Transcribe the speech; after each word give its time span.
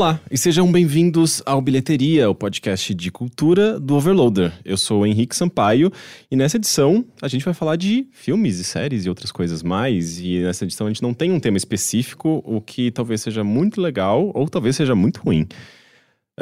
Olá 0.00 0.18
e 0.30 0.38
sejam 0.38 0.72
bem-vindos 0.72 1.42
ao 1.44 1.60
Bilheteria, 1.60 2.30
o 2.30 2.34
podcast 2.34 2.94
de 2.94 3.10
cultura 3.10 3.78
do 3.78 3.96
Overloader. 3.96 4.50
Eu 4.64 4.78
sou 4.78 5.02
o 5.02 5.06
Henrique 5.06 5.36
Sampaio 5.36 5.92
e 6.30 6.36
nessa 6.36 6.56
edição 6.56 7.04
a 7.20 7.28
gente 7.28 7.44
vai 7.44 7.52
falar 7.52 7.76
de 7.76 8.06
filmes 8.10 8.58
e 8.58 8.64
séries 8.64 9.04
e 9.04 9.10
outras 9.10 9.30
coisas 9.30 9.62
mais. 9.62 10.18
E 10.18 10.38
nessa 10.38 10.64
edição 10.64 10.86
a 10.86 10.90
gente 10.90 11.02
não 11.02 11.12
tem 11.12 11.30
um 11.30 11.38
tema 11.38 11.58
específico, 11.58 12.42
o 12.46 12.62
que 12.62 12.90
talvez 12.90 13.20
seja 13.20 13.44
muito 13.44 13.78
legal 13.78 14.32
ou 14.32 14.48
talvez 14.48 14.74
seja 14.74 14.94
muito 14.94 15.20
ruim. 15.20 15.46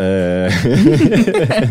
É... 0.00 0.48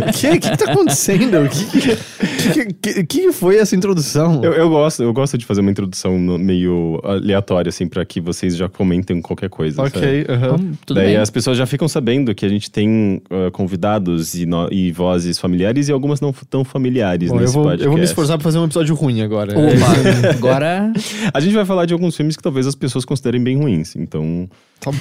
O 0.10 0.12
que, 0.12 0.40
que, 0.40 0.50
que 0.50 0.58
tá 0.58 0.72
acontecendo? 0.72 1.46
O 1.46 1.50
que, 1.50 2.74
que, 2.74 3.04
que, 3.06 3.32
foi 3.32 3.58
essa 3.58 3.74
introdução? 3.74 4.44
Eu, 4.44 4.52
eu, 4.52 4.70
gosto, 4.70 5.02
eu 5.02 5.14
gosto 5.14 5.38
de 5.38 5.46
fazer 5.46 5.62
uma 5.62 5.72
introdução 5.72 6.20
meio 6.20 7.00
aleatória, 7.06 7.70
assim, 7.70 7.88
para 7.88 8.04
que 8.04 8.20
vocês 8.20 8.58
já 8.58 8.68
comentem 8.68 9.22
qualquer 9.22 9.50
coisa. 9.50 9.82
Ok, 9.82 10.26
uhum. 10.28 10.74
Daí 10.90 11.08
bem. 11.08 11.16
as 11.16 11.30
pessoas 11.30 11.58
já 11.58 11.66
ficam 11.66 11.88
sabendo 11.88 12.36
que 12.36 12.46
a 12.46 12.50
gente 12.50 12.70
tem 12.70 13.22
uh, 13.32 13.50
convidados 13.52 14.36
e, 14.36 14.46
no, 14.46 14.68
e, 14.72 14.92
vozes 14.92 15.40
familiares 15.40 15.88
e 15.88 15.94
algumas 15.94 16.20
não 16.20 16.34
tão 16.50 16.66
familiares 16.66 17.30
Bom, 17.30 17.38
nesse 17.38 17.48
eu 17.48 17.54
vou, 17.54 17.64
podcast. 17.64 17.86
Eu 17.86 17.92
vou 17.92 17.98
me 17.98 18.06
esforçar 18.06 18.38
pra 18.38 18.44
fazer 18.44 18.58
um 18.58 18.66
episódio 18.66 18.94
ruim 18.94 19.22
agora. 19.22 19.54
Opa, 19.58 20.30
agora... 20.36 20.92
A 21.34 21.40
gente 21.40 21.54
vai 21.54 21.64
falar 21.64 21.86
de 21.86 21.94
alguns 21.94 22.16
filmes 22.16 22.36
que 22.36 22.44
talvez 22.44 22.68
as 22.68 22.76
pessoas 22.76 23.06
considerem 23.06 23.42
bem 23.42 23.56
ruins, 23.56 23.96
então... 23.96 24.50
Tá 24.80 24.92
bom. 24.92 24.98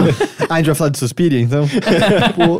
ah, 0.48 0.54
a 0.54 0.56
gente 0.58 0.66
vai 0.66 0.74
falar 0.74 0.90
de 0.90 0.98
Suspiria, 0.98 1.40
então? 1.40 1.66
Pô. 2.36 2.58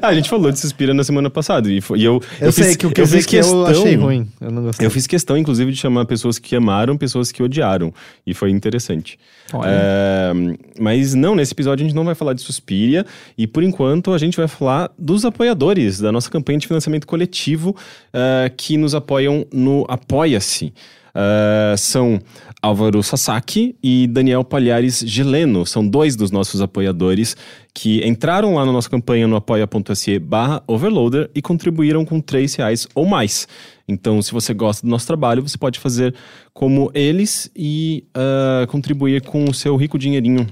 Ah, 0.00 0.08
a 0.08 0.14
gente 0.14 0.28
falou 0.28 0.50
de 0.50 0.58
Suspira 0.58 0.94
na 0.94 1.04
semana 1.04 1.28
passada. 1.28 1.70
E, 1.70 1.80
foi, 1.80 1.98
e 1.98 2.04
eu, 2.04 2.22
eu, 2.40 2.46
eu 2.46 2.52
sei 2.52 2.64
fiz, 2.64 2.76
que 2.76 2.86
o 2.86 2.90
que 2.90 3.00
eu, 3.00 3.06
fiz 3.06 3.26
que 3.26 3.36
questão, 3.36 3.60
eu 3.60 3.66
achei 3.66 3.94
ruim. 3.96 4.28
Eu 4.40 4.50
não 4.50 4.62
gostei. 4.62 4.86
Eu 4.86 4.90
fiz 4.90 5.06
questão, 5.06 5.36
inclusive, 5.36 5.70
de 5.70 5.78
chamar 5.78 6.06
pessoas 6.06 6.38
que 6.38 6.54
amaram, 6.56 6.96
pessoas 6.96 7.30
que 7.30 7.42
odiaram. 7.42 7.92
E 8.26 8.32
foi 8.32 8.50
interessante. 8.50 9.18
É, 9.64 10.32
mas 10.80 11.14
não, 11.14 11.34
nesse 11.34 11.52
episódio 11.52 11.84
a 11.84 11.86
gente 11.86 11.96
não 11.96 12.04
vai 12.04 12.14
falar 12.14 12.32
de 12.32 12.42
Suspiria. 12.42 13.04
E 13.36 13.46
por 13.46 13.62
enquanto 13.62 14.12
a 14.12 14.18
gente 14.18 14.36
vai 14.36 14.48
falar 14.48 14.90
dos 14.98 15.24
apoiadores 15.24 16.00
da 16.00 16.10
nossa 16.10 16.30
campanha 16.30 16.58
de 16.58 16.66
financiamento 16.66 17.06
coletivo 17.06 17.70
uh, 17.70 18.52
que 18.56 18.76
nos 18.76 18.94
apoiam 18.94 19.46
no 19.52 19.84
Apoia-se. 19.88 20.72
Uh, 21.16 21.76
são 21.78 22.20
Álvaro 22.62 23.02
Sasaki 23.02 23.76
e 23.82 24.06
Daniel 24.06 24.44
Palhares 24.44 25.00
Geleno. 25.06 25.64
São 25.66 25.86
dois 25.86 26.16
dos 26.16 26.30
nossos 26.30 26.60
apoiadores 26.60 27.36
que 27.74 28.06
entraram 28.06 28.54
lá 28.54 28.64
na 28.64 28.72
nossa 28.72 28.90
campanha 28.90 29.28
no 29.28 29.36
apoia.se 29.36 30.18
barra 30.18 30.62
overloader 30.66 31.30
e 31.34 31.42
contribuíram 31.42 32.04
com 32.04 32.20
três 32.20 32.54
reais 32.54 32.86
ou 32.94 33.06
mais. 33.06 33.46
Então, 33.88 34.20
se 34.20 34.32
você 34.32 34.52
gosta 34.52 34.86
do 34.86 34.90
nosso 34.90 35.06
trabalho, 35.06 35.42
você 35.42 35.56
pode 35.56 35.78
fazer 35.78 36.14
como 36.52 36.90
eles 36.94 37.50
e 37.54 38.04
uh, 38.16 38.66
contribuir 38.66 39.22
com 39.22 39.44
o 39.44 39.54
seu 39.54 39.76
rico 39.76 39.98
dinheirinho 39.98 40.46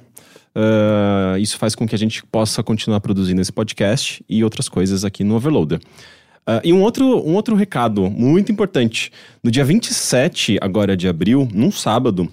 Uh, 0.55 1.37
isso 1.39 1.59
faz 1.59 1.75
com 1.75 1.87
que 1.87 1.97
a 1.97 1.99
gente 1.99 2.25
possa 2.25 2.63
continuar 2.63 3.01
produzindo 3.01 3.41
esse 3.41 3.53
podcast 3.53 4.25
e 4.29 4.45
outras 4.45 4.69
coisas 4.69 5.05
aqui 5.05 5.25
no 5.25 5.35
Overloader. 5.35 5.81
Uh, 6.47 6.61
e 6.63 6.73
um 6.73 6.83
outro, 6.83 7.05
um 7.27 7.35
outro 7.35 7.57
recado 7.57 8.11
muito 8.11 8.53
importante. 8.53 9.11
No 9.43 9.51
dia 9.51 9.65
27 9.65 10.59
agora 10.61 10.97
de 10.97 11.09
abril, 11.09 11.49
num 11.53 11.71
sábado, 11.71 12.29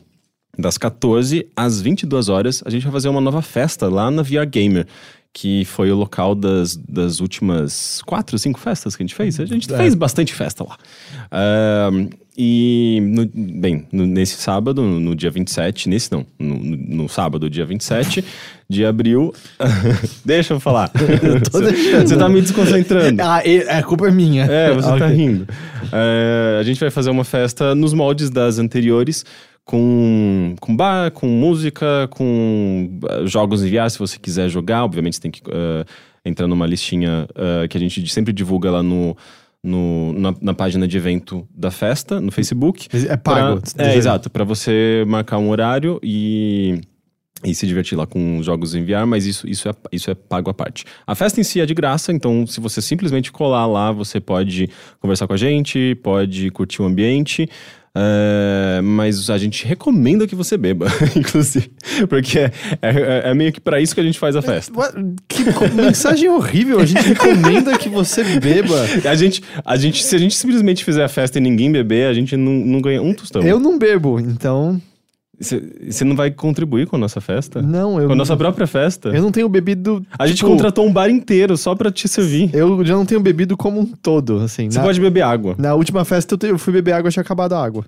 das 0.57 0.77
14 0.77 1.47
às 1.55 1.79
22 1.79 2.27
horas, 2.27 2.61
a 2.65 2.69
gente 2.69 2.83
vai 2.83 2.91
fazer 2.91 3.09
uma 3.09 3.21
nova 3.21 3.41
festa 3.41 3.87
lá 3.87 4.11
na 4.11 4.21
VR 4.21 4.45
Gamer 4.49 4.85
que 5.33 5.63
foi 5.65 5.91
o 5.91 5.95
local 5.95 6.35
das, 6.35 6.75
das 6.75 7.19
últimas 7.21 8.01
quatro, 8.01 8.37
cinco 8.37 8.59
festas 8.59 8.95
que 8.95 9.03
a 9.03 9.05
gente 9.05 9.15
fez. 9.15 9.39
A 9.39 9.45
gente 9.45 9.73
é. 9.73 9.77
fez 9.77 9.95
bastante 9.95 10.33
festa 10.33 10.63
lá. 10.63 10.77
Uh, 11.31 12.09
e, 12.37 12.99
no, 13.01 13.29
bem, 13.59 13.85
no, 13.91 14.05
nesse 14.05 14.37
sábado, 14.37 14.81
no, 14.81 14.99
no, 14.99 15.15
dia 15.15 15.29
27, 15.29 15.89
nesse 15.89 16.11
não, 16.11 16.25
no, 16.39 16.55
no 16.57 17.09
sábado, 17.09 17.49
dia 17.49 17.65
27 17.65 18.23
de 18.69 18.85
abril. 18.85 19.33
Deixa 20.23 20.53
eu 20.53 20.59
falar. 20.59 20.89
Eu 20.95 22.05
você 22.07 22.15
tá 22.15 22.29
me 22.29 22.41
desconcentrando. 22.41 23.21
Ah, 23.21 23.41
a 23.69 23.83
culpa 23.83 24.07
é 24.07 24.11
minha. 24.11 24.45
É, 24.45 24.73
você 24.73 24.87
tá 24.87 24.95
okay. 24.95 25.07
tá 25.07 25.13
rindo. 25.13 25.43
Uh, 25.43 26.59
a 26.59 26.63
gente 26.63 26.79
vai 26.79 26.89
fazer 26.89 27.09
uma 27.09 27.25
festa 27.25 27.75
nos 27.75 27.93
moldes 27.93 28.29
das 28.29 28.59
anteriores 28.59 29.25
com, 29.65 30.55
com 30.59 30.75
bar, 30.75 31.11
com 31.11 31.27
música, 31.27 32.07
com 32.11 32.99
uh, 33.03 33.27
jogos 33.27 33.61
VR, 33.61 33.89
se 33.89 33.99
você 33.99 34.17
quiser 34.17 34.47
jogar. 34.47 34.85
Obviamente 34.85 35.17
você 35.17 35.21
tem 35.21 35.31
que 35.31 35.41
uh, 35.41 35.85
entrar 36.25 36.47
numa 36.47 36.65
listinha 36.65 37.27
uh, 37.31 37.67
que 37.67 37.77
a 37.77 37.79
gente 37.79 38.07
sempre 38.07 38.31
divulga 38.31 38.71
lá 38.71 38.81
no, 38.81 39.17
no, 39.63 40.13
na, 40.13 40.35
na, 40.41 40.53
página 40.53 40.87
de 40.87 40.97
evento 40.97 41.47
da 41.55 41.69
festa, 41.69 42.19
no 42.19 42.31
Facebook. 42.31 42.87
É 43.07 43.15
pago. 43.15 43.61
Pra, 43.75 43.85
é, 43.85 43.95
exato, 43.95 44.29
para 44.29 44.43
você 44.43 45.03
marcar 45.07 45.37
um 45.37 45.49
horário 45.49 45.99
e, 46.01 46.81
e 47.43 47.53
se 47.53 47.67
divertir 47.67 47.97
lá 47.97 48.07
com 48.07 48.41
jogos 48.41 48.73
em 48.73 48.83
VR, 48.83 49.05
mas 49.05 49.25
isso, 49.25 49.47
isso, 49.47 49.69
é, 49.69 49.73
isso 49.91 50.09
é 50.09 50.15
pago 50.15 50.49
à 50.49 50.53
parte. 50.53 50.85
A 51.05 51.13
festa 51.13 51.39
em 51.39 51.43
si 51.43 51.61
é 51.61 51.65
de 51.65 51.73
graça, 51.73 52.11
então 52.11 52.45
se 52.47 52.59
você 52.59 52.81
simplesmente 52.81 53.31
colar 53.31 53.67
lá, 53.67 53.91
você 53.91 54.19
pode 54.19 54.69
conversar 54.99 55.27
com 55.27 55.33
a 55.33 55.37
gente, 55.37 55.95
pode 56.03 56.49
curtir 56.51 56.81
o 56.81 56.85
ambiente. 56.85 57.47
Uh, 57.93 58.81
mas 58.81 59.29
a 59.29 59.37
gente 59.37 59.65
recomenda 59.65 60.25
que 60.25 60.33
você 60.33 60.55
beba, 60.57 60.87
inclusive. 61.15 61.71
Porque 62.07 62.39
é, 62.39 62.51
é, 62.81 63.21
é 63.25 63.33
meio 63.33 63.51
que 63.51 63.59
para 63.59 63.81
isso 63.81 63.93
que 63.93 63.99
a 63.99 64.03
gente 64.03 64.17
faz 64.17 64.35
a 64.35 64.41
festa. 64.41 64.71
Que 65.27 65.43
mensagem 65.75 66.29
horrível! 66.29 66.79
A 66.79 66.85
gente 66.85 67.01
recomenda 67.01 67.77
que 67.77 67.89
você 67.89 68.23
beba. 68.39 68.81
A 69.09 69.15
gente, 69.15 69.43
a 69.65 69.75
gente, 69.75 70.03
se 70.03 70.15
a 70.15 70.19
gente 70.19 70.35
simplesmente 70.35 70.85
fizer 70.85 71.03
a 71.03 71.09
festa 71.09 71.37
e 71.37 71.41
ninguém 71.41 71.71
beber, 71.71 72.07
a 72.07 72.13
gente 72.13 72.37
não, 72.37 72.53
não 72.53 72.81
ganha 72.81 73.01
um 73.01 73.13
tostão. 73.13 73.41
Eu 73.41 73.59
não 73.59 73.77
bebo, 73.77 74.19
então. 74.19 74.81
Você 75.41 76.05
não 76.05 76.15
vai 76.15 76.29
contribuir 76.29 76.85
com 76.85 76.95
a 76.95 76.99
nossa 76.99 77.19
festa? 77.19 77.61
Não, 77.61 77.99
eu. 77.99 78.07
Com 78.07 78.13
a 78.13 78.15
nossa 78.15 78.37
própria 78.37 78.67
festa? 78.67 79.09
Eu 79.09 79.21
não 79.21 79.31
tenho 79.31 79.49
bebido. 79.49 80.05
A 80.11 80.25
tipo, 80.25 80.27
gente 80.27 80.43
contratou 80.45 80.85
um 80.85 80.93
bar 80.93 81.09
inteiro 81.09 81.57
só 81.57 81.73
pra 81.73 81.91
te 81.91 82.07
servir. 82.07 82.51
Eu 82.53 82.85
já 82.85 82.93
não 82.93 83.05
tenho 83.05 83.19
bebido 83.19 83.57
como 83.57 83.79
um 83.79 83.85
todo, 83.85 84.37
assim. 84.37 84.69
Você 84.69 84.77
na, 84.77 84.83
pode 84.83 85.01
beber 85.01 85.21
água. 85.21 85.55
Na 85.57 85.73
última 85.73 86.05
festa 86.05 86.35
eu, 86.35 86.37
te, 86.37 86.47
eu 86.47 86.59
fui 86.59 86.71
beber 86.71 86.93
água 86.93 87.09
e 87.09 87.11
tinha 87.11 87.21
acabado 87.21 87.53
a 87.53 87.63
água. 87.63 87.83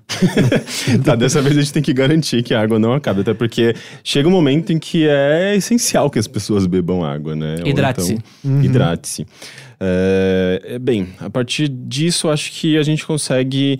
tá, 1.06 1.16
dessa 1.16 1.42
vez 1.42 1.56
a 1.56 1.62
gente 1.62 1.72
tem 1.72 1.84
que 1.84 1.94
garantir 1.94 2.42
que 2.42 2.56
a 2.56 2.62
água 2.62 2.80
não 2.80 2.94
acabe, 2.94 3.22
até 3.22 3.34
porque 3.34 3.76
chega 4.04 4.28
um 4.28 4.32
momento 4.32 4.74
em 4.74 4.80
que 4.80 5.08
é 5.08 5.56
essencial 5.56 6.10
que 6.10 6.18
as 6.18 6.28
pessoas 6.28 6.66
bebam 6.66 7.06
água, 7.06 7.36
né? 7.36 7.58
Hidrate-se. 7.64 8.14
Então, 8.14 8.52
uhum. 8.52 8.64
Hidrate-se. 8.64 9.28
É, 9.80 10.80
bem, 10.80 11.10
a 11.20 11.30
partir 11.30 11.68
disso, 11.68 12.30
acho 12.30 12.52
que 12.52 12.78
a 12.78 12.84
gente 12.84 13.06
consegue 13.06 13.80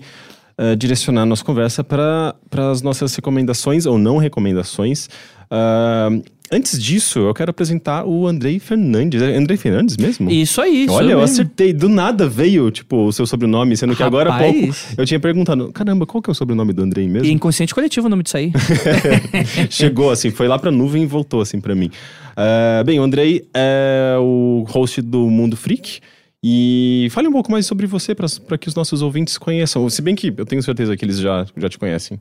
uh, 0.58 0.76
direcionar 0.76 1.26
nossa 1.26 1.44
conversa 1.44 1.82
para 1.84 2.34
as 2.70 2.82
nossas 2.82 3.14
recomendações 3.14 3.86
ou 3.86 3.98
não 3.98 4.16
recomendações. 4.16 5.08
Uh, 5.44 6.22
antes 6.50 6.82
disso, 6.82 7.18
eu 7.20 7.34
quero 7.34 7.50
apresentar 7.50 8.04
o 8.04 8.26
Andrei 8.26 8.58
Fernandes. 8.58 9.22
É 9.22 9.36
Andrei 9.36 9.56
Fernandes 9.56 9.96
mesmo? 9.96 10.30
Isso 10.30 10.60
aí, 10.60 10.86
Olha, 10.88 11.12
eu 11.12 11.18
mesmo. 11.18 11.22
acertei. 11.22 11.72
Do 11.72 11.88
nada 11.88 12.28
veio, 12.28 12.70
tipo, 12.70 13.06
o 13.06 13.12
seu 13.12 13.26
sobrenome, 13.26 13.76
sendo 13.76 13.94
que 13.94 14.02
Rapaz. 14.02 14.26
agora 14.26 14.34
há 14.34 14.52
pouco 14.52 14.76
eu 14.96 15.06
tinha 15.06 15.20
perguntado: 15.20 15.72
caramba, 15.72 16.06
qual 16.06 16.22
que 16.22 16.30
é 16.30 16.32
o 16.32 16.34
sobrenome 16.34 16.72
do 16.72 16.82
Andrei 16.82 17.08
mesmo? 17.08 17.26
E 17.26 17.32
inconsciente 17.32 17.74
coletivo 17.74 18.06
o 18.06 18.10
nome 18.10 18.22
disso 18.22 18.36
aí. 18.36 18.52
Chegou, 19.70 20.10
assim, 20.10 20.30
foi 20.30 20.48
lá 20.48 20.58
pra 20.58 20.70
nuvem 20.70 21.02
e 21.02 21.06
voltou, 21.06 21.40
assim, 21.40 21.60
pra 21.60 21.74
mim. 21.74 21.90
Uh, 22.32 22.84
bem, 22.84 22.98
o 22.98 23.02
Andrei 23.02 23.46
é 23.54 24.16
o 24.18 24.64
host 24.68 25.00
do 25.02 25.28
Mundo 25.30 25.56
Freak. 25.56 26.00
E 26.46 27.08
fale 27.10 27.26
um 27.26 27.32
pouco 27.32 27.50
mais 27.50 27.64
sobre 27.64 27.86
você 27.86 28.14
para 28.14 28.58
que 28.58 28.68
os 28.68 28.74
nossos 28.74 29.00
ouvintes 29.00 29.38
conheçam. 29.38 29.88
Se 29.88 30.02
bem 30.02 30.14
que 30.14 30.30
eu 30.36 30.44
tenho 30.44 30.62
certeza 30.62 30.94
que 30.94 31.02
eles 31.02 31.18
já, 31.18 31.46
já 31.56 31.70
te 31.70 31.78
conhecem. 31.78 32.18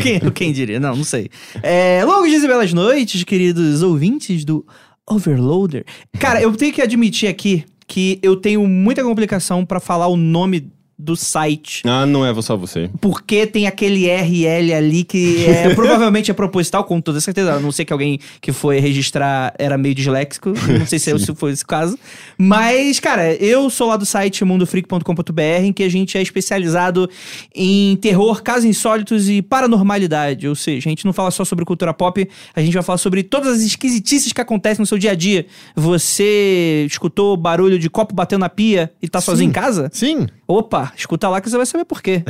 Quem, 0.00 0.20
quem 0.30 0.52
diria? 0.52 0.78
Não, 0.78 0.94
não 0.94 1.02
sei. 1.02 1.28
É, 1.60 2.04
longos 2.04 2.28
dias 2.28 2.44
e 2.44 2.46
belas 2.46 2.72
noites, 2.72 3.24
queridos 3.24 3.82
ouvintes 3.82 4.44
do 4.44 4.64
Overloader. 5.04 5.84
Cara, 6.16 6.40
eu 6.40 6.54
tenho 6.54 6.72
que 6.72 6.80
admitir 6.80 7.28
aqui 7.28 7.64
que 7.88 8.20
eu 8.22 8.36
tenho 8.36 8.64
muita 8.68 9.02
complicação 9.02 9.66
para 9.66 9.80
falar 9.80 10.06
o 10.06 10.16
nome 10.16 10.70
do 11.00 11.16
site. 11.16 11.82
Ah, 11.86 12.04
não 12.04 12.24
é 12.24 12.42
só 12.42 12.56
você. 12.56 12.90
Porque 13.00 13.46
tem 13.46 13.66
aquele 13.66 14.06
RL 14.06 14.74
ali 14.74 15.04
que 15.04 15.44
é, 15.46 15.72
provavelmente 15.74 16.30
é 16.30 16.34
proposital, 16.34 16.84
com 16.84 17.00
toda 17.00 17.20
certeza. 17.20 17.54
A 17.54 17.60
não 17.60 17.72
sei 17.72 17.84
que 17.84 17.92
alguém 17.92 18.20
que 18.40 18.52
foi 18.52 18.78
registrar 18.78 19.54
era 19.58 19.78
meio 19.78 19.94
disléxico. 19.94 20.50
Não 20.78 20.86
sei 20.86 20.98
se, 20.98 21.18
se 21.18 21.34
foi 21.34 21.52
esse 21.52 21.64
caso. 21.64 21.98
Mas, 22.36 23.00
cara, 23.00 23.34
eu 23.34 23.70
sou 23.70 23.88
lá 23.88 23.96
do 23.96 24.04
site 24.04 24.44
mundofreak.com.br, 24.44 25.42
em 25.62 25.72
que 25.72 25.82
a 25.82 25.88
gente 25.88 26.18
é 26.18 26.22
especializado 26.22 27.08
em 27.54 27.96
terror, 27.96 28.42
casos 28.42 28.64
insólitos 28.64 29.28
e 29.28 29.40
paranormalidade. 29.40 30.46
Ou 30.46 30.54
seja, 30.54 30.88
a 30.88 30.90
gente 30.90 31.06
não 31.06 31.12
fala 31.12 31.30
só 31.30 31.44
sobre 31.44 31.64
cultura 31.64 31.94
pop, 31.94 32.28
a 32.54 32.60
gente 32.60 32.74
vai 32.74 32.82
falar 32.82 32.98
sobre 32.98 33.22
todas 33.22 33.54
as 33.54 33.60
esquisitices 33.60 34.32
que 34.32 34.40
acontecem 34.40 34.82
no 34.82 34.86
seu 34.86 34.98
dia 34.98 35.12
a 35.12 35.14
dia. 35.14 35.46
Você 35.74 36.84
escutou 36.86 37.36
barulho 37.36 37.78
de 37.78 37.88
copo 37.88 38.14
batendo 38.14 38.40
na 38.40 38.48
pia 38.48 38.92
e 39.02 39.08
tá 39.08 39.20
Sim. 39.20 39.26
sozinho 39.26 39.48
em 39.48 39.52
casa? 39.52 39.90
Sim. 39.92 40.26
Opa, 40.46 40.89
lá. 40.90 40.92
Escuta 40.96 41.28
lá 41.28 41.40
que 41.40 41.48
você 41.48 41.56
vai 41.56 41.66
saber 41.66 41.84
por 41.84 42.02
quê. 42.02 42.22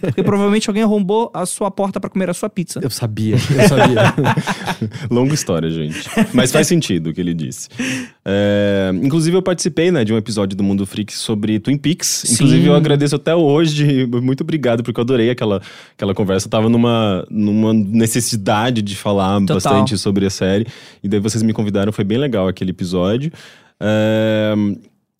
Porque 0.00 0.22
provavelmente 0.22 0.68
alguém 0.68 0.82
arrombou 0.82 1.30
a 1.34 1.46
sua 1.46 1.70
porta 1.70 1.98
pra 1.98 2.10
comer 2.10 2.30
a 2.30 2.34
sua 2.34 2.48
pizza. 2.48 2.80
Eu 2.82 2.90
sabia, 2.90 3.34
eu 3.34 3.68
sabia. 3.68 4.14
Longa 5.10 5.34
história, 5.34 5.70
gente. 5.70 6.08
Mas 6.32 6.52
faz 6.52 6.66
sentido 6.66 7.10
o 7.10 7.14
que 7.14 7.20
ele 7.20 7.34
disse. 7.34 7.68
É, 8.24 8.90
inclusive, 9.02 9.36
eu 9.36 9.42
participei 9.42 9.90
né, 9.90 10.04
de 10.04 10.12
um 10.12 10.16
episódio 10.16 10.56
do 10.56 10.62
Mundo 10.62 10.86
Freak 10.86 11.12
sobre 11.12 11.58
Twin 11.58 11.76
Peaks. 11.76 12.32
Inclusive, 12.32 12.62
Sim. 12.62 12.68
eu 12.68 12.74
agradeço 12.74 13.16
até 13.16 13.34
hoje. 13.34 14.06
Muito 14.06 14.42
obrigado, 14.42 14.82
porque 14.82 14.98
eu 14.98 15.02
adorei 15.02 15.30
aquela, 15.30 15.60
aquela 15.94 16.14
conversa. 16.14 16.46
Eu 16.46 16.50
tava 16.50 16.68
numa, 16.68 17.26
numa 17.30 17.72
necessidade 17.72 18.82
de 18.82 18.96
falar 18.96 19.40
Total. 19.40 19.56
bastante 19.56 19.98
sobre 19.98 20.26
a 20.26 20.30
série. 20.30 20.66
E 21.02 21.08
daí 21.08 21.20
vocês 21.20 21.42
me 21.42 21.52
convidaram, 21.52 21.92
foi 21.92 22.04
bem 22.04 22.18
legal 22.18 22.48
aquele 22.48 22.70
episódio. 22.70 23.32
É, 23.80 24.54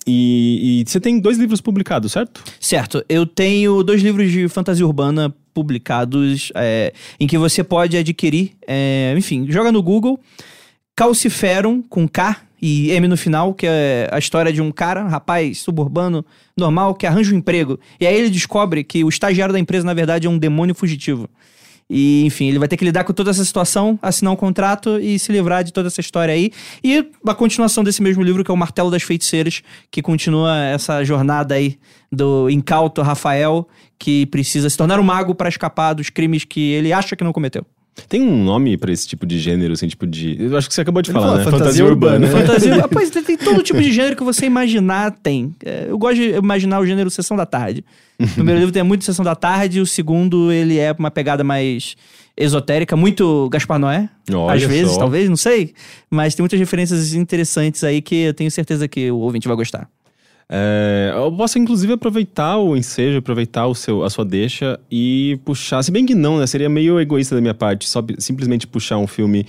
e, 0.06 0.80
e 0.80 0.84
você 0.86 1.00
tem 1.00 1.18
dois 1.20 1.38
livros 1.38 1.60
publicados, 1.60 2.12
certo? 2.12 2.42
Certo, 2.60 3.04
eu 3.08 3.26
tenho 3.26 3.82
dois 3.82 4.02
livros 4.02 4.30
de 4.30 4.48
fantasia 4.48 4.86
urbana 4.86 5.34
publicados 5.54 6.50
é, 6.54 6.92
em 7.20 7.26
que 7.26 7.36
você 7.36 7.62
pode 7.62 7.96
adquirir. 7.96 8.52
é, 8.66 9.14
enfim, 9.16 9.46
joga 9.48 9.70
no 9.70 9.82
Google 9.82 10.18
Calciferum 10.96 11.82
com 11.82 12.06
K 12.08 12.42
e 12.60 12.90
M 12.92 13.08
no 13.08 13.16
final, 13.16 13.52
que 13.54 13.66
é 13.66 14.08
a 14.12 14.18
história 14.18 14.52
de 14.52 14.62
um 14.62 14.70
cara, 14.70 15.04
um 15.04 15.08
rapaz 15.08 15.58
suburbano, 15.58 16.24
normal, 16.56 16.94
que 16.94 17.06
arranja 17.06 17.34
um 17.34 17.38
emprego. 17.38 17.78
E 17.98 18.06
aí 18.06 18.14
ele 18.14 18.30
descobre 18.30 18.84
que 18.84 19.02
o 19.02 19.08
estagiário 19.08 19.52
da 19.52 19.58
empresa, 19.58 19.84
na 19.84 19.94
verdade, 19.94 20.28
é 20.28 20.30
um 20.30 20.38
demônio 20.38 20.74
fugitivo. 20.74 21.28
E, 21.94 22.24
enfim, 22.24 22.48
ele 22.48 22.58
vai 22.58 22.66
ter 22.66 22.78
que 22.78 22.84
lidar 22.86 23.04
com 23.04 23.12
toda 23.12 23.30
essa 23.30 23.44
situação, 23.44 23.98
assinar 24.00 24.32
um 24.32 24.36
contrato 24.36 24.98
e 24.98 25.18
se 25.18 25.30
livrar 25.30 25.62
de 25.62 25.74
toda 25.74 25.88
essa 25.88 26.00
história 26.00 26.32
aí. 26.32 26.50
E 26.82 27.06
a 27.26 27.34
continuação 27.34 27.84
desse 27.84 28.02
mesmo 28.02 28.22
livro, 28.22 28.42
que 28.42 28.50
é 28.50 28.54
o 28.54 28.56
Martelo 28.56 28.90
das 28.90 29.02
Feiticeiras, 29.02 29.62
que 29.90 30.00
continua 30.00 30.64
essa 30.64 31.04
jornada 31.04 31.54
aí 31.54 31.78
do 32.10 32.48
incauto 32.48 33.02
Rafael, 33.02 33.68
que 33.98 34.24
precisa 34.26 34.70
se 34.70 34.76
tornar 34.76 34.98
um 34.98 35.02
mago 35.02 35.34
para 35.34 35.50
escapar 35.50 35.92
dos 35.92 36.08
crimes 36.08 36.44
que 36.46 36.72
ele 36.72 36.94
acha 36.94 37.14
que 37.14 37.22
não 37.22 37.32
cometeu. 37.32 37.66
Tem 38.08 38.22
um 38.22 38.42
nome 38.42 38.76
pra 38.78 38.90
esse 38.90 39.06
tipo 39.06 39.26
de 39.26 39.38
gênero, 39.38 39.74
assim, 39.74 39.86
tipo 39.86 40.06
de. 40.06 40.36
Eu 40.40 40.56
acho 40.56 40.66
que 40.66 40.74
você 40.74 40.80
acabou 40.80 41.02
de 41.02 41.10
Ele 41.10 41.18
falar, 41.18 41.38
falou, 41.38 41.44
né? 41.44 41.58
fantasia 41.58 41.84
urbana. 41.84 42.26
Fantasia. 42.26 42.88
pois 42.90 43.10
tem, 43.10 43.22
tem 43.22 43.36
todo 43.36 43.62
tipo 43.62 43.80
de 43.80 43.92
gênero 43.92 44.16
que 44.16 44.24
você 44.24 44.46
imaginar 44.46 45.10
tem. 45.22 45.54
É, 45.64 45.86
Eu 45.88 45.98
gosto 45.98 46.16
de 46.16 46.30
imaginar 46.30 46.80
o 46.80 46.86
gênero 46.86 47.10
Sessão 47.10 47.36
da 47.36 47.44
Tarde. 47.44 47.84
O 48.18 48.26
primeiro 48.28 48.60
livro 48.60 48.72
tem 48.72 48.82
muito 48.82 49.04
Sessão 49.04 49.24
da 49.24 49.34
Tarde, 49.34 49.80
o 49.80 49.86
segundo 49.86 50.50
ele 50.50 50.78
é 50.78 50.94
uma 50.98 51.10
pegada 51.10 51.44
mais 51.44 51.96
esotérica, 52.36 52.96
muito 52.96 53.48
Gaspar 53.50 53.78
Noé. 53.78 54.08
Olha 54.32 54.54
às 54.54 54.62
vezes, 54.62 54.92
só. 54.92 54.98
talvez, 55.00 55.28
não 55.28 55.36
sei. 55.36 55.74
Mas 56.10 56.34
tem 56.34 56.42
muitas 56.42 56.58
referências 56.58 57.14
interessantes 57.14 57.84
aí 57.84 58.00
que 58.00 58.14
eu 58.14 58.34
tenho 58.34 58.50
certeza 58.50 58.88
que 58.88 59.10
o 59.10 59.18
ouvinte 59.18 59.46
vai 59.46 59.56
gostar. 59.56 59.88
É, 60.54 61.10
eu 61.16 61.32
posso, 61.32 61.58
inclusive, 61.58 61.94
aproveitar 61.94 62.58
o 62.58 62.76
ensejo, 62.76 63.16
aproveitar 63.18 63.66
o 63.66 63.74
seu, 63.74 64.04
a 64.04 64.10
sua 64.10 64.22
deixa 64.24 64.78
e 64.90 65.38
puxar. 65.46 65.82
Se 65.82 65.90
bem 65.90 66.04
que 66.04 66.14
não, 66.14 66.38
né? 66.38 66.46
Seria 66.46 66.68
meio 66.68 67.00
egoísta 67.00 67.34
da 67.34 67.40
minha 67.40 67.54
parte, 67.54 67.88
só 67.88 68.04
simplesmente 68.18 68.66
puxar 68.66 68.98
um 68.98 69.06
filme. 69.06 69.46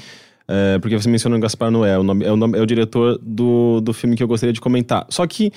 é, 0.48 0.78
porque 0.80 0.98
você 0.98 1.10
mencionou 1.10 1.38
Gaspar 1.40 1.70
Noé, 1.72 1.98
o 1.98 2.04
nome, 2.04 2.24
é, 2.26 2.32
o 2.32 2.36
nome- 2.38 2.58
é 2.58 2.62
o 2.62 2.66
diretor 2.66 3.18
do, 3.22 3.82
do 3.82 3.92
filme 3.94 4.16
que 4.16 4.24
eu 4.24 4.28
gostaria 4.28 4.54
de 4.54 4.60
comentar. 4.62 5.06
Só 5.10 5.26
que, 5.28 5.52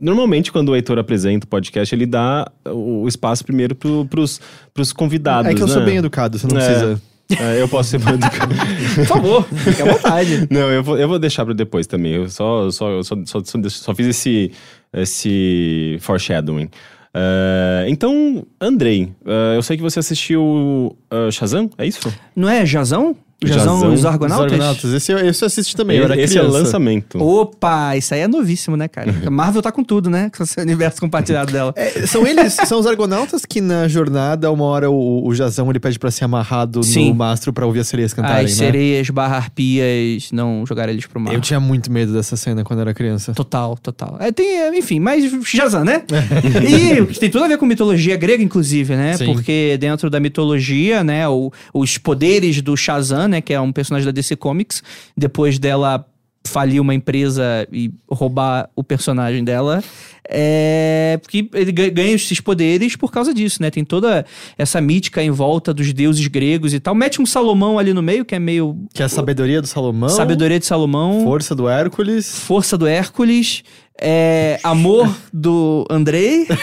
normalmente, 0.00 0.50
quando 0.52 0.70
o 0.70 0.76
Heitor 0.76 0.98
apresenta 0.98 1.44
o 1.46 1.48
podcast, 1.48 1.94
ele 1.94 2.06
dá 2.06 2.50
o, 2.66 3.06
espaço 3.08 3.44
primeiro 3.44 3.74
pro, 3.74 4.06
pros, 4.06 4.40
pros 4.74 4.92
convidados. 4.94 5.50
É 5.50 5.54
que 5.54 5.62
eu 5.62 5.68
sou 5.68 5.80
né? 5.80 5.86
bem 5.86 5.96
educado, 5.98 6.38
você 6.38 6.46
não 6.46 6.58
É. 6.58 6.64
precisa. 6.66 7.02
É, 7.40 7.62
eu 7.62 7.68
posso 7.68 7.90
ser 7.90 7.96
educado. 7.96 8.54
Por 8.94 9.06
favor, 9.06 9.44
fique 9.44 9.82
à 9.82 9.84
vontade. 9.84 10.48
Não, 10.50 10.70
eu 10.70 10.82
vou, 10.82 10.98
eu 10.98 11.08
vou 11.08 11.18
deixar 11.18 11.44
pra 11.44 11.54
depois 11.54 11.86
também. 11.86 12.14
Eu 12.14 12.28
só, 12.28 12.70
só, 12.70 13.02
só, 13.02 13.16
só, 13.24 13.40
só, 13.44 13.68
só 13.68 13.94
fiz 13.94 14.06
esse, 14.06 14.52
esse 14.92 15.96
foreshadowing. 16.00 16.68
Eh, 17.12 17.86
então, 17.88 18.46
Andrei, 18.60 19.12
eh, 19.26 19.56
eu 19.56 19.62
sei 19.62 19.76
que 19.76 19.82
você 19.82 19.98
assistiu 19.98 20.96
eh, 21.10 21.30
Shazam, 21.30 21.68
é 21.76 21.86
isso? 21.86 22.12
Não 22.36 22.48
é 22.48 22.64
Jazão? 22.64 23.16
Jazão, 23.42 23.74
Jazão, 23.76 23.92
os 23.94 24.00
Os 24.00 24.04
Argonautas? 24.06 24.52
Argonautas. 24.52 24.92
Esse, 24.92 25.12
eu- 25.12 25.18
esse 25.18 25.42
eu 25.42 25.46
assisti 25.46 25.74
também, 25.76 25.96
eu 25.98 26.04
era 26.04 26.14
Esse 26.20 26.36
é 26.36 26.40
criança. 26.40 26.58
lançamento. 26.58 27.18
Opa, 27.22 27.96
isso 27.96 28.12
aí 28.12 28.20
é 28.20 28.28
novíssimo, 28.28 28.76
né, 28.76 28.86
cara? 28.86 29.14
A 29.26 29.30
Marvel 29.30 29.62
tá 29.62 29.72
com 29.72 29.82
tudo, 29.82 30.10
né? 30.10 30.30
Com 30.36 30.42
esse 30.42 30.60
universo 30.60 31.00
compartilhado 31.00 31.50
dela. 31.52 31.72
É, 31.76 32.06
são 32.06 32.26
eles, 32.26 32.52
são 32.66 32.78
os 32.78 32.86
argonautas 32.86 33.44
que 33.46 33.60
na 33.60 33.88
jornada, 33.88 34.50
uma 34.52 34.64
hora 34.64 34.90
o, 34.90 35.26
o 35.26 35.34
Jazão 35.34 35.70
ele 35.70 35.80
pede 35.80 35.98
pra 35.98 36.10
ser 36.10 36.24
amarrado 36.24 36.82
Sim. 36.82 37.08
no 37.10 37.14
mastro 37.14 37.52
pra 37.52 37.64
ouvir 37.64 37.80
as 37.80 37.88
sereias 37.88 38.12
cantarem, 38.12 38.44
As 38.44 38.50
né? 38.52 38.66
sereias 38.66 39.08
barra 39.10 39.36
arpias 39.36 40.30
não 40.32 40.64
jogaram 40.66 40.92
eles 40.92 41.06
pro 41.06 41.18
mar. 41.20 41.32
Eu 41.32 41.40
tinha 41.40 41.58
muito 41.60 41.90
medo 41.90 42.12
dessa 42.12 42.36
cena 42.36 42.62
quando 42.62 42.80
era 42.80 42.92
criança. 42.92 43.32
Total, 43.32 43.76
total. 43.76 44.16
É, 44.20 44.30
tem, 44.30 44.46
é, 44.60 44.76
enfim, 44.78 45.00
mas 45.00 45.24
Shazam, 45.44 45.84
né? 45.84 46.02
e 47.10 47.14
tem 47.18 47.30
tudo 47.30 47.44
a 47.44 47.48
ver 47.48 47.58
com 47.58 47.66
mitologia 47.66 48.16
grega, 48.16 48.42
inclusive, 48.42 48.94
né? 48.96 49.16
Sim. 49.16 49.26
Porque 49.32 49.76
dentro 49.80 50.10
da 50.10 50.20
mitologia, 50.20 51.02
né, 51.02 51.28
o- 51.28 51.50
os 51.72 51.96
poderes 51.98 52.60
do 52.60 52.76
Shazam, 52.76 53.29
né, 53.30 53.40
que 53.40 53.54
é 53.54 53.60
um 53.60 53.72
personagem 53.72 54.04
da 54.06 54.12
DC 54.12 54.36
Comics, 54.36 54.82
depois 55.16 55.58
dela 55.58 56.06
falir 56.44 56.80
uma 56.80 56.94
empresa 56.94 57.66
e 57.72 57.92
roubar 58.10 58.68
o 58.74 58.82
personagem 58.82 59.44
dela, 59.44 59.82
é 60.28 61.18
porque 61.20 61.48
ele 61.54 61.70
ga- 61.72 61.88
ganha 61.90 62.12
esses 62.12 62.40
poderes 62.40 62.96
por 62.96 63.12
causa 63.12 63.34
disso, 63.34 63.60
né? 63.62 63.70
Tem 63.70 63.84
toda 63.84 64.24
essa 64.56 64.80
mítica 64.80 65.22
em 65.22 65.30
volta 65.30 65.74
dos 65.74 65.92
deuses 65.92 66.26
gregos 66.28 66.72
e 66.72 66.80
tal. 66.80 66.94
Mete 66.94 67.20
um 67.20 67.26
Salomão 67.26 67.78
ali 67.78 67.92
no 67.92 68.02
meio, 68.02 68.24
que 68.24 68.34
é 68.34 68.38
meio 68.38 68.76
Que 68.94 69.02
é 69.02 69.06
a 69.06 69.08
sabedoria 69.08 69.60
do 69.60 69.66
Salomão, 69.66 70.08
sabedoria 70.08 70.58
de 70.58 70.66
Salomão. 70.66 71.22
força 71.24 71.54
do 71.54 71.68
Hércules. 71.68 72.26
Força 72.40 72.78
do 72.78 72.86
Hércules, 72.86 73.62
é, 74.00 74.58
Amor 74.62 75.14
do 75.32 75.84
Andrei. 75.90 76.46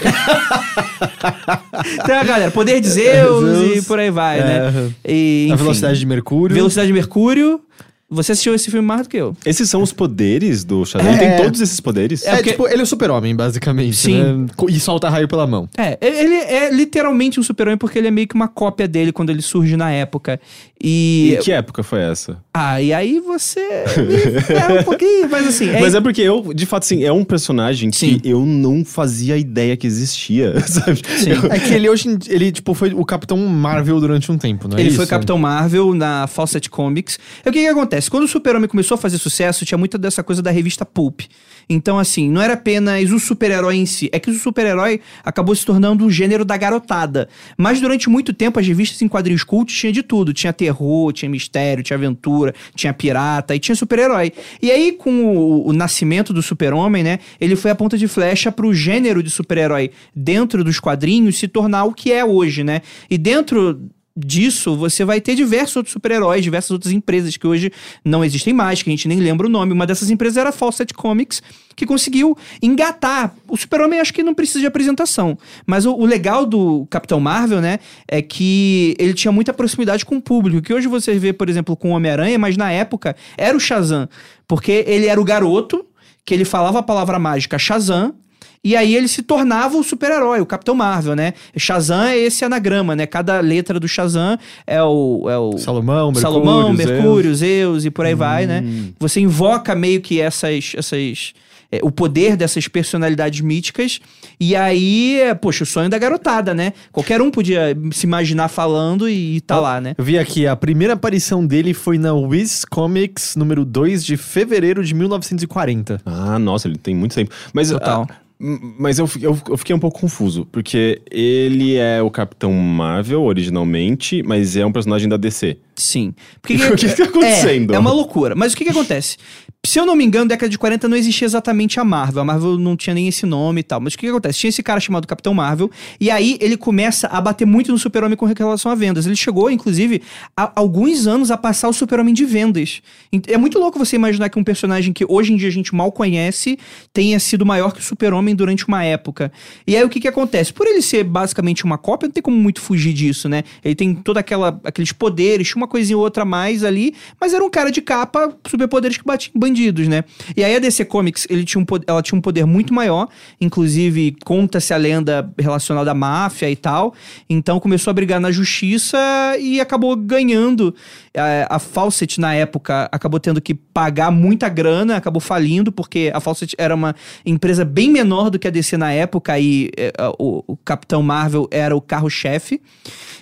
então, 1.94 2.26
galera, 2.26 2.52
Poder 2.52 2.80
de 2.82 2.88
Zeus, 2.90 3.46
Zeus. 3.60 3.78
e 3.78 3.82
por 3.88 4.00
aí 4.00 4.10
vai, 4.10 4.40
É, 4.40 4.44
né? 4.44 4.92
E, 5.06 5.48
a 5.52 5.54
enfim, 5.54 5.64
velocidade 5.64 6.00
de 6.00 6.06
Mercúrio. 6.06 6.56
Velocidade 6.56 6.88
de 6.88 6.94
Mercúrio. 6.94 7.62
Você 8.10 8.32
assistiu 8.32 8.56
esse 8.56 8.72
filme 8.72 8.88
mais 8.88 9.02
do 9.02 9.10
que 9.10 9.18
eu. 9.18 9.36
Esses 9.46 9.70
são 9.70 9.82
os 9.82 9.92
poderes 9.92 10.64
do 10.64 10.86
Shazam? 10.86 11.12
Ele 11.12 11.24
É. 11.26 11.36
tem 11.36 11.44
todos 11.44 11.60
esses 11.60 11.78
poderes? 11.82 12.26
É, 12.26 12.36
porque- 12.36 12.52
tipo, 12.52 12.66
ele 12.66 12.80
é 12.80 12.84
o 12.84 12.86
super-homem, 12.86 13.36
basicamente, 13.36 13.98
Sim. 13.98 14.24
né? 14.24 14.46
Co- 14.56 14.70
E 14.70 14.80
solta 14.80 15.10
raio 15.10 15.28
pela 15.28 15.46
mão. 15.46 15.68
É, 15.78 15.98
ele 16.00 16.36
é 16.36 16.72
literalmente 16.74 17.38
um 17.38 17.44
super-homem 17.44 17.78
porque 17.78 18.00
ele 18.00 18.08
é 18.08 18.12
meio 18.12 18.26
que 18.26 18.34
uma 18.36 18.48
cópia 18.48 18.88
dele 18.88 19.12
quando 19.12 19.30
ele 19.30 19.42
surge 19.42 19.76
na 19.76 19.92
época. 19.92 20.40
E. 20.84 21.34
E 21.34 21.38
que 21.44 21.52
época 21.52 21.82
foi 21.84 22.02
essa? 22.02 22.38
Ah, 22.54 22.82
e 22.82 22.94
aí 22.94 23.20
você. 23.20 23.60
é 23.60 24.80
um 24.80 24.84
pouquinho, 24.86 25.28
mas 25.30 25.48
assim. 25.48 25.70
É, 25.70 25.80
Mas 25.82 25.96
é 25.96 26.02
porque 26.02 26.22
eu, 26.22 26.54
de 26.54 26.66
fato, 26.66 26.84
assim, 26.84 27.04
é 27.04 27.12
um 27.12 27.24
personagem 27.24 27.92
Sim. 27.92 28.20
que 28.20 28.30
eu 28.30 28.46
não 28.46 28.86
fazia 28.86 29.38
ideia 29.38 29.76
que 29.76 29.88
existia, 29.88 30.60
sabe? 30.68 31.02
Sim. 31.18 31.32
Eu- 31.32 31.52
É 31.52 31.60
que 31.60 31.74
ele 31.74 31.90
hoje, 31.90 32.18
ele, 32.28 32.52
tipo, 32.52 32.74
foi 32.74 32.94
o 32.94 33.04
Capitão 33.06 33.38
Marvel 33.38 34.00
durante 34.00 34.32
um 34.32 34.38
tempo, 34.38 34.68
não 34.68 34.78
é 34.78 34.82
Ele 34.82 34.90
isso? 34.90 34.98
foi 34.98 35.08
Capitão 35.08 35.38
Marvel 35.38 35.94
na 35.94 36.28
Fawcett 36.28 36.70
Comics. 36.70 37.18
E 37.46 37.50
o 37.50 37.52
que 37.52 37.60
que 37.60 37.68
acontece? 37.68 38.10
Quando 38.10 38.24
o 38.26 38.28
Super-Homem 38.28 38.70
começou 38.70 38.96
a 38.96 38.98
fazer 38.98 39.18
sucesso, 39.18 39.66
tinha 39.66 39.78
muita 39.78 39.98
dessa 39.98 40.24
coisa 40.24 40.42
da 40.42 40.52
revista 40.52 40.86
Pulp. 40.86 41.22
Então, 41.70 42.00
assim, 42.00 42.30
não 42.30 42.42
era 42.42 42.54
apenas 42.54 43.12
o 43.12 43.20
super-herói 43.20 43.76
em 43.76 43.86
si. 43.86 44.10
É 44.14 44.20
que 44.20 44.30
o 44.30 44.34
super-herói 44.34 45.02
acabou 45.24 45.54
se 45.54 45.66
tornando 45.66 46.06
o 46.06 46.12
gênero 46.12 46.46
da 46.46 46.56
garotada. 46.56 47.28
Mas 47.58 47.82
durante 47.82 48.10
muito 48.10 48.34
tempo, 48.34 48.60
as 48.60 48.68
revistas 48.68 49.02
em 49.02 49.08
quadrinhos 49.08 49.44
cult 49.44 49.74
tinha 49.74 49.92
de 49.92 50.02
tudo. 50.02 50.34
Tinha 50.34 50.54
terror, 50.54 51.12
tinha 51.12 51.30
mistério, 51.30 51.84
tinha 51.84 51.98
aventura, 51.98 52.54
tinha 52.74 52.94
pirata 52.94 53.54
e 53.54 53.60
tinha 53.60 53.76
super-herói. 53.76 54.32
E 54.62 54.72
aí, 54.72 54.94
com 54.94 55.26
o, 55.26 55.68
o 55.68 55.74
nascimento 55.74 56.34
do 56.34 56.42
super-homem, 56.42 57.04
né? 57.04 57.20
Ele 57.40 57.56
foi 57.56 57.72
a 57.72 57.76
ponta 57.76 57.98
de 57.98 58.08
flecha 58.08 58.52
pro 58.52 58.74
gênero 58.74 59.22
de 59.22 59.30
super-herói 59.30 59.92
dentro 60.16 60.64
dos 60.64 60.80
quadrinhos 60.80 61.38
se 61.38 61.48
tornar 61.48 61.84
o 61.84 61.94
que 61.94 62.12
é 62.12 62.24
hoje, 62.24 62.64
né? 62.64 62.82
E 63.10 63.18
dentro 63.18 63.80
disso, 64.18 64.76
você 64.76 65.06
vai 65.06 65.22
ter 65.22 65.36
diversos 65.36 65.76
outros 65.76 65.94
super-heróis, 65.94 66.44
diversas 66.44 66.72
outras 66.72 66.92
empresas 66.92 67.38
que 67.38 67.46
hoje 67.46 67.72
não 68.04 68.26
existem 68.26 68.54
mais, 68.54 68.82
que 68.82 68.90
a 68.90 68.92
gente 68.92 69.08
nem 69.08 69.20
lembra 69.20 69.46
o 69.46 69.50
nome. 69.50 69.72
Uma 69.72 69.86
dessas 69.86 70.10
empresas 70.10 70.38
era 70.38 70.50
a 70.50 70.52
Fawcett 70.52 70.92
Comics, 70.94 71.44
que 71.76 71.86
conseguiu 71.86 72.36
engatar. 72.62 73.36
O 73.48 73.56
Super-Homem 73.56 74.00
acho 74.00 74.12
que 74.12 74.24
não 74.24 74.34
precisa 74.34 74.62
de 74.62 74.66
apresentação. 74.66 75.38
Mas 75.66 75.86
o, 75.86 75.94
o 75.94 76.06
legal 76.06 76.46
do 76.46 76.88
Capitão 76.90 77.20
Marvel, 77.20 77.62
né, 77.62 77.78
é 78.08 78.22
que 78.22 78.96
ele 78.98 79.14
tinha 79.14 79.32
muita 79.32 79.54
proximidade 79.54 80.04
com 80.04 80.18
o 80.18 80.22
público. 80.22 80.62
Que 80.62 80.74
hoje 80.74 80.88
você 80.88 81.20
vê, 81.20 81.32
por 81.32 81.48
exemplo, 81.48 81.76
com 81.78 81.92
o 81.92 81.94
Homem-Aranha, 81.94 82.40
mas 82.40 82.58
na 82.58 82.72
época 82.72 83.16
era 83.38 83.56
o 83.56 83.60
Shazam. 83.60 84.10
Porque 84.48 84.84
ele 84.88 85.06
era 85.06 85.22
o 85.22 85.24
garoto, 85.24 85.86
que 86.26 86.34
ele 86.34 86.44
falava 86.44 86.80
a 86.80 86.84
palavra 86.84 87.20
mágica 87.20 87.60
Shazam, 87.60 88.16
e 88.64 88.76
aí 88.76 88.96
ele 88.96 89.08
se 89.08 89.22
tornava 89.22 89.78
o 89.78 89.84
super-herói, 89.84 90.42
o 90.42 90.46
Capitão 90.46 90.76
Marvel, 90.76 91.16
né? 91.16 91.34
Shazam 91.56 92.04
é 92.04 92.18
esse 92.18 92.44
anagrama, 92.44 92.96
né? 92.96 93.06
Cada 93.06 93.40
letra 93.40 93.80
do 93.80 93.88
Shazam 93.88 94.38
é 94.66 94.82
o. 94.84 95.26
É 95.30 95.38
o 95.38 95.58
Salomão, 95.58 96.12
Mercúrio, 96.12 96.22
Salomão, 96.22 96.76
Zeus. 96.76 96.90
Mercúrio, 96.90 97.36
Zeus 97.36 97.86
e 97.86 97.90
por 97.92 98.06
aí 98.06 98.16
vai, 98.16 98.46
né? 98.46 98.64
Você 99.00 99.20
invoca 99.20 99.74
meio 99.76 100.02
que 100.02 100.20
essas. 100.20 100.74
essas 100.78 101.34
é, 101.70 101.80
o 101.84 101.92
poder 101.92 102.38
dessas 102.38 102.66
personalidades 102.70 103.42
míticas. 103.42 104.00
E 104.40 104.56
aí, 104.56 105.20
é, 105.20 105.34
poxa, 105.34 105.64
o 105.64 105.68
sonho 105.68 105.90
da 105.90 105.98
garotada, 105.98 106.54
né? 106.54 106.72
Qualquer 106.94 107.22
um 107.22 107.30
podia 107.30 107.78
se 107.92 108.06
imaginar 108.06 108.48
falando 108.48 109.10
e 109.10 109.42
tá 109.42 109.60
lá, 109.60 109.82
né? 109.82 109.94
Eu 109.98 110.04
vi 110.06 110.18
aqui, 110.18 110.48
a 110.48 110.56
primeira 110.56 110.94
aparição 110.94 111.46
dele 111.46 111.74
foi 111.74 111.98
na 111.98 112.14
Wiz 112.14 112.64
Comics 112.64 113.36
número 113.36 113.66
2 113.66 114.06
de 114.06 114.16
fevereiro 114.16 114.82
de 114.82 114.94
1940. 114.94 116.00
Ah, 116.06 116.40
nossa, 116.40 116.70
ele 116.70 116.78
tem 116.78 116.96
muito 116.96 117.16
tempo. 117.16 117.32
Mas 117.54 117.70
Total. 117.70 118.08
ah, 118.10 118.14
M- 118.14 118.20
Mas 118.40 119.00
eu, 119.00 119.10
eu, 119.20 119.38
eu 119.50 119.58
fiquei 119.58 119.76
um 119.76 119.80
pouco 119.80 120.00
confuso, 120.00 120.46
porque 120.52 121.02
ele 121.10 121.76
é 121.76 122.02
o 122.02 122.12
Capitão 122.12 122.54
Marvel 122.54 123.24
originalmente, 123.24 124.22
mas 124.22 124.56
é 124.56 124.66
um 124.66 124.72
personagem 124.72 125.10
da 125.10 125.18
DC. 125.18 125.58
Sim. 125.78 126.14
Porque, 126.42 126.56
O 126.56 126.76
que 126.76 126.90
que 126.90 126.96
tá 126.96 127.04
acontecendo? 127.04 127.72
É, 127.72 127.76
é 127.76 127.80
uma 127.80 127.92
loucura. 127.92 128.34
Mas 128.36 128.54
o 128.54 128.58
que 128.58 128.64
que 128.64 128.72
acontece? 128.72 129.18
Se 129.64 129.80
eu 129.80 129.86
não 129.86 129.96
me 129.96 130.04
engano, 130.04 130.28
década 130.28 130.50
de 130.50 130.58
40 130.58 130.88
não 130.88 130.98
existia 130.98 131.26
exatamente 131.26 131.80
a 131.80 131.84
Marvel. 131.84 132.22
A 132.22 132.26
Marvel 132.26 132.58
não 132.58 132.76
tinha 132.76 132.94
nem 132.94 133.08
esse 133.08 133.26
nome 133.26 133.60
e 133.60 133.64
tal. 133.64 133.80
Mas 133.80 133.94
o 133.94 133.98
que 133.98 134.06
que 134.06 134.10
acontece? 134.10 134.40
Tinha 134.40 134.50
esse 134.50 134.64
cara 134.64 134.80
chamado 134.80 135.06
Capitão 135.06 135.34
Marvel, 135.34 135.70
e 136.00 136.10
aí 136.10 136.38
ele 136.42 136.58
começa 136.58 137.08
a 137.08 137.22
bater 137.22 137.46
muito 137.46 137.72
no 137.72 137.78
Super-Homem 137.78 138.18
com 138.18 138.26
relação 138.26 138.72
a 138.72 138.76
vendas. 138.76 139.06
Ele 139.06 139.16
chegou, 139.16 139.52
inclusive, 139.52 140.02
há 140.36 140.52
alguns 140.56 141.06
anos 141.06 141.30
a 141.30 141.38
passar 141.38 141.68
o 141.68 141.74
Super-Homem 141.74 142.14
de 142.14 142.26
vendas. 142.26 142.82
É 143.28 143.38
muito 143.38 143.60
louco 143.60 143.78
você 143.78 143.96
imaginar 143.96 144.30
que 144.30 144.40
um 144.40 144.44
personagem 144.44 144.94
que 144.94 145.06
hoje 145.08 145.34
em 145.34 145.36
dia 145.36 145.50
a 145.50 145.52
gente 145.52 145.76
mal 145.76 145.92
conhece 145.92 146.58
tenha 146.94 147.20
sido 147.20 147.46
maior 147.46 147.74
que 147.74 147.82
o 147.82 147.84
Super-Homem 147.84 148.34
durante 148.36 148.68
uma 148.68 148.84
época. 148.84 149.32
E 149.68 149.76
aí 149.76 149.84
o 149.84 149.90
que 149.90 150.00
que 150.00 150.08
acontece? 150.08 150.54
Por 150.54 150.66
ele 150.66 150.82
ser 150.82 151.04
basicamente 151.04 151.66
uma 151.66 151.78
cópia, 151.78 152.08
não 152.08 152.14
tem 152.14 152.24
como 152.24 152.38
muito 152.38 152.62
fugir 152.62 152.94
disso, 152.94 153.28
né? 153.28 153.44
Ele 153.64 153.76
tem 153.76 153.94
toda 153.94 154.22
aquela 154.22 154.60
aqueles 154.64 154.92
poderes, 154.92 155.48
tinha 155.48 155.67
uma 155.68 155.72
coisinha 155.72 155.98
ou 155.98 156.04
outra 156.04 156.24
a 156.24 156.26
mais 156.26 156.64
ali, 156.64 156.96
mas 157.20 157.34
era 157.34 157.44
um 157.44 157.50
cara 157.50 157.70
de 157.72 157.82
capa, 157.82 158.34
superpoderes 158.48 158.98
que 158.98 159.04
batia 159.06 159.32
em 159.36 159.40
bandidos, 159.40 159.88
né? 159.88 160.04
E 160.36 160.44
aí 160.44 160.56
a 160.56 160.60
DC 160.60 160.86
Comics, 160.86 161.28
ele 161.30 161.44
tinha 161.44 161.62
um, 161.62 161.66
pod- 161.66 161.84
ela 161.86 162.02
tinha 162.02 162.18
um 162.18 162.22
poder 162.22 162.46
muito 162.46 162.74
maior, 162.74 163.08
inclusive 163.40 164.16
conta-se 164.26 164.74
a 164.74 164.78
lenda 164.78 165.32
relacionada 165.38 165.92
à 165.92 165.94
máfia 165.94 166.50
e 166.50 166.56
tal. 166.56 166.94
Então 167.30 167.60
começou 167.60 167.92
a 167.92 167.94
brigar 167.94 168.20
na 168.20 168.32
justiça 168.32 168.98
e 169.40 169.60
acabou 169.60 169.96
ganhando. 169.96 170.74
A, 171.18 171.56
a 171.56 171.60
Fawcett, 171.60 172.20
na 172.20 172.34
época, 172.34 172.88
acabou 172.92 173.20
tendo 173.20 173.42
que 173.42 173.54
pagar 173.54 174.12
muita 174.12 174.48
grana, 174.50 174.96
acabou 174.96 175.20
falindo, 175.20 175.72
porque 175.72 176.12
a 176.14 176.20
Fawcett 176.20 176.56
era 176.58 176.74
uma 176.74 176.96
empresa 177.26 177.66
bem 177.66 177.90
menor 177.90 178.30
do 178.30 178.40
que 178.40 178.48
a 178.48 178.52
DC 178.52 178.78
na 178.78 178.92
época 178.92 179.40
e 179.40 179.72
eh, 179.78 179.92
o, 180.20 180.44
o 180.48 180.58
Capitão 180.58 181.02
Marvel 181.02 181.48
era 181.52 181.76
o 181.76 181.82
carro-chefe. 181.82 182.62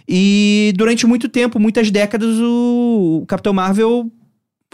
E 0.07 0.73
durante 0.75 1.07
muito 1.07 1.27
tempo, 1.27 1.59
muitas 1.59 1.89
décadas, 1.89 2.37
o, 2.39 3.21
o 3.21 3.25
Capitão 3.25 3.53
Marvel, 3.53 4.11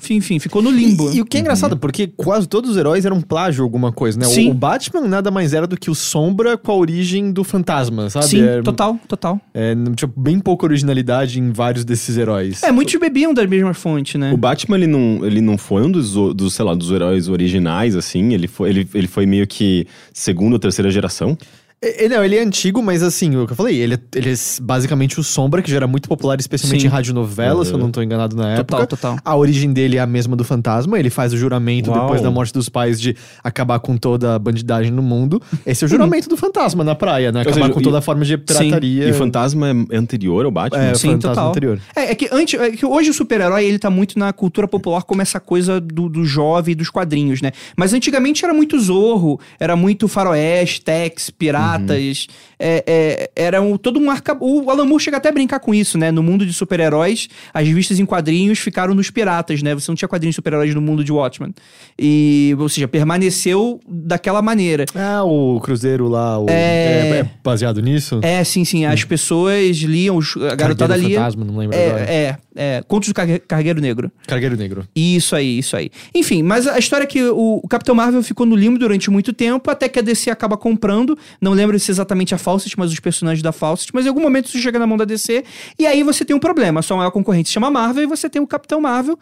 enfim, 0.01 0.15
enfim, 0.15 0.39
ficou 0.39 0.61
no 0.61 0.69
limbo. 0.71 1.11
E, 1.11 1.17
e 1.17 1.21
o 1.21 1.25
que 1.25 1.37
é 1.37 1.39
engraçado, 1.39 1.77
porque 1.77 2.07
quase 2.07 2.47
todos 2.47 2.71
os 2.71 2.77
heróis 2.77 3.05
eram 3.05 3.21
plágio 3.21 3.63
alguma 3.63 3.91
coisa, 3.91 4.19
né? 4.19 4.25
O- 4.25 4.29
Sim. 4.29 4.49
O, 4.49 4.53
Batman 4.53 5.01
nada 5.01 5.29
mais 5.31 5.53
era 5.53 5.67
do 5.67 5.77
que 5.77 5.89
o 5.91 5.95
Sombra 5.95 6.57
com 6.57 6.71
a 6.71 6.75
origem 6.75 7.31
do 7.31 7.43
fantasma, 7.43 8.09
sabe? 8.09 8.25
Sim, 8.27 8.41
é, 8.43 8.61
total, 8.61 8.99
total. 9.07 9.39
é, 9.53 9.73
tinha 9.95 10.11
bem 10.17 10.39
pouca 10.39 10.65
originalidade 10.65 11.39
em 11.39 11.51
vários 11.51 11.85
desses 11.85 12.17
heróis. 12.17 12.63
É, 12.63 12.71
muitos 12.71 12.95
bebiam 12.99 13.33
da 13.33 13.45
mesma 13.47 13.73
fonte, 13.73 14.17
né? 14.17 14.31
O 14.33 14.37
Batman, 14.37 14.77
ele 14.77 14.87
não, 14.87 15.25
ele 15.25 15.41
não 15.41 15.57
foi 15.57 15.83
um 15.83 15.91
dos, 15.91 16.15
o- 16.15 16.33
dos, 16.33 16.53
sei 16.53 16.65
lá, 16.65 16.73
dos 16.73 16.91
heróis 16.91 17.27
originais, 17.27 17.95
assim. 17.95 18.33
Ele 18.33 18.47
foi, 18.47 18.69
ele, 18.69 18.87
ele 18.93 19.07
foi 19.07 19.25
meio 19.25 19.45
que 19.47 19.85
segunda 20.13 20.55
ou 20.55 20.59
terceira 20.59 20.89
geração. 20.89 21.37
É, 21.83 22.05
é, 22.05 22.09
não, 22.09 22.23
ele 22.23 22.35
é 22.35 22.41
antigo, 22.43 22.81
mas 22.81 23.01
assim, 23.01 23.35
o 23.35 23.47
que 23.47 23.53
eu 23.53 23.55
falei, 23.57 23.75
ele 23.77 23.95
é, 23.95 23.99
ele 24.15 24.29
é 24.31 24.35
basicamente 24.61 25.19
o 25.19 25.23
Sombra, 25.23 25.63
que 25.63 25.69
já 25.71 25.77
era 25.77 25.87
muito 25.87 26.07
popular, 26.07 26.39
especialmente 26.39 26.81
Sim. 26.81 26.87
em 26.87 26.89
radionovela, 26.89 27.65
se 27.65 27.71
eu 27.71 27.77
Uhum. 27.77 27.85
não 27.85 27.91
tô 27.91 28.03
enganado 28.03 28.35
na 28.35 28.55
Total, 28.57 28.81
época. 28.81 28.87
total. 28.97 29.17
A 29.25 29.35
origem 29.35 29.73
dele 29.73 29.97
é 29.97 29.99
a 29.99 30.05
mesma 30.05 30.35
do 30.35 30.43
fantasma, 30.43 30.99
ele 30.99 31.09
faz 31.09 31.33
o 31.33 31.37
juramento 31.37 31.89
Uau. 31.89 32.01
depois 32.01 32.21
da 32.21 32.29
morte 32.29 32.53
dos 32.53 32.69
pais 32.69 33.01
de 33.01 33.15
acabar 33.43 33.79
com 33.79 33.97
toda 33.97 34.35
a 34.35 34.39
bandidagem 34.39 34.91
no 34.91 35.01
mundo. 35.01 35.41
Esse 35.65 35.83
é 35.83 35.87
o 35.87 35.89
juramento 35.89 36.29
do 36.29 36.37
fantasma 36.37 36.83
na 36.83 36.93
praia, 36.93 37.31
né? 37.31 37.41
Acabar 37.41 37.55
seja, 37.55 37.69
com 37.73 37.79
e- 37.79 37.83
toda 37.83 37.97
a 37.97 38.01
forma 38.01 38.23
de 38.25 38.37
pirataria. 38.37 39.07
E 39.07 39.11
o 39.11 39.13
fantasma 39.15 39.69
é 39.89 39.97
anterior 39.97 40.45
ao 40.45 40.51
Batman? 40.51 40.83
É, 40.83 40.91
o 40.91 40.95
Sim, 40.95 41.11
fantasma 41.13 41.29
total. 41.35 41.49
anterior. 41.49 41.79
É, 41.95 42.11
é 42.11 42.15
que 42.15 42.29
antes, 42.31 42.59
é 42.59 42.69
que 42.71 42.85
hoje 42.85 43.09
o 43.09 43.13
super-herói 43.13 43.65
ele 43.65 43.79
tá 43.79 43.89
muito 43.89 44.19
na 44.19 44.31
cultura 44.31 44.67
popular 44.67 45.01
como 45.01 45.23
essa 45.23 45.39
coisa 45.39 45.81
do, 45.81 46.07
do 46.07 46.23
jovem 46.25 46.73
e 46.73 46.75
dos 46.75 46.91
quadrinhos, 46.91 47.41
né? 47.41 47.51
Mas 47.75 47.91
antigamente 47.91 48.45
era 48.45 48.53
muito 48.53 48.79
Zorro, 48.79 49.39
era 49.59 49.75
muito 49.75 50.07
faroeste, 50.07 50.81
Tex, 50.81 51.31
piratas, 51.79 52.27
é, 52.59 52.83
é, 52.87 53.31
era 53.35 53.61
um, 53.61 53.77
todo 53.77 53.99
um 53.99 54.09
arca... 54.09 54.37
O 54.39 54.69
Alan 54.69 54.85
Moore 54.85 55.03
chega 55.03 55.17
até 55.17 55.29
a 55.29 55.31
brincar 55.31 55.59
com 55.59 55.73
isso, 55.73 55.97
né? 55.97 56.11
No 56.11 56.21
mundo 56.23 56.45
de 56.45 56.53
super-heróis, 56.53 57.27
as 57.53 57.67
revistas 57.67 57.99
em 57.99 58.05
quadrinhos 58.05 58.59
ficaram 58.59 58.93
nos 58.93 59.09
piratas, 59.09 59.61
né? 59.63 59.73
Você 59.73 59.89
não 59.89 59.95
tinha 59.95 60.07
quadrinhos 60.07 60.33
de 60.33 60.35
super-heróis 60.37 60.73
no 60.75 60.81
mundo 60.81 61.03
de 61.03 61.11
Watchmen. 61.11 61.53
E, 61.99 62.55
ou 62.59 62.69
seja, 62.69 62.87
permaneceu 62.87 63.79
daquela 63.87 64.41
maneira. 64.41 64.85
Ah, 64.95 65.23
o 65.23 65.59
Cruzeiro 65.61 66.07
lá, 66.07 66.39
o- 66.39 66.49
É. 66.49 66.53
é... 66.53 67.17
é 67.19 67.29
baseado 67.43 67.81
nisso? 67.81 68.19
É, 68.23 68.43
sim, 68.43 68.63
sim. 68.65 68.85
As 68.85 69.03
pessoas 69.03 69.77
liam, 69.77 70.17
os- 70.17 70.35
a 70.37 70.55
garotada 70.55 70.95
lia. 70.95 71.17
Fantasma, 71.17 71.43
não 71.45 71.57
lembro 71.57 71.77
agora. 71.77 72.01
É, 72.03 72.37
é. 72.55 72.83
Contos 72.87 73.09
do 73.09 73.13
Cargue- 73.15 73.39
Cargueiro 73.39 73.79
Negro. 73.81 74.11
Cargueiro 74.27 74.55
Negro. 74.57 74.87
Isso 74.95 75.35
aí, 75.35 75.57
isso 75.59 75.75
aí. 75.75 75.89
Enfim, 76.13 76.43
mas 76.43 76.67
a 76.67 76.77
história 76.77 77.03
é 77.03 77.07
que 77.07 77.23
o, 77.23 77.59
o 77.63 77.67
Capitão 77.67 77.95
Marvel 77.95 78.21
ficou 78.23 78.45
no 78.45 78.55
limbo 78.55 78.77
durante 78.79 79.09
muito 79.09 79.31
tempo, 79.33 79.69
até 79.71 79.87
que 79.87 79.99
a 79.99 80.01
DC 80.01 80.29
acaba 80.29 80.57
comprando. 80.57 81.17
Não 81.39 81.53
lembro 81.53 81.79
se 81.79 81.89
exatamente 81.91 82.33
a 82.35 82.37
Fawcett, 82.37 82.77
mas 82.77 82.91
os 82.91 82.99
personagens 82.99 83.41
da 83.41 83.51
Fawcett. 83.51 83.91
Mas 83.93 84.05
em 84.05 84.09
algum 84.09 84.21
momento 84.21 84.45
isso 84.47 84.57
chega 84.59 84.77
na 84.79 84.87
mão 84.87 84.97
da 84.97 85.05
DC. 85.05 85.43
E 85.79 85.85
aí 85.85 86.03
você 86.03 86.23
tem 86.25 86.35
um 86.35 86.39
problema. 86.39 86.79
A 86.79 86.83
sua 86.83 86.97
maior 86.97 87.11
concorrente 87.11 87.49
se 87.49 87.53
chama 87.53 87.69
Marvel 87.71 88.03
e 88.03 88.07
você 88.07 88.29
tem 88.29 88.41
o 88.41 88.47
Capitão 88.47 88.81
Marvel. 88.81 89.17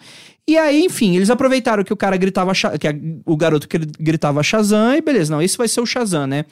E 0.48 0.58
aí, 0.58 0.84
enfim, 0.84 1.16
eles 1.16 1.30
aproveitaram 1.30 1.84
que 1.84 1.94
o 1.94 1.98
cara 1.98 2.18
gritava. 2.18 2.52
Que 2.80 2.88
a- 2.88 2.96
o 3.26 3.38
garoto 3.38 3.68
que 3.68 3.78
ele 3.78 3.88
gritava 4.00 4.42
Shazam. 4.42 4.96
E 4.96 5.02
beleza, 5.02 5.32
não, 5.34 5.42
esse 5.42 5.56
vai 5.58 5.68
ser 5.68 5.82
o 5.82 5.86
Shazam, 5.86 6.26
né? 6.26 6.46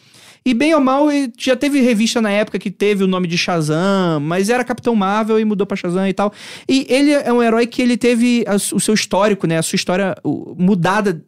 E 0.47 0.53
bem 0.53 0.73
ou 0.73 0.79
mal, 0.79 1.07
já 1.37 1.57
teve 1.57 1.81
revista 1.81 2.21
na 2.21 2.31
época 2.31 2.57
que 2.57 2.71
teve 2.71 3.03
o 3.03 3.07
nome 3.07 3.27
de 3.27 3.37
Shazam, 3.37 4.21
mas 4.21 4.49
era 4.49 4.63
Capitão 4.63 4.95
Marvel 4.95 5.37
e 5.37 5.43
mudou 5.43 5.67
pra 5.67 5.75
Shazam 5.75 6.07
e 6.07 6.13
tal. 6.13 6.31
E 6.69 6.87
ele 6.89 7.11
é 7.11 7.33
um 7.33 7.43
herói 7.43 7.67
que 7.67 7.81
ele 7.81 7.97
teve 7.97 8.45
a 8.47 8.55
o 8.55 8.79
seu 8.79 8.93
histórico, 8.93 9.45
né? 9.45 9.57
A 9.57 9.61
sua 9.61 9.75
história 9.75 10.15
mudada 10.57 11.21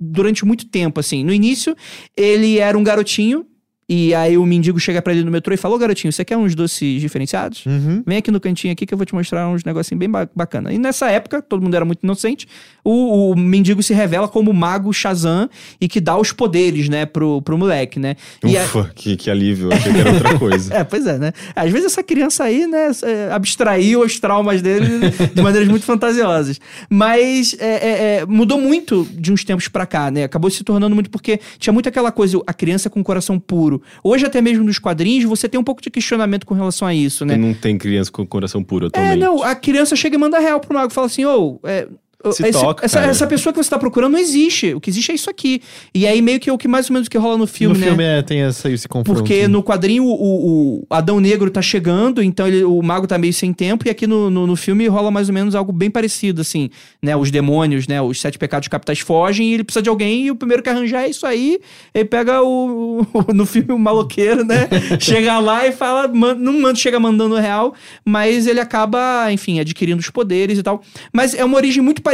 durante 0.00 0.44
muito 0.44 0.66
tempo, 0.66 0.98
assim. 0.98 1.22
No 1.22 1.32
início, 1.32 1.76
ele 2.16 2.58
era 2.58 2.76
um 2.76 2.82
garotinho, 2.82 3.46
e 3.92 4.14
aí 4.14 4.38
o 4.38 4.46
mendigo 4.46 4.78
chega 4.78 5.02
pra 5.02 5.12
ele 5.12 5.24
no 5.24 5.32
metrô 5.32 5.52
e 5.52 5.56
fala, 5.56 5.74
ô 5.74 5.78
garotinho, 5.78 6.12
você 6.12 6.24
quer 6.24 6.36
uns 6.36 6.54
doces 6.54 7.00
diferenciados? 7.00 7.66
Uhum. 7.66 8.04
Vem 8.06 8.18
aqui 8.18 8.30
no 8.30 8.38
cantinho 8.38 8.72
aqui 8.72 8.86
que 8.86 8.94
eu 8.94 8.96
vou 8.98 9.04
te 9.04 9.12
mostrar 9.12 9.48
uns 9.48 9.64
negocinhos 9.64 9.98
bem 9.98 10.08
ba- 10.08 10.28
bacana. 10.32 10.72
E 10.72 10.78
nessa 10.78 11.10
época, 11.10 11.42
todo 11.42 11.60
mundo 11.60 11.74
era 11.74 11.84
muito 11.84 12.04
inocente, 12.04 12.46
o, 12.84 13.32
o 13.32 13.36
mendigo 13.36 13.82
se 13.82 13.92
revela 13.92 14.28
como 14.28 14.52
o 14.52 14.54
mago 14.54 14.92
Shazam 14.92 15.50
e 15.80 15.88
que 15.88 16.00
dá 16.00 16.16
os 16.16 16.30
poderes, 16.30 16.88
né, 16.88 17.04
pro, 17.04 17.42
pro 17.42 17.58
moleque, 17.58 17.98
né? 17.98 18.14
E 18.44 18.56
a- 18.56 18.62
Ufa, 18.62 18.92
que, 18.94 19.16
que 19.16 19.28
alívio. 19.28 19.72
Achei 19.72 19.92
que 19.92 19.98
era 19.98 20.12
outra 20.12 20.38
coisa. 20.38 20.72
é, 20.78 20.84
pois 20.84 21.04
é, 21.06 21.18
né? 21.18 21.32
Às 21.56 21.70
vezes 21.72 21.86
essa 21.86 22.02
criança 22.04 22.44
aí, 22.44 22.68
né, 22.68 22.92
é, 23.02 23.32
abstraiu 23.32 24.02
os 24.02 24.20
traumas 24.20 24.62
dele 24.62 24.86
de 25.34 25.42
maneiras 25.42 25.68
muito 25.68 25.84
fantasiosas. 25.84 26.60
Mas 26.88 27.56
é, 27.58 27.66
é, 27.66 28.16
é, 28.20 28.26
mudou 28.26 28.60
muito 28.60 29.04
de 29.12 29.32
uns 29.32 29.42
tempos 29.42 29.66
pra 29.66 29.84
cá, 29.84 30.10
né? 30.10 30.24
Acabou 30.24 30.48
se 30.50 30.62
tornando 30.62 30.94
muito 30.94 31.10
porque 31.10 31.40
tinha 31.58 31.72
muito 31.72 31.88
aquela 31.88 32.12
coisa, 32.12 32.40
a 32.46 32.52
criança 32.54 32.88
com 32.88 33.00
o 33.00 33.04
coração 33.04 33.38
puro. 33.38 33.79
Hoje, 34.02 34.26
até 34.26 34.40
mesmo 34.40 34.64
nos 34.64 34.78
quadrinhos, 34.78 35.24
você 35.24 35.48
tem 35.48 35.58
um 35.58 35.64
pouco 35.64 35.82
de 35.82 35.90
questionamento 35.90 36.46
com 36.46 36.54
relação 36.54 36.86
a 36.86 36.94
isso, 36.94 37.24
né? 37.24 37.36
Não 37.36 37.54
tem 37.54 37.76
criança 37.78 38.10
com 38.10 38.26
coração 38.26 38.62
puro 38.62 38.86
É, 38.86 38.88
atualmente. 38.88 39.18
não, 39.18 39.42
a 39.42 39.54
criança 39.54 39.94
chega 39.96 40.16
e 40.16 40.18
manda 40.18 40.38
real 40.38 40.60
pro 40.60 40.74
mago, 40.74 40.92
fala 40.92 41.06
assim, 41.06 41.24
ô, 41.24 41.58
é, 41.64 41.84
ô, 41.84 41.88
Se 41.90 41.94
esse- 42.24 42.52
toca, 42.52 42.84
essa, 42.84 43.00
essa 43.00 43.26
pessoa 43.26 43.52
que 43.52 43.62
você 43.62 43.70
tá 43.70 43.78
procurando 43.78 44.12
não 44.12 44.18
existe. 44.18 44.74
O 44.74 44.80
que 44.80 44.90
existe 44.90 45.10
é 45.12 45.14
isso 45.14 45.30
aqui. 45.30 45.62
E 45.94 46.06
aí 46.06 46.20
meio 46.20 46.38
que 46.38 46.50
é 46.50 46.52
o 46.52 46.58
que 46.58 46.68
mais 46.68 46.88
ou 46.90 46.94
menos 46.94 47.08
que 47.08 47.16
rola 47.16 47.38
no 47.38 47.46
filme, 47.46 47.74
no 47.74 47.80
né? 47.80 47.86
filme 47.86 48.04
é, 48.04 48.22
tem 48.22 48.40
essa, 48.42 48.70
esse 48.70 48.86
confronto. 48.88 49.18
Porque 49.18 49.48
no 49.48 49.62
quadrinho 49.62 50.04
o, 50.04 50.80
o 50.80 50.86
Adão 50.90 51.18
Negro 51.20 51.50
tá 51.50 51.62
chegando, 51.62 52.22
então 52.22 52.46
ele, 52.46 52.64
o 52.64 52.82
mago 52.82 53.06
tá 53.06 53.16
meio 53.18 53.32
sem 53.32 53.52
tempo, 53.52 53.86
e 53.86 53.90
aqui 53.90 54.06
no, 54.06 54.28
no, 54.30 54.46
no 54.46 54.56
filme 54.56 54.86
rola 54.86 55.10
mais 55.10 55.28
ou 55.28 55.34
menos 55.34 55.54
algo 55.54 55.72
bem 55.72 55.90
parecido, 55.90 56.40
assim, 56.40 56.70
né? 57.02 57.16
Os 57.16 57.30
demônios, 57.30 57.86
né? 57.86 58.00
Os 58.02 58.20
sete 58.20 58.38
pecados 58.38 58.68
capitais 58.68 58.98
fogem 59.00 59.48
e 59.50 59.54
ele 59.54 59.64
precisa 59.64 59.82
de 59.82 59.88
alguém, 59.88 60.26
e 60.26 60.30
o 60.30 60.36
primeiro 60.36 60.62
que 60.62 60.68
arranjar 60.68 61.04
é 61.04 61.08
isso 61.10 61.26
aí. 61.26 61.58
Ele 61.94 62.04
pega 62.04 62.42
o. 62.42 63.06
o- 63.14 63.32
no 63.32 63.46
filme 63.46 63.72
o 63.72 63.78
maloqueiro, 63.78 64.44
né? 64.44 64.68
chega 65.00 65.38
lá 65.38 65.66
e 65.66 65.72
fala. 65.72 66.06
man- 66.08 66.34
não 66.34 66.52
manda, 66.60 66.74
chega 66.74 66.98
mandando 67.00 67.36
real, 67.36 67.74
mas 68.04 68.46
ele 68.46 68.60
acaba, 68.60 69.32
enfim, 69.32 69.60
adquirindo 69.60 70.00
os 70.00 70.10
poderes 70.10 70.58
e 70.58 70.62
tal. 70.62 70.82
Mas 71.12 71.34
é 71.34 71.44
uma 71.44 71.56
origem 71.56 71.82
muito 71.82 72.02
parecida, 72.02 72.09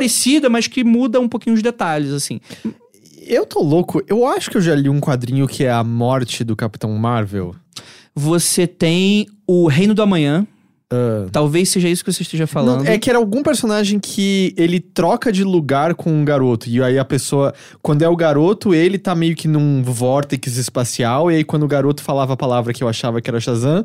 mas 0.50 0.67
que 0.67 0.85
muda 0.85 1.21
um 1.21 1.29
pouquinho 1.29 1.55
os 1.55 1.62
detalhes, 1.62 2.12
assim. 2.12 2.41
Eu 3.26 3.45
tô 3.45 3.61
louco. 3.62 4.03
Eu 4.07 4.26
acho 4.26 4.50
que 4.50 4.57
eu 4.57 4.61
já 4.61 4.75
li 4.75 4.88
um 4.88 5.00
quadrinho 5.00 5.49
que 5.49 5.65
é 5.65 5.71
a 5.71 5.83
morte 5.83 6.45
do 6.45 6.55
Capitão 6.55 6.97
Marvel. 6.97 7.55
Você 8.15 8.67
tem 8.67 9.26
o 9.47 9.67
Reino 9.67 9.95
do 9.95 10.03
Amanhã. 10.03 10.47
Talvez 11.33 11.69
seja 11.69 11.88
isso 11.88 12.05
que 12.05 12.12
você 12.12 12.23
esteja 12.23 12.47
falando. 12.47 12.85
Não, 12.85 12.93
é 12.93 12.97
que 12.97 13.11
era 13.11 13.19
algum 13.19 13.43
personagem 13.43 13.99
que 13.99 14.55
ele 14.57 14.79
troca 14.79 15.33
de 15.33 15.43
lugar 15.43 15.95
com 15.95 16.11
um 16.11 16.25
garoto. 16.25 16.69
E 16.69 16.81
aí 16.81 16.99
a 16.99 17.05
pessoa, 17.05 17.53
quando 17.83 18.03
é 18.03 18.09
o 18.09 18.15
garoto, 18.15 18.73
ele 18.73 18.97
tá 18.97 19.15
meio 19.15 19.35
que 19.35 19.49
num 19.49 19.83
vórtex 19.83 20.57
espacial. 20.57 21.31
E 21.31 21.37
aí 21.37 21.45
quando 21.45 21.65
o 21.65 21.69
garoto 21.69 22.03
falava 22.03 22.35
a 22.35 22.37
palavra 22.37 22.73
que 22.73 22.85
eu 22.85 22.88
achava 22.88 23.21
que 23.21 23.29
era 23.29 23.41
Shazam, 23.41 23.85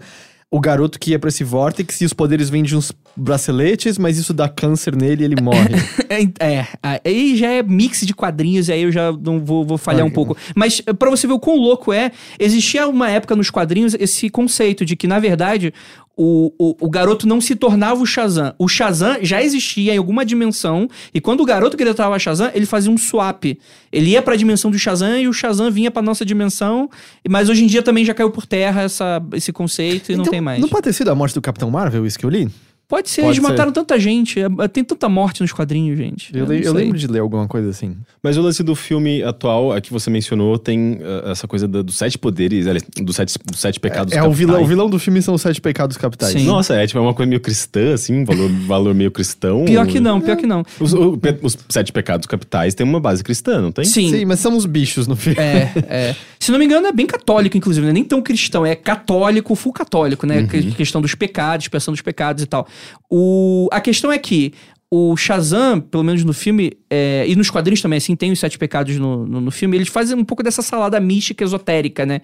o 0.53 0.59
garoto 0.59 0.99
que 0.99 1.11
ia 1.11 1.19
pra 1.19 1.29
esse 1.29 1.45
vórtex 1.45 2.01
e 2.01 2.05
os 2.05 2.11
poderes 2.11 2.49
vêm 2.49 2.61
de 2.61 2.75
uns 2.75 2.91
braceletes, 3.15 3.97
mas 3.97 4.17
isso 4.17 4.33
dá 4.33 4.49
câncer 4.49 4.93
nele 4.93 5.23
e 5.23 5.25
ele 5.25 5.41
morre. 5.41 5.71
É, 6.11 6.57
é, 6.57 6.67
aí 7.05 7.37
já 7.37 7.47
é 7.47 7.63
mix 7.63 8.05
de 8.05 8.13
quadrinhos, 8.13 8.67
e 8.67 8.73
aí 8.73 8.81
eu 8.81 8.91
já 8.91 9.13
não 9.13 9.39
vou, 9.39 9.65
vou 9.65 9.77
falhar 9.77 10.05
um 10.05 10.11
pouco. 10.11 10.35
Mas 10.53 10.81
eh, 10.85 10.91
pra 10.91 11.09
você 11.09 11.25
ver 11.25 11.31
o 11.31 11.39
quão 11.39 11.55
louco 11.55 11.93
é, 11.93 12.11
existia 12.37 12.85
uma 12.85 13.09
época 13.09 13.33
nos 13.33 13.49
quadrinhos 13.49 13.93
esse 13.93 14.29
conceito 14.29 14.83
de 14.83 14.97
que, 14.97 15.07
na 15.07 15.19
verdade, 15.19 15.73
o, 16.15 16.53
o, 16.57 16.75
o 16.85 16.89
garoto 16.89 17.27
não 17.27 17.39
se 17.41 17.55
tornava 17.55 18.01
o 18.01 18.05
Shazam. 18.05 18.53
O 18.57 18.67
Shazam 18.67 19.17
já 19.21 19.41
existia 19.41 19.93
em 19.93 19.97
alguma 19.97 20.25
dimensão, 20.25 20.87
e 21.13 21.21
quando 21.21 21.41
o 21.41 21.45
garoto 21.45 21.77
o 21.77 22.19
Shazam, 22.19 22.51
ele 22.53 22.65
fazia 22.65 22.91
um 22.91 22.97
swap. 22.97 23.45
Ele 23.91 24.11
ia 24.11 24.21
pra 24.21 24.35
dimensão 24.35 24.69
do 24.69 24.77
Shazam 24.77 25.17
e 25.17 25.27
o 25.27 25.33
Shazam 25.33 25.71
vinha 25.71 25.89
pra 25.91 26.01
nossa 26.01 26.25
dimensão, 26.25 26.89
mas 27.27 27.49
hoje 27.49 27.63
em 27.63 27.67
dia 27.67 27.81
também 27.81 28.05
já 28.05 28.13
caiu 28.13 28.29
por 28.29 28.45
terra 28.45 28.81
essa, 28.81 29.21
esse 29.33 29.51
conceito 29.51 30.11
e 30.11 30.15
não 30.15 30.21
Então, 30.21 30.31
tem 30.31 30.41
mais. 30.41 30.59
Não 30.59 30.69
pode 30.69 30.83
ter 30.83 30.93
sido 30.93 31.09
a 31.09 31.15
morte 31.15 31.33
do 31.33 31.41
Capitão 31.41 31.69
Marvel, 31.69 32.05
isso 32.05 32.19
que 32.19 32.25
eu 32.25 32.29
li? 32.29 32.49
Pode 32.91 33.09
ser, 33.09 33.21
Pode 33.21 33.37
eles 33.37 33.45
ser. 33.45 33.49
mataram 33.51 33.71
tanta 33.71 33.97
gente. 33.97 34.37
é- 34.37 34.67
Tem 34.67 34.83
tanta 34.83 35.07
morte 35.07 35.39
nos 35.41 35.53
quadrinhos, 35.53 35.97
gente. 35.97 36.29
Eu, 36.37 36.43
eu 36.51 36.61
sei. 36.63 36.71
lembro 36.73 36.97
de 36.97 37.07
ler 37.07 37.19
alguma 37.19 37.47
coisa 37.47 37.69
assim. 37.69 37.95
Mas 38.21 38.35
o 38.35 38.41
lance 38.41 38.61
do 38.61 38.75
filme 38.75 39.23
atual, 39.23 39.71
a 39.71 39.79
que 39.79 39.89
você 39.93 40.09
mencionou, 40.09 40.59
tem 40.59 40.95
uh, 40.95 41.29
essa 41.31 41.47
coisa 41.47 41.69
do- 41.69 41.81
dos 41.83 41.97
sete 41.97 42.17
poderes, 42.17 42.65
dos 43.01 43.15
sete, 43.15 43.39
dos 43.49 43.59
sete 43.61 43.79
pecados 43.79 44.11
É, 44.13 44.17
o 44.17 44.25
capitais. 44.25 44.37
vilão, 44.37 44.61
o 44.61 44.65
vilão 44.67 44.89
do 44.89 44.99
filme 44.99 45.21
são 45.21 45.33
os 45.33 45.41
sete 45.41 45.61
pecados 45.61 45.95
capitais. 45.95 46.33
Sim. 46.33 46.43
Nossa, 46.45 46.75
é 46.75 46.85
tipo 46.85 46.99
é 46.99 47.01
uma 47.01 47.13
coisa 47.13 47.29
meio 47.29 47.39
cristã, 47.39 47.93
assim, 47.93 48.25
valor, 48.25 48.49
valor 48.67 48.93
meio 48.93 49.09
cristão. 49.09 49.63
Pior 49.63 49.87
que 49.87 50.01
não, 50.01 50.19
pior 50.19 50.35
que 50.35 50.45
não. 50.45 50.61
Os, 50.77 50.91
o- 50.93 51.17
pe- 51.17 51.39
os 51.41 51.57
sete 51.69 51.93
pecados 51.93 52.27
capitais 52.27 52.75
têm 52.75 52.85
uma 52.85 52.99
base 52.99 53.23
cristã, 53.23 53.61
não 53.61 53.71
tem? 53.71 53.85
Sim. 53.85 54.09
Sim, 54.11 54.25
mas 54.25 54.41
são 54.41 54.57
os 54.57 54.65
bichos 54.65 55.07
no 55.07 55.15
filme. 55.15 55.39
É, 55.39 55.71
é. 55.87 56.15
Se 56.37 56.51
não 56.51 56.59
me 56.59 56.65
engano, 56.65 56.87
é 56.87 56.91
bem 56.91 57.05
católico, 57.05 57.55
inclusive, 57.55 57.85
não 57.85 57.91
é 57.91 57.93
nem 57.93 58.03
tão 58.03 58.21
cristão, 58.21 58.65
é 58.65 58.75
católico, 58.75 59.55
full 59.55 59.71
católico, 59.71 60.25
né? 60.27 60.43
Que- 60.47 60.71
Questão 60.71 60.99
dos 61.01 61.15
pecados, 61.15 61.65
expressão 61.65 61.93
dos 61.93 62.01
pecados 62.01 62.43
e 62.43 62.47
tal. 62.47 62.67
O, 63.09 63.67
a 63.71 63.81
questão 63.81 64.11
é 64.11 64.17
que 64.17 64.53
o 64.93 65.15
Shazam, 65.15 65.79
pelo 65.79 66.03
menos 66.03 66.23
no 66.25 66.33
filme, 66.33 66.73
é, 66.89 67.23
e 67.25 67.33
nos 67.33 67.49
quadrinhos 67.49 67.81
também, 67.81 67.95
assim, 67.95 68.13
tem 68.13 68.29
os 68.29 68.39
sete 68.39 68.57
pecados 68.57 68.97
no, 68.97 69.25
no, 69.25 69.39
no 69.39 69.51
filme, 69.51 69.77
eles 69.77 69.87
fazem 69.87 70.17
um 70.17 70.25
pouco 70.25 70.43
dessa 70.43 70.61
salada 70.61 70.99
mística 70.99 71.45
esotérica, 71.45 72.05
né? 72.05 72.19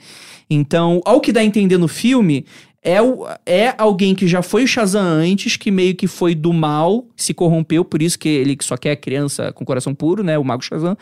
Então, 0.49 1.01
ao 1.05 1.21
que 1.21 1.31
dá 1.31 1.39
a 1.39 1.45
entender 1.45 1.77
no 1.77 1.87
filme, 1.87 2.45
é, 2.83 3.01
o, 3.01 3.27
é 3.45 3.73
alguém 3.77 4.13
que 4.13 4.27
já 4.27 4.41
foi 4.41 4.63
o 4.63 4.67
Shazam 4.67 5.03
antes, 5.03 5.57
que 5.57 5.71
meio 5.71 5.95
que 5.95 6.07
foi 6.07 6.35
do 6.35 6.53
mal, 6.53 7.05
se 7.15 7.33
corrompeu, 7.33 7.83
por 7.83 8.01
isso 8.01 8.17
que 8.17 8.29
ele 8.29 8.55
só 8.61 8.77
quer 8.77 8.95
criança 8.95 9.51
com 9.51 9.65
coração 9.65 9.93
puro, 9.93 10.23
né? 10.23 10.37
O 10.37 10.43
Mago 10.43 10.63
Shazam. 10.63 10.95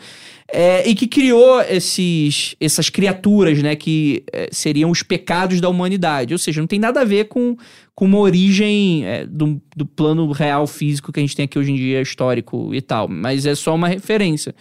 É, 0.48 0.88
e 0.88 0.94
que 0.94 1.06
criou 1.06 1.60
esses, 1.60 2.56
essas 2.60 2.88
criaturas, 2.88 3.62
né? 3.62 3.76
Que 3.76 4.24
é, 4.32 4.48
seriam 4.50 4.90
os 4.90 5.02
pecados 5.02 5.60
da 5.60 5.68
humanidade. 5.68 6.32
Ou 6.32 6.38
seja, 6.38 6.60
não 6.60 6.66
tem 6.66 6.80
nada 6.80 7.02
a 7.02 7.04
ver 7.04 7.26
com, 7.26 7.56
com 7.94 8.04
uma 8.04 8.18
origem 8.18 9.04
é, 9.04 9.26
do, 9.26 9.60
do 9.76 9.84
plano 9.84 10.30
real 10.32 10.66
físico 10.66 11.12
que 11.12 11.20
a 11.20 11.22
gente 11.22 11.36
tem 11.36 11.44
aqui 11.44 11.58
hoje 11.58 11.72
em 11.72 11.76
dia, 11.76 12.00
histórico 12.00 12.74
e 12.74 12.80
tal. 12.80 13.06
Mas 13.06 13.46
é 13.46 13.54
só 13.54 13.74
uma 13.74 13.88
referência. 13.88 14.54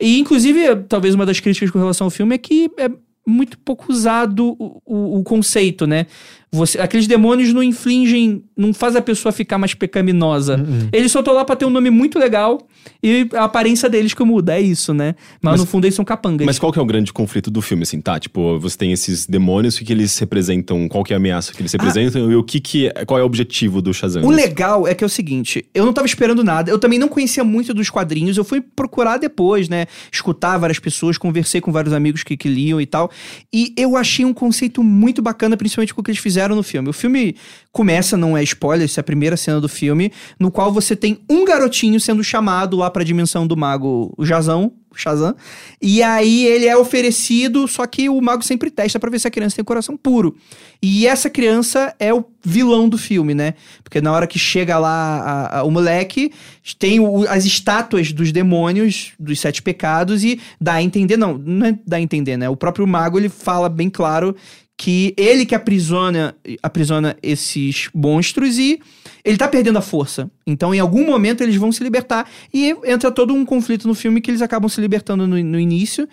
E, 0.00 0.18
inclusive, 0.18 0.76
talvez 0.88 1.14
uma 1.14 1.24
das 1.24 1.40
críticas 1.40 1.70
com 1.70 1.78
relação 1.78 2.06
ao 2.06 2.10
filme 2.10 2.34
é 2.34 2.38
que 2.38 2.70
é 2.76 2.90
muito 3.26 3.58
pouco 3.58 3.92
usado 3.92 4.56
o, 4.58 4.80
o, 4.86 5.18
o 5.18 5.22
conceito, 5.24 5.86
né? 5.86 6.06
Você, 6.52 6.78
aqueles 6.80 7.06
demônios 7.06 7.52
não 7.52 7.62
infligem, 7.62 8.44
não 8.56 8.72
faz 8.72 8.94
a 8.94 9.02
pessoa 9.02 9.32
ficar 9.32 9.58
mais 9.58 9.74
pecaminosa. 9.74 10.56
Eles 10.92 11.10
só 11.10 11.18
estão 11.18 11.34
lá 11.34 11.44
pra 11.44 11.56
ter 11.56 11.64
um 11.64 11.70
nome 11.70 11.90
muito 11.90 12.18
legal 12.18 12.66
e 13.02 13.28
a 13.34 13.44
aparência 13.44 13.88
deles 13.88 14.14
que 14.14 14.24
muda, 14.24 14.54
é 14.54 14.60
isso, 14.60 14.92
né? 14.92 15.14
Mas, 15.40 15.52
Mas- 15.52 15.60
no 15.60 15.66
fundo 15.66 15.84
eles 15.84 15.94
são 15.94 16.04
capangas. 16.04 16.46
Mas 16.46 16.58
qual 16.58 16.72
que 16.72 16.78
é 16.78 16.82
o 16.82 16.86
grande 16.86 17.12
conflito 17.12 17.50
do 17.50 17.62
filme, 17.62 17.82
assim, 17.82 18.00
tá? 18.00 18.18
Tipo, 18.18 18.58
você 18.58 18.76
tem 18.76 18.92
esses 18.92 19.26
demônios, 19.26 19.76
o 19.76 19.84
que, 19.84 19.92
eles 19.92 20.18
representam, 20.18 20.88
qual 20.88 21.04
que 21.04 21.12
é 21.12 21.16
a 21.16 21.18
ameaça 21.18 21.52
que 21.52 21.60
eles 21.62 21.72
representam 21.72 22.30
e 22.30 22.36
o 22.36 22.42
que 22.42 22.60
que 22.60 22.88
é, 22.88 23.04
qual 23.04 23.18
é 23.18 23.22
o 23.22 23.26
objetivo 23.26 23.80
do 23.80 23.92
Shazam? 23.92 24.24
O 24.24 24.30
legal 24.30 24.86
é 24.86 24.94
que 24.94 25.04
é 25.04 25.06
o 25.06 25.10
seguinte, 25.10 25.66
eu 25.74 25.84
não 25.84 25.92
tava 25.92 26.06
esperando 26.06 26.42
nada, 26.42 26.70
eu 26.70 26.78
também 26.78 26.98
não 26.98 27.08
conhecia 27.08 27.44
muito 27.44 27.72
dos 27.72 27.90
quadrinhos, 27.90 28.36
eu 28.36 28.44
fui 28.44 28.60
procurar 28.60 29.18
depois, 29.18 29.68
né? 29.68 29.86
Escutar 30.12 30.58
várias 30.58 30.78
pessoas, 30.78 31.18
conversei 31.18 31.60
com 31.60 31.72
vários 31.72 31.92
amigos 31.92 32.22
que, 32.22 32.36
que 32.36 32.48
liam 32.48 32.80
e 32.80 32.86
tal. 32.86 33.10
E 33.52 33.72
eu 33.76 33.96
achei 33.96 34.24
um 34.24 34.32
conceito 34.32 34.82
muito 34.82 35.22
bacana, 35.22 35.56
principalmente 35.56 35.94
com 35.94 36.00
o 36.00 36.04
que 36.04 36.10
eles 36.10 36.20
fizeram 36.20 36.54
no 36.54 36.62
filme. 36.62 36.88
O 36.88 36.92
filme 36.92 37.36
começa, 37.76 38.16
não 38.16 38.34
é 38.34 38.42
spoiler, 38.42 38.86
isso 38.86 38.98
é 38.98 39.02
a 39.02 39.04
primeira 39.04 39.36
cena 39.36 39.60
do 39.60 39.68
filme, 39.68 40.10
no 40.40 40.50
qual 40.50 40.72
você 40.72 40.96
tem 40.96 41.18
um 41.28 41.44
garotinho 41.44 42.00
sendo 42.00 42.24
chamado 42.24 42.74
lá 42.78 42.90
pra 42.90 43.04
dimensão 43.04 43.46
do 43.46 43.54
mago, 43.54 44.14
o 44.16 44.24
Jazão. 44.24 44.72
Shazam. 44.98 45.34
E 45.82 46.02
aí 46.02 46.46
ele 46.46 46.64
é 46.64 46.74
oferecido, 46.74 47.68
só 47.68 47.84
que 47.86 48.08
o 48.08 48.18
mago 48.18 48.42
sempre 48.42 48.70
testa 48.70 48.98
pra 48.98 49.10
ver 49.10 49.18
se 49.18 49.28
a 49.28 49.30
criança 49.30 49.56
tem 49.56 49.62
coração 49.62 49.94
puro. 49.94 50.34
E 50.82 51.06
essa 51.06 51.28
criança 51.28 51.94
é 52.00 52.14
o 52.14 52.24
vilão 52.42 52.88
do 52.88 52.96
filme, 52.96 53.34
né? 53.34 53.52
Porque 53.84 54.00
na 54.00 54.10
hora 54.10 54.26
que 54.26 54.38
chega 54.38 54.78
lá 54.78 54.88
a- 54.88 55.58
a- 55.58 55.64
o 55.64 55.70
moleque, 55.70 56.32
tem 56.78 56.98
o- 56.98 57.28
as 57.28 57.44
estátuas 57.44 58.10
dos 58.10 58.32
demônios, 58.32 59.12
dos 59.20 59.38
sete 59.38 59.60
pecados, 59.60 60.24
e 60.24 60.40
dá 60.58 60.72
a 60.74 60.82
entender, 60.82 61.18
não, 61.18 61.36
não 61.36 61.66
é 61.66 61.78
dá 61.86 61.98
a 61.98 62.00
entender, 62.00 62.38
né? 62.38 62.48
O 62.48 62.56
próprio 62.56 62.86
mago, 62.86 63.18
ele 63.18 63.28
fala 63.28 63.68
bem 63.68 63.90
claro 63.90 64.34
que 64.76 65.14
ele 65.16 65.46
que 65.46 65.54
aprisiona, 65.54 66.36
aprisiona 66.62 67.16
esses 67.22 67.88
monstros 67.94 68.58
e 68.58 68.78
ele 69.24 69.38
tá 69.38 69.48
perdendo 69.48 69.78
a 69.78 69.82
força. 69.82 70.30
Então, 70.46 70.74
em 70.74 70.78
algum 70.78 71.06
momento, 71.06 71.42
eles 71.42 71.56
vão 71.56 71.72
se 71.72 71.82
libertar. 71.82 72.28
E 72.52 72.76
entra 72.84 73.10
todo 73.10 73.32
um 73.32 73.44
conflito 73.44 73.88
no 73.88 73.94
filme 73.94 74.20
que 74.20 74.30
eles 74.30 74.42
acabam 74.42 74.68
se 74.68 74.80
libertando 74.80 75.26
no, 75.26 75.42
no 75.42 75.58
início. 75.58 76.06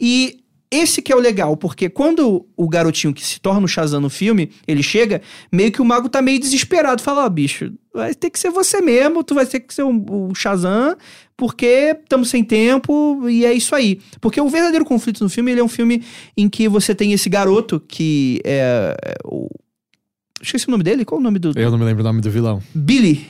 E 0.00 0.40
esse 0.70 1.00
que 1.00 1.12
é 1.12 1.16
o 1.16 1.20
legal, 1.20 1.56
porque 1.56 1.88
quando 1.88 2.46
o 2.56 2.68
garotinho 2.68 3.14
que 3.14 3.24
se 3.24 3.40
torna 3.40 3.64
o 3.64 3.68
Shazam 3.68 4.00
no 4.00 4.10
filme, 4.10 4.50
ele 4.66 4.82
chega, 4.82 5.22
meio 5.50 5.72
que 5.72 5.80
o 5.80 5.84
mago 5.84 6.08
tá 6.08 6.20
meio 6.20 6.38
desesperado. 6.38 7.02
Fala, 7.02 7.24
ó, 7.24 7.28
bicho, 7.28 7.72
vai 7.94 8.14
ter 8.14 8.30
que 8.30 8.38
ser 8.38 8.50
você 8.50 8.80
mesmo, 8.80 9.24
tu 9.24 9.34
vai 9.34 9.46
ter 9.46 9.60
que 9.60 9.72
ser 9.72 9.82
o, 9.82 10.28
o 10.30 10.34
Shazam, 10.34 10.96
porque 11.36 11.96
estamos 12.02 12.28
sem 12.28 12.44
tempo 12.44 13.28
e 13.28 13.44
é 13.44 13.52
isso 13.52 13.74
aí. 13.74 14.00
Porque 14.20 14.40
o 14.40 14.48
verdadeiro 14.48 14.84
conflito 14.84 15.22
no 15.22 15.30
filme, 15.30 15.52
ele 15.52 15.60
é 15.60 15.64
um 15.64 15.68
filme 15.68 16.02
em 16.36 16.48
que 16.48 16.68
você 16.68 16.94
tem 16.94 17.12
esse 17.12 17.28
garoto 17.28 17.80
que 17.80 18.40
é... 18.44 18.94
é 19.04 19.14
o... 19.24 19.48
Esqueci 20.40 20.68
o 20.68 20.70
nome 20.70 20.84
dele, 20.84 21.04
qual 21.04 21.20
o 21.20 21.24
nome 21.24 21.38
do... 21.38 21.52
Eu 21.56 21.70
não 21.70 21.78
me 21.78 21.84
lembro 21.84 22.02
o 22.02 22.06
nome 22.06 22.20
do 22.20 22.30
vilão. 22.30 22.62
Billy. 22.74 23.26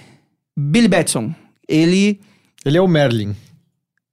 Billy 0.57 0.88
Batson. 0.88 1.35
Ele... 1.66 2.20
Ele 2.64 2.77
é 2.77 2.83
o 2.83 2.88
Merlin. 2.88 3.35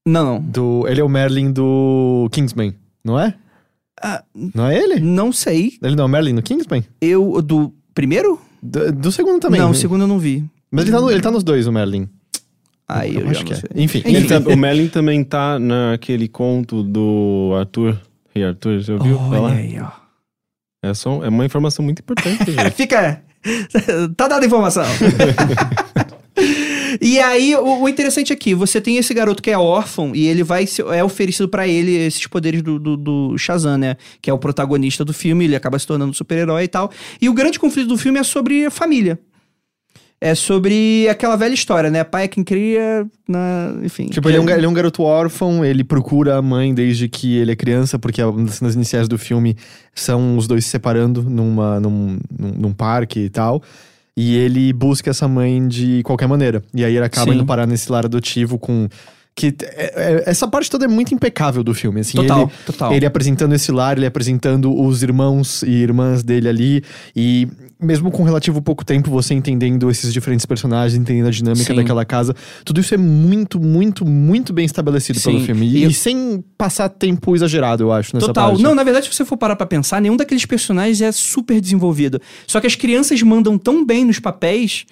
Não, 0.07 0.23
não. 0.23 0.41
Do, 0.41 0.87
ele 0.87 1.01
é 1.01 1.03
o 1.03 1.09
Merlin 1.09 1.51
do 1.51 2.29
Kingsman, 2.31 2.73
não 3.05 3.19
é? 3.19 3.33
Ah, 4.01 4.21
Não 4.53 4.67
é 4.67 4.77
ele? 4.77 4.99
não 4.99 5.31
sei. 5.31 5.73
Ele 5.81 5.95
não 5.95 6.03
é 6.03 6.07
o 6.07 6.09
Merlin 6.09 6.33
no 6.33 6.41
Kingsman? 6.43 6.83
Eu... 6.99 7.41
Do 7.41 7.73
primeiro? 7.93 8.41
Do, 8.61 8.91
do 8.91 9.11
segundo 9.11 9.39
também. 9.39 9.61
Não, 9.61 9.71
o 9.71 9.75
segundo 9.75 10.01
eu 10.01 10.07
não 10.07 10.19
vi. 10.19 10.43
Mas 10.69 10.83
ele 10.83 10.91
tá, 10.91 10.99
no- 10.99 11.09
ele 11.11 11.21
tá 11.21 11.31
nos 11.31 11.43
dois, 11.43 11.65
o 11.67 11.71
Merlin. 11.71 12.09
Aí 12.89 13.15
eu, 13.15 13.23
já 13.25 13.31
acho 13.31 13.45
que 13.45 13.53
é. 13.53 13.55
sei. 13.55 13.69
Enfim. 13.75 14.03
Enfim. 14.05 14.27
Tá- 14.27 14.39
o 14.51 14.57
Merlin 14.57 14.89
também 14.89 15.23
tá 15.23 15.57
naquele 15.57 16.27
conto 16.27 16.83
do 16.83 17.53
Arthur. 17.57 17.97
Rei 18.35 18.43
Arthur, 18.43 18.79
já 18.79 18.93
ouviu 18.95 19.17
Olha 19.17 19.29
falar? 19.29 19.51
aí, 19.53 19.79
ó. 19.79 19.89
É, 20.83 20.93
só, 20.93 21.23
é 21.23 21.29
uma 21.29 21.45
informação 21.45 21.83
muito 21.85 21.99
importante. 21.99 22.43
Fica. 22.75 23.23
tá 24.17 24.27
dada 24.27 24.43
a 24.43 24.45
informação. 24.47 24.83
e 27.01 27.19
aí, 27.19 27.55
o, 27.55 27.83
o 27.83 27.89
interessante 27.89 28.31
aqui, 28.31 28.53
você 28.53 28.79
tem 28.79 28.97
esse 28.97 29.13
garoto 29.13 29.41
que 29.41 29.51
é 29.51 29.57
órfão 29.57 30.15
e 30.15 30.27
ele 30.27 30.43
vai. 30.43 30.65
É 30.93 31.03
oferecido 31.03 31.49
pra 31.49 31.67
ele 31.67 31.95
esses 31.95 32.25
poderes 32.27 32.61
do, 32.61 32.79
do, 32.79 32.97
do 32.97 33.37
Shazam, 33.37 33.77
né? 33.77 33.97
Que 34.21 34.29
é 34.29 34.33
o 34.33 34.37
protagonista 34.37 35.03
do 35.03 35.13
filme, 35.13 35.45
ele 35.45 35.55
acaba 35.55 35.77
se 35.79 35.87
tornando 35.87 36.11
um 36.11 36.13
super-herói 36.13 36.63
e 36.63 36.67
tal. 36.67 36.91
E 37.21 37.29
o 37.29 37.33
grande 37.33 37.59
conflito 37.59 37.87
do 37.87 37.97
filme 37.97 38.19
é 38.19 38.23
sobre 38.23 38.65
a 38.65 38.71
família. 38.71 39.19
É 40.21 40.33
sobre 40.33 41.07
aquela 41.09 41.35
velha 41.35 41.53
história, 41.53 41.89
né? 41.89 42.03
Pai 42.03 42.23
é 42.23 42.27
quem 42.27 42.43
cria, 42.43 43.05
na... 43.27 43.75
enfim. 43.83 44.07
Tipo, 44.07 44.29
ele 44.29 44.37
é, 44.37 44.41
um, 44.41 44.45
ga- 44.45 44.55
ele 44.55 44.65
é 44.65 44.69
um 44.69 44.73
garoto 44.73 45.03
órfão, 45.03 45.63
ele 45.63 45.83
procura 45.83 46.37
a 46.37 46.41
mãe 46.41 46.73
desde 46.73 47.09
que 47.09 47.35
ele 47.35 47.51
é 47.51 47.55
criança, 47.55 47.99
porque 47.99 48.21
as 48.21 48.55
cenas 48.55 48.75
iniciais 48.75 49.09
do 49.09 49.17
filme 49.17 49.57
são 49.93 50.37
os 50.37 50.47
dois 50.47 50.63
se 50.63 50.71
separando 50.71 51.21
numa, 51.21 51.81
num, 51.81 52.17
num, 52.39 52.51
num 52.57 52.73
parque 52.73 53.19
e 53.19 53.29
tal. 53.29 53.61
E 54.17 54.35
ele 54.35 54.71
busca 54.71 55.09
essa 55.09 55.27
mãe 55.27 55.67
de 55.67 56.01
qualquer 56.03 56.27
maneira. 56.27 56.63
E 56.73 56.85
aí 56.85 56.95
ele 56.95 57.05
acaba 57.05 57.31
Sim. 57.31 57.37
indo 57.37 57.45
parar 57.45 57.67
nesse 57.67 57.91
lar 57.91 58.05
adotivo 58.05 58.57
com. 58.57 58.87
Que 59.37 59.53
é- 59.63 59.93
é- 59.95 60.23
essa 60.27 60.47
parte 60.47 60.69
toda 60.71 60.85
é 60.85 60.87
muito 60.87 61.13
impecável 61.13 61.61
do 61.61 61.73
filme. 61.73 61.99
Assim, 61.99 62.15
Total, 62.17 62.43
ele, 62.43 62.51
total. 62.65 62.93
ele 62.93 63.05
apresentando 63.05 63.53
esse 63.53 63.69
lar, 63.69 63.97
ele 63.97 64.05
apresentando 64.05 64.73
os 64.73 65.03
irmãos 65.03 65.61
e 65.61 65.71
irmãs 65.71 66.23
dele 66.23 66.47
ali. 66.47 66.83
E 67.13 67.45
mesmo 67.77 68.09
com 68.11 68.23
relativo 68.23 68.61
pouco 68.61 68.85
tempo, 68.85 69.11
você 69.11 69.33
entendendo 69.33 69.91
esses 69.91 70.13
diferentes 70.13 70.45
personagens, 70.45 70.97
entendendo 70.97 71.27
a 71.27 71.31
dinâmica 71.31 71.65
Sim. 71.65 71.75
daquela 71.75 72.05
casa. 72.05 72.33
Tudo 72.63 72.79
isso 72.79 72.93
é 72.93 72.97
muito, 72.97 73.59
muito, 73.59 74.05
muito 74.05 74.53
bem 74.53 74.65
estabelecido 74.65 75.19
pelo 75.19 75.39
Sim. 75.39 75.45
filme. 75.45 75.67
E 75.67 75.83
e 75.83 75.93
sem 75.93 76.41
passar 76.57 76.87
tempo 76.87 77.35
exagerado, 77.35 77.83
eu 77.83 77.91
acho, 77.91 78.15
nessa 78.15 78.27
Total. 78.27 78.51
parte. 78.51 78.63
Não, 78.63 78.73
na 78.73 78.83
verdade, 78.85 79.07
se 79.07 79.13
você 79.13 79.25
for 79.25 79.35
parar 79.35 79.57
pra 79.57 79.67
pensar, 79.67 79.99
nenhum 80.01 80.15
daqueles 80.15 80.45
personagens 80.45 81.01
é 81.01 81.11
super 81.11 81.59
desenvolvido. 81.59 82.21
Só 82.47 82.61
que 82.61 82.67
as 82.67 82.75
crianças 82.75 83.21
mandam 83.21 83.57
tão 83.57 83.85
bem 83.85 84.05
nos 84.05 84.17
papéis 84.17 84.85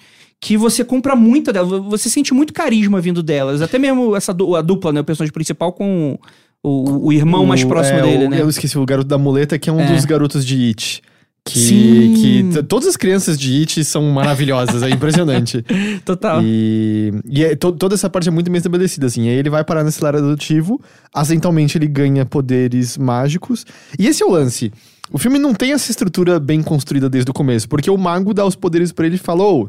que 0.44 0.58
você 0.58 0.84
compra 0.84 1.16
muito 1.16 1.50
dela. 1.50 1.80
Você 1.80 2.10
sente 2.10 2.34
muito 2.34 2.52
carisma 2.52 3.00
vindo 3.00 3.22
delas. 3.22 3.62
Até 3.62 3.78
mesmo 3.78 4.14
essa 4.14 4.30
a 4.32 4.60
dupla, 4.60 4.92
né? 4.92 5.00
O 5.00 5.04
personagem 5.04 5.32
principal 5.32 5.72
com 5.72 6.18
o, 6.62 7.06
o 7.06 7.12
irmão 7.14 7.46
mais 7.46 7.62
O- 7.64 7.66
próximo 7.68 7.98
é, 8.00 8.02
dele, 8.02 8.26
o- 8.26 8.28
né? 8.30 8.42
Eu 8.42 8.48
esqueci, 8.50 8.78
o 8.78 8.84
garoto 8.84 9.08
da 9.08 9.16
muleta, 9.16 9.58
que 9.58 9.70
é 9.70 9.72
um 9.72 9.80
É. 9.80 9.86
dos 9.94 10.04
garotos 10.04 10.44
de 10.44 10.66
It. 10.68 11.02
Que, 11.46 11.58
Sim. 11.58 12.14
que 12.52 12.62
todas 12.64 12.88
as 12.88 12.96
crianças 12.96 13.38
de 13.38 13.58
It 13.60 13.82
são 13.84 14.02
maravilhosas, 14.10 14.82
é 14.82 14.90
impressionante. 14.90 15.64
Total. 16.04 16.40
E, 16.44 17.12
e 17.26 17.42
é- 17.42 17.56
to- 17.56 17.72
toda 17.72 17.94
essa 17.94 18.10
parte 18.10 18.28
é 18.28 18.30
muito 18.30 18.50
bem 18.50 18.58
estabelecida, 18.58 19.06
assim. 19.06 19.26
Aí 19.28 19.34
ele 19.36 19.48
vai 19.48 19.64
parar 19.64 19.82
nesse 19.82 20.02
lar 20.04 20.14
adotivo, 20.14 20.78
acidentalmente 21.14 21.78
ele 21.78 21.86
ganha 21.86 22.26
poderes 22.26 22.98
mágicos. 22.98 23.64
E 23.98 24.06
esse 24.06 24.22
é 24.22 24.26
o 24.26 24.30
lance. 24.30 24.70
o 25.12 25.18
filme 25.18 25.38
não 25.38 25.52
tem 25.54 25.72
essa 25.72 25.90
estrutura 25.90 26.40
bem 26.40 26.62
construída 26.62 27.08
desde 27.10 27.30
o 27.30 27.34
começo, 27.34 27.68
porque 27.68 27.90
o 27.90 27.96
mago 27.96 28.32
dá 28.32 28.44
os 28.44 28.56
poderes 28.56 28.90
pra 28.90 29.04
ele 29.06 29.16
e 29.16 29.18
fala, 29.18 29.42
"Ô, 29.44 29.68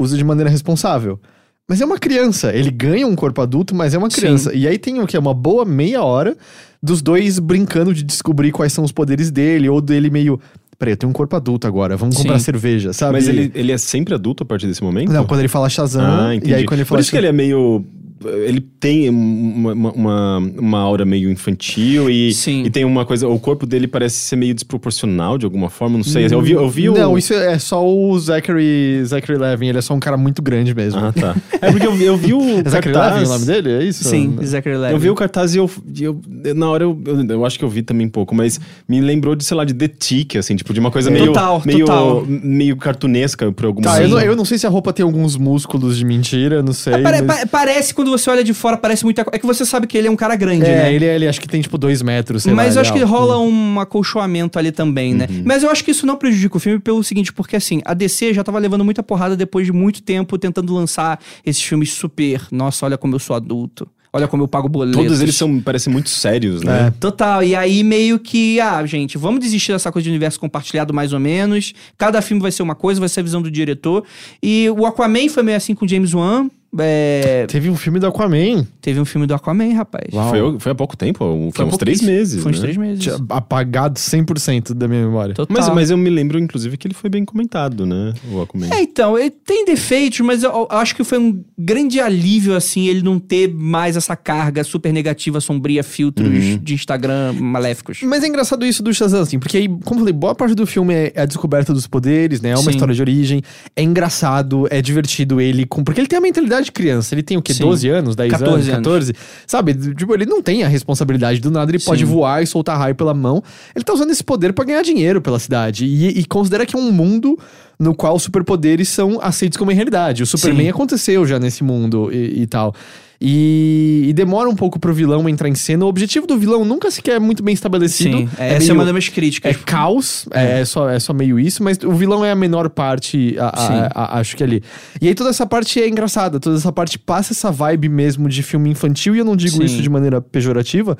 usa 0.00 0.16
de 0.16 0.24
maneira 0.24 0.50
responsável. 0.50 1.20
Mas 1.68 1.80
é 1.80 1.84
uma 1.84 1.98
criança, 1.98 2.52
ele 2.54 2.70
ganha 2.70 3.06
um 3.06 3.14
corpo 3.14 3.40
adulto, 3.40 3.74
mas 3.74 3.94
é 3.94 3.98
uma 3.98 4.08
criança. 4.08 4.52
E 4.54 4.66
aí 4.66 4.76
tem 4.78 5.00
o 5.00 5.06
que? 5.06 5.16
Uma 5.16 5.32
boa 5.32 5.64
meia 5.64 6.02
hora 6.02 6.36
dos 6.82 7.00
dois 7.00 7.38
brincando 7.38 7.94
de 7.94 8.02
descobrir 8.02 8.50
quais 8.50 8.72
são 8.72 8.82
os 8.84 8.90
poderes 8.92 9.30
dele, 9.30 9.68
ou 9.68 9.80
dele 9.80 10.10
meio. 10.10 10.40
Peraí, 10.78 10.94
eu 10.94 10.96
tenho 10.96 11.10
um 11.10 11.12
corpo 11.12 11.36
adulto 11.36 11.66
agora, 11.68 11.96
vamos 11.96 12.16
comprar 12.16 12.38
Sim. 12.40 12.44
cerveja, 12.46 12.92
sabe? 12.92 13.12
Mas 13.12 13.28
ele, 13.28 13.52
ele 13.54 13.70
é 13.70 13.78
sempre 13.78 14.12
adulto 14.12 14.42
a 14.42 14.46
partir 14.46 14.66
desse 14.66 14.82
momento? 14.82 15.12
Não, 15.12 15.24
quando 15.24 15.38
ele 15.40 15.48
fala 15.48 15.68
Shazam, 15.70 16.02
Ah, 16.04 16.34
entendi. 16.34 16.50
e 16.50 16.54
aí 16.56 16.64
quando 16.64 16.80
ele 16.80 16.84
Por 16.84 16.88
fala. 16.90 17.00
isso 17.00 17.10
que 17.12 17.16
ele 17.16 17.28
é 17.28 17.32
meio. 17.32 17.84
Ele 18.28 18.60
tem 18.60 19.08
uma, 19.08 19.72
uma, 19.72 20.38
uma, 20.38 20.78
aura 20.78 21.04
meio 21.04 21.30
infantil 21.30 22.08
e, 22.10 22.32
Sim. 22.32 22.62
e 22.64 22.70
tem 22.70 22.84
uma 22.84 23.04
coisa. 23.04 23.28
O 23.28 23.38
corpo 23.38 23.66
dele 23.66 23.86
parece 23.86 24.16
ser 24.16 24.36
meio 24.36 24.54
desproporcional 24.54 25.38
de 25.38 25.44
alguma 25.44 25.68
forma, 25.70 25.96
não 25.96 26.04
sei. 26.04 26.26
Eu 26.30 26.40
vi, 26.42 26.52
eu 26.52 26.68
vi 26.68 26.88
o. 26.88 26.94
Não, 26.94 27.16
isso 27.16 27.32
é 27.34 27.58
só 27.58 27.86
o 27.86 28.18
Zachary, 28.18 29.02
Zachary 29.04 29.38
Levin, 29.38 29.68
ele 29.68 29.78
é 29.78 29.82
só 29.82 29.94
um 29.94 30.00
cara 30.00 30.16
muito 30.16 30.42
grande 30.42 30.74
mesmo. 30.74 31.00
Ah, 31.00 31.12
tá. 31.12 31.36
É 31.62 31.70
porque 31.70 31.86
eu 31.86 31.94
vi, 31.94 32.04
eu 32.04 32.16
vi 32.16 32.34
o. 32.34 32.40
É 32.40 32.68
Zachary 32.68 32.92
cartaz, 32.92 33.14
Levin 33.14 33.26
o 33.26 33.28
nome 33.34 33.46
dele? 33.46 33.70
É 33.70 33.84
isso? 33.84 34.02
Sim, 34.04 34.36
Zachary 34.44 34.76
Levi. 34.76 34.92
Eu 34.94 34.98
vi 34.98 35.10
o 35.10 35.14
cartaz 35.14 35.54
e 35.54 35.58
eu, 35.58 35.70
e 35.96 36.02
eu- 36.02 36.20
na 36.56 36.68
hora 36.68 36.82
eu, 36.82 37.00
eu, 37.06 37.24
eu 37.24 37.46
acho 37.46 37.56
que 37.58 37.64
eu 37.64 37.68
vi 37.68 37.82
também 37.82 38.08
pouco, 38.08 38.34
mas 38.34 38.58
me 38.88 39.00
lembrou 39.00 39.36
de, 39.36 39.44
sei 39.44 39.56
lá, 39.56 39.64
de 39.64 39.72
The 39.72 39.86
Tick, 39.88 40.36
assim, 40.36 40.56
tipo, 40.56 40.74
de 40.74 40.80
uma 40.80 40.90
coisa 40.90 41.08
meio, 41.10 41.26
Total, 41.26 41.62
meio, 41.64 41.86
total. 41.86 42.24
meio 42.26 42.76
cartunesca 42.76 43.52
por 43.52 43.66
algum 43.66 43.80
Tá, 43.80 44.02
eu 44.02 44.18
eu 44.20 44.36
não 44.36 44.44
sei 44.44 44.58
se 44.58 44.66
a 44.66 44.70
roupa 44.70 44.92
tem 44.92 45.04
alguns 45.04 45.36
músculos 45.36 45.96
de 45.98 46.04
mentira, 46.04 46.62
não 46.62 46.72
sei. 46.72 46.98
Pare- 46.98 47.22
mas- 47.22 47.40
pa- 47.42 47.46
parece, 47.46 47.94
quando 47.94 48.11
você 48.12 48.30
olha 48.30 48.44
de 48.44 48.54
fora, 48.54 48.76
parece 48.76 49.04
muita 49.04 49.24
coisa. 49.24 49.36
É 49.36 49.38
que 49.38 49.46
você 49.46 49.64
sabe 49.66 49.86
que 49.86 49.96
ele 49.98 50.08
é 50.08 50.10
um 50.10 50.16
cara 50.16 50.36
grande, 50.36 50.64
É, 50.64 50.68
né? 50.84 50.94
ele, 50.94 51.04
ele 51.04 51.26
acho 51.28 51.40
que 51.40 51.48
tem 51.48 51.60
tipo 51.60 51.76
dois 51.76 52.02
metros, 52.02 52.44
sei 52.44 52.52
lá, 52.52 52.56
Mas 52.56 52.76
eu 52.76 52.82
ele 52.82 52.88
acho 52.88 52.98
que 52.98 53.04
rola 53.04 53.38
um 53.38 53.80
acolchoamento 53.80 54.58
ali 54.58 54.70
também, 54.70 55.14
né? 55.14 55.26
Uhum. 55.28 55.42
Mas 55.44 55.62
eu 55.62 55.70
acho 55.70 55.84
que 55.84 55.90
isso 55.90 56.06
não 56.06 56.16
prejudica 56.16 56.56
o 56.56 56.60
filme 56.60 56.78
pelo 56.78 57.02
seguinte, 57.02 57.32
porque 57.32 57.56
assim, 57.56 57.80
a 57.84 57.94
DC 57.94 58.32
já 58.34 58.44
tava 58.44 58.58
levando 58.58 58.84
muita 58.84 59.02
porrada 59.02 59.36
depois 59.36 59.66
de 59.66 59.72
muito 59.72 60.02
tempo 60.02 60.38
tentando 60.38 60.72
lançar 60.74 61.18
esses 61.44 61.62
filmes 61.62 61.92
super. 61.92 62.46
Nossa, 62.52 62.86
olha 62.86 62.98
como 62.98 63.14
eu 63.14 63.18
sou 63.18 63.34
adulto. 63.34 63.88
Olha 64.14 64.28
como 64.28 64.42
eu 64.42 64.48
pago 64.48 64.68
boletos. 64.68 65.02
Todos 65.02 65.22
eles 65.22 65.34
são, 65.34 65.58
parecem 65.58 65.90
muito 65.90 66.10
sérios, 66.10 66.62
né? 66.62 66.88
É. 66.88 66.90
Total, 67.00 67.42
e 67.42 67.54
aí 67.56 67.82
meio 67.82 68.18
que, 68.18 68.60
ah, 68.60 68.84
gente, 68.84 69.16
vamos 69.16 69.40
desistir 69.40 69.72
dessa 69.72 69.90
coisa 69.90 70.04
de 70.04 70.10
universo 70.10 70.38
compartilhado 70.38 70.92
mais 70.92 71.14
ou 71.14 71.18
menos. 71.18 71.72
Cada 71.96 72.20
filme 72.20 72.42
vai 72.42 72.52
ser 72.52 72.62
uma 72.62 72.74
coisa, 72.74 73.00
vai 73.00 73.08
ser 73.08 73.20
a 73.20 73.22
visão 73.22 73.40
do 73.40 73.50
diretor. 73.50 74.04
E 74.42 74.68
o 74.76 74.84
Aquaman 74.84 75.30
foi 75.30 75.42
meio 75.42 75.56
assim 75.56 75.74
com 75.74 75.86
o 75.86 75.88
James 75.88 76.12
Wan. 76.12 76.50
É, 76.78 77.44
Teve 77.48 77.68
um 77.68 77.76
filme 77.76 77.98
do 77.98 78.06
Aquaman. 78.06 78.66
teve 78.80 78.98
um 78.98 79.04
filme 79.04 79.26
do 79.26 79.34
Aquaman, 79.34 79.74
rapaz. 79.74 80.06
Foi, 80.10 80.58
foi 80.58 80.72
há 80.72 80.74
pouco 80.74 80.96
tempo, 80.96 81.24
um- 81.24 81.50
foi 81.52 81.64
Foi 81.64 81.66
uns 81.66 81.76
três 81.76 82.00
meses. 82.00 82.42
Foi 82.42 82.50
uns 82.50 82.56
né? 82.58 82.62
três 82.62 82.76
meses. 82.78 83.02
Tinha 83.04 83.16
apagado 83.28 83.98
100% 83.98 84.72
da 84.74 84.88
minha 84.88 85.02
memória. 85.04 85.34
Total. 85.34 85.54
Mas, 85.54 85.68
mas 85.68 85.90
eu 85.90 85.96
me 85.98 86.08
lembro, 86.08 86.38
inclusive, 86.38 86.76
que 86.78 86.86
ele 86.86 86.94
foi 86.94 87.10
bem 87.10 87.24
comentado, 87.24 87.84
né? 87.84 88.14
O 88.32 88.40
Aquaman. 88.40 88.68
É, 88.72 88.80
então, 88.82 89.18
ele 89.18 89.30
tem 89.30 89.64
defeitos, 89.66 90.20
mas 90.20 90.42
eu, 90.42 90.50
eu 90.50 90.66
acho 90.70 90.96
que 90.96 91.04
foi 91.04 91.18
um 91.18 91.44
grande 91.58 92.00
alívio, 92.00 92.56
assim, 92.56 92.86
ele 92.88 93.02
não 93.02 93.18
ter 93.18 93.52
mais 93.52 93.96
essa 93.96 94.16
carga 94.16 94.64
super 94.64 94.92
negativa, 94.92 95.40
sombria, 95.40 95.82
filtros 95.82 96.22
Uhum. 96.32 96.58
de 96.58 96.74
Instagram 96.74 97.34
maléficos. 97.34 98.00
Mas 98.02 98.24
é 98.24 98.28
engraçado 98.28 98.64
isso 98.64 98.82
do 98.82 98.92
Shazam, 98.94 99.20
assim, 99.20 99.38
porque 99.38 99.56
aí, 99.58 99.68
como 99.84 99.96
eu 99.96 99.98
falei, 100.00 100.12
boa 100.12 100.34
parte 100.34 100.54
do 100.54 100.66
filme 100.66 100.94
é 100.94 101.12
a 101.16 101.26
descoberta 101.26 101.72
dos 101.74 101.86
poderes, 101.86 102.40
né? 102.40 102.50
É 102.50 102.54
uma 102.56 102.62
Sim. 102.64 102.70
história 102.70 102.94
de 102.94 103.00
origem, 103.00 103.42
é 103.76 103.82
engraçado, 103.82 104.66
é 104.70 104.80
divertido 104.80 105.40
ele, 105.40 105.66
com, 105.66 105.84
porque 105.84 106.00
ele 106.00 106.08
tem 106.08 106.18
a 106.18 106.22
mentalidade 106.22 106.61
de 106.64 106.72
criança, 106.72 107.14
ele 107.14 107.22
tem 107.22 107.36
o 107.36 107.42
quê? 107.42 107.54
Sim. 107.54 107.64
12 107.64 107.88
anos, 107.88 108.16
10 108.16 108.30
14 108.30 108.52
anos, 108.52 108.68
anos. 108.68 108.76
14? 108.78 109.14
Sabe? 109.46 109.74
Tipo, 109.94 110.14
ele 110.14 110.26
não 110.26 110.42
tem 110.42 110.62
a 110.62 110.68
responsabilidade 110.68 111.40
do 111.40 111.50
nada, 111.50 111.70
ele 111.70 111.78
pode 111.78 112.04
Sim. 112.04 112.10
voar 112.10 112.42
e 112.42 112.46
soltar 112.46 112.78
raio 112.78 112.94
pela 112.94 113.14
mão. 113.14 113.42
Ele 113.74 113.84
tá 113.84 113.92
usando 113.92 114.10
esse 114.10 114.24
poder 114.24 114.52
pra 114.52 114.64
ganhar 114.64 114.82
dinheiro 114.82 115.20
pela 115.20 115.38
cidade. 115.38 115.84
E, 115.84 116.20
e 116.20 116.24
considera 116.24 116.64
que 116.64 116.76
é 116.76 116.78
um 116.78 116.90
mundo 116.90 117.38
no 117.78 117.94
qual 117.94 118.18
superpoderes 118.18 118.88
são 118.88 119.18
aceitos 119.20 119.56
como 119.56 119.70
realidade. 119.70 120.22
O 120.22 120.26
Superman 120.26 120.66
Sim. 120.66 120.70
aconteceu 120.70 121.26
já 121.26 121.38
nesse 121.38 121.64
mundo 121.64 122.10
e, 122.12 122.42
e 122.42 122.46
tal. 122.46 122.74
E, 123.24 124.06
e 124.08 124.12
demora 124.12 124.48
um 124.50 124.56
pouco 124.56 124.80
pro 124.80 124.92
vilão 124.92 125.28
entrar 125.28 125.48
em 125.48 125.54
cena. 125.54 125.84
O 125.84 125.88
objetivo 125.88 126.26
do 126.26 126.36
vilão 126.36 126.64
nunca 126.64 126.90
sequer 126.90 127.12
é 127.16 127.18
muito 127.20 127.40
bem 127.40 127.54
estabelecido. 127.54 128.18
Sim, 128.18 128.28
essa 128.36 128.42
é 128.42 128.58
meio- 128.58 128.74
uma 128.74 128.84
das 128.84 128.92
minhas 128.92 129.08
críticas. 129.08 129.54
é 129.54 129.54
caos, 129.64 130.26
é, 130.32 130.60
é 130.60 130.64
só, 130.64 130.88
é 130.90 130.98
só 130.98 131.12
meio 131.14 131.38
isso, 131.38 131.62
mas 131.62 131.78
o 131.84 131.92
vilão 131.92 132.24
é 132.24 132.32
a 132.32 132.34
menor 132.34 132.68
parte, 132.68 133.36
a- 133.38 133.46
a- 133.48 133.90
a- 133.94 134.18
acho 134.18 134.36
que 134.36 134.42
ali. 134.42 134.60
E 135.00 135.06
aí 135.06 135.14
toda 135.14 135.30
essa 135.30 135.46
parte 135.46 135.80
é 135.80 135.88
engraçada, 135.88 136.40
toda 136.40 136.56
essa 136.56 136.72
parte 136.72 136.98
passa 136.98 137.32
essa 137.32 137.52
vibe 137.52 137.88
mesmo 137.88 138.28
de 138.28 138.42
filme 138.42 138.68
infantil, 138.70 139.14
e 139.14 139.20
eu 139.20 139.24
não 139.24 139.36
digo 139.36 139.56
Sim. 139.58 139.64
isso 139.66 139.80
de 139.80 139.88
maneira 139.88 140.20
pejorativa. 140.20 140.98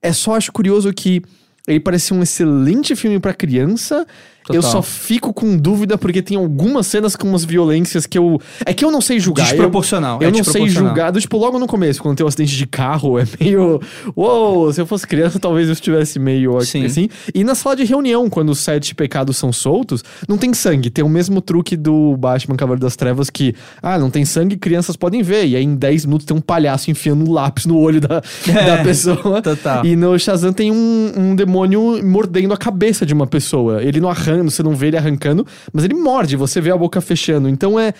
É 0.00 0.12
só 0.12 0.36
acho 0.36 0.52
curioso 0.52 0.92
que 0.92 1.20
ele 1.66 1.80
parece 1.80 2.14
um 2.14 2.22
excelente 2.22 2.94
filme 2.94 3.18
pra 3.18 3.34
criança. 3.34 4.06
Eu 4.48 4.56
Total. 4.62 4.70
só 4.70 4.82
fico 4.82 5.32
com 5.34 5.56
dúvida 5.56 5.98
porque 5.98 6.22
tem 6.22 6.36
algumas 6.36 6.86
cenas 6.86 7.16
com 7.16 7.26
umas 7.28 7.44
violências 7.44 8.06
que 8.06 8.16
eu. 8.16 8.40
É 8.64 8.72
que 8.72 8.84
eu 8.84 8.90
não 8.90 9.00
sei 9.00 9.18
julgar. 9.18 9.44
Eu- 9.46 9.50
Desproporcional. 9.52 10.18
eu 10.22 10.28
é 10.28 10.30
não 10.30 10.44
sei 10.44 10.68
julgar. 10.68 11.10
do, 11.12 11.20
Tipo, 11.20 11.36
logo 11.38 11.58
no 11.58 11.66
começo, 11.66 12.00
quando 12.02 12.16
tem 12.16 12.24
um 12.24 12.28
acidente 12.28 12.56
de 12.56 12.66
carro, 12.66 13.18
é 13.18 13.24
meio. 13.40 13.80
Uou, 14.14 14.72
se 14.72 14.80
eu 14.80 14.86
fosse 14.86 15.06
criança, 15.06 15.38
talvez 15.40 15.66
eu 15.68 15.72
estivesse 15.72 16.18
meio 16.18 16.60
Sim. 16.60 16.84
assim. 16.84 17.08
E 17.34 17.42
na 17.44 17.54
sala 17.54 17.74
de 17.76 17.84
reunião, 17.84 18.28
quando 18.30 18.50
os 18.50 18.58
sete 18.60 18.94
pecados 18.94 19.36
são 19.36 19.52
soltos, 19.52 20.02
não 20.28 20.38
tem 20.38 20.52
sangue. 20.54 20.90
Tem 20.90 21.04
o 21.04 21.08
mesmo 21.08 21.40
truque 21.40 21.76
do 21.76 22.16
Batman 22.16 22.56
Cavaleiro 22.56 22.80
das 22.82 22.96
Trevas 22.96 23.28
que, 23.30 23.54
ah, 23.82 23.98
não 23.98 24.10
tem 24.10 24.24
sangue, 24.24 24.56
crianças 24.56 24.96
podem 24.96 25.22
ver. 25.22 25.46
E 25.46 25.56
aí 25.56 25.64
em 25.64 25.74
10 25.74 26.06
minutos 26.06 26.24
tem 26.26 26.36
um 26.36 26.40
palhaço 26.40 26.90
enfiando 26.90 27.28
um 27.28 27.32
lápis 27.32 27.66
no 27.66 27.78
olho 27.78 28.00
da, 28.00 28.22
É, 28.48 28.52
da 28.76 28.82
pessoa. 28.84 29.42
total. 29.42 29.84
E 29.84 29.96
no 29.96 30.16
Shazam 30.18 30.52
tem 30.52 30.70
um, 30.70 31.12
um 31.16 31.34
demônio 31.36 32.00
mordendo 32.04 32.52
a 32.52 32.56
cabeça 32.56 33.04
de 33.04 33.12
uma 33.12 33.26
pessoa. 33.26 33.82
Ele 33.82 34.00
não 34.00 34.08
arranca, 34.08 34.35
você 34.44 34.62
não 34.62 34.74
vê 34.74 34.88
ele 34.88 34.96
arrancando, 34.96 35.46
mas 35.72 35.84
ele 35.84 35.94
morde, 35.94 36.36
você 36.36 36.60
vê 36.60 36.70
a 36.70 36.76
boca 36.76 37.00
fechando. 37.00 37.48
Então 37.48 37.78
é. 37.78 37.92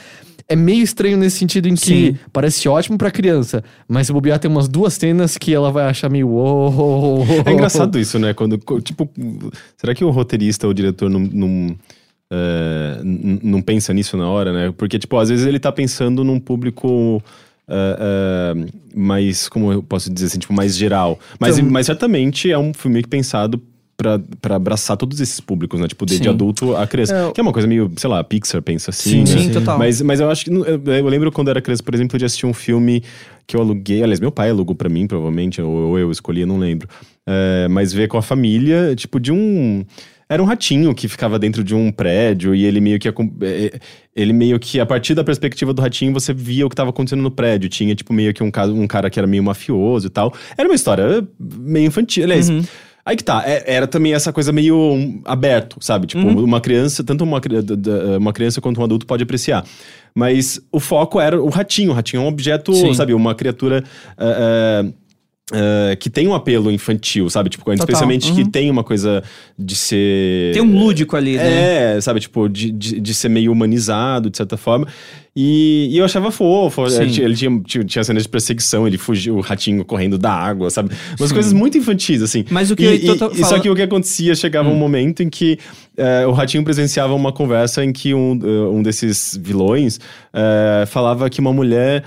É 0.49 0.55
meio 0.55 0.81
estranho 0.85 1.17
nesse 1.17 1.39
sentido 1.39 1.67
em 1.69 1.75
que 1.75 1.81
Sim. 2.13 2.17
parece 2.33 2.69
ótimo 2.69 2.97
pra 2.97 3.11
criança, 3.11 3.65
mas 3.89 4.07
se 4.07 4.13
bobear 4.13 4.39
tem 4.39 4.49
umas 4.49 4.69
duas 4.69 4.95
cenas 4.95 5.37
que 5.37 5.53
ela 5.53 5.73
vai 5.73 5.87
achar 5.87 6.09
meio. 6.09 6.29
"Uou". 6.29 7.27
É 7.45 7.51
engraçado 7.53 7.99
isso, 7.99 8.17
né? 8.17 8.33
Quando, 8.33 8.57
tipo, 8.81 9.11
será 9.77 9.93
que 9.93 10.05
o 10.05 10.11
roteirista 10.11 10.69
ou 10.69 10.71
o 10.71 10.75
diretor 10.75 11.11
não, 11.11 11.19
não, 11.19 11.77
n- 13.03 13.41
não 13.43 13.61
pensa 13.61 13.93
nisso 13.93 14.17
na 14.17 14.29
hora, 14.29 14.53
né? 14.53 14.73
Porque, 14.77 15.01
tipo, 15.01 15.17
às 15.19 15.29
vezes 15.29 15.45
ele 15.47 15.59
tá 15.59 15.73
pensando 15.73 16.23
num 16.23 16.39
público 16.39 17.21
é, 17.69 18.55
é, 18.55 18.67
mais, 18.95 19.49
como 19.49 19.73
eu 19.73 19.83
posso 19.83 20.13
dizer 20.13 20.27
assim, 20.27 20.39
tipo, 20.39 20.53
mais 20.53 20.77
geral. 20.77 21.19
Mas, 21.41 21.59
Então- 21.59 21.71
mas 21.73 21.87
certamente 21.87 22.51
é 22.53 22.57
um 22.59 22.73
filme 22.73 23.03
pensado 23.03 23.61
pra, 23.97 24.21
pra 24.41 24.57
abraçar 24.57 24.97
todos 24.97 25.21
esses 25.21 25.41
públicos, 25.41 25.81
né? 25.81 25.89
Tipo, 25.89 26.05
desde 26.07 26.25
Sim. 26.25 26.31
adulto 26.31 26.77
a 26.77 26.87
criança. 26.87 27.15
É. 27.17 27.33
Que 27.33 27.41
é 27.41 27.43
uma 27.43 27.53
coisa 27.53 27.67
meio, 27.67 27.91
sei 27.97 28.11
lá, 28.11 28.21
a 28.21 28.25
Pixar 28.25 28.61
pensa 28.63 28.91
assim, 28.91 29.25
Sim, 29.27 29.35
né? 29.37 29.43
Sim, 29.43 29.51
total. 29.53 29.79
Mas, 29.79 30.01
mas 30.03 30.21
eu 30.21 30.31
acho 30.31 30.45
que. 30.45 30.51
Eu, 30.51 30.65
eu 30.85 31.09
lembro 31.09 31.31
quando 31.33 31.49
eu 31.49 31.53
era 31.53 31.61
criança, 31.63 31.83
por 31.83 31.95
exemplo, 31.95 32.19
de 32.19 32.25
assistir 32.25 32.47
um 32.47 32.55
filme 32.55 33.03
que 33.47 33.57
eu 33.57 33.61
aluguei. 33.61 34.03
Aliás, 34.03 34.21
meu 34.21 34.31
pai 34.33 34.51
alugou 34.51 34.75
pra 34.75 34.89
mim, 34.89 35.07
provavelmente, 35.07 35.61
ou, 35.63 35.71
ou 35.91 35.99
eu 35.99 36.11
escolhi, 36.11 36.43
eu 36.43 36.47
não 36.47 36.59
lembro. 36.59 36.89
É, 37.27 37.67
mas 37.69 37.93
ver 37.93 38.09
com 38.09 38.19
a 38.19 38.23
família, 38.23 38.95
tipo, 38.95 39.19
de 39.19 39.33
um. 39.33 39.85
Era 40.29 40.43
um 40.43 40.47
ratinho 40.47 40.93
que 40.93 41.07
ficava 41.07 41.39
dentro 41.39 41.63
de 41.63 41.73
um 41.73 41.93
prédio 41.93 42.53
e 42.53 42.65
ele 42.65 42.81
meio 42.81 42.99
que. 42.99 43.07
acom- 43.07 43.31
é, 43.41 43.79
Ele 44.15 44.33
meio 44.33 44.59
que, 44.59 44.81
a 44.81 44.85
partir 44.87 45.15
da 45.15 45.23
perspectiva 45.23 45.73
do 45.73 45.81
ratinho, 45.81 46.13
você 46.13 46.35
via 46.35 46.67
o 46.67 46.69
que 46.69 46.73
estava 46.75 46.91
acontecendo 46.91 47.23
no 47.23 47.31
prédio. 47.31 47.69
Tinha, 47.69 47.95
tipo, 47.95 48.13
meio 48.13 48.35
que 48.35 48.43
um, 48.43 48.51
caso, 48.51 48.75
um 48.75 48.87
cara 48.89 49.09
que 49.09 49.21
era 49.21 49.27
meio 49.29 49.45
mafioso 49.45 50.09
e 50.09 50.11
tal. 50.11 50.35
Era 50.59 50.69
uma 50.69 50.75
história 50.75 51.25
meio 51.39 51.87
infantil. 51.87 52.25
Aliás, 52.25 52.49
Uhum. 52.51 52.61
Aí 53.07 53.17
que 53.17 53.23
tá, 53.23 53.45
é- 53.47 53.63
era 53.67 53.87
também 53.87 54.13
essa 54.13 54.33
coisa 54.33 54.53
meio 54.53 54.77
um, 54.77 55.23
aberto, 55.25 55.77
sabe? 55.81 56.09
Tipo, 56.09 56.27
Uhum. 56.27 56.43
uma 56.43 56.61
criança, 56.61 57.05
tanto 57.05 57.23
uma, 57.23 57.41
da- 57.41 58.19
uma 58.19 58.33
criança 58.33 58.61
quanto 58.61 58.81
um 58.81 58.85
adulto 58.85 59.07
pode 59.07 59.23
apreciar. 59.23 59.65
Mas 60.13 60.61
o 60.73 60.81
foco 60.81 61.21
era 61.21 61.41
o 61.41 61.49
ratinho. 61.49 61.93
O 61.93 61.95
ratinho 61.95 62.21
é 62.21 62.25
um 62.25 62.29
objeto, 62.29 62.75
Sim. 62.75 62.93
sabe? 62.95 63.15
Uma 63.15 63.33
criatura. 63.35 63.85
é, 64.19 64.85
é, 64.93 65.07
é, 65.93 65.95
que 65.95 66.11
tem 66.11 66.27
um 66.27 66.35
apelo 66.35 66.73
infantil, 66.73 67.31
sabe? 67.31 67.49
Tipo, 67.49 67.63
Total, 67.65 67.77
especialmente 67.79 68.31
uhum. 68.31 68.35
que 68.35 68.51
tem 68.51 68.69
uma 68.69 68.83
coisa 68.83 69.23
de 69.57 69.77
ser. 69.77 70.53
Tem 70.53 70.61
um 70.61 70.77
lúdico 70.77 71.15
ali, 71.17 71.37
né? 71.37 71.95
É, 71.97 72.01
sabe, 72.01 72.19
tipo, 72.19 72.49
de, 72.49 72.73
de, 72.73 72.99
de 73.01 73.15
ser 73.15 73.29
meio 73.29 73.53
humanizado, 73.53 74.29
de 74.29 74.37
certa 74.37 74.57
forma. 74.57 74.89
E, 75.37 75.89
e 75.93 75.99
eu 75.99 76.05
achava 76.07 76.31
fofo. 76.31 76.89
Sim. 76.89 77.03
Ele, 77.03 77.11
tinha- 77.11 77.27
ele 77.27 77.35
tinha, 77.37 77.61
tinha, 77.61 77.85
tinha 77.85 78.03
cenas 78.05 78.23
de 78.23 78.29
perseguição, 78.31 78.87
ele 78.87 78.97
fugiu, 78.97 79.37
o 79.37 79.41
ratinho 79.43 79.85
correndo 79.85 80.17
da 80.17 80.33
água, 80.33 80.71
sabe? 80.71 80.91
Umas 81.21 81.31
coisas 81.31 81.53
muito 81.53 81.77
infantis, 81.77 82.23
assim. 82.23 82.45
Mas 82.51 82.71
o 82.71 82.77
que 82.77 82.83
E- 82.85 83.07
eu 83.07 83.15
e- 83.17 83.41
e 83.41 83.45
Só 83.45 83.59
que 83.59 83.69
o 83.69 83.75
que 83.77 83.83
acontecia, 83.83 84.35
chegava 84.35 84.69
um 84.71 84.75
momento 84.75 85.23
em 85.23 85.29
que 85.29 85.59
eh, 85.99 86.27
o 86.27 86.33
ratinho 86.33 86.63
presenciava 86.63 87.15
uma 87.15 87.33
conversa 87.33 87.83
em 87.85 87.91
que 87.93 88.13
um, 88.15 88.39
eh, 88.43 88.69
um 88.71 88.83
desses 88.83 89.39
vilões 89.43 89.99
eh, 90.33 90.85
falava 90.87 91.29
que 91.31 91.41
uma 91.41 91.53
mulher, 91.53 92.03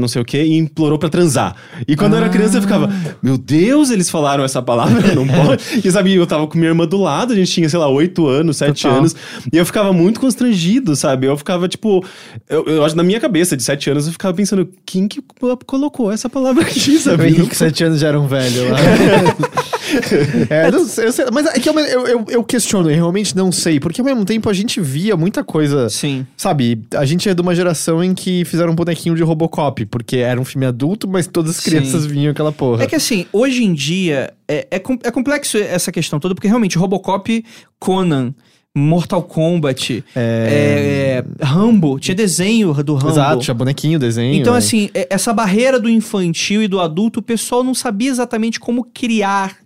não 0.00 0.06
sei 0.08 0.20
o 0.20 0.24
que, 0.24 0.42
implorou 0.42 0.98
pra 0.98 1.08
transar. 1.08 1.54
E 1.88 1.96
quando 1.96 2.12
eu 2.14 2.18
era 2.20 2.28
criança 2.28 2.58
eu 2.58 2.62
ficava, 2.62 2.90
meu 3.22 3.38
Deus, 3.38 3.90
eles 3.90 4.08
falaram 4.10 4.44
essa 4.44 4.60
palavra, 4.62 5.14
não 5.14 5.26
pode. 5.26 5.62
E 5.86 5.90
sabe, 5.90 6.14
eu 6.14 6.26
tava 6.26 6.46
com 6.46 6.56
minha 6.58 6.70
irmã 6.70 6.86
do 6.86 6.96
lado, 7.00 7.32
a 7.32 7.36
gente 7.36 7.50
tinha, 7.50 7.68
sei 7.68 7.78
lá, 7.78 7.88
oito 7.88 8.26
anos, 8.26 8.56
sete 8.58 8.86
anos. 8.86 9.14
E 9.52 9.56
eu 9.56 9.64
ficava 9.64 9.92
muito 9.92 10.20
constrangido, 10.20 10.94
sabe? 10.96 11.26
Eu 11.26 11.36
ficava, 11.36 11.68
tipo. 11.68 12.04
Eu, 12.48 12.64
eu 12.66 12.84
acho 12.84 12.96
na 12.96 13.02
minha 13.02 13.18
cabeça, 13.18 13.56
de 13.56 13.62
sete 13.62 13.90
anos, 13.90 14.06
eu 14.06 14.12
ficava 14.12 14.32
pensando, 14.32 14.68
quem 14.84 15.08
que 15.08 15.20
colocou 15.66 16.12
essa 16.12 16.28
palavra 16.28 16.62
aqui, 16.62 16.94
Eu 16.94 17.00
sabe? 17.00 17.26
Henrique, 17.26 17.48
que 17.48 17.56
sete 17.56 17.82
anos 17.82 17.98
já 17.98 18.08
era 18.08 18.20
um 18.20 18.26
velho 18.28 18.70
lá. 18.70 18.78
é, 20.48 20.70
não 20.70 20.78
eu 20.78 20.86
sei, 20.86 21.24
mas 21.32 21.46
é 21.46 21.58
que 21.58 21.68
eu, 21.68 21.78
eu, 21.78 22.06
eu, 22.06 22.24
eu 22.28 22.44
questiono, 22.44 22.88
eu 22.88 22.94
realmente 22.94 23.36
não 23.36 23.50
sei, 23.50 23.80
porque 23.80 24.00
ao 24.00 24.04
mesmo 24.04 24.24
tempo 24.24 24.48
a 24.48 24.52
gente 24.52 24.80
via 24.80 25.16
muita 25.16 25.42
coisa. 25.42 25.88
Sim. 25.88 26.24
Sabe, 26.36 26.82
a 26.94 27.04
gente 27.04 27.28
é 27.28 27.34
de 27.34 27.42
uma 27.42 27.54
geração 27.54 28.02
em 28.02 28.14
que 28.14 28.44
fizeram 28.44 28.72
um 28.72 28.76
bonequinho 28.76 29.16
de 29.16 29.24
Robocop, 29.24 29.84
porque 29.86 30.18
era 30.18 30.40
um 30.40 30.44
filme 30.44 30.66
adulto, 30.66 31.08
mas 31.08 31.26
todas 31.26 31.50
as 31.50 31.56
Sim. 31.56 31.70
crianças 31.70 32.06
vinham 32.06 32.30
aquela 32.30 32.52
porra. 32.52 32.84
É 32.84 32.86
que 32.86 32.94
assim, 32.94 33.26
hoje 33.32 33.64
em 33.64 33.74
dia, 33.74 34.32
é, 34.46 34.68
é, 34.70 34.76
é 34.76 35.10
complexo 35.10 35.58
essa 35.58 35.90
questão 35.90 36.20
toda, 36.20 36.32
porque 36.32 36.46
realmente 36.46 36.78
Robocop, 36.78 37.44
Conan, 37.80 38.32
Mortal 38.78 39.22
Kombat, 39.22 40.04
é, 40.14 41.24
é, 41.40 41.44
Rambo, 41.44 41.98
tinha 41.98 42.14
desenho 42.14 42.74
do 42.84 42.94
Rambo. 42.94 43.08
Exato, 43.10 43.42
tinha 43.42 43.54
bonequinho, 43.54 43.98
desenho. 43.98 44.34
Então, 44.34 44.52
assim, 44.54 44.90
é- 44.92 45.06
essa 45.10 45.32
barreira 45.32 45.80
do 45.80 45.88
infantil 45.88 46.62
e 46.62 46.68
do 46.68 46.78
adulto, 46.78 47.20
o 47.20 47.22
pessoal 47.22 47.64
não 47.64 47.74
sabia 47.74 48.10
exatamente 48.10 48.60
como 48.60 48.84
criar. 48.84 49.56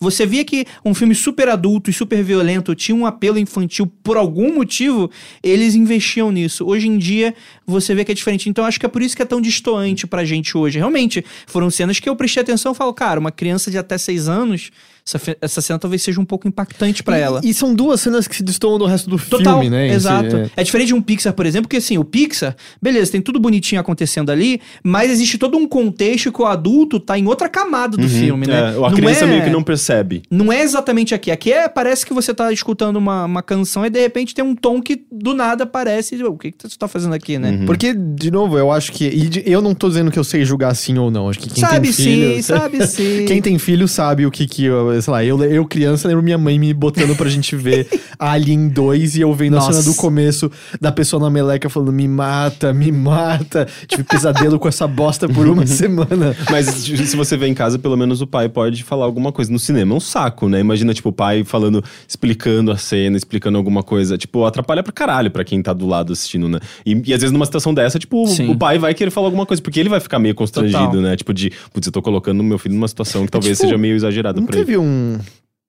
Você 0.00 0.24
via 0.24 0.44
que 0.44 0.64
um 0.84 0.94
filme 0.94 1.14
super 1.14 1.48
adulto 1.48 1.90
e 1.90 1.92
super 1.92 2.22
violento 2.22 2.74
tinha 2.74 2.94
um 2.94 3.04
apelo 3.04 3.38
infantil 3.38 3.86
por 4.02 4.16
algum 4.16 4.54
motivo, 4.54 5.10
eles 5.42 5.74
investiam 5.74 6.32
nisso. 6.32 6.64
Hoje 6.64 6.88
em 6.88 6.96
dia, 6.96 7.34
você 7.66 7.94
vê 7.94 8.04
que 8.04 8.12
é 8.12 8.14
diferente. 8.14 8.48
Então, 8.48 8.64
acho 8.64 8.80
que 8.80 8.86
é 8.86 8.88
por 8.88 9.02
isso 9.02 9.14
que 9.14 9.22
é 9.22 9.26
tão 9.26 9.40
distoante 9.40 10.06
pra 10.06 10.24
gente 10.24 10.56
hoje. 10.56 10.78
Realmente, 10.78 11.22
foram 11.46 11.68
cenas 11.70 12.00
que 12.00 12.08
eu 12.08 12.16
prestei 12.16 12.42
atenção 12.42 12.72
e 12.72 12.74
falo, 12.74 12.94
cara, 12.94 13.20
uma 13.20 13.30
criança 13.30 13.70
de 13.70 13.76
até 13.76 13.98
seis 13.98 14.26
anos, 14.28 14.70
essa, 15.06 15.36
essa 15.40 15.60
cena 15.60 15.78
talvez 15.78 16.02
seja 16.02 16.20
um 16.20 16.24
pouco 16.24 16.48
impactante 16.48 17.02
pra 17.02 17.18
E- 17.18 17.22
ela. 17.22 17.40
E, 17.44 17.54
são 17.54 17.74
duas 17.74 18.00
cenas 18.00 18.26
que 18.26 18.34
se 18.36 18.42
destoam 18.42 18.76
do 18.78 18.86
resto 18.86 19.08
do 19.08 19.16
Total, 19.18 19.60
filme, 19.60 19.70
né? 19.70 19.88
exato. 19.88 20.36
é. 20.36 20.50
É. 20.56 20.62
diferente 20.64 20.88
de 20.88 20.94
um 20.94 21.00
Pixar, 21.02 21.32
por 21.32 21.46
exemplo, 21.46 21.68
porque 21.68 21.76
assim, 21.76 21.96
o 21.96 22.04
Pixar, 22.04 22.56
beleza, 22.82 23.12
tem 23.12 23.20
tudo 23.22 23.38
bonitinho 23.38 23.80
acontecendo 23.80 24.30
ali, 24.30 24.60
mas 24.82 25.10
existe 25.10 25.38
todo 25.38 25.56
um 25.56 25.66
contexto 25.68 26.32
que 26.32 26.42
o 26.42 26.44
adulto 26.46 26.98
tá 26.98 27.16
em 27.18 27.26
outra 27.26 27.48
camada 27.48 27.96
do 27.96 28.08
filme, 28.08 28.46
né? 28.46 28.54
É, 28.54 28.68
a 28.70 28.72
Não 28.80 28.90
criança 28.92 29.24
é- 29.24 29.28
meio 29.28 29.44
que 29.44 29.50
não 29.50 29.62
percebe. 29.62 30.22
Não 30.30 30.52
é 30.52 30.62
exatamente 30.62 31.14
aqui. 31.14 31.30
Aqui 31.30 31.52
é, 31.52 31.68
parece 31.68 32.04
que 32.04 32.12
você 32.12 32.34
tá 32.34 32.52
escutando 32.52 32.96
uma, 32.96 33.24
uma 33.26 33.42
canção 33.42 33.86
e 33.86 33.90
de 33.90 34.00
repente 34.00 34.34
tem 34.34 34.44
um 34.44 34.54
tom 34.56 34.80
que 34.82 35.04
do 35.12 35.34
nada 35.34 35.64
aparece. 35.64 36.16
O 36.24 36.36
que, 36.36 36.50
que 36.50 36.68
você 36.68 36.76
tá 36.76 36.88
fazendo 36.88 37.14
aqui, 37.14 37.38
né? 37.38 37.62
Porque, 37.66 37.94
de 37.94 38.30
novo, 38.30 38.58
eu 38.58 38.72
acho 38.72 38.90
que. 38.92 39.04
E 39.06 39.28
de- 39.28 39.42
eu 39.46 39.62
não 39.62 39.74
tô 39.74 39.88
dizendo 39.88 40.10
que 40.10 40.18
eu 40.18 40.24
sei 40.24 40.44
julgar 40.44 40.74
sim 40.74 40.98
ou 40.98 41.10
não. 41.10 41.28
Acho 41.28 41.38
que 41.38 41.48
quem 41.48 41.60
sabe 41.62 41.82
tem 41.88 41.92
sim, 41.92 42.02
filho. 42.04 42.42
sabe 42.42 42.86
sim. 42.88 43.24
Quem 43.26 43.40
tem 43.40 43.58
filho 43.58 43.86
sabe 43.86 44.26
o 44.26 44.30
que 44.30 44.46
que 44.46 44.64
eu, 44.64 44.95
sei 45.00 45.12
lá, 45.12 45.24
eu, 45.24 45.42
eu 45.44 45.64
criança 45.66 46.08
lembro 46.08 46.22
minha 46.22 46.38
mãe 46.38 46.58
me 46.58 46.72
botando 46.74 47.16
pra 47.16 47.28
gente 47.28 47.54
ver 47.56 47.86
Alien 48.18 48.68
2 48.68 49.16
e 49.16 49.20
eu 49.20 49.32
vendo 49.34 49.54
a 49.54 49.60
Nossa. 49.60 49.72
cena 49.82 49.84
do 49.84 49.94
começo 49.96 50.50
da 50.80 50.90
pessoa 50.92 51.20
na 51.22 51.30
meleca 51.30 51.68
falando 51.68 51.92
me 51.92 52.06
mata, 52.08 52.72
me 52.72 52.90
mata. 52.92 53.66
Tive 53.86 54.02
pesadelo 54.04 54.58
com 54.58 54.68
essa 54.68 54.86
bosta 54.86 55.28
por 55.28 55.46
uma 55.46 55.64
semana. 55.66 56.34
Mas 56.50 56.66
se 56.66 57.16
você 57.16 57.36
vê 57.36 57.46
em 57.46 57.54
casa, 57.54 57.78
pelo 57.78 57.96
menos 57.96 58.20
o 58.20 58.26
pai 58.26 58.48
pode 58.48 58.82
falar 58.84 59.04
alguma 59.04 59.32
coisa. 59.32 59.50
No 59.52 59.58
cinema 59.58 59.94
é 59.94 59.96
um 59.96 60.00
saco, 60.00 60.48
né? 60.48 60.60
Imagina, 60.60 60.92
tipo, 60.94 61.08
o 61.10 61.12
pai 61.12 61.44
falando, 61.44 61.82
explicando 62.08 62.70
a 62.70 62.76
cena, 62.76 63.16
explicando 63.16 63.56
alguma 63.58 63.82
coisa. 63.82 64.16
Tipo, 64.18 64.44
atrapalha 64.44 64.82
pra 64.82 64.92
caralho 64.92 65.30
pra 65.30 65.44
quem 65.44 65.62
tá 65.62 65.72
do 65.72 65.86
lado 65.86 66.12
assistindo, 66.12 66.48
né? 66.48 66.58
E, 66.84 66.92
e 67.06 67.14
às 67.14 67.20
vezes 67.20 67.32
numa 67.32 67.44
situação 67.46 67.72
dessa, 67.74 67.98
tipo, 67.98 68.22
o- 68.24 68.26
Sim. 68.28 68.50
o 68.50 68.56
pai 68.56 68.78
vai 68.78 68.94
querer 68.94 69.10
falar 69.10 69.26
alguma 69.26 69.46
coisa, 69.46 69.62
porque 69.62 69.78
ele 69.80 69.88
vai 69.88 70.00
ficar 70.00 70.18
meio 70.18 70.34
constrangido, 70.34 70.78
Total. 70.84 71.00
né? 71.00 71.16
Tipo, 71.16 71.32
de, 71.34 71.50
putz, 71.72 71.86
eu 71.86 71.92
tô 71.92 72.00
colocando 72.02 72.42
meu 72.42 72.58
filho 72.58 72.74
numa 72.74 72.88
situação 72.88 73.24
que 73.24 73.30
talvez 73.32 73.56
tipo, 73.56 73.68
seja 73.68 73.78
meio 73.78 73.94
exagerada 73.94 74.40
pra 74.42 74.56
ele. 74.56 74.64
teve 74.64 74.78
um 74.78 74.85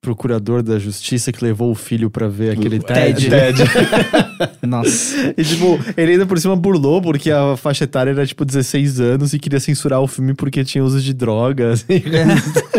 procurador 0.00 0.62
da 0.62 0.78
justiça 0.78 1.32
que 1.32 1.44
levou 1.44 1.72
o 1.72 1.74
filho 1.74 2.08
pra 2.08 2.28
ver 2.28 2.52
aquele 2.52 2.78
Ted. 2.78 3.28
TED? 3.28 3.58
Nossa. 4.62 5.34
E, 5.36 5.42
tipo, 5.42 5.78
ele 5.96 6.12
ainda 6.12 6.24
por 6.24 6.38
cima 6.38 6.54
burlou 6.54 7.02
porque 7.02 7.30
a 7.32 7.56
faixa 7.56 7.82
etária 7.84 8.12
era, 8.12 8.24
tipo, 8.24 8.44
16 8.44 9.00
anos 9.00 9.32
e 9.34 9.38
queria 9.40 9.58
censurar 9.58 10.00
o 10.00 10.06
filme 10.06 10.34
porque 10.34 10.64
tinha 10.64 10.84
uso 10.84 11.00
de 11.00 11.12
drogas. 11.12 11.84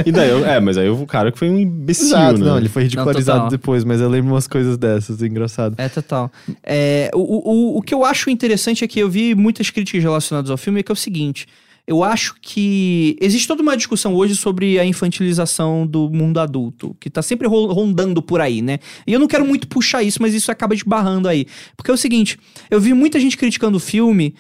E 0.05 0.11
daí, 0.13 0.29
eu- 0.29 0.45
é, 0.45 0.61
mas 0.61 0.77
aí 0.77 0.89
o 0.89 1.05
cara 1.05 1.29
que 1.29 1.37
foi 1.37 1.49
um 1.49 1.59
imbecil, 1.59 2.07
Exato, 2.07 2.39
né? 2.39 2.45
não, 2.45 2.57
ele 2.57 2.69
foi 2.69 2.83
ridicularizado 2.83 3.41
Não, 3.43 3.47
depois, 3.49 3.83
mas 3.83 3.99
eu 3.99 4.07
lembro 4.07 4.31
umas 4.33 4.47
coisas 4.47 4.77
dessas, 4.77 5.21
engraçado. 5.21 5.75
É 5.77 5.89
total. 5.89 6.31
É, 6.63 7.11
o, 7.13 7.19
o, 7.19 7.77
o 7.77 7.81
que 7.81 7.93
eu 7.93 8.05
acho 8.05 8.29
interessante 8.29 8.81
é 8.83 8.87
que 8.87 8.97
eu 8.97 9.09
vi 9.09 9.35
muitas 9.35 9.69
críticas 9.69 10.01
relacionadas 10.01 10.49
ao 10.49 10.57
filme, 10.57 10.81
que 10.83 10.91
é 10.91 10.93
o 10.93 10.95
seguinte. 10.95 11.47
Eu 11.89 12.03
acho 12.03 12.35
que 12.39 13.17
existe 13.19 13.47
toda 13.47 13.63
uma 13.63 13.75
discussão 13.75 14.13
hoje 14.13 14.35
sobre 14.35 14.77
a 14.77 14.85
infantilização 14.85 15.87
do 15.87 16.07
mundo 16.07 16.39
adulto, 16.39 16.95
que 16.99 17.09
tá 17.09 17.23
sempre 17.23 17.47
ro- 17.47 17.73
rondando 17.73 18.21
por 18.21 18.39
aí, 18.39 18.61
né? 18.61 18.77
E 19.07 19.11
eu 19.13 19.19
não 19.19 19.27
quero 19.27 19.43
muito 19.43 19.67
puxar 19.67 20.03
isso, 20.03 20.21
mas 20.21 20.35
isso 20.35 20.51
acaba 20.51 20.75
esbarrando 20.75 21.27
aí. 21.27 21.47
Porque 21.75 21.89
é 21.89 21.93
o 21.93 21.97
seguinte, 21.97 22.37
eu 22.69 22.79
vi 22.79 22.93
muita 22.93 23.19
gente 23.19 23.35
criticando 23.35 23.77
o 23.77 23.79
filme, 23.79 24.35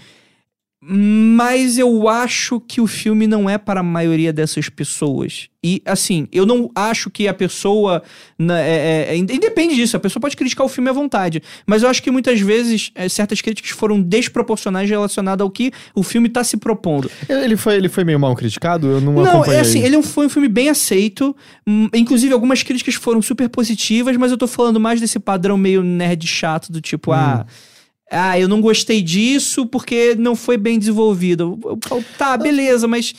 mas 0.81 1.77
eu 1.77 2.07
acho 2.07 2.59
que 2.61 2.79
o 2.79 2.87
filme 2.87 3.27
não 3.27 3.49
é 3.49 3.57
para 3.57 3.81
a 3.81 3.83
maioria 3.83 4.31
dessas 4.31 4.69
pessoas. 4.69 5.49
E, 5.61 5.81
assim, 5.85 6.25
eu 6.31 6.45
não 6.45 6.71
acho 6.73 7.09
que 7.09 7.27
a 7.27 7.33
pessoa. 7.33 8.01
na- 8.37 8.57
é- 8.61 9.07
é- 9.09 9.13
é- 9.13 9.17
independe 9.17 9.75
disso, 9.75 9.97
a 9.97 9.99
pessoa 9.99 10.21
pode 10.21 10.37
criticar 10.37 10.65
o 10.65 10.69
filme 10.69 10.89
à 10.89 10.93
vontade. 10.93 11.43
Mas 11.67 11.83
eu 11.83 11.89
acho 11.89 12.01
que 12.01 12.09
muitas 12.09 12.39
vezes 12.39 12.91
é, 12.95 13.09
certas 13.09 13.41
críticas 13.41 13.71
foram 13.71 14.01
desproporcionais 14.01 14.89
relacionadas 14.89 15.43
ao 15.43 15.49
que 15.51 15.71
o 15.93 16.01
filme 16.01 16.29
está 16.29 16.45
se 16.45 16.55
propondo. 16.55 17.11
Ele 17.27 17.57
foi, 17.57 17.75
ele 17.75 17.89
foi 17.89 18.05
meio 18.05 18.17
mal 18.19 18.33
criticado? 18.35 18.87
Eu 18.87 19.01
não, 19.01 19.11
Não, 19.13 19.25
acompanhei. 19.25 19.57
é 19.57 19.59
assim, 19.61 19.83
ele 19.83 19.97
é 19.97 20.01
foi 20.01 20.27
um 20.27 20.29
filme 20.29 20.47
bem 20.47 20.69
aceito. 20.69 21.35
hum, 21.67 21.89
Inclusive, 21.93 22.31
algumas 22.33 22.63
críticas 22.63 22.95
foram 22.95 23.21
super 23.21 23.49
positivas, 23.49 24.15
mas 24.15 24.31
eu 24.31 24.37
tô 24.37 24.47
falando 24.47 24.79
mais 24.79 25.01
desse 25.01 25.19
padrão 25.19 25.57
meio 25.57 25.83
nerd 25.83 26.25
chato, 26.25 26.71
do 26.71 26.79
tipo, 26.79 27.11
ah. 27.11 27.45
Ah, 28.11 28.39
eu 28.39 28.47
não 28.47 28.59
gostei 28.61 29.01
disso 29.01 29.65
porque 29.67 30.15
não 30.15 30.35
foi 30.35 30.57
bem 30.57 30.79
desenvolvido. 30.79 31.59
Eu- 31.63 31.79
eu 31.91 32.03
Tá, 32.17 32.35
beleza, 32.37 32.87
mas 32.87 33.13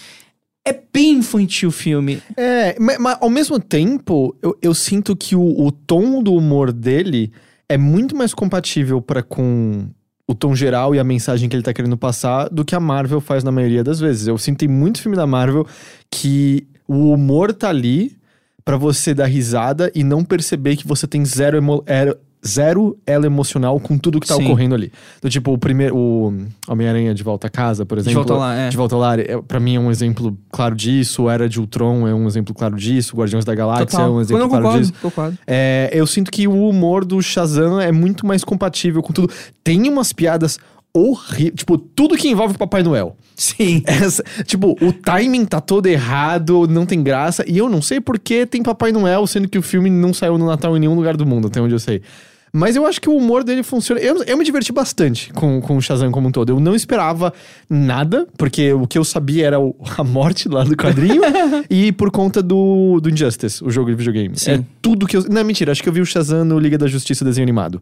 é 0.66 0.78
bem 0.92 1.14
infantil 1.18 1.68
o 1.68 1.72
filme. 1.72 2.20
É, 2.36 2.76
ma- 2.78 2.98
mas, 2.98 3.18
ao 3.20 3.30
mesmo 3.30 3.58
tempo, 3.58 4.36
eu, 4.42 4.56
eu 4.60 4.74
sinto 4.74 5.14
que 5.16 5.34
o, 5.36 5.66
o 5.66 5.70
tom 5.72 6.22
do 6.22 6.34
humor 6.34 6.72
dele 6.72 7.32
é 7.68 7.78
muito 7.78 8.16
mais 8.16 8.34
compatível 8.34 9.00
para 9.00 9.22
com 9.22 9.86
o 10.26 10.34
tom 10.34 10.54
geral 10.54 10.94
e 10.94 10.98
a 10.98 11.04
mensagem 11.04 11.48
que 11.48 11.56
ele 11.56 11.62
tá 11.62 11.72
querendo 11.72 11.96
passar 11.96 12.48
do 12.50 12.64
que 12.64 12.74
a 12.74 12.80
Marvel 12.80 13.20
faz 13.20 13.42
na 13.42 13.50
maioria 13.50 13.82
das 13.82 13.98
vezes. 14.00 14.26
Eu 14.26 14.38
sinto 14.38 14.64
em 14.64 14.68
muito 14.68 15.00
filme 15.00 15.16
da 15.16 15.26
Marvel 15.26 15.66
que 16.10 16.66
o 16.86 17.12
humor 17.12 17.52
tá 17.52 17.68
ali 17.68 18.16
pra 18.64 18.76
você 18.76 19.14
dar 19.14 19.26
risada 19.26 19.90
e 19.94 20.04
não 20.04 20.24
perceber 20.24 20.76
que 20.76 20.86
você 20.86 21.06
tem 21.06 21.24
zero 21.24 21.56
emo- 21.56 21.82
ero- 21.86 22.16
zero 22.46 22.96
ela 23.06 23.26
emocional 23.26 23.78
com 23.78 23.98
tudo 23.98 24.18
que 24.20 24.26
tá 24.26 24.34
Sim. 24.34 24.44
ocorrendo 24.46 24.74
ali. 24.74 24.92
Do 25.20 25.28
tipo, 25.28 25.52
o 25.52 25.58
primeiro. 25.58 25.96
O 25.96 26.34
Homem-Aranha 26.68 27.14
de 27.14 27.22
volta 27.22 27.46
a 27.46 27.50
casa, 27.50 27.84
por 27.84 27.98
exemplo. 27.98 28.20
Volta 28.20 28.34
Lá, 28.34 28.54
é. 28.54 28.68
De 28.68 28.76
volta 28.76 28.94
ao 28.94 29.00
lar, 29.00 29.18
é, 29.18 29.40
pra 29.42 29.60
mim 29.60 29.76
é 29.76 29.80
um 29.80 29.90
exemplo 29.90 30.36
claro 30.50 30.74
disso. 30.74 31.28
Era 31.28 31.48
de 31.48 31.60
Ultron 31.60 32.08
é 32.08 32.14
um 32.14 32.26
exemplo 32.26 32.54
claro 32.54 32.76
disso. 32.76 33.16
Guardiões 33.16 33.44
da 33.44 33.54
Galáxia 33.54 33.98
é 34.00 34.08
um 34.08 34.20
exemplo 34.20 34.48
claro 34.48 34.78
disso. 34.78 34.92
concordo. 35.00 35.38
É, 35.46 35.90
eu 35.92 36.06
sinto 36.06 36.30
que 36.30 36.48
o 36.48 36.68
humor 36.68 37.04
do 37.04 37.20
Shazam 37.22 37.80
é 37.80 37.92
muito 37.92 38.26
mais 38.26 38.42
compatível 38.44 39.02
com 39.02 39.12
tudo. 39.12 39.32
Tem 39.62 39.88
umas 39.88 40.12
piadas 40.12 40.58
horríveis. 40.92 41.54
Tipo, 41.56 41.78
tudo 41.78 42.16
que 42.16 42.28
envolve 42.28 42.54
o 42.54 42.58
Papai 42.58 42.82
Noel. 42.82 43.16
Sim. 43.36 43.82
Essa- 43.86 44.24
tipo, 44.44 44.76
o 44.80 44.92
timing 44.92 45.44
tá 45.44 45.60
todo 45.60 45.86
errado, 45.86 46.66
não 46.68 46.84
tem 46.84 47.02
graça. 47.02 47.44
E 47.48 47.56
eu 47.58 47.68
não 47.68 47.80
sei 47.80 48.00
por 48.00 48.18
que 48.18 48.44
tem 48.46 48.62
Papai 48.62 48.92
Noel, 48.92 49.26
sendo 49.26 49.48
que 49.48 49.58
o 49.58 49.62
filme 49.62 49.88
não 49.88 50.12
saiu 50.12 50.36
no 50.36 50.46
Natal 50.46 50.76
em 50.76 50.80
nenhum 50.80 50.94
lugar 50.94 51.16
do 51.16 51.24
mundo, 51.24 51.46
até 51.48 51.60
onde 51.60 51.74
eu 51.74 51.78
sei. 51.78 52.02
Mas 52.52 52.74
eu 52.74 52.84
acho 52.86 53.00
que 53.00 53.08
o 53.08 53.16
humor 53.16 53.44
dele 53.44 53.62
funciona. 53.62 54.00
Eu, 54.00 54.22
eu 54.24 54.36
me 54.36 54.44
diverti 54.44 54.72
bastante 54.72 55.32
com, 55.32 55.60
com 55.60 55.76
o 55.76 55.80
Shazam 55.80 56.10
como 56.10 56.28
um 56.28 56.32
todo. 56.32 56.50
Eu 56.50 56.58
não 56.58 56.74
esperava 56.74 57.32
nada, 57.68 58.26
porque 58.36 58.72
o 58.72 58.86
que 58.88 58.98
eu 58.98 59.04
sabia 59.04 59.46
era 59.46 59.60
o- 59.60 59.76
a 59.96 60.02
morte 60.02 60.48
lá 60.48 60.64
do 60.64 60.76
quadrinho. 60.76 61.22
e 61.70 61.92
por 61.92 62.10
conta 62.10 62.42
do, 62.42 62.98
do 63.00 63.08
Injustice, 63.08 63.62
o 63.62 63.70
jogo 63.70 63.90
de 63.90 63.96
videogame. 63.96 64.36
Sim. 64.36 64.50
É 64.52 64.64
tudo 64.82 65.06
que 65.06 65.16
eu. 65.16 65.24
Não, 65.30 65.44
mentira, 65.44 65.70
acho 65.70 65.82
que 65.82 65.88
eu 65.88 65.92
vi 65.92 66.00
o 66.00 66.06
Shazam 66.06 66.44
no 66.44 66.58
Liga 66.58 66.76
da 66.76 66.86
Justiça 66.88 67.24
desenho 67.24 67.44
animado. 67.44 67.80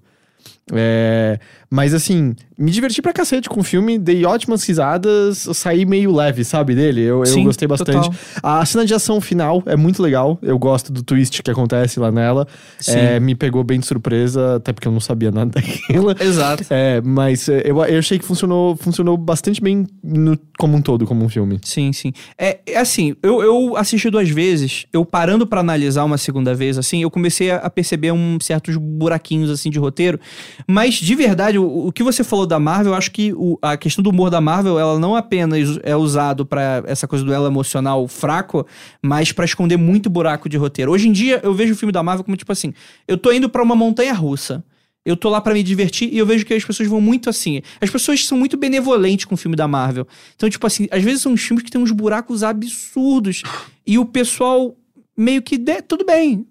É, 0.73 1.39
mas 1.71 1.95
assim, 1.95 2.35
me 2.59 2.71
diverti 2.71 3.01
pra 3.01 3.13
cacete 3.13 3.49
com 3.49 3.61
o 3.61 3.63
filme, 3.63 3.99
dei 3.99 4.25
ótimas 4.25 4.65
risadas, 4.65 5.47
eu 5.47 5.55
saí 5.55 5.87
meio 5.87 6.13
leve, 6.13 6.45
sabe, 6.45 6.75
dele. 6.75 7.03
Eu, 7.03 7.21
eu 7.21 7.27
Sim, 7.27 7.45
gostei 7.45 7.69
bastante. 7.69 7.93
total. 8.11 8.15
A 8.43 8.65
cena 8.67 8.85
de 8.85 8.93
ação 8.93 9.21
final 9.21 9.63
é 9.67 9.77
muito 9.77 10.03
legal. 10.03 10.39
Eu 10.43 10.59
gosto 10.59 10.93
do 10.93 11.03
twist 11.03 11.41
que 11.43 11.51
acontece 11.51 12.01
lá 12.01 12.11
nela. 12.11 12.47
É, 12.89 13.21
me 13.21 13.35
pegou 13.37 13.63
bem 13.63 13.79
de 13.79 13.87
surpresa, 13.87 14.57
até 14.57 14.73
porque 14.73 14.89
eu 14.89 14.93
não 14.93 14.99
sabia 15.01 15.31
nada 15.31 15.53
daquilo. 15.61 16.11
Exato. 16.19 16.65
É, 16.71 17.01
mas 17.01 17.49
é, 17.49 17.63
eu, 17.65 17.77
eu 17.85 17.99
achei 17.99 18.19
que 18.19 18.25
funcionou, 18.25 18.75
funcionou 18.77 19.17
bastante 19.17 19.61
bem 19.61 19.87
no- 20.03 20.37
como 20.59 20.77
um 20.77 20.83
todo, 20.83 21.07
como 21.07 21.25
um 21.25 21.29
filme. 21.29 21.61
Sim, 21.63 21.93
sim. 21.93 22.13
É, 22.37 22.59
é 22.67 22.79
assim, 22.79 23.15
eu, 23.23 23.41
eu 23.41 23.77
assisti 23.77 24.11
duas 24.11 24.29
vezes, 24.29 24.87
eu 24.93 25.05
parando 25.05 25.47
pra 25.47 25.61
analisar 25.61 26.03
uma 26.05 26.19
segunda 26.19 26.55
vez, 26.55 26.77
assim, 26.77 27.03
eu 27.03 27.11
comecei 27.11 27.53
a, 27.53 27.59
a 27.59 27.71
perceber 27.71 28.11
um, 28.11 28.39
certos 28.41 28.77
buraquinhos, 28.77 29.49
assim, 29.51 29.71
de 29.71 29.79
roteiro. 29.79 30.19
Mas, 30.67 30.95
de 30.95 31.15
verdade, 31.15 31.57
o, 31.59 31.87
o 31.87 31.93
que 31.93 32.03
você 32.03 32.25
falou 32.25 32.48
da 32.49 32.59
Marvel, 32.59 32.95
acho 32.95 33.11
que 33.13 33.33
o- 33.35 33.59
a 33.63 33.77
questão 33.77 34.03
do 34.03 34.11
humor 34.11 34.31
da 34.31 34.41
Marvel, 34.41 34.79
ela 34.79 34.99
não 34.99 35.15
apenas 35.15 35.79
é 35.83 35.95
usado 35.95 36.45
pra 36.47 36.83
essa 36.87 37.07
coisa 37.07 37.25
do 37.25 37.33
ela 37.33 37.47
emocional 37.49 38.09
fraco, 38.09 38.67
mas 39.03 39.31
pra 39.31 39.45
esconder 39.45 39.77
muito 39.77 40.09
buraco 40.11 40.49
de 40.49 40.57
roteiro. 40.57 40.91
Hoje 40.91 41.09
em 41.09 41.13
dia, 41.13 41.41
eu 41.45 41.55
vejo 41.55 41.75
o 41.75 41.77
filme 41.77 41.93
da 41.93 42.03
Marvel 42.03 42.25
como, 42.25 42.37
tipo 42.37 42.51
assim, 42.51 42.73
eu 43.07 43.17
tô 43.17 43.31
indo 43.31 43.49
pra 43.49 43.63
uma 43.63 43.77
montanha 43.77 44.13
russa. 44.15 44.65
Eu 45.05 45.17
tô 45.17 45.31
lá 45.31 45.41
para 45.41 45.55
me 45.55 45.63
divertir 45.63 46.13
e 46.13 46.19
eu 46.19 46.27
vejo 46.27 46.45
que 46.45 46.53
as 46.53 46.65
pessoas 46.65 46.87
vão 46.89 47.01
muito 47.01 47.31
assim. 47.31 47.63
As 47.81 47.89
pessoas 47.89 48.27
são 48.27 48.37
muito 48.37 48.57
benevolentes 48.59 49.25
com 49.25 49.35
o 49.35 49.39
filme 49.39 49.57
da 49.57 49.67
Marvel. 49.67 50.07
Então, 50.37 50.51
tipo 50.51 50.67
assim, 50.67 50.87
às 50.91 51.03
vezes 51.03 51.23
são 51.23 51.33
uns 51.33 51.41
filmes 51.41 51.63
que 51.65 51.71
tem 51.71 51.81
uns 51.81 51.93
buracos 51.93 52.43
absurdos 52.43 53.43
e 53.87 53.99
o 53.99 54.05
pessoal 54.05 54.77
meio 55.17 55.41
que 55.41 55.57
de, 55.57 55.81
tudo 55.83 56.05
bem, 56.05 56.47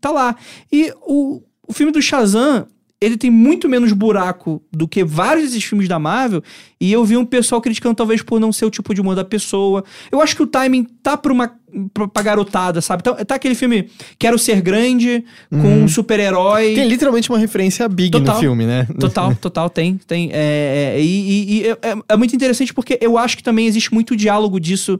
tá 0.00 0.10
lá. 0.10 0.34
E 0.72 0.92
o, 1.02 1.42
o 1.66 1.72
filme 1.72 1.92
do 1.92 2.00
Shazam, 2.00 2.66
ele 3.00 3.16
tem 3.16 3.30
muito 3.30 3.68
menos 3.68 3.92
buraco 3.92 4.60
do 4.72 4.88
que 4.88 5.04
vários 5.04 5.46
desses 5.46 5.62
filmes 5.64 5.86
da 5.88 5.98
Marvel. 5.98 6.42
E 6.80 6.92
eu 6.92 7.04
vi 7.04 7.16
um 7.16 7.24
pessoal 7.24 7.60
criticando, 7.60 7.94
talvez, 7.94 8.22
por 8.22 8.40
não 8.40 8.52
ser 8.52 8.64
o 8.64 8.70
tipo 8.70 8.92
de 8.94 9.00
humor 9.00 9.14
da 9.14 9.24
pessoa. 9.24 9.84
Eu 10.10 10.20
acho 10.20 10.34
que 10.34 10.42
o 10.42 10.46
timing 10.46 10.84
tá 11.02 11.16
pra 11.16 11.32
uma. 11.32 11.52
pra, 11.94 12.08
pra 12.08 12.22
garotada, 12.22 12.80
sabe? 12.80 13.02
Então, 13.02 13.14
tá 13.24 13.36
aquele 13.36 13.54
filme 13.54 13.88
Quero 14.18 14.38
Ser 14.38 14.60
Grande, 14.60 15.24
com 15.50 15.56
Uhum. 15.58 15.84
um 15.84 15.88
super-herói. 15.88 16.74
Tem 16.74 16.88
literalmente 16.88 17.28
uma 17.30 17.38
referência 17.38 17.84
a 17.86 17.88
Big 17.88 18.10
Total. 18.10 18.34
no 18.34 18.40
filme, 18.40 18.66
né? 18.66 18.86
Total, 18.98 19.34
total, 19.40 19.70
tem, 19.70 19.96
tem. 20.06 20.30
É, 20.32 20.94
é, 20.96 21.00
e 21.00 21.04
e- 21.06 21.60
e 21.62 21.66
é, 21.68 21.78
é 22.08 22.16
muito 22.16 22.34
interessante 22.34 22.74
porque 22.74 22.98
eu 23.00 23.16
acho 23.16 23.36
que 23.36 23.42
também 23.44 23.66
existe 23.66 23.92
muito 23.94 24.16
diálogo 24.16 24.58
disso 24.58 24.98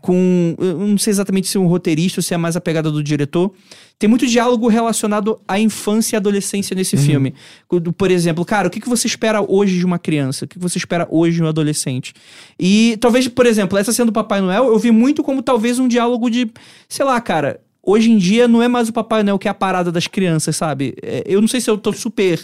com. 0.00 0.56
Eu 0.58 0.78
não 0.78 0.98
sei 0.98 1.12
exatamente 1.12 1.48
se 1.48 1.56
é 1.56 1.60
um 1.60 1.66
roteirista 1.66 2.18
ou 2.18 2.22
se 2.22 2.34
é 2.34 2.36
mais 2.36 2.56
a 2.56 2.60
pegada 2.60 2.90
do 2.90 3.02
diretor. 3.02 3.52
Tem 3.98 4.08
muito 4.08 4.26
diálogo 4.26 4.68
relacionado 4.68 5.40
à 5.46 5.58
infância 5.58 6.14
e 6.14 6.16
adolescência 6.16 6.74
nesse 6.74 6.96
filme. 6.96 7.34
Quando, 7.66 7.92
Por 7.92 8.10
exemplo, 8.10 8.44
cara, 8.44 8.68
o 8.68 8.70
que 8.70 8.88
você 8.88 9.06
espera 9.06 9.40
hoje 9.40 9.78
de 9.78 9.84
uma 9.84 9.98
criança? 9.98 10.44
O 10.44 10.48
que 10.48 10.58
você 10.58 10.78
espera 10.78 11.06
hoje 11.10 11.36
de 11.36 11.42
um 11.42 11.48
adolescente? 11.48 12.12
E 12.58 12.96
talvez, 13.00 13.26
por 13.28 13.46
exemplo, 13.46 13.76
essa 13.78 13.92
cena 13.92 14.06
do 14.06 14.12
Papai 14.12 14.40
Noel, 14.40 14.66
eu 14.66 14.78
vi 14.78 14.90
muito 14.90 15.22
como 15.22 15.42
talvez 15.42 15.78
um 15.78 15.88
diálogo 15.88 16.30
de, 16.30 16.50
sei 16.88 17.04
lá, 17.04 17.20
cara. 17.20 17.60
Hoje 17.82 18.10
em 18.10 18.18
dia 18.18 18.46
não 18.46 18.62
é 18.62 18.68
mais 18.68 18.88
o 18.88 18.92
Papai 18.92 19.22
Noel 19.22 19.38
que 19.38 19.48
é 19.48 19.50
a 19.50 19.54
parada 19.54 19.90
das 19.90 20.06
crianças, 20.06 20.54
sabe? 20.56 20.94
É, 21.02 21.24
Eu 21.26 21.40
não 21.40 21.48
sei 21.48 21.60
se 21.60 21.70
eu 21.70 21.78
tô 21.78 21.92
super 21.92 22.38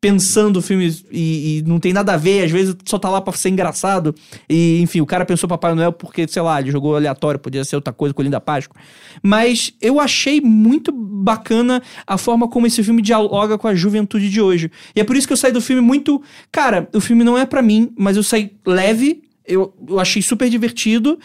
pensando 0.00 0.58
o 0.58 0.62
filme 0.62 0.96
e, 1.10 1.58
e 1.58 1.62
não 1.62 1.80
tem 1.80 1.92
nada 1.92 2.14
a 2.14 2.16
ver, 2.16 2.44
às 2.44 2.50
vezes 2.50 2.76
só 2.84 2.98
tá 2.98 3.08
lá 3.08 3.20
pra 3.20 3.32
ser 3.32 3.48
engraçado. 3.48 4.14
E, 4.48 4.80
enfim, 4.80 5.00
o 5.00 5.06
cara 5.06 5.24
pensou 5.24 5.48
Papai 5.48 5.74
Noel 5.74 5.92
porque, 5.92 6.26
sei 6.28 6.40
lá, 6.40 6.60
ele 6.60 6.70
jogou 6.70 6.94
aleatório, 6.94 7.40
podia 7.40 7.64
ser 7.64 7.76
outra 7.76 7.92
coisa 7.92 8.14
com 8.14 8.22
o 8.22 8.24
Linda 8.24 8.40
Páscoa. 8.40 8.80
Mas 9.22 9.72
eu 9.80 9.98
achei 9.98 10.40
muito 10.40 10.92
bacana 10.92 11.82
a 12.06 12.16
forma 12.16 12.48
como 12.48 12.66
esse 12.66 12.82
filme 12.82 13.02
dialoga 13.02 13.58
com 13.58 13.66
a 13.66 13.74
juventude 13.74 14.30
de 14.30 14.40
hoje. 14.40 14.70
E 14.94 15.00
é 15.00 15.04
por 15.04 15.16
isso 15.16 15.26
que 15.26 15.32
eu 15.32 15.36
saí 15.36 15.50
do 15.50 15.60
filme 15.60 15.82
muito. 15.82 16.22
Cara, 16.52 16.88
o 16.94 17.00
filme 17.00 17.24
não 17.24 17.36
é 17.36 17.44
pra 17.44 17.60
mim, 17.60 17.92
mas 17.98 18.16
eu 18.16 18.22
saí 18.22 18.52
leve, 18.64 19.22
eu, 19.44 19.74
eu 19.88 19.98
achei 19.98 20.22
super 20.22 20.48
divertido. 20.48 21.18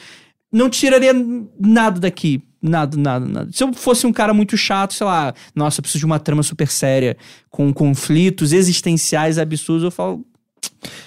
Não 0.52 0.70
tiraria 0.70 1.14
nada 1.60 2.00
daqui. 2.00 2.42
Nada, 2.66 2.96
nada, 2.96 3.26
nada. 3.26 3.50
Se 3.52 3.62
eu 3.62 3.74
fosse 3.74 4.08
um 4.08 4.14
cara 4.14 4.34
muito 4.34 4.56
chato, 4.56 4.94
sei 4.94 5.06
lá, 5.06 5.34
nossa, 5.54 5.80
eu 5.80 5.82
preciso 5.82 6.00
de 6.00 6.06
uma 6.06 6.18
trama 6.18 6.42
super 6.42 6.70
séria, 6.70 7.18
com 7.52 7.74
conflitos 7.74 8.54
existenciais 8.54 9.38
absurdos, 9.38 9.84
eu 9.84 9.92
falo, 9.92 10.26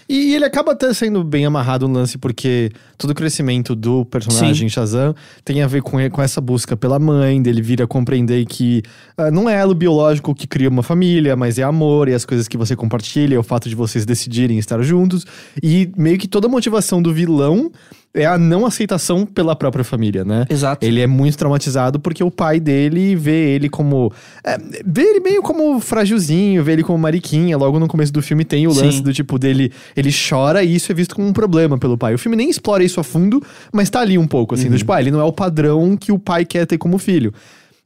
E 0.06 0.34
ele 0.34 0.44
acaba 0.44 0.72
até 0.72 0.92
sendo 0.92 1.24
bem 1.24 1.46
amarrado 1.46 1.88
no 1.88 1.94
lance, 1.94 2.18
porque 2.18 2.70
todo 2.98 3.10
o 3.10 3.14
crescimento 3.14 3.74
do 3.74 4.04
personagem 4.04 4.68
Shazam 4.68 5.14
tem 5.44 5.62
a 5.62 5.66
ver 5.66 5.80
com, 5.80 5.96
com 6.10 6.22
essa 6.22 6.42
busca 6.42 6.76
pela 6.76 6.98
mãe, 6.98 7.40
dele 7.40 7.62
vir 7.62 7.82
a 7.82 7.86
compreender 7.86 8.44
que 8.44 8.82
ah, 9.16 9.30
não 9.30 9.48
é 9.48 9.58
elo 9.58 9.74
biológico 9.74 10.34
que 10.34 10.46
cria 10.46 10.68
uma 10.68 10.82
família, 10.82 11.34
mas 11.36 11.58
é 11.58 11.62
amor 11.62 12.06
e 12.08 12.14
as 12.14 12.26
coisas 12.26 12.46
que 12.46 12.58
você 12.58 12.76
compartilha, 12.76 13.34
é 13.34 13.38
o 13.38 13.42
fato 13.42 13.68
de 13.68 13.74
vocês 13.74 14.04
decidirem 14.04 14.58
estar 14.58 14.80
juntos. 14.82 15.24
E 15.62 15.90
meio 15.96 16.18
que 16.18 16.28
toda 16.28 16.46
a 16.46 16.50
motivação 16.50 17.00
do 17.00 17.14
vilão 17.14 17.72
é 18.16 18.26
a 18.26 18.38
não 18.38 18.64
aceitação 18.64 19.26
pela 19.26 19.54
própria 19.54 19.84
família, 19.84 20.24
né? 20.24 20.46
Exato. 20.48 20.84
Ele 20.84 21.00
é 21.00 21.06
muito 21.06 21.36
traumatizado 21.36 22.00
porque 22.00 22.24
o 22.24 22.30
pai 22.30 22.58
dele 22.58 23.14
vê 23.14 23.54
ele 23.54 23.68
como. 23.68 24.12
é, 24.44 24.58
vê 24.84 25.02
ele 25.02 25.20
meio 25.20 25.42
como 25.42 25.78
frágilzinho, 25.80 26.64
vê 26.64 26.72
ele 26.72 26.82
como 26.82 26.98
mariquinha. 26.98 27.56
Logo 27.56 27.78
no 27.78 27.86
começo 27.86 28.12
do 28.12 28.22
filme 28.22 28.44
tem 28.44 28.66
o 28.66 28.72
Sim. 28.72 28.86
lance 28.86 29.02
do 29.02 29.12
tipo 29.12 29.38
dele. 29.38 29.70
Ele 29.94 30.10
chora 30.10 30.62
e 30.64 30.74
isso 30.74 30.90
é 30.90 30.94
visto 30.94 31.14
como 31.14 31.28
um 31.28 31.32
problema 31.32 31.78
pelo 31.78 31.98
pai. 31.98 32.14
O 32.14 32.18
filme 32.18 32.36
nem 32.36 32.48
explora 32.48 32.82
isso 32.82 32.98
a 32.98 33.04
fundo, 33.04 33.42
mas 33.72 33.90
tá 33.90 34.00
ali 34.00 34.16
um 34.16 34.26
pouco, 34.26 34.54
assim, 34.54 34.70
do 34.70 34.78
tipo, 34.78 34.92
ah, 34.92 35.00
ele 35.00 35.10
não 35.10 35.20
é 35.20 35.24
o 35.24 35.32
padrão 35.32 35.96
que 35.96 36.10
o 36.10 36.18
pai 36.18 36.44
quer 36.44 36.66
ter 36.66 36.78
como 36.78 36.98
filho. 36.98 37.32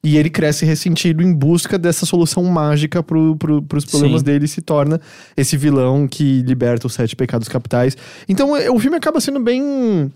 E 0.02 0.16
ele 0.16 0.30
cresce 0.30 0.64
ressentido 0.64 1.22
em 1.22 1.32
busca 1.32 1.78
dessa 1.78 2.06
solução 2.06 2.42
mágica 2.44 3.02
pro, 3.02 3.36
pro, 3.36 3.60
pros 3.60 3.84
problemas 3.84 4.20
Sim. 4.20 4.24
dele 4.24 4.46
e 4.46 4.48
se 4.48 4.62
torna 4.62 4.98
esse 5.36 5.58
vilão 5.58 6.08
que 6.08 6.40
liberta 6.42 6.86
os 6.86 6.94
sete 6.94 7.14
pecados 7.14 7.48
capitais. 7.48 7.96
Então 8.26 8.56
é, 8.56 8.70
o 8.70 8.78
filme 8.78 8.96
acaba 8.96 9.20
sendo 9.20 9.40
bem 9.40 10.10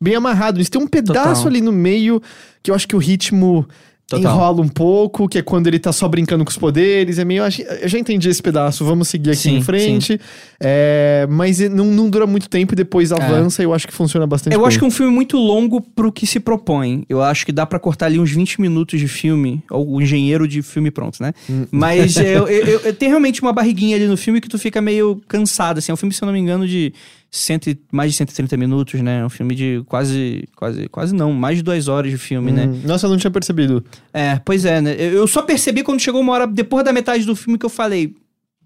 bem 0.00 0.14
amarrado. 0.14 0.60
Isso 0.60 0.70
tem 0.70 0.80
um 0.80 0.86
pedaço 0.86 1.42
Total. 1.42 1.46
ali 1.48 1.60
no 1.60 1.72
meio 1.72 2.20
que 2.62 2.70
eu 2.70 2.74
acho 2.74 2.86
que 2.88 2.96
o 2.96 2.98
ritmo 2.98 3.66
Total. 4.08 4.32
enrola 4.34 4.62
um 4.62 4.68
pouco, 4.68 5.28
que 5.28 5.36
é 5.38 5.42
quando 5.42 5.66
ele 5.66 5.78
tá 5.78 5.92
só 5.92 6.08
brincando 6.08 6.42
com 6.44 6.50
os 6.50 6.56
poderes. 6.56 7.18
É 7.18 7.24
meio. 7.26 7.42
Eu 7.44 7.78
eu 7.82 7.88
já 7.88 7.98
entendi 7.98 8.28
esse 8.28 8.42
pedaço, 8.42 8.82
vamos 8.84 9.08
seguir 9.08 9.30
aqui 9.30 9.38
Sim, 9.40 9.56
em 9.58 9.62
frente. 9.62 10.18
É, 10.58 11.26
mas 11.30 11.58
não, 11.70 11.84
não 11.84 12.08
dura 12.08 12.26
muito 12.26 12.48
tempo 12.48 12.72
e 12.72 12.76
depois 12.76 13.12
avança. 13.12 13.62
e 13.62 13.66
Eu 13.66 13.74
acho 13.74 13.86
que 13.86 13.92
funciona 13.92 14.26
bastante. 14.26 14.54
Eu 14.54 14.60
bem. 14.60 14.68
acho 14.68 14.78
que 14.78 14.84
é 14.84 14.86
um 14.88 14.90
filme 14.90 15.12
muito 15.12 15.36
longo 15.36 15.80
pro 15.80 16.10
que 16.10 16.26
se 16.26 16.40
propõe. 16.40 17.04
Eu 17.08 17.22
acho 17.22 17.44
que 17.44 17.52
dá 17.52 17.66
pra 17.66 17.78
cortar 17.78 18.06
ali 18.06 18.18
uns 18.18 18.30
20 18.30 18.60
minutos 18.60 18.98
de 18.98 19.06
filme, 19.06 19.62
ou 19.70 19.96
o 19.96 20.00
engenheiro 20.02 20.48
de 20.48 20.62
filme 20.62 20.90
pronto, 20.90 21.22
né? 21.22 21.32
Mas 21.70 22.16
é, 22.16 22.32
eu, 22.38 22.48
eu- 22.48 22.80
eu- 22.80 22.94
tem 22.94 23.08
realmente 23.10 23.42
uma 23.42 23.52
barriguinha 23.52 23.94
ali 23.96 24.06
no 24.06 24.16
filme 24.16 24.40
que 24.40 24.48
tu 24.48 24.58
fica 24.58 24.80
meio 24.80 25.20
cansado, 25.28 25.78
assim. 25.78 25.92
É 25.92 25.94
um 25.94 25.98
filme, 25.98 26.14
se 26.14 26.22
eu 26.22 26.26
não 26.26 26.32
me 26.32 26.38
engano, 26.40 26.66
de 26.66 26.92
cento 27.30 27.76
mais 27.92 28.12
de 28.12 28.16
130 28.18 28.56
minutos, 28.56 29.00
né? 29.00 29.20
É 29.20 29.24
um 29.24 29.28
filme 29.28 29.54
de 29.54 29.82
quase, 29.86 30.44
quase, 30.56 30.88
quase 30.88 31.14
não, 31.14 31.32
mais 31.32 31.58
de 31.58 31.62
duas 31.62 31.88
horas 31.88 32.10
de 32.10 32.18
filme, 32.18 32.50
né? 32.52 32.66
Hum, 32.66 32.80
Nossa, 32.84 33.06
eu 33.06 33.10
não 33.10 33.16
tinha 33.18 33.30
percebido. 33.30 33.84
É, 34.12 34.40
pois 34.44 34.64
é, 34.64 34.80
né? 34.80 34.94
Eu 34.98 35.12
eu 35.18 35.26
só 35.26 35.42
percebi 35.42 35.82
quando 35.82 36.00
chegou 36.00 36.20
uma 36.20 36.32
hora 36.32 36.46
depois 36.46 36.84
da 36.84 36.92
metade 36.92 37.24
do 37.24 37.36
filme 37.36 37.58
que 37.58 37.66
eu 37.66 37.70
falei. 37.70 38.14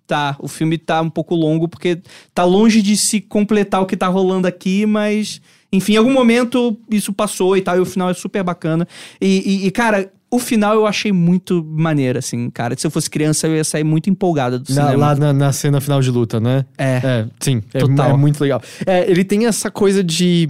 Tá, 0.07 0.37
o 0.41 0.49
filme 0.49 0.77
tá 0.77 1.01
um 1.01 1.09
pouco 1.09 1.35
longo, 1.35 1.69
porque 1.69 2.01
tá 2.35 2.45
longe 2.45 2.83
de 2.83 2.97
se 2.97 3.21
completar 3.21 3.81
o 3.81 3.87
que 3.87 3.97
tá 3.97 4.09
rolando 4.09 4.47
aqui, 4.49 4.85
mas. 4.85 5.41
Enfim, 5.73 5.95
em 5.95 5.97
algum 5.97 6.13
momento 6.13 6.77
isso 6.91 7.13
passou 7.15 7.57
e 7.57 7.63
tal, 7.63 7.77
e 7.79 7.81
o 7.81 7.87
final 7.87 8.11
é 8.11 8.15
super 8.15 8.43
bacana. 8.43 8.87
E, 9.21 9.43
e- 9.63 9.67
e, 9.67 9.71
cara, 9.71 10.13
o 10.33 10.39
final 10.39 10.75
eu 10.75 10.87
achei 10.87 11.13
muito 11.13 11.63
maneiro, 11.65 12.19
assim, 12.19 12.49
cara. 12.51 12.75
Se 12.77 12.87
eu 12.87 12.91
fosse 12.91 13.11
criança, 13.11 13.47
eu 13.47 13.55
ia 13.57 13.65
sair 13.65 13.85
muito 13.85 14.09
empolgada 14.09 14.59
do 14.59 14.69
Na- 14.75 14.83
cinema. 14.87 14.97
lá 14.97 15.15
na, 15.15 15.33
na 15.33 15.53
cena 15.53 15.81
final 15.81 16.01
de 16.01 16.11
luta, 16.11 16.41
né? 16.41 16.65
É. 16.79 17.01
É, 17.05 17.27
sim. 17.39 17.63
É, 17.75 17.81
Total. 17.81 18.11
é 18.11 18.17
muito 18.17 18.41
legal. 18.41 18.63
É, 18.87 19.09
ele 19.11 19.25
tem 19.25 19.47
essa 19.47 19.71
coisa 19.71 20.03
de. 20.03 20.49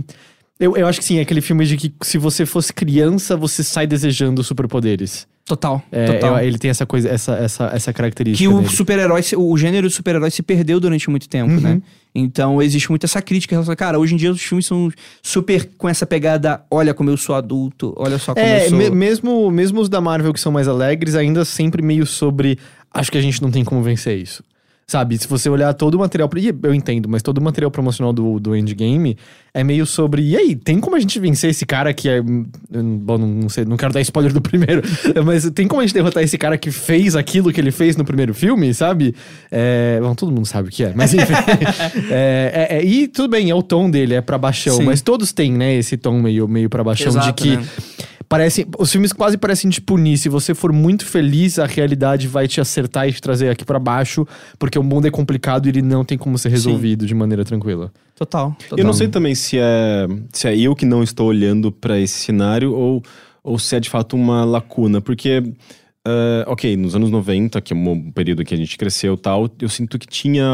Eu, 0.61 0.77
eu 0.77 0.87
acho 0.87 1.01
que 1.01 1.05
sim, 1.05 1.19
é 1.19 1.23
aquele 1.23 1.41
filme 1.41 1.65
de 1.67 1.77
que 1.77 1.93
se 2.03 2.17
você 2.19 2.47
fosse 2.47 2.73
criança, 2.73 3.37
você 3.37 3.65
sai 3.65 3.87
desejando 3.87 4.45
superpoderes. 4.45 5.27
Total, 5.45 5.83
É, 5.91 6.07
total. 6.07 6.39
ele 6.41 6.57
tem 6.57 6.71
essa 6.71 6.87
coisa, 6.87 7.09
essa, 7.09 7.33
essa, 7.35 7.65
essa 7.75 7.93
característica. 7.93 8.49
Que 8.49 8.55
o 8.55 8.69
super-herói, 8.69 9.21
o 9.37 9.59
gênero 9.59 9.89
de 9.89 9.93
super-herói 9.95 10.31
se 10.31 10.41
perdeu 10.43 10.79
durante 10.79 11.11
muito 11.11 11.29
tempo, 11.29 11.51
Uhum. 11.53 11.61
né? 11.61 11.83
Então 12.15 12.63
existe 12.63 12.89
muito 12.91 13.05
essa 13.05 13.21
crítica. 13.21 13.61
Cara, 13.75 13.99
hoje 13.99 14.15
em 14.15 14.17
dia 14.17 14.31
os 14.31 14.41
filmes 14.41 14.67
são 14.67 14.91
super 15.23 15.69
com 15.77 15.89
essa 15.89 16.07
pegada: 16.07 16.63
olha 16.71 16.95
como 16.95 17.11
eu 17.11 17.17
sou 17.17 17.35
adulto, 17.35 17.93
olha 17.97 18.19
só 18.19 18.35
como 18.35 18.47
É, 18.47 18.67
eu 18.67 18.69
sou. 18.69 18.79
me- 18.79 18.91
mesmo, 18.91 19.51
mesmo 19.51 19.81
os 19.81 19.89
da 19.89 20.01
Marvel 20.01 20.33
que 20.33 20.41
são 20.41 20.53
mais 20.53 20.69
alegres, 20.69 21.15
ainda 21.17 21.45
sempre 21.45 21.83
meio 21.83 22.07
sobre. 22.07 22.59
Acho 22.93 23.11
que 23.11 23.19
a 23.19 23.23
gente 23.23 23.41
não 23.43 23.51
tem 23.51 23.65
como 23.65 23.83
vencer 23.83 24.17
isso. 24.19 24.45
Sabe, 24.87 25.17
se 25.17 25.27
você 25.27 25.49
olhar 25.49 25.73
todo 25.73 25.95
o 25.95 25.99
material. 25.99 26.29
e 26.37 26.49
Eu 26.63 26.75
entendo, 26.75 27.09
mas 27.09 27.23
todo 27.23 27.39
o 27.39 27.43
material 27.43 27.71
promocional 27.71 28.13
do, 28.13 28.39
do 28.39 28.55
Endgame 28.55 29.17
é 29.55 29.65
meio 29.65 29.87
sobre. 29.87 30.23
E 30.23 30.37
aí, 30.37 30.55
tem 30.55 30.81
como 30.81 30.97
a 30.97 31.01
gente 31.01 31.19
vencer 31.19 31.49
esse 31.51 31.65
cara 31.65 31.95
que 31.95 32.09
é. 32.11 32.21
Bom, 32.21 33.17
não, 33.17 33.49
sei, 33.49 33.65
não 33.65 33.77
quero 33.79 33.93
dar 33.95 34.01
spoiler 34.03 34.33
do 34.35 34.41
primeiro. 34.43 34.83
mas 35.25 35.49
tem 35.51 35.67
como 35.67 35.81
a 35.81 35.87
gente 35.87 35.95
derrotar 35.95 36.23
esse 36.23 36.37
cara 36.37 36.59
que 36.59 36.71
fez 36.71 37.17
aquilo 37.17 37.51
que 37.53 37.61
ele 37.61 37.71
fez 37.71 37.97
no 37.97 38.05
primeiro 38.05 38.35
filme, 38.35 38.75
sabe? 38.75 39.15
É, 39.51 39.99
bom, 40.03 40.15
todo 40.15 40.31
mundo 40.33 40.47
sabe 40.47 40.69
o 40.69 40.71
que 40.71 40.85
é, 40.85 40.93
mas 40.95 41.15
enfim. 41.15 41.33
É, 42.11 42.69
é- 42.71 42.77
é- 42.79 42.85
e 42.85 43.09
tudo 43.09 43.29
bem, 43.31 43.49
é 43.51 43.55
o 43.55 43.63
tom 43.63 43.91
dele, 43.91 44.15
é 44.15 44.21
pra 44.21 44.37
baixão, 44.37 44.77
Sim. 44.77 44.85
mas 44.85 45.01
todos 45.01 45.33
têm, 45.33 45.53
né, 45.53 45.75
esse 45.75 45.97
tom 45.97 46.21
meio, 46.21 46.47
meio 46.49 46.69
pra 46.69 46.83
baixão 46.85 47.11
de 47.13 47.19
Exato, 47.19 47.43
que. 47.43 47.57
né? 47.57 47.67
Parece, 48.33 48.67
os 48.79 48.91
filmes 48.91 49.13
quase 49.13 49.37
parecem 49.37 49.71
te 49.71 49.79
punir. 49.79 50.17
Se 50.17 50.31
você 50.31 50.55
for 50.55 50.73
muito 50.73 51.05
feliz, 51.05 51.59
a 51.59 51.67
realidade 51.67 52.27
vai 52.27 52.49
te 52.49 52.63
acertar 52.63 53.07
e 53.07 53.13
te 53.13 53.21
trazer 53.21 53.51
aqui 53.51 53.63
pra 53.63 53.79
baixo, 53.79 54.27
porque 54.59 54.79
o 54.79 54.83
mundo 54.83 55.07
é 55.07 55.11
complicado 55.11 55.67
e 55.67 55.69
ele 55.69 55.83
não 55.83 56.03
tem 56.03 56.17
como 56.17 56.39
ser 56.39 56.49
resolvido 56.49 57.05
de 57.05 57.15
maneira 57.15 57.45
tranquila. 57.45 57.93
Total, 58.17 58.57
total. 58.59 58.79
Eu 58.79 58.87
não 58.87 58.95
sei 58.95 59.09
também 59.09 59.35
se 59.35 59.59
é, 59.59 60.09
se 60.33 60.49
é 60.49 60.57
eu 60.57 60.75
que 60.75 60.87
não 60.87 61.03
estou 61.03 61.27
olhando 61.29 61.71
pra 61.71 62.01
esse 62.01 62.25
cenário 62.25 62.73
ou, 62.73 63.03
ou 63.45 63.59
se 63.59 63.77
é 63.77 63.81
de 63.81 63.91
fato 63.91 64.17
uma 64.17 64.47
lacuna, 64.47 65.03
porque. 65.03 65.43
Ah, 66.05 66.45
ok, 66.49 66.77
nos 66.77 66.97
anos 66.97 67.11
90, 67.11 67.61
que 67.61 67.73
é 67.73 67.77
um 67.77 68.11
período 68.11 68.45
que 68.45 68.53
a 68.53 68.57
gente 68.57 68.77
cresceu 68.77 69.15
e 69.15 69.17
tal, 69.17 69.49
eu 69.61 69.69
sinto 69.69 69.99
que 69.99 70.07
tinha 70.07 70.45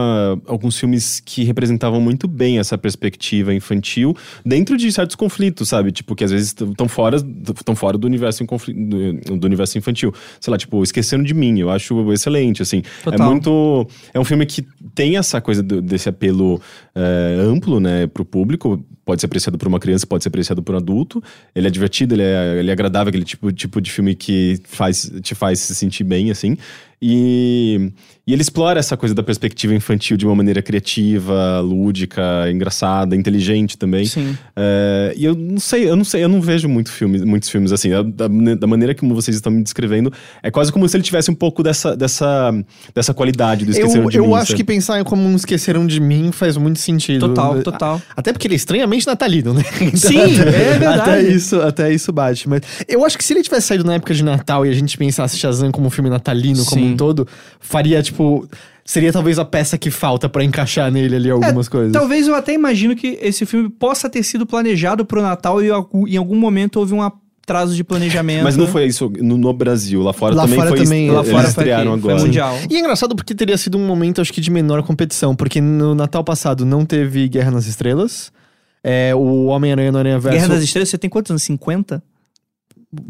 alguns 0.46 0.78
filmes 0.78 1.20
que 1.24 1.42
representavam 1.44 2.00
muito 2.00 2.28
bem 2.28 2.58
essa 2.58 2.76
perspectiva 2.76 3.54
infantil 3.54 4.14
dentro 4.44 4.76
de 4.76 4.92
certos 4.92 5.16
conflitos, 5.16 5.70
sabe? 5.70 5.90
Tipo, 5.90 6.14
que 6.14 6.22
às 6.24 6.30
vezes 6.30 6.48
estão 6.48 6.86
fora, 6.86 7.16
tão 7.64 7.74
fora 7.74 7.96
do 7.96 8.06
universo, 8.06 8.44
do, 8.44 9.38
do 9.38 9.46
universo 9.46 9.78
infantil. 9.78 10.12
Sei 10.38 10.50
lá, 10.50 10.58
tipo, 10.58 10.82
Esquecendo 10.82 11.24
de 11.24 11.32
Mim, 11.32 11.58
eu 11.60 11.70
acho 11.70 12.12
excelente, 12.12 12.60
assim. 12.60 12.82
É 13.00 13.04
Total. 13.04 13.30
muito. 13.30 13.88
É 14.12 14.20
um 14.20 14.24
filme 14.24 14.44
que 14.44 14.62
tem 14.94 15.16
essa 15.16 15.40
coisa 15.40 15.62
do- 15.62 15.80
desse 15.80 16.08
apelo 16.10 16.60
é, 16.94 17.38
amplo, 17.40 17.80
né, 17.80 18.06
pro 18.06 18.24
público. 18.24 18.84
Pode 19.04 19.22
ser 19.22 19.26
apreciado 19.26 19.56
por 19.56 19.66
uma 19.66 19.80
criança, 19.80 20.06
pode 20.06 20.22
ser 20.22 20.28
apreciado 20.28 20.62
por 20.62 20.74
um 20.74 20.78
adulto. 20.78 21.22
Ele 21.54 21.66
é 21.66 21.70
divertido, 21.70 22.14
ele 22.14 22.22
é, 22.22 22.58
ele 22.58 22.68
é 22.68 22.72
agradável, 22.72 23.08
aquele 23.08 23.24
tipo, 23.24 23.50
tipo 23.50 23.80
de 23.80 23.90
filme 23.90 24.14
que 24.14 24.60
faz, 24.64 25.10
te 25.22 25.34
faz 25.38 25.60
se 25.60 25.74
sentir 25.74 26.04
bem, 26.04 26.30
assim. 26.30 26.56
E, 27.00 27.92
e 28.28 28.32
ele 28.34 28.42
explora 28.42 28.78
essa 28.78 28.94
coisa 28.94 29.14
da 29.14 29.22
perspectiva 29.22 29.74
infantil 29.74 30.14
de 30.14 30.26
uma 30.26 30.34
maneira 30.34 30.60
criativa, 30.60 31.60
lúdica, 31.60 32.22
engraçada, 32.52 33.16
inteligente 33.16 33.78
também. 33.78 34.04
Sim. 34.04 34.36
É, 34.54 35.14
e 35.16 35.24
eu 35.24 35.34
não 35.34 35.58
sei, 35.58 35.88
eu 35.88 35.96
não 35.96 36.04
sei, 36.04 36.24
eu 36.24 36.28
não 36.28 36.38
vejo 36.38 36.68
muito 36.68 36.92
filme, 36.92 37.24
muitos 37.24 37.48
filmes 37.48 37.72
assim. 37.72 37.88
Da, 37.88 38.28
da 38.28 38.66
maneira 38.66 38.94
como 38.94 39.14
vocês 39.14 39.34
estão 39.34 39.50
me 39.50 39.62
descrevendo, 39.62 40.12
é 40.42 40.50
quase 40.50 40.70
como 40.70 40.86
se 40.86 40.94
ele 40.94 41.04
tivesse 41.04 41.30
um 41.30 41.34
pouco 41.34 41.62
dessa, 41.62 41.96
dessa, 41.96 42.52
dessa 42.94 43.14
qualidade 43.14 43.64
do 43.64 43.70
Esqueceram 43.70 44.04
eu, 44.04 44.10
de 44.10 44.18
eu 44.18 44.26
Mim. 44.26 44.34
acho 44.34 44.48
sabe? 44.48 44.58
que 44.58 44.64
pensar 44.64 45.00
em 45.00 45.04
como 45.04 45.26
um 45.26 45.34
Esqueceram 45.34 45.86
de 45.86 45.98
Mim 45.98 46.30
faz 46.30 46.54
muito 46.58 46.80
sentido. 46.80 47.28
Total, 47.28 47.62
total. 47.62 48.02
Até 48.14 48.30
porque 48.34 48.46
ele 48.46 48.56
é 48.56 48.58
estranhamente 48.58 49.06
natalino, 49.06 49.54
né? 49.54 49.64
Sim, 49.94 50.20
é 50.38 50.78
verdade. 50.78 51.00
Até 51.00 51.22
isso, 51.22 51.60
até 51.62 51.94
isso 51.94 52.12
bate. 52.12 52.46
Mas 52.46 52.60
eu 52.86 53.06
acho 53.06 53.16
que 53.16 53.24
se 53.24 53.32
ele 53.32 53.42
tivesse 53.42 53.68
saído 53.68 53.84
na 53.84 53.94
época 53.94 54.12
de 54.12 54.22
Natal 54.22 54.66
e 54.66 54.68
a 54.68 54.74
gente 54.74 54.98
pensasse 54.98 55.38
Shazam 55.38 55.72
como 55.72 55.86
um 55.86 55.90
filme 55.90 56.10
natalino 56.10 56.62
como 56.66 56.82
Sim. 56.82 56.92
um 56.92 56.94
todo, 56.94 57.26
faria, 57.58 58.02
tipo... 58.02 58.17
Seria 58.84 59.12
talvez 59.12 59.38
a 59.38 59.44
peça 59.44 59.76
que 59.76 59.90
falta 59.90 60.30
pra 60.30 60.42
encaixar 60.42 60.90
nele 60.90 61.16
ali 61.16 61.30
algumas 61.30 61.68
coisas. 61.68 61.92
Talvez 61.92 62.26
eu 62.26 62.34
até 62.34 62.54
imagino 62.54 62.96
que 62.96 63.18
esse 63.20 63.44
filme 63.44 63.68
possa 63.68 64.08
ter 64.08 64.22
sido 64.22 64.46
planejado 64.46 65.04
pro 65.04 65.20
Natal 65.20 65.62
e 65.62 65.68
em 65.68 66.16
algum 66.16 66.36
momento 66.36 66.78
houve 66.80 66.94
um 66.94 67.02
atraso 67.02 67.74
de 67.74 67.84
planejamento. 67.84 68.44
Mas 68.44 68.56
não 68.56 68.66
foi 68.66 68.86
isso 68.86 69.12
no, 69.20 69.36
no 69.36 69.52
Brasil, 69.52 70.02
lá 70.02 70.14
fora 70.14 70.34
Lá 70.34 70.42
também 70.44 70.58
fora 70.58 70.70
foi. 70.70 70.84
também, 70.84 71.10
Lá 71.10 71.20
eles 71.20 71.30
fora 71.30 71.42
foi, 71.42 71.50
estrearam 71.50 71.92
aqui, 71.92 72.02
foi 72.02 72.12
agora. 72.12 72.26
mundial. 72.26 72.58
E 72.70 72.76
é 72.76 72.78
engraçado 72.78 73.14
porque 73.14 73.34
teria 73.34 73.58
sido 73.58 73.76
um 73.76 73.86
momento, 73.86 74.22
acho 74.22 74.32
que, 74.32 74.40
de 74.40 74.50
menor 74.50 74.82
competição. 74.82 75.36
Porque 75.36 75.60
no 75.60 75.94
Natal 75.94 76.24
passado 76.24 76.64
não 76.64 76.86
teve 76.86 77.28
Guerra 77.28 77.50
nas 77.50 77.66
Estrelas. 77.66 78.32
É, 78.82 79.14
o 79.14 79.46
Homem-Aranha 79.46 79.92
no 79.92 79.98
Aranha 79.98 80.18
Verso... 80.18 80.38
Guerra 80.38 80.54
das 80.54 80.62
Estrelas, 80.62 80.88
você 80.88 80.96
tem 80.96 81.10
quantos 81.10 81.30
anos? 81.30 81.42
50? 81.42 82.02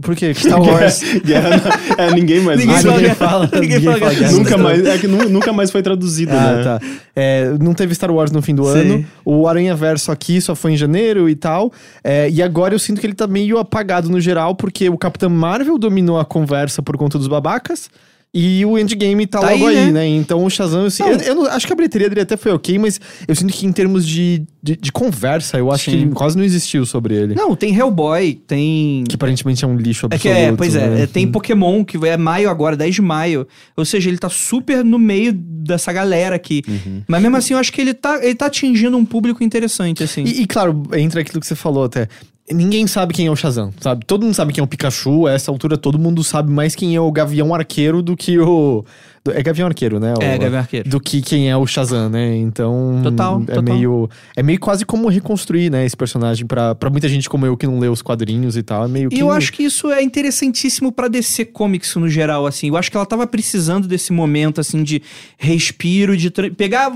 Por 0.02 0.16
quê? 0.16 0.34
Star 0.34 0.60
Wars... 0.60 1.00
Guerra, 1.24 1.50
não- 1.96 2.04
é, 2.04 2.10
ninguém 2.12 2.40
mais 2.40 2.58
Ninguém 2.58 2.76
fala 2.82 2.96
ninguém 2.96 3.14
fala, 3.14 3.50
ninguém 3.60 3.80
fala 3.80 3.98
fala 3.98 4.10
Guerra 4.10 4.20
Guerra 4.28 4.32
nunca 4.38 4.58
mais, 4.58 4.84
é 4.86 4.98
que 4.98 5.06
nu- 5.06 5.28
nunca 5.28 5.52
mais 5.52 5.70
foi 5.70 5.82
traduzido, 5.82 6.32
Ah, 6.32 6.52
né? 6.56 6.64
tá. 6.64 6.80
É, 7.14 7.52
não 7.60 7.72
teve 7.74 7.94
Star 7.94 8.10
Wars 8.10 8.32
no 8.32 8.42
fim 8.42 8.54
do 8.56 8.64
Sim. 8.64 8.78
ano. 8.78 9.06
O 9.24 9.46
Aranha 9.46 9.76
Verso 9.76 10.10
aqui 10.10 10.40
só 10.40 10.56
foi 10.56 10.72
em 10.72 10.76
janeiro 10.76 11.28
e 11.28 11.36
tal. 11.36 11.72
É, 12.02 12.28
e 12.28 12.42
agora 12.42 12.74
eu 12.74 12.78
sinto 12.78 13.00
que 13.00 13.06
ele 13.06 13.14
tá 13.14 13.28
meio 13.28 13.56
apagado 13.58 14.08
no 14.10 14.20
geral, 14.20 14.56
porque 14.56 14.88
o 14.88 14.98
Capitão 14.98 15.30
Marvel 15.30 15.78
dominou 15.78 16.18
a 16.18 16.24
conversa 16.24 16.82
por 16.82 16.96
conta 16.96 17.16
dos 17.16 17.28
babacas. 17.28 17.88
E 18.32 18.62
o 18.66 18.78
Endgame 18.78 19.26
tá, 19.26 19.40
Tá 19.40 19.50
logo 19.50 19.66
aí, 19.68 19.76
aí, 19.78 19.86
né? 19.86 19.92
né? 19.92 20.06
Então 20.06 20.44
o 20.44 20.50
Shazam, 20.50 20.84
assim, 20.84 21.02
Não. 21.02 21.12
eu, 21.12 21.18
eu 21.20 21.34
não- 21.34 21.46
acho 21.46 21.66
que 21.66 21.72
a 21.72 21.76
bilheteria 21.76 22.08
dele 22.10 22.20
até 22.20 22.36
foi 22.36 22.52
ok, 22.52 22.78
mas 22.78 23.00
eu 23.26 23.34
sinto 23.34 23.52
que 23.52 23.64
em 23.66 23.72
termos 23.72 24.06
de, 24.06 24.42
de, 24.62 24.76
de 24.76 24.92
conversa, 24.92 25.56
eu 25.56 25.72
acho 25.72 25.90
Sim. 25.90 26.08
que 26.08 26.14
quase 26.14 26.36
não 26.36 26.44
existiu 26.44 26.84
sobre 26.84 27.14
ele. 27.14 27.34
Não, 27.34 27.56
tem 27.56 27.74
Hellboy, 27.74 28.34
tem. 28.46 29.02
Que 29.08 29.14
aparentemente 29.14 29.64
é 29.64 29.66
um 29.68 29.76
lixo 29.76 30.06
É 30.10 30.14
absoluto. 30.14 30.22
que 30.22 30.28
é, 30.28 30.52
pois 30.52 30.76
é, 30.76 30.88
né? 30.88 31.02
é, 31.02 31.06
tem 31.06 31.26
Pokémon, 31.26 31.82
que 31.82 31.96
é 32.06 32.16
maio 32.18 32.50
agora, 32.50 32.76
10 32.76 32.96
de 32.96 33.02
maio. 33.02 33.48
Ou 33.74 33.84
seja, 33.84 34.10
ele 34.10 34.18
tá 34.18 34.28
super 34.28 34.84
no 34.84 34.98
meio 34.98 35.32
dessa 35.32 35.90
galera 35.90 36.36
aqui. 36.36 36.62
Uhum. 36.68 37.02
Mas 37.08 37.22
mesmo 37.22 37.36
assim, 37.38 37.54
eu 37.54 37.58
acho 37.58 37.72
que 37.72 37.80
ele 37.80 37.94
tá, 37.94 38.22
ele 38.22 38.34
tá 38.34 38.46
atingindo 38.46 38.96
um 38.98 39.06
público 39.06 39.42
interessante, 39.42 40.02
assim. 40.04 40.24
E, 40.24 40.42
e, 40.42 40.46
claro, 40.46 40.82
entra 40.94 41.22
aquilo 41.22 41.40
que 41.40 41.46
você 41.46 41.54
falou 41.54 41.84
até. 41.84 42.08
Ninguém 42.50 42.86
sabe 42.86 43.12
quem 43.12 43.26
é 43.26 43.30
o 43.30 43.36
Shazam, 43.36 43.72
sabe? 43.80 44.04
Todo 44.06 44.22
mundo 44.24 44.34
sabe 44.34 44.52
quem 44.52 44.60
é 44.62 44.64
o 44.64 44.66
Pikachu, 44.66 45.26
a 45.26 45.32
essa 45.32 45.50
altura 45.50 45.76
todo 45.76 45.98
mundo 45.98 46.24
sabe 46.24 46.50
mais 46.50 46.74
quem 46.74 46.96
é 46.96 47.00
o 47.00 47.10
Gavião 47.12 47.54
Arqueiro 47.54 48.00
do 48.02 48.16
que 48.16 48.38
o. 48.38 48.84
do- 49.24 49.32
é 49.32 49.42
Gavião 49.42 49.66
Arqueiro, 49.68 50.00
né? 50.00 50.14
É, 50.20 50.36
O- 50.36 50.38
Gavião 50.38 50.58
Arqueiro. 50.60 50.88
Do 50.88 50.98
que 51.00 51.20
quem 51.20 51.50
é 51.50 51.56
o 51.56 51.66
Shazam, 51.66 52.08
né? 52.08 52.36
Então. 52.36 53.00
Total, 53.02 53.42
é 53.42 53.54
total. 53.54 53.62
meio. 53.62 54.08
É 54.36 54.42
meio 54.42 54.58
quase 54.58 54.86
como 54.86 55.08
reconstruir, 55.08 55.70
né, 55.70 55.84
esse 55.84 55.96
personagem 55.96 56.46
pra, 56.46 56.74
pra 56.74 56.88
muita 56.88 57.08
gente 57.08 57.28
como 57.28 57.44
eu 57.44 57.56
que 57.56 57.66
não 57.66 57.78
lê 57.78 57.88
os 57.88 58.00
quadrinhos 58.02 58.56
e 58.56 58.62
tal. 58.62 58.84
É 58.84 58.88
meio 58.88 59.10
que. 59.10 59.16
E 59.16 59.20
eu 59.20 59.30
acho 59.30 59.52
que 59.52 59.62
isso 59.64 59.90
é 59.92 60.02
interessantíssimo 60.02 60.90
pra 60.90 61.08
DC 61.08 61.44
Comics 61.46 61.94
no 61.96 62.08
geral, 62.08 62.46
assim. 62.46 62.68
Eu 62.68 62.76
acho 62.76 62.90
que 62.90 62.96
ela 62.96 63.06
tava 63.06 63.26
precisando 63.26 63.86
desse 63.86 64.12
momento, 64.12 64.60
assim, 64.60 64.82
de 64.82 65.02
respiro, 65.36 66.16
de 66.16 66.30
tra- 66.30 66.50
pegar. 66.50 66.90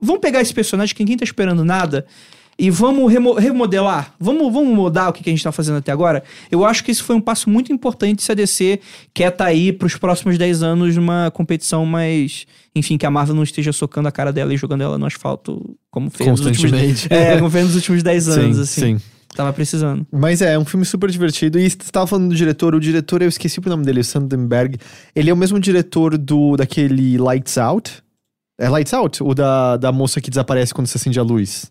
Vamos 0.00 0.20
pegar 0.20 0.40
esse 0.42 0.52
personagem 0.52 0.94
que 0.94 1.02
ninguém 1.02 1.16
tá 1.16 1.24
esperando 1.24 1.64
nada 1.64 2.04
e 2.58 2.70
vamos 2.70 3.12
remo- 3.12 3.34
remodelar. 3.34 4.14
Vamos, 4.18 4.52
vamos 4.52 4.74
mudar 4.74 5.10
o 5.10 5.12
que 5.12 5.22
que 5.22 5.28
a 5.28 5.32
gente 5.32 5.44
tá 5.44 5.52
fazendo 5.52 5.76
até 5.76 5.92
agora. 5.92 6.22
Eu 6.50 6.64
acho 6.64 6.82
que 6.82 6.90
isso 6.90 7.04
foi 7.04 7.14
um 7.14 7.20
passo 7.20 7.50
muito 7.50 7.72
importante 7.72 8.22
se 8.22 8.32
a 8.32 8.34
DC 8.34 8.80
quer 9.12 9.30
tá 9.30 9.44
aí 9.44 9.72
pros 9.72 9.96
próximos 9.96 10.38
10 10.38 10.62
anos 10.62 10.96
numa 10.96 11.30
competição 11.30 11.84
mais. 11.84 12.46
Enfim, 12.74 12.96
que 12.96 13.06
a 13.06 13.10
Marvel 13.10 13.34
não 13.34 13.42
esteja 13.42 13.72
socando 13.72 14.08
a 14.08 14.12
cara 14.12 14.32
dela 14.32 14.52
e 14.54 14.56
jogando 14.56 14.82
ela 14.82 14.98
no 14.98 15.06
asfalto, 15.06 15.76
como 15.90 16.10
fez 16.10 16.30
nos 16.30 16.40
últimos, 16.40 16.70
Constantemente. 16.70 17.08
é, 17.12 17.36
como 17.36 17.50
fez 17.50 17.64
nos 17.66 17.74
últimos 17.74 18.02
10 18.02 18.28
anos, 18.28 18.56
sim, 18.56 18.62
assim. 18.62 18.98
sim. 18.98 19.04
Tava 19.34 19.52
precisando. 19.52 20.06
Mas 20.10 20.40
é, 20.40 20.54
é 20.54 20.58
um 20.58 20.64
filme 20.64 20.86
super 20.86 21.10
divertido. 21.10 21.58
E 21.58 21.68
você 21.68 21.76
tava 21.92 22.06
falando 22.06 22.30
do 22.30 22.34
diretor, 22.34 22.74
o 22.74 22.80
diretor, 22.80 23.20
eu 23.20 23.28
esqueci 23.28 23.60
o 23.60 23.68
nome 23.68 23.84
dele, 23.84 24.00
o 24.00 24.04
Sandenberg. 24.04 24.78
Ele 25.14 25.28
é 25.28 25.32
o 25.32 25.36
mesmo 25.36 25.60
diretor 25.60 26.16
do 26.16 26.56
daquele 26.56 27.18
Lights 27.18 27.58
Out. 27.58 28.02
É 28.58 28.68
Lights 28.70 28.94
Out? 28.94 29.22
O 29.22 29.34
da, 29.34 29.76
da 29.76 29.92
moça 29.92 30.20
que 30.22 30.30
desaparece 30.30 30.72
quando 30.72 30.86
você 30.86 30.96
acende 30.96 31.18
a 31.18 31.22
luz. 31.22 31.70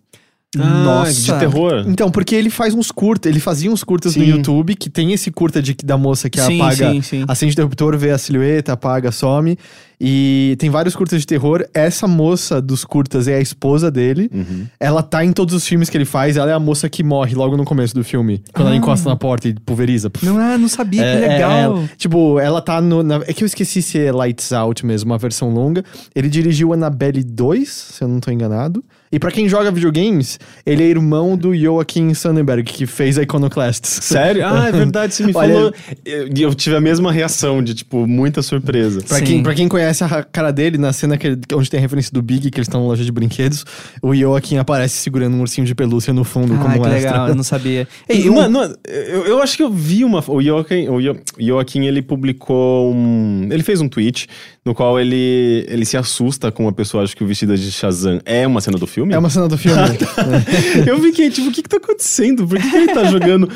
Ah, 0.61 0.83
Nossa. 0.83 1.13
de 1.33 1.39
terror. 1.39 1.83
Então, 1.87 2.09
porque 2.11 2.35
ele 2.35 2.49
faz 2.49 2.73
uns 2.73 2.91
curtas, 2.91 3.29
ele 3.31 3.39
fazia 3.39 3.71
uns 3.71 3.83
curtas 3.83 4.15
no 4.15 4.23
Sim. 4.23 4.31
YouTube, 4.31 4.75
que 4.75 4.89
tem 4.89 5.11
esse 5.13 5.31
curta 5.31 5.61
de, 5.61 5.75
da 5.83 5.97
moça 5.97 6.29
que 6.29 6.39
sim, 6.41 6.59
apaga, 6.61 6.91
sim, 6.91 7.01
sim. 7.01 7.25
acende 7.27 7.51
o 7.51 7.53
interruptor, 7.53 7.97
vê 7.97 8.11
a 8.11 8.17
silhueta, 8.17 8.73
apaga, 8.73 9.11
some. 9.11 9.57
E 9.99 10.57
tem 10.59 10.69
vários 10.69 10.93
curtas 10.93 11.21
de 11.21 11.25
terror. 11.27 11.65
Essa 11.73 12.05
moça 12.05 12.61
dos 12.61 12.83
curtas 12.83 13.29
é 13.29 13.35
a 13.35 13.39
esposa 13.39 13.89
dele. 13.89 14.29
Uhum. 14.33 14.65
Ela 14.77 15.01
tá 15.01 15.23
em 15.23 15.31
todos 15.31 15.53
os 15.55 15.65
filmes 15.65 15.89
que 15.89 15.95
ele 15.97 16.03
faz. 16.03 16.35
Ela 16.35 16.51
é 16.51 16.53
a 16.53 16.59
moça 16.59 16.89
que 16.89 17.01
morre 17.01 17.33
logo 17.33 17.55
no 17.55 17.63
começo 17.63 17.95
do 17.95 18.03
filme. 18.03 18.43
Quando 18.53 18.67
ela 18.67 18.75
Ah. 18.75 18.77
encosta 18.77 19.07
na 19.07 19.15
porta 19.15 19.47
e 19.47 19.53
pulveriza. 19.53 20.11
Não, 20.21 20.37
ah, 20.37 20.57
não 20.57 20.67
sabia, 20.67 21.01
É, 21.01 21.17
que 21.17 21.23
é, 21.23 21.27
legal. 21.29 21.77
é. 21.83 21.89
tipo, 21.97 22.37
ela 22.41 22.61
tá 22.61 22.81
no. 22.81 23.03
na- 23.03 23.21
é 23.25 23.31
que 23.31 23.41
eu 23.41 23.45
esqueci 23.45 23.81
se 23.81 23.97
é 23.97 24.11
Lights 24.11 24.51
Out 24.51 24.85
mesmo, 24.85 25.11
uma 25.11 25.17
versão 25.17 25.49
longa. 25.49 25.81
Ele 26.13 26.27
dirigiu 26.27 26.73
Annabelle 26.73 27.23
2, 27.23 27.69
se 27.69 28.03
eu 28.03 28.09
não 28.09 28.19
tô 28.19 28.29
enganado. 28.31 28.83
E 29.15 29.19
pra 29.19 29.31
quem 29.31 29.47
joga 29.47 29.71
videogames, 29.71 30.37
ele 30.65 30.83
é 30.83 30.87
irmão 30.87 31.37
do 31.37 31.55
Joaquim 31.55 32.13
Sonnenberg, 32.13 32.63
que 32.63 32.85
fez 32.85 33.17
a 33.17 33.21
Iconoclasts. 33.23 33.89
Sério? 34.03 34.45
Ah, 34.45 34.67
é 34.67 34.71
verdade, 34.73 35.13
você 35.15 35.23
me 35.23 35.31
Olha- 35.33 35.53
falou. 35.53 35.73
Eu, 36.03 36.27
eu 36.37 36.53
tive 36.53 36.75
a 36.75 36.81
mesma 36.81 37.13
reação 37.13 37.63
de, 37.63 37.73
tipo, 37.75 38.05
muita 38.05 38.41
surpresa. 38.41 39.01
Pra 39.07 39.19
Sim. 39.19 39.23
quem, 39.23 39.41
pra 39.43 39.53
quem 39.53 39.69
conhece 39.69 40.03
a 40.03 40.21
cara 40.21 40.51
dele, 40.51 40.77
na 40.77 40.91
cena 40.91 41.17
que 41.17 41.27
ele- 41.27 41.39
onde 41.53 41.69
tem 41.69 41.77
a 41.77 41.81
referência 41.81 42.11
do 42.11 42.21
Big, 42.21 42.51
que 42.51 42.57
eles 42.57 42.67
estão 42.67 42.81
na 42.81 42.87
loja 42.87 43.05
de 43.05 43.11
brinquedos, 43.13 43.65
o 44.01 44.13
Joaquim 44.13 44.57
aparece 44.57 44.97
segurando 44.97 45.33
um 45.37 45.39
ursinho 45.39 45.65
de 45.65 45.73
pelúcia 45.73 46.11
no 46.13 46.25
fundo, 46.25 46.53
Ah, 46.53 46.57
como 46.57 46.73
que 46.73 46.79
extra. 46.89 47.11
legal, 47.11 47.27
eu 47.29 47.35
não 47.35 47.43
sabia. 47.45 47.87
Ei, 48.09 48.29
um- 48.29 48.35
Mano, 48.35 48.59
mano, 48.59 48.75
eu, 48.85 49.25
eu 49.27 49.41
acho 49.41 49.55
que 49.55 49.63
eu 49.63 49.71
vi 49.71 50.03
uma. 50.03 50.21
O 50.27 50.41
Joaquim, 50.41 50.89
o 50.89 51.01
Jo- 51.01 51.15
Joaquim, 51.39 51.85
ele 51.85 52.01
publicou 52.01 52.93
um. 52.93 53.47
Ele 53.49 53.63
fez 53.63 53.79
um 53.79 53.87
tweet 53.87 54.27
no 54.65 54.73
qual 54.73 54.99
ele, 54.99 55.63
ele 55.69 55.85
se 55.85 55.95
assusta 55.95 56.51
com 56.51 56.63
uma 56.63 56.71
pessoa, 56.71 57.03
acho 57.03 57.15
que 57.15 57.23
o 57.23 57.27
vestido 57.27 57.55
de 57.55 57.71
Shazam 57.71 58.19
é 58.25 58.47
uma 58.47 58.59
cena 58.59 58.79
do 58.79 58.87
filme. 58.87 59.13
É 59.13 59.17
uma 59.19 59.29
cena 59.29 59.47
do 59.47 59.55
filme. 59.59 59.77
eu 60.87 60.99
fiquei, 61.01 61.29
tipo, 61.29 61.49
o 61.49 61.51
que 61.51 61.61
que 61.61 61.69
tá 61.69 61.77
acontecendo? 61.77 62.47
Por 62.47 62.57
que, 62.59 62.67
que 62.67 62.75
ele 62.75 62.87
tá 62.91 63.03
jogando. 63.05 63.47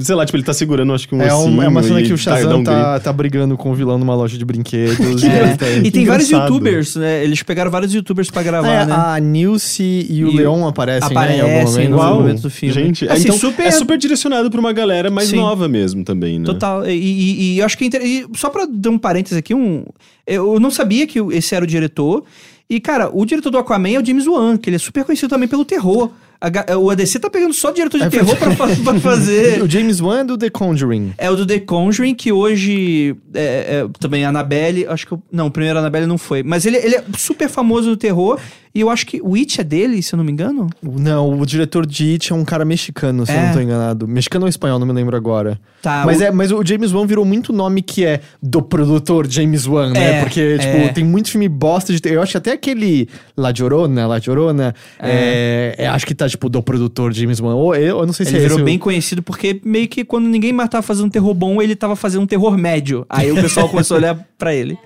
Sei 0.00 0.14
lá, 0.14 0.24
tipo, 0.24 0.38
ele 0.38 0.42
tá 0.44 0.54
segurando, 0.54 0.94
acho 0.94 1.06
que 1.06 1.14
um 1.14 1.20
É, 1.20 1.34
um- 1.34 1.62
é 1.62 1.68
uma 1.68 1.82
cena 1.82 2.00
e 2.00 2.04
que 2.04 2.14
o 2.14 2.16
tá- 2.16 2.22
Shazam 2.38 2.60
um 2.60 2.64
tá, 2.64 2.98
tá 2.98 3.12
brigando 3.12 3.58
com 3.58 3.70
o 3.72 3.74
vilão 3.74 3.98
numa 3.98 4.14
loja 4.14 4.38
de 4.38 4.44
brinquedos. 4.44 5.22
e 5.22 5.26
É, 5.28 5.42
ele 5.48 5.56
tá- 5.58 5.68
e 5.70 5.82
que 5.82 5.90
tem 5.90 6.06
vários 6.06 6.30
youtubers, 6.30 6.96
né? 6.96 7.22
Eles 7.22 7.42
pegaram 7.42 7.70
vários 7.70 7.92
youtubers 7.92 8.30
pra 8.30 8.42
gravar, 8.42 8.68
É, 8.68 8.86
né? 8.86 8.94
A 8.96 9.20
Nilce 9.20 10.06
e 10.08 10.24
o 10.24 10.30
E 10.30 10.36
Leon 10.38 10.66
aparecem, 10.66 11.14
né, 11.14 11.36
em 11.36 11.40
algum 11.40 11.52
aparecem 11.56 11.74
momento. 11.74 11.90
no 11.90 11.96
Uau, 11.98 12.14
momento 12.20 12.40
do 12.40 12.48
filme. 12.50 12.72
Gente, 12.74 13.06
é, 13.06 13.12
Assim, 13.12 13.24
então, 13.24 13.36
super- 13.36 13.66
é 13.66 13.70
super 13.70 13.98
direcionado 13.98 14.50
pra 14.50 14.60
uma 14.60 14.72
galera 14.72 15.10
mais 15.10 15.28
Sim. 15.28 15.36
nova 15.36 15.68
mesmo 15.68 16.02
também, 16.04 16.38
né? 16.38 16.46
Total. 16.46 16.88
E, 16.88 16.94
e- 16.94 17.54
e 17.54 17.58
eu 17.58 17.66
acho 17.66 17.76
que 17.76 17.84
é 17.84 17.86
inter... 17.86 18.00
e 18.02 18.24
só 18.34 18.48
pra 18.48 18.64
dar 18.66 18.88
um 18.88 18.96
parênteses 18.98 19.36
aqui, 19.36 19.54
um... 19.54 19.84
eu 20.26 20.58
não 20.60 20.70
sabia 20.70 21.06
que 21.06 21.18
esse 21.32 21.54
era 21.54 21.64
o 21.64 21.68
diretor. 21.68 22.24
E, 22.68 22.80
cara, 22.80 23.10
o 23.12 23.24
diretor 23.26 23.50
do 23.50 23.58
Aquaman 23.58 23.90
é 23.90 24.00
o 24.00 24.04
James 24.04 24.26
Wan, 24.26 24.56
que 24.56 24.68
ele 24.70 24.76
é 24.76 24.78
super 24.78 25.04
conhecido 25.04 25.28
também 25.28 25.46
pelo 25.48 25.64
terror. 25.64 26.10
A 26.40 26.76
o 26.76 26.90
ADC 26.90 27.18
tá 27.20 27.30
pegando 27.30 27.54
só 27.54 27.70
diretor 27.70 27.98
de 27.98 28.04
É 28.04 28.10
terror 28.10 28.36
pra, 28.36 28.54
pra 28.54 29.00
fazer. 29.00 29.60
O 29.64 29.68
James 29.70 30.00
Wan 30.00 30.20
é 30.20 30.24
do 30.24 30.36
The 30.36 30.50
Conjuring. 30.50 31.12
É 31.16 31.30
o 31.30 31.36
do 31.36 31.46
The 31.46 31.60
Conjuring, 31.60 32.14
que 32.14 32.32
hoje 32.32 33.16
é, 33.32 33.84
é, 33.84 33.88
também 33.98 34.24
a 34.24 34.28
Annabelle, 34.30 34.86
acho 34.86 35.06
que. 35.06 35.12
eu- 35.12 35.22
não, 35.32 35.46
o 35.46 35.50
primeiro 35.50 35.78
Annabelle 35.78 36.06
não 36.06 36.18
foi. 36.18 36.42
Mas 36.42 36.66
ele, 36.66 36.76
ele 36.78 36.96
é 36.96 37.04
super 37.16 37.48
famoso 37.48 37.88
no 37.90 37.96
terror. 37.96 38.38
E 38.74 38.80
eu 38.80 38.90
acho 38.90 39.06
que 39.06 39.20
o 39.22 39.36
It 39.36 39.60
é 39.60 39.64
dele, 39.64 40.02
se 40.02 40.12
eu 40.14 40.16
não 40.16 40.24
me 40.24 40.32
engano. 40.32 40.68
Não, 40.82 41.38
o 41.38 41.46
diretor 41.46 41.86
de 41.86 42.12
It 42.14 42.32
é 42.32 42.34
um 42.34 42.44
cara 42.44 42.64
mexicano, 42.64 43.24
se 43.24 43.30
eu 43.32 43.38
É. 43.38 43.46
não 43.46 43.52
tô 43.54 43.60
enganado. 43.60 44.08
Mexicano 44.08 44.46
ou 44.46 44.48
espanhol, 44.48 44.80
não 44.80 44.86
me 44.86 44.92
lembro 44.92 45.16
agora. 45.16 45.60
Tá. 45.80 46.02
mas, 46.04 46.20
o- 46.20 46.24
é, 46.24 46.30
mas 46.32 46.50
o 46.50 46.64
James 46.64 46.92
Wan 46.92 47.06
virou 47.06 47.24
muito 47.24 47.52
nome 47.52 47.82
que 47.82 48.04
é 48.04 48.20
do 48.42 48.60
produtor 48.62 49.30
James 49.30 49.66
Wan, 49.66 49.90
né? 49.90 50.18
É, 50.18 50.20
Porque, 50.22 50.58
tipo, 50.58 50.76
é. 50.76 50.88
tem 50.88 51.04
muito 51.04 51.30
filme 51.30 51.48
bosta 51.48 51.92
de. 51.92 52.00
Eu 52.08 52.20
acho 52.22 52.32
que 52.32 52.38
até 52.38 52.52
aquele 52.52 53.08
La 53.36 53.52
Llorona, 53.56 54.06
La 54.08 54.18
Llorona, 54.26 54.74
é. 54.98 55.74
é, 55.78 55.86
acho 55.86 56.06
que 56.06 56.14
tá, 56.14 56.28
tipo, 56.28 56.48
do 56.48 56.62
produtor 56.62 57.12
James 57.12 57.38
Wan. 57.40 57.54
Ou 57.54 57.74
eu, 57.76 57.98
eu 58.00 58.06
não 58.06 58.12
sei 58.12 58.26
se 58.26 58.32
Ele 58.32 58.38
é 58.38 58.42
virou 58.42 58.58
esse 58.58 58.64
bem 58.64 58.78
conhecido 58.78 59.22
porque 59.22 59.60
meio 59.64 59.86
que 59.88 60.04
quando 60.04 60.26
ninguém 60.26 60.52
mais 60.52 60.68
tava 60.68 60.82
fazendo 60.82 61.10
terror 61.10 61.32
bom, 61.34 61.62
ele 61.62 61.76
tava 61.76 61.94
fazendo 61.94 62.22
um 62.22 62.26
terror 62.26 62.56
médio. 62.58 63.06
Aí 63.08 63.30
o 63.30 63.34
pessoal 63.36 63.68
começou 63.68 63.96
a 63.96 63.98
olhar 64.00 64.26
pra 64.38 64.54
ele. 64.54 64.76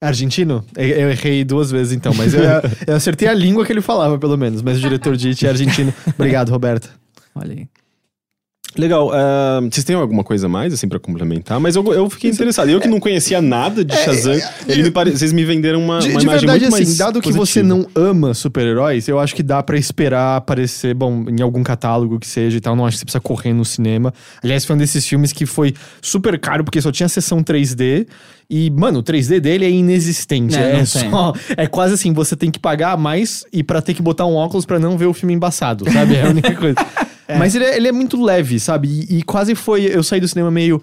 Argentino? 0.00 0.64
Eu, 0.76 1.10
errei 1.10 1.44
duas 1.44 1.70
vezes 1.70 1.92
então, 1.92 2.14
mas 2.14 2.32
eu, 2.32 2.42
eu 2.86 2.96
acertei 2.96 3.28
a 3.28 3.34
língua 3.34 3.66
que 3.66 3.72
ele 3.72 3.82
falava, 3.82 4.18
pelo 4.18 4.36
menos. 4.36 4.62
Mas 4.62 4.78
o 4.78 4.80
diretor 4.80 5.16
de 5.16 5.28
It 5.28 5.46
é 5.46 5.50
argentino. 5.50 5.92
Obrigado, 6.14 6.48
Roberta. 6.50 6.88
Olha 7.34 7.52
aí. 7.52 7.68
Legal. 8.76 9.08
Uh, 9.08 9.68
vocês 9.70 9.84
têm 9.84 9.96
alguma 9.96 10.22
coisa 10.22 10.48
mais, 10.48 10.72
assim, 10.72 10.88
pra 10.88 10.98
complementar? 10.98 11.58
Mas 11.58 11.74
eu, 11.74 11.92
eu 11.92 12.08
fiquei 12.08 12.30
interessado. 12.30 12.68
Eu 12.68 12.80
que 12.80 12.86
não 12.88 13.00
conhecia 13.00 13.42
nada 13.42 13.84
de 13.84 13.96
Shazam, 13.96 14.38
ele 14.68 14.84
me 14.84 14.90
pare... 14.90 15.10
vocês 15.10 15.32
me 15.32 15.44
venderam 15.44 15.82
uma, 15.82 15.98
De, 15.98 16.08
uma 16.10 16.20
de 16.20 16.24
imagem 16.24 16.40
verdade, 16.40 16.60
muito 16.64 16.74
assim, 16.74 16.84
mais 16.84 16.96
dado 16.96 17.20
que 17.20 17.32
positiva. 17.32 17.46
você 17.46 17.62
não 17.62 17.86
ama 17.94 18.32
super-heróis, 18.32 19.08
eu 19.08 19.18
acho 19.18 19.34
que 19.34 19.42
dá 19.42 19.62
pra 19.62 19.76
esperar 19.76 20.36
aparecer, 20.36 20.94
bom, 20.94 21.24
em 21.28 21.42
algum 21.42 21.62
catálogo 21.62 22.18
que 22.18 22.26
seja 22.26 22.58
e 22.58 22.60
tal. 22.60 22.76
Não 22.76 22.86
acho 22.86 22.96
que 22.96 23.00
você 23.00 23.04
precisa 23.06 23.20
correr 23.20 23.52
no 23.52 23.64
cinema. 23.64 24.14
Aliás, 24.42 24.64
foi 24.64 24.76
um 24.76 24.78
desses 24.78 25.06
filmes 25.06 25.32
que 25.32 25.46
foi 25.46 25.74
super 26.00 26.38
caro, 26.38 26.62
porque 26.62 26.80
só 26.80 26.92
tinha 26.92 27.08
sessão 27.08 27.42
3D. 27.42 28.06
E, 28.48 28.70
mano, 28.70 28.98
o 29.00 29.02
3D 29.02 29.38
dele 29.40 29.64
é 29.64 29.70
inexistente. 29.70 30.56
É, 30.56 30.72
É, 30.72 30.78
não 30.78 30.86
só. 30.86 31.32
É 31.56 31.66
quase 31.66 31.94
assim, 31.94 32.12
você 32.12 32.36
tem 32.36 32.50
que 32.50 32.58
pagar 32.58 32.96
mais 32.96 33.44
e 33.52 33.62
pra 33.62 33.82
ter 33.82 33.94
que 33.94 34.02
botar 34.02 34.26
um 34.26 34.34
óculos 34.34 34.64
pra 34.64 34.78
não 34.78 34.96
ver 34.96 35.06
o 35.06 35.12
filme 35.12 35.34
embaçado, 35.34 35.90
sabe? 35.90 36.14
É 36.16 36.26
a 36.26 36.30
única 36.30 36.54
coisa. 36.54 36.76
Mas 37.38 37.54
ele 37.54 37.64
é, 37.64 37.76
ele 37.76 37.88
é 37.88 37.92
muito 37.92 38.22
leve, 38.22 38.58
sabe? 38.58 39.06
E, 39.08 39.18
e 39.18 39.22
quase 39.22 39.54
foi. 39.54 39.84
Eu 39.84 40.02
saí 40.02 40.20
do 40.20 40.28
cinema 40.28 40.50
meio. 40.50 40.82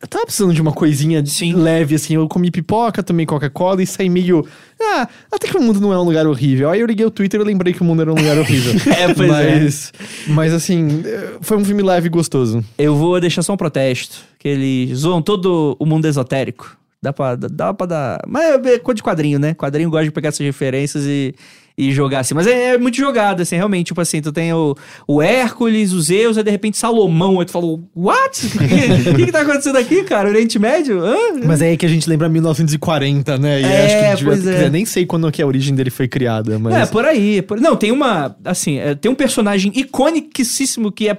Eu 0.00 0.06
tava 0.06 0.24
precisando 0.24 0.54
de 0.54 0.62
uma 0.62 0.72
coisinha 0.72 1.24
Sim. 1.26 1.54
leve, 1.54 1.94
assim. 1.96 2.14
Eu 2.14 2.28
comi 2.28 2.50
pipoca, 2.50 3.02
tomei 3.02 3.26
Coca-Cola 3.26 3.82
e 3.82 3.86
saí 3.86 4.08
meio. 4.08 4.46
Ah, 4.80 5.08
até 5.32 5.48
que 5.48 5.56
o 5.56 5.60
mundo 5.60 5.80
não 5.80 5.92
é 5.92 5.98
um 5.98 6.04
lugar 6.04 6.26
horrível. 6.26 6.70
Aí 6.70 6.80
eu 6.80 6.86
liguei 6.86 7.04
o 7.04 7.10
Twitter 7.10 7.40
e 7.40 7.44
lembrei 7.44 7.72
que 7.72 7.82
o 7.82 7.84
mundo 7.84 8.02
era 8.02 8.12
um 8.12 8.14
lugar 8.14 8.38
horrível. 8.38 8.74
É, 8.96 9.12
pois 9.12 9.30
é. 9.30 9.60
mas, 9.60 9.92
Mas 10.28 10.52
assim, 10.52 11.02
foi 11.40 11.56
um 11.56 11.64
filme 11.64 11.82
leve 11.82 12.06
e 12.06 12.10
gostoso. 12.10 12.64
Eu 12.78 12.94
vou 12.96 13.20
deixar 13.20 13.42
só 13.42 13.52
um 13.54 13.56
protesto. 13.56 14.16
Que 14.38 14.48
eles 14.48 14.98
zoam 14.98 15.20
todo 15.20 15.76
o 15.78 15.84
mundo 15.84 16.06
esotérico. 16.06 16.76
Dá 17.02 17.12
pra, 17.12 17.34
dá, 17.36 17.48
dá 17.48 17.74
pra 17.74 17.86
dar. 17.86 18.20
Mas 18.26 18.64
é 18.66 18.78
coisa 18.78 18.96
de 18.96 19.02
quadrinho, 19.02 19.38
né? 19.38 19.54
Quadrinho 19.54 19.90
gosta 19.90 20.04
de 20.04 20.10
pegar 20.10 20.28
essas 20.28 20.44
referências 20.44 21.04
e, 21.04 21.34
e 21.78 21.92
jogar 21.92 22.18
assim. 22.20 22.34
Mas 22.34 22.46
é, 22.48 22.74
é 22.74 22.78
muito 22.78 22.96
jogado, 22.96 23.40
assim, 23.40 23.54
realmente. 23.56 23.86
Tipo 23.86 24.00
assim, 24.00 24.20
tu 24.20 24.32
tem 24.32 24.52
o, 24.52 24.74
o 25.06 25.22
Hércules, 25.22 25.92
os 25.92 26.06
Zeus, 26.06 26.36
aí 26.36 26.42
de 26.42 26.50
repente 26.50 26.76
Salomão. 26.76 27.38
Aí 27.38 27.46
tu 27.46 27.52
falou, 27.52 27.82
what? 27.96 28.46
O 29.08 29.14
que, 29.14 29.26
que 29.26 29.32
tá 29.32 29.42
acontecendo 29.42 29.76
aqui, 29.78 30.02
cara? 30.02 30.28
Oriente 30.28 30.58
Médio? 30.58 31.00
Hã? 31.04 31.16
Mas 31.44 31.62
é 31.62 31.68
aí 31.68 31.76
que 31.76 31.86
a 31.86 31.88
gente 31.88 32.08
lembra 32.08 32.28
1940, 32.28 33.38
né? 33.38 33.60
E 33.60 33.64
É, 33.64 34.12
acho 34.12 34.24
que 34.24 34.30
devia- 34.30 34.32
é. 34.32 34.36
quer 34.52 34.56
dizer, 34.58 34.70
nem 34.70 34.84
sei 34.84 35.06
quando 35.06 35.30
que 35.30 35.40
a 35.40 35.46
origem 35.46 35.74
dele 35.74 35.90
foi 35.90 36.08
criada, 36.08 36.58
mas. 36.58 36.74
É, 36.74 36.86
por 36.86 37.04
aí. 37.04 37.40
por- 37.42 37.60
Não, 37.60 37.76
tem 37.76 37.92
uma. 37.92 38.36
Assim, 38.44 38.78
é, 38.78 38.94
tem 38.94 39.10
um 39.10 39.14
personagem 39.14 39.72
icônicíssimo 39.74 40.90
que 40.90 41.08
é. 41.08 41.18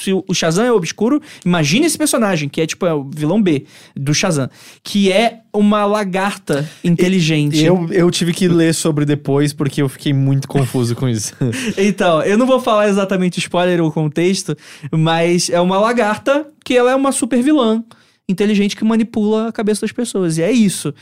Se 0.00 0.12
o 0.12 0.34
Shazam 0.34 0.64
é 0.64 0.72
obscuro, 0.72 1.20
imagine 1.44 1.86
esse 1.86 1.98
personagem, 1.98 2.48
que 2.48 2.60
é 2.60 2.66
tipo 2.66 2.86
é 2.86 2.94
o 2.94 3.08
vilão 3.14 3.40
B 3.42 3.66
do 3.94 4.14
Shazam, 4.14 4.48
que 4.82 5.12
é 5.12 5.40
uma 5.52 5.84
lagarta 5.84 6.68
inteligente. 6.82 7.62
Eu, 7.62 7.88
eu 7.90 8.10
tive 8.10 8.32
que 8.32 8.48
ler 8.48 8.74
sobre 8.74 9.04
depois 9.04 9.52
porque 9.52 9.82
eu 9.82 9.88
fiquei 9.88 10.12
muito 10.12 10.48
confuso 10.48 10.96
com 10.96 11.08
isso. 11.08 11.34
Então, 11.76 12.22
eu 12.22 12.38
não 12.38 12.46
vou 12.46 12.60
falar 12.60 12.88
exatamente 12.88 13.38
o 13.38 13.40
spoiler 13.40 13.80
ou 13.80 13.88
o 13.88 13.92
contexto, 13.92 14.56
mas 14.92 15.50
é 15.50 15.60
uma 15.60 15.78
lagarta 15.78 16.46
que 16.64 16.76
ela 16.76 16.90
é 16.90 16.94
uma 16.94 17.12
super 17.12 17.42
vilã 17.42 17.82
inteligente 18.28 18.76
que 18.76 18.84
manipula 18.84 19.48
a 19.48 19.52
cabeça 19.52 19.82
das 19.82 19.92
pessoas. 19.92 20.38
E 20.38 20.42
é 20.42 20.50
isso. 20.50 20.94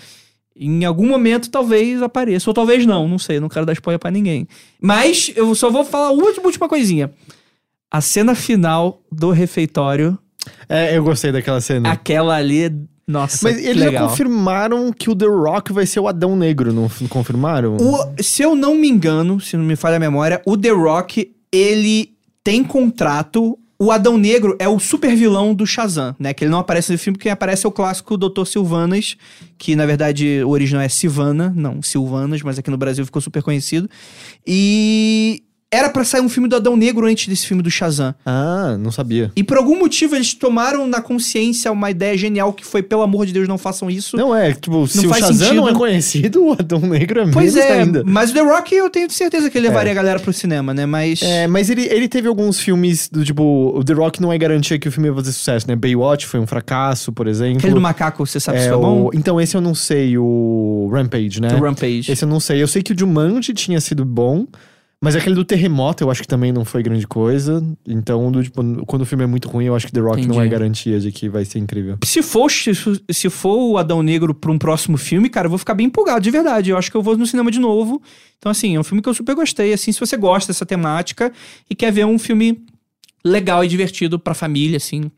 Em 0.57 0.84
algum 0.84 1.07
momento, 1.07 1.51
talvez 1.51 2.03
apareça, 2.03 2.51
ou 2.51 2.55
talvez 2.55 2.84
não, 2.84 3.07
não 3.07 3.18
sei, 3.18 3.38
não 3.38 3.49
quero 3.49 3.64
dar 3.64 3.72
spoiler 3.74 3.99
pra 3.99 4.11
ninguém. 4.11 4.49
Mas 4.80 5.30
eu 5.36 5.55
só 5.55 5.70
vou 5.70 5.84
falar 5.84 6.11
uma 6.11 6.24
última, 6.24 6.46
última 6.46 6.68
coisinha. 6.68 7.12
A 7.91 8.01
cena 8.01 8.34
final 8.34 9.01
do 9.11 9.30
refeitório, 9.30 10.18
é, 10.68 10.97
eu 10.97 11.03
gostei 11.03 11.32
daquela 11.32 11.61
cena. 11.61 11.91
aquela 11.91 12.36
ali, 12.36 12.70
nossa, 13.07 13.39
Mas 13.49 13.57
eles 13.59 13.78
já 13.82 13.86
legal. 13.86 14.09
confirmaram 14.09 14.93
que 14.93 15.09
o 15.09 15.16
The 15.16 15.26
Rock 15.26 15.72
vai 15.72 15.86
ser 15.86 16.01
o 16.01 16.07
Adão 16.09 16.36
Negro, 16.36 16.72
não 16.72 16.91
não 17.01 17.09
confirmaram? 17.09 17.76
O- 17.76 18.22
se 18.22 18.43
eu 18.43 18.55
não 18.55 18.74
me 18.74 18.89
engano, 18.89 19.41
se 19.41 19.57
não 19.57 19.64
me 19.64 19.76
falha 19.76 19.97
a 19.97 20.01
memória, 20.01 20.43
o 20.45 20.57
The 20.57 20.70
Rock, 20.70 21.32
ele 21.51 22.12
tem 22.45 22.62
contrato. 22.62 23.59
O 23.80 23.93
Adão 23.93 24.18
Negro 24.18 24.57
é 24.59 24.68
o 24.68 24.78
super 24.80 25.14
vilão 25.14 25.55
do 25.55 25.64
Shazam, 25.64 26.14
né? 26.18 26.34
Que 26.34 26.43
ele 26.45 26.51
não 26.51 26.59
aparece 26.59 26.91
no 26.91 26.99
filme, 26.99 27.16
quem 27.16 27.30
aparece 27.30 27.64
é 27.64 27.68
o 27.68 27.72
clássico 27.72 28.16
Dr. 28.18 28.45
Silvanas, 28.45 29.16
que 29.57 29.76
na 29.76 29.86
verdade 29.86 30.43
o 30.45 30.49
original 30.51 30.82
é 30.82 30.89
Silvana, 30.89 31.53
não, 31.55 31.80
Silvanas, 31.80 32.43
mas 32.43 32.59
aqui 32.59 32.70
no 32.72 32.76
Brasil 32.76 33.05
ficou 33.05 33.22
super 33.22 33.41
conhecido. 33.41 33.89
E 34.45 35.45
era 35.71 35.91
pra 35.91 36.03
sair 36.03 36.23
um 36.23 36.29
filme 36.31 36.49
do 36.49 36.57
Adão 36.57 36.77
Negro 36.77 37.07
antes 37.07 37.27
desse 37.29 37.47
filme 37.47 37.62
do 37.62 37.71
Shazam. 37.71 38.14
Ah, 38.25 38.77
não 38.81 38.91
sabia. 38.91 39.31
E 39.37 39.45
por 39.45 39.59
algum 39.59 39.79
motivo 39.79 40.16
eles 40.16 40.33
tomaram 40.33 40.87
na 40.87 41.03
consciência 41.03 41.71
uma 41.71 41.91
ideia 41.91 42.16
genial 42.16 42.55
que 42.55 42.64
foi, 42.64 42.83
pelo 42.83 43.03
amor 43.03 43.27
de 43.27 43.35
Deus, 43.35 43.47
não 43.47 43.59
façam 43.59 43.91
isso. 43.91 44.16
Não 44.16 44.35
é, 44.35 44.53
tipo, 44.55 44.87
se 44.89 45.07
o 45.07 45.12
Shazam 45.12 45.35
sentido. 45.35 45.55
não 45.57 45.69
é 45.69 45.75
conhecido, 45.75 46.43
o 46.47 46.53
Adão 46.53 46.81
Negro 46.81 47.21
é 47.21 47.31
Pois 47.31 47.55
menos 47.55 47.71
é, 47.71 47.81
ainda. 47.83 48.03
mas 48.07 48.31
o 48.31 48.35
The 48.35 48.41
Rock 48.41 48.75
eu 48.75 48.89
tenho 48.89 49.11
certeza 49.11 49.51
que 49.51 49.59
ele 49.59 49.69
levaria 49.69 49.93
a 49.93 49.95
galera 49.95 50.19
pro 50.19 50.33
cinema, 50.33 50.73
né? 50.73 50.87
Mas. 50.87 51.21
É, 51.23 51.47
mas 51.47 51.69
ele, 51.69 51.83
ele 51.91 52.09
teve 52.09 52.29
alguns 52.29 52.59
filmes 52.59 53.09
do 53.11 53.23
tipo, 53.23 53.43
o 53.77 53.85
The 53.85 53.93
Rock 53.93 54.23
não 54.23 54.33
é 54.33 54.39
garantia 54.39 54.79
que 54.79 54.89
o 54.89 54.93
filme 54.93 55.11
vai 55.11 55.19
fazer 55.23 55.33
sucesso, 55.33 55.69
né? 55.69 55.77
Baywatch 55.77 56.27
foi 56.27 56.41
um 56.41 56.47
fracasso, 56.47 57.12
por 57.12 57.27
exemplo. 57.27 57.59
Aquele 57.59 57.75
do 57.75 57.81
macaco, 57.81 58.25
você 58.27 58.41
sabe 58.41 58.59
se 58.61 58.66
é, 58.66 58.69
foi 58.71 58.79
bom? 58.79 59.03
o- 59.07 59.11
Então 59.12 59.39
esse 59.39 59.55
eu 59.55 59.61
não 59.61 59.75
sei, 59.75 60.16
o 60.16 60.89
Rampage, 60.91 61.43
né? 61.43 61.49
Do 61.49 61.62
Rampage. 61.62 62.11
Esse 62.11 62.25
eu 62.25 62.29
não 62.29 62.41
sei. 62.41 62.62
Eu 62.62 62.66
sei 62.69 62.83
que 62.83 62.95
o 62.95 62.99
Jumanji 62.99 63.53
tinha 63.53 63.81
sido 63.83 64.03
bom, 64.05 64.47
mas 65.01 65.14
aquele 65.14 65.36
do 65.36 65.44
terremoto 65.44 66.03
eu 66.03 66.11
acho 66.11 66.22
que 66.22 66.28
também 66.28 66.51
não 66.51 66.64
foi 66.64 66.82
grande 66.82 67.07
coisa. 67.07 67.64
Então, 67.86 68.32
do, 68.32 68.42
tipo, 68.42 68.84
quando 68.84 69.03
o 69.03 69.07
filme 69.07 69.22
é 69.22 69.26
muito 69.28 69.49
ruim, 69.49 69.66
eu 69.66 69.76
acho 69.76 69.86
que 69.86 69.92
The 69.92 70.01
Rock 70.01 70.26
não 70.26 70.34
Entendi. 70.34 70.46
é 70.46 70.49
garantia 70.49 70.99
de 70.99 71.12
que 71.12 71.28
vai 71.28 71.44
ser 71.44 71.61
incrível. 71.61 71.99
Se 72.05 72.20
for, 72.20 72.51
se, 72.51 72.72
se 73.11 73.30
for 73.30 73.57
o 73.57 73.78
Adão 73.78 74.03
Negro 74.03 74.34
pra 74.34 74.51
um 74.51 74.59
próximo 74.59 74.99
filme, 74.99 75.28
cara, 75.28 75.46
eu 75.46 75.51
vou 75.51 75.59
ficar 75.59 75.74
bem 75.74 75.86
empolgado, 75.86 76.20
de 76.20 76.30
verdade. 76.30 76.70
Eu 76.70 76.76
acho 76.76 76.90
que 76.90 76.96
eu 76.96 77.03
vou 77.03 77.16
no 77.16 77.26
cinema 77.26 77.51
de 77.51 77.61
novo. 77.61 78.03
Então, 78.38 78.51
assim, 78.51 78.74
é 78.74 78.80
um 78.80 78.84
filme 78.84 79.01
que 79.01 79.09
eu 79.09 79.14
super 79.14 79.36
gostei. 79.36 79.72
Assim, 79.72 79.92
se 79.92 80.01
você 80.01 80.16
gosta 80.16 80.53
dessa 80.53 80.66
temática 80.66 81.32
e 81.70 81.76
quer 81.76 81.92
ver 81.92 82.05
um 82.05 82.18
filme 82.18 82.64
legal 83.24 83.64
e 83.64 83.68
divertido 83.68 84.18
pra 84.18 84.34
família, 84.34 84.78
assim, 84.78 85.11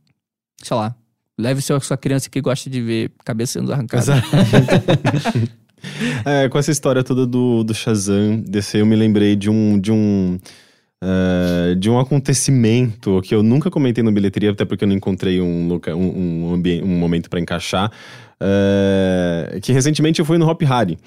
sei 0.63 0.77
lá. 0.77 0.95
Leve 1.39 1.63
sua, 1.63 1.81
sua 1.81 1.97
criança 1.97 2.29
que 2.29 2.39
gosta 2.43 2.69
de 2.69 2.83
ver 2.83 3.13
cabeça 3.25 3.55
sendo 3.59 3.73
arrancada. 3.73 4.13
É, 6.25 6.49
com 6.49 6.59
essa 6.59 6.71
história 6.71 7.03
toda 7.03 7.27
do, 7.27 7.65
do 7.65 7.75
Shazam, 7.75 8.41
desse, 8.41 8.79
eu 8.79 8.87
me 8.87 8.97
lembrei 8.97 9.37
de 9.37 9.51
um. 9.51 9.79
De 9.79 9.93
um 9.93 10.39
é, 11.03 11.75
de 11.77 11.89
um 11.89 11.99
acontecimento 11.99 13.23
que 13.23 13.35
eu 13.35 13.43
nunca 13.43 13.71
comentei 13.71 14.05
no 14.05 14.13
bilheteria, 14.13 14.51
até 14.51 14.67
porque 14.67 14.85
eu 14.85 14.89
não 14.89 14.95
encontrei 14.95 15.41
um, 15.41 15.67
loca, 15.67 15.97
um, 15.97 16.53
um, 16.53 16.63
um 16.85 16.99
momento 16.99 17.31
pra 17.31 17.41
encaixar. 17.41 17.91
é, 18.41 19.59
que 19.63 19.73
recentemente 19.73 20.21
eu 20.21 20.27
fui 20.27 20.39
no 20.39 20.47
Hop 20.47 20.63
Hari. 20.63 20.99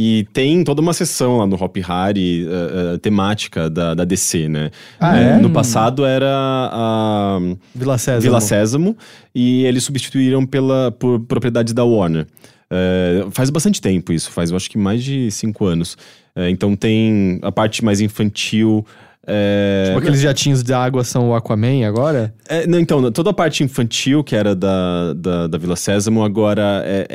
E 0.00 0.26
tem 0.32 0.62
toda 0.62 0.80
uma 0.80 0.92
sessão 0.92 1.38
lá 1.38 1.46
no 1.46 1.56
Hop 1.56 1.76
Hari 1.86 2.46
é, 2.46 2.94
é, 2.94 2.98
temática 2.98 3.68
da, 3.68 3.94
da 3.94 4.04
DC, 4.04 4.48
né? 4.48 4.70
Ah, 5.00 5.18
É? 5.18 5.36
No 5.38 5.50
passado 5.50 6.04
era 6.04 6.30
a. 6.30 7.38
Vila 7.74 7.98
César. 7.98 8.20
Vila 8.20 8.40
Sésamo 8.40 8.96
e 9.34 9.64
eles 9.64 9.82
substituíram 9.82 10.46
pela, 10.46 10.92
por 10.92 11.20
propriedades 11.20 11.72
da 11.72 11.84
Warner. 11.84 12.26
É, 12.70 13.26
faz 13.30 13.50
bastante 13.50 13.80
tempo 13.80 14.12
isso, 14.12 14.30
faz 14.30 14.50
eu 14.50 14.56
acho 14.56 14.70
que 14.70 14.76
mais 14.78 15.02
de 15.02 15.30
cinco 15.30 15.64
anos. 15.64 15.96
É, 16.36 16.50
então 16.50 16.76
tem 16.76 17.38
a 17.42 17.50
parte 17.50 17.84
mais 17.84 18.00
infantil. 18.00 18.86
é, 19.26 19.84
Tipo, 19.86 19.98
aqueles 19.98 20.20
jatinhos 20.20 20.62
de 20.62 20.72
água 20.72 21.02
são 21.04 21.30
o 21.30 21.34
Aquaman 21.34 21.86
agora? 21.86 22.34
é, 22.48 22.66
não, 22.66 22.78
então, 22.78 23.10
toda 23.10 23.30
a 23.30 23.34
parte 23.34 23.64
infantil 23.64 24.22
que 24.22 24.36
era 24.36 24.54
da, 24.54 25.12
da, 25.14 25.46
da 25.46 25.58
Vila 25.58 25.76
Sésamo 25.76 26.22
agora 26.22 26.82
é, 26.84 27.06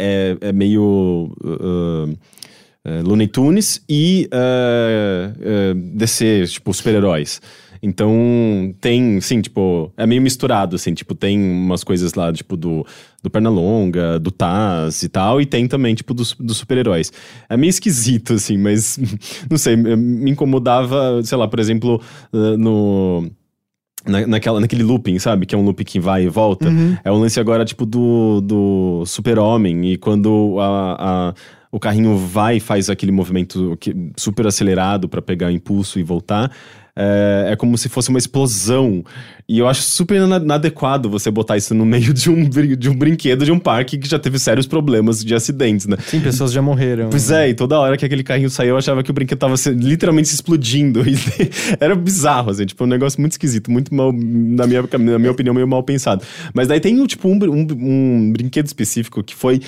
é, 0.41 0.49
é 0.49 0.51
meio. 0.51 1.33
uh, 1.43 2.13
uh, 2.85 3.01
Looney 3.07 3.27
Tunes 3.27 3.81
e 3.87 4.29
uh, 4.33 5.71
uh, 5.71 5.73
DC, 5.95 6.45
tipo, 6.47 6.73
super-heróis. 6.73 7.41
Então, 7.85 8.73
tem, 8.79 9.19
sim, 9.19 9.41
tipo, 9.41 9.91
é 9.97 10.05
meio 10.07 10.21
misturado, 10.21 10.77
assim, 10.77 10.93
tipo, 10.93 11.13
tem 11.13 11.37
umas 11.37 11.83
coisas 11.83 12.13
lá, 12.13 12.31
tipo, 12.31 12.55
do, 12.55 12.85
do 13.21 13.29
Pernalonga, 13.29 14.17
do 14.17 14.31
Taz 14.31 15.03
e 15.03 15.09
tal, 15.09 15.41
e 15.41 15.45
tem 15.45 15.67
também, 15.67 15.93
tipo, 15.93 16.13
dos, 16.13 16.33
dos 16.39 16.55
super-heróis. 16.55 17.11
É 17.49 17.57
meio 17.57 17.69
esquisito, 17.69 18.33
assim, 18.35 18.57
mas, 18.57 18.97
não 19.51 19.57
sei, 19.57 19.75
me 19.75 20.31
incomodava, 20.31 21.21
sei 21.23 21.37
lá, 21.37 21.45
por 21.45 21.59
exemplo, 21.59 22.01
uh, 22.31 22.57
no... 22.57 23.29
Na, 24.05 24.27
naquela, 24.27 24.59
naquele 24.59 24.83
looping, 24.83 25.17
sabe? 25.17 25.45
Que 25.45 25.55
é 25.55 25.57
um 25.57 25.63
loop 25.63 25.83
que 25.85 25.97
vai 25.97 26.23
e 26.25 26.27
volta. 26.29 26.67
É 27.05 27.11
um 27.11 27.19
lance 27.19 27.39
agora, 27.39 27.63
tipo, 27.63 27.85
do, 27.85 28.41
do 28.41 29.03
super-homem. 29.05 29.93
E 29.93 29.97
quando 29.97 30.57
a, 30.59 31.29
a- 31.29 31.33
o 31.71 31.79
carrinho 31.79 32.17
vai 32.17 32.57
e 32.57 32.59
faz 32.59 32.89
aquele 32.89 33.13
movimento 33.13 33.77
que- 33.79 33.95
super 34.17 34.45
acelerado 34.45 35.07
pra 35.07 35.21
pegar 35.21 35.53
impulso 35.53 35.99
e 35.99 36.03
voltar, 36.03 36.51
é, 36.95 37.49
é 37.51 37.55
como 37.55 37.77
se 37.77 37.89
fosse 37.89 38.09
uma 38.09 38.19
explosão. 38.19 39.03
E 39.49 39.59
eu 39.59 39.67
acho 39.67 39.81
super 39.81 40.15
ina- 40.21 40.37
inadequado 40.37 41.09
você 41.09 41.29
botar 41.29 41.57
isso 41.57 41.73
no 41.73 41.85
meio 41.85 42.13
de 42.13 42.29
um, 42.29 42.47
de 42.49 42.89
um 42.89 42.95
brinquedo 42.95 43.43
de 43.43 43.51
um 43.51 43.59
parque 43.59 43.97
que 43.97 44.07
já 44.07 44.17
teve 44.17 44.39
sérios 44.39 44.65
problemas 44.65 45.23
de 45.23 45.33
acidentes, 45.35 45.85
né? 45.85 45.97
Sim, 46.05 46.21
pessoas 46.21 46.51
já 46.51 46.61
morreram. 46.61 47.09
Pois 47.09 47.29
é, 47.31 47.49
e 47.49 47.53
toda 47.53 47.79
hora 47.79 47.97
que 47.97 48.05
aquele 48.05 48.23
carrinho 48.23 48.49
saiu, 48.49 48.69
eu 48.69 48.77
achava 48.77 49.03
que 49.03 49.11
o 49.11 49.13
brinquedo 49.13 49.37
tava 49.39 49.57
se- 49.57 49.71
literalmente 49.71 50.27
se 50.29 50.35
explodindo. 50.35 51.01
Era 51.79 51.95
bizarro, 51.95 52.51
assim, 52.51 52.65
tipo, 52.65 52.83
um 52.83 52.87
negócio 52.87 53.19
muito 53.19 53.33
esquisito, 53.33 53.69
muito 53.71 53.93
mal, 53.93 54.13
na 54.13 54.65
minha, 54.67 54.81
na 54.99 55.19
minha 55.19 55.31
opinião, 55.31 55.53
meio 55.53 55.67
mal 55.67 55.83
pensado. 55.83 56.23
Mas 56.53 56.67
daí 56.67 56.79
tem, 56.79 57.05
tipo, 57.05 57.27
um, 57.27 57.37
um, 57.43 57.67
um 57.71 58.31
brinquedo 58.31 58.67
específico 58.67 59.23
que 59.23 59.35
foi. 59.35 59.61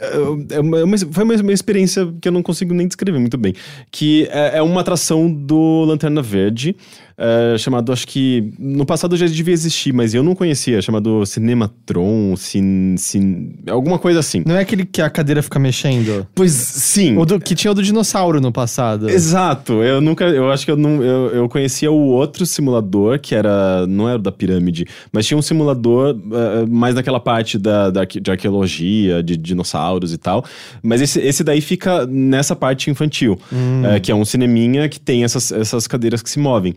É 0.00 0.60
uma- 0.60 0.78
é 0.80 0.84
uma- 0.84 0.98
foi 0.98 1.24
uma, 1.24 1.34
uma 1.34 1.52
experiência 1.52 2.12
que 2.20 2.28
eu 2.28 2.32
não 2.32 2.42
consigo 2.42 2.72
nem 2.74 2.86
descrever 2.86 3.18
muito 3.18 3.36
bem. 3.36 3.54
Que 3.90 4.28
é, 4.30 4.58
é 4.58 4.62
uma 4.62 4.80
atração 4.80 5.32
do 5.32 5.84
Lanterna 5.84 6.22
Verde, 6.22 6.76
é, 7.20 7.58
chamado, 7.58 7.92
acho 7.92 8.06
que 8.06 8.52
no 8.56 8.86
passado 8.86 9.16
já 9.16 9.26
devia 9.26 9.52
existir, 9.52 9.92
mas 9.92 10.14
eu 10.14 10.22
não 10.22 10.36
conhecia, 10.36 10.80
chamado 10.80 11.26
Cinematron, 11.26 12.36
cin, 12.36 12.94
cin, 12.96 13.56
alguma 13.68 13.98
coisa 13.98 14.20
assim. 14.20 14.44
Não 14.46 14.54
é 14.54 14.60
aquele 14.60 14.86
que 14.86 15.02
a 15.02 15.10
cadeira 15.10 15.42
fica 15.42 15.58
mexendo? 15.58 16.24
Pois 16.32 16.52
sim. 16.52 17.16
O 17.16 17.24
do, 17.26 17.40
que 17.40 17.56
tinha 17.56 17.72
o 17.72 17.74
do 17.74 17.82
dinossauro 17.82 18.40
no 18.40 18.52
passado. 18.52 19.10
Exato, 19.10 19.82
eu 19.82 20.00
nunca, 20.00 20.26
eu 20.26 20.48
acho 20.48 20.64
que 20.64 20.70
eu 20.70 20.76
não, 20.76 21.02
eu, 21.02 21.30
eu 21.30 21.48
conhecia 21.48 21.90
o 21.90 22.06
outro 22.06 22.46
simulador 22.46 23.18
que 23.18 23.34
era, 23.34 23.84
não 23.88 24.08
era 24.08 24.18
o 24.18 24.22
da 24.22 24.30
pirâmide, 24.30 24.86
mas 25.10 25.26
tinha 25.26 25.36
um 25.36 25.42
simulador 25.42 26.16
eh, 26.16 26.66
mais 26.68 26.94
naquela 26.94 27.18
parte 27.18 27.58
da, 27.58 27.90
da 27.90 28.04
de 28.04 28.30
arqueologia, 28.30 29.24
de 29.24 29.36
dinossauros 29.36 30.12
e 30.12 30.18
tal, 30.18 30.44
mas 30.82 31.00
esse, 31.00 31.18
esse 31.18 31.42
daí 31.42 31.60
fica 31.60 32.06
nessa 32.06 32.54
parte 32.54 32.90
infantil, 32.90 33.36
eh, 33.84 33.98
que 33.98 34.12
é 34.12 34.14
um 34.14 34.24
cineminha 34.24 34.88
que 34.88 35.00
tem 35.00 35.24
essas, 35.24 35.50
essas 35.50 35.88
cadeiras 35.88 36.22
que 36.22 36.30
se 36.30 36.38
movem. 36.38 36.76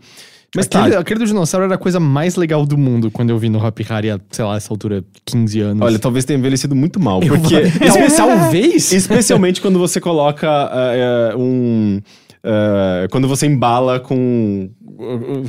Mas 0.54 0.66
aquele, 0.66 0.90
tá, 0.90 0.98
aquele 0.98 1.20
do 1.20 1.26
dinossauro 1.26 1.64
era 1.64 1.74
a 1.76 1.78
coisa 1.78 1.98
mais 1.98 2.36
legal 2.36 2.66
do 2.66 2.76
mundo 2.76 3.10
quando 3.10 3.30
eu 3.30 3.38
vi 3.38 3.48
no 3.48 3.58
Hop 3.64 3.78
Harry 3.88 4.08
sei 4.30 4.44
lá, 4.44 4.56
essa 4.56 4.72
altura, 4.72 5.02
15 5.24 5.60
anos. 5.60 5.82
olha, 5.82 5.98
talvez 5.98 6.24
tenha 6.26 6.38
envelhecido 6.38 6.74
muito 6.76 7.00
mal, 7.00 7.22
Eu 7.22 7.38
porque... 7.38 7.54
vou- 7.60 7.62
Espe- 7.88 8.16
talvez? 8.16 8.92
Especialmente 8.92 9.60
quando 9.62 9.78
você 9.78 9.98
coloca 10.00 10.48
eh, 10.74 11.34
um. 11.36 12.00
eh, 12.44 13.08
quando 13.10 13.26
você 13.28 13.46
embala 13.46 13.98
com. 13.98 14.68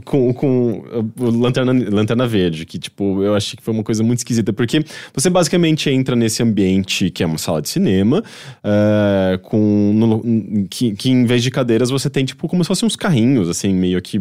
Com, 0.05 0.33
com 0.33 0.83
lanterna, 1.19 1.73
lanterna 1.91 2.25
verde, 2.25 2.65
que, 2.65 2.79
tipo, 2.79 3.21
eu 3.23 3.35
achei 3.35 3.55
que 3.55 3.61
foi 3.61 3.71
uma 3.73 3.83
coisa 3.83 4.01
muito 4.01 4.19
esquisita, 4.19 4.51
porque 4.51 4.83
você 5.13 5.29
basicamente 5.29 5.89
entra 5.91 6.15
nesse 6.15 6.41
ambiente 6.41 7.11
que 7.11 7.21
é 7.21 7.25
uma 7.25 7.37
sala 7.37 7.61
de 7.61 7.69
cinema, 7.69 8.23
eh, 8.63 9.39
com. 9.43 9.91
no- 9.93 10.65
que, 10.69 10.93
que 10.95 11.11
em 11.11 11.25
vez 11.25 11.43
de 11.43 11.51
cadeiras 11.51 11.89
você 11.91 12.09
tem, 12.09 12.25
tipo, 12.25 12.47
como 12.47 12.63
se 12.63 12.67
fossem 12.69 12.87
uns 12.87 12.95
carrinhos, 12.95 13.47
assim, 13.49 13.73
meio 13.73 14.01
que 14.01 14.19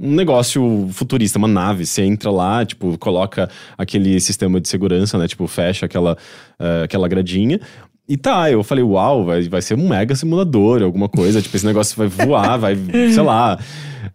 um 0.00 0.14
negócio 0.14 0.88
futurista, 0.92 1.38
uma 1.38 1.48
nave. 1.48 1.84
Você 1.84 2.02
entra 2.02 2.30
lá, 2.30 2.64
tipo, 2.64 2.96
coloca 2.98 3.48
aquele 3.76 4.18
sistema 4.20 4.60
de 4.60 4.68
segurança, 4.68 5.18
né? 5.18 5.28
Tipo, 5.28 5.46
fecha 5.46 5.86
aquela, 5.86 6.16
eh, 6.58 6.82
aquela 6.84 7.06
gradinha. 7.06 7.60
E 8.08 8.16
tá, 8.16 8.50
eu 8.50 8.64
falei, 8.64 8.82
uau, 8.82 9.24
vai, 9.24 9.42
vai 9.42 9.62
ser 9.62 9.74
um 9.74 9.88
mega 9.88 10.16
simulador, 10.16 10.82
alguma 10.82 11.08
coisa. 11.08 11.40
tipo, 11.40 11.54
esse 11.54 11.66
negócio 11.66 11.96
vai 11.96 12.08
voar, 12.08 12.56
vai, 12.58 12.74
sei 13.12 13.22
lá. 13.22 13.58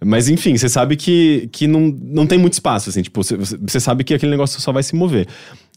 Mas 0.04 0.30
enfim, 0.30 0.58
você 0.58 0.70
sabe 0.70 0.96
que, 0.96 1.50
que 1.52 1.68
não, 1.68 1.96
não 2.02 2.26
tem 2.28 2.38
muito 2.38 2.54
espaço, 2.54 2.90
assim. 2.90 3.02
Tipo, 3.02 3.24
você, 3.24 3.36
você 3.38 3.80
sabe 3.80 4.04
que 4.04 4.14
aquele 4.14 4.32
negócio 4.32 4.60
só 4.62 4.72
vai 4.72 4.84
se 4.84 4.96
mover. 4.96 5.28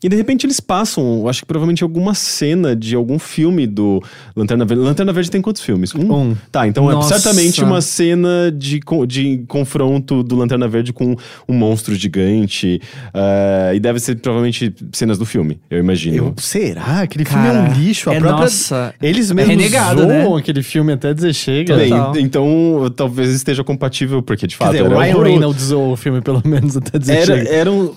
E 0.00 0.08
de 0.08 0.14
repente 0.14 0.46
eles 0.46 0.60
passam, 0.60 1.26
acho 1.28 1.40
que 1.40 1.46
provavelmente 1.46 1.82
alguma 1.82 2.14
cena 2.14 2.76
de 2.76 2.94
algum 2.94 3.18
filme 3.18 3.66
do 3.66 4.00
Lanterna 4.36 4.64
Verde. 4.64 4.84
Lanterna 4.84 5.12
Verde 5.12 5.28
tem 5.28 5.42
quantos 5.42 5.60
filmes? 5.60 5.92
Um. 5.92 6.36
Tá, 6.52 6.68
então 6.68 6.84
Nossa. 6.84 7.14
é 7.14 7.18
certamente 7.18 7.64
uma 7.64 7.80
cena 7.80 8.52
de, 8.56 8.80
de 9.08 9.44
confronto 9.48 10.22
do 10.22 10.36
Lanterna 10.36 10.68
Verde 10.68 10.92
com 10.92 11.16
um 11.48 11.52
monstro 11.52 11.96
gigante. 11.96 12.80
eh, 13.12 13.72
e 13.74 13.80
deve 13.80 13.98
ser 13.98 14.14
provavelmente 14.20 14.72
cenas 14.92 15.18
do 15.18 15.26
filme, 15.26 15.58
eu 15.68 15.80
imagino. 15.80 16.16
Eu- 16.16 16.34
será? 16.36 17.00
Aquele 17.00 17.24
Cara, 17.24 17.42
filme 17.42 17.58
é 17.58 17.70
um 17.70 17.82
lixo. 17.84 18.08
A 18.08 18.14
é, 18.14 18.20
própria... 18.20 18.40
nossa, 18.44 18.94
Eles 19.02 19.32
é 19.32 19.34
mesmos 19.34 19.56
renegado, 19.56 20.02
zoam 20.02 20.34
né? 20.34 20.38
aquele 20.40 20.62
filme 20.62 20.92
até 20.92 21.12
dizer 21.12 21.34
chega. 21.34 21.76
Bem, 21.76 21.92
então 22.20 22.46
talvez 22.94 23.30
esteja 23.30 23.64
compatível, 23.64 23.97
porque 24.22 24.46
de 24.46 24.56
Quer 24.56 24.64
fato 24.64 24.72
dizer, 24.72 24.84
era 24.86 24.94
o 24.94 24.98
Ryan 24.98 25.10
horroroso. 25.14 25.30
Reynolds 25.32 25.70
o 25.72 25.96
filme 25.96 26.20
pelo 26.20 26.42
menos 26.44 26.76
até 26.76 26.98
dizer 26.98 27.12
Era, 27.14 27.24
chega. 27.38 27.48
eram 27.50 27.94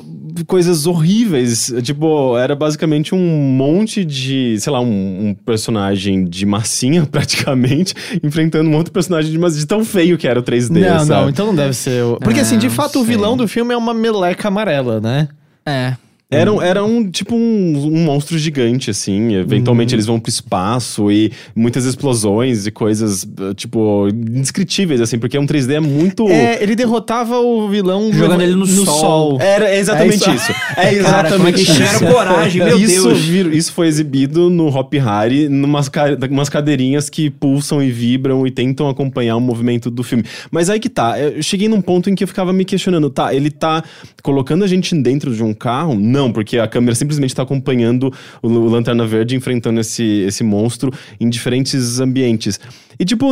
coisas 0.48 0.88
horríveis. 0.88 1.74
Tipo, 1.84 2.38
era 2.38 2.56
basicamente 2.56 3.14
um 3.14 3.20
monte 3.20 4.06
de, 4.06 4.58
sei 4.60 4.72
lá, 4.72 4.80
um, 4.80 5.28
um 5.30 5.34
personagem 5.34 6.24
de 6.26 6.46
massinha, 6.46 7.06
praticamente, 7.12 7.94
enfrentando 8.24 8.70
um 8.70 8.76
outro 8.76 8.94
personagem 8.94 9.32
de, 9.32 9.38
mas 9.38 9.58
de 9.58 9.66
tão 9.68 9.84
feio 9.84 10.18
que 10.18 10.28
era 10.28 10.40
o 10.40 10.44
3D. 10.44 10.80
Não, 10.80 11.00
sabe? 11.00 11.10
não, 11.10 11.30
então 11.30 11.46
não 11.48 11.56
deve 11.56 11.74
ser. 11.74 12.04
o- 12.04 12.18
Porque 12.18 12.40
É, 12.40 12.42
assim, 12.44 12.58
de 12.58 12.68
não 12.68 12.74
fato, 12.74 13.00
o 13.00 13.04
vilão 13.04 13.36
do 13.36 13.48
filme 13.48 13.74
é 13.74 13.78
uma 13.78 13.94
meleca 13.94 14.48
amarela, 14.48 15.00
né? 15.02 15.28
É. 15.66 15.96
Era, 16.32 16.52
um- 16.54 16.62
era 16.62 16.84
um 16.84 17.10
tipo 17.12 17.36
um, 17.36 17.88
um 17.94 18.04
monstro 18.06 18.38
gigante, 18.38 18.90
assim. 18.90 19.34
Eventualmente 19.36 19.94
eles 19.94 20.06
vão 20.06 20.20
pro 20.20 20.30
espaço 20.30 21.12
e 21.12 21.32
muitas 21.54 21.84
explosões 21.86 22.66
e 22.66 22.72
coisas, 22.72 23.28
tipo, 23.56 24.08
indescritíveis, 24.08 25.02
assim, 25.02 25.20
porque 25.20 25.38
um 25.38 25.46
3D 25.46 25.74
é 25.74 25.80
muito. 25.82 26.28
É, 26.30 26.62
ele 26.64 26.76
derrotava 26.76 27.38
o 27.40 27.68
vilão 27.70 28.12
Jogando 28.14 28.42
ele 28.42 28.56
no 28.56 28.66
sol. 28.66 29.38
Era 29.42 29.70
é 29.70 29.78
exatamente 29.80 30.30
É 30.30 30.34
isso. 30.34 30.52
isso. 30.52 30.62
É 30.78 30.94
exatamente 30.96 31.12
Cara, 31.22 31.32
como 31.38 31.48
é 31.48 31.52
que 31.52 31.62
isso. 31.62 31.74
tiveram 31.74 32.00
coragem, 32.14 32.64
meu 32.64 32.80
isso, 32.80 33.08
Deus. 33.10 33.20
vir- 33.20 33.54
isso 33.54 33.74
foi 33.74 33.88
exibido 33.88 34.50
no 34.50 34.68
Hop 34.68 34.94
Hari, 34.96 35.50
numas 35.50 35.90
umas 36.30 36.48
cadeirinhas 36.50 37.10
que 37.10 37.30
pulsam 37.30 37.84
e 37.84 37.92
vibram 37.92 38.48
e 38.48 38.52
tentam 38.52 38.88
acompanhar 38.88 39.36
o 39.36 39.42
movimento 39.42 39.92
do 39.92 40.02
filme. 40.04 40.24
Mas 40.50 40.70
aí 40.70 40.80
que 40.80 40.90
tá, 40.90 41.20
eu 41.20 41.44
cheguei 41.44 41.68
num 41.68 41.82
ponto 41.82 42.10
em 42.10 42.16
que 42.16 42.24
eu 42.24 42.28
ficava 42.28 42.54
me 42.54 42.64
questionando, 42.64 43.10
tá, 43.10 43.34
ele 43.34 43.52
tá 43.52 43.84
colocando 44.24 44.64
a 44.64 44.68
gente 44.68 44.96
dentro 45.02 45.36
de 45.36 45.44
um 45.44 45.54
carro? 45.54 45.94
Não, 45.96 46.21
porque 46.30 46.58
a 46.60 46.68
câmera 46.68 46.94
simplesmente 46.94 47.34
tá 47.34 47.44
acompanhando 47.44 48.12
o, 48.44 48.50
o 48.50 48.68
Lanterna 48.68 49.08
Verde 49.08 49.34
enfrentando 49.38 49.80
esse, 49.80 50.04
esse 50.28 50.44
monstro 50.44 50.92
em 51.22 51.30
diferentes 51.30 52.02
ambientes. 52.02 52.60
E 53.00 53.06
tipo, 53.06 53.32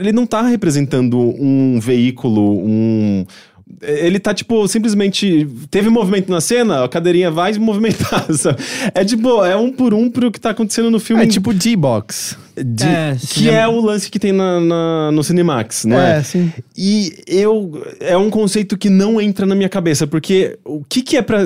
ele 0.00 0.12
não 0.12 0.24
tá 0.24 0.40
representando 0.40 1.18
um 1.18 1.78
veículo, 1.78 2.58
um 2.66 3.26
ele 3.82 4.18
tá, 4.18 4.32
tipo, 4.34 4.68
simplesmente. 4.68 5.48
Teve 5.70 5.88
movimento 5.88 6.30
na 6.30 6.40
cena, 6.40 6.84
a 6.84 6.88
cadeirinha 6.88 7.30
vai 7.30 7.52
se 7.52 7.58
movimentar. 7.58 8.26
sabe? 8.32 8.58
É 8.94 9.04
tipo, 9.04 9.42
é 9.44 9.56
um 9.56 9.72
por 9.72 9.94
um 9.94 10.10
pro 10.10 10.30
que 10.30 10.38
tá 10.38 10.50
acontecendo 10.50 10.90
no 10.90 11.00
filme. 11.00 11.22
É 11.22 11.26
tipo 11.26 11.52
D-Box. 11.52 12.36
de- 12.56 12.84
É, 12.84 13.16
que 13.18 13.26
cinema- 13.26 13.56
é 13.58 13.66
o 13.68 13.80
lance 13.80 14.10
que 14.10 14.18
tem 14.18 14.32
na, 14.32 14.60
na- 14.60 15.10
no 15.12 15.24
Cinemax, 15.24 15.86
não 15.86 15.98
é? 15.98 16.18
É, 16.18 16.22
sim. 16.22 16.52
E 16.76 17.14
eu. 17.26 17.82
É 18.00 18.16
um 18.16 18.28
conceito 18.30 18.76
que 18.76 18.90
não 18.90 19.18
entra 19.20 19.46
na 19.46 19.54
minha 19.54 19.68
cabeça, 19.68 20.06
porque 20.06 20.58
o 20.64 20.82
que, 20.86 21.00
que 21.02 21.16
é 21.16 21.22
pra. 21.22 21.38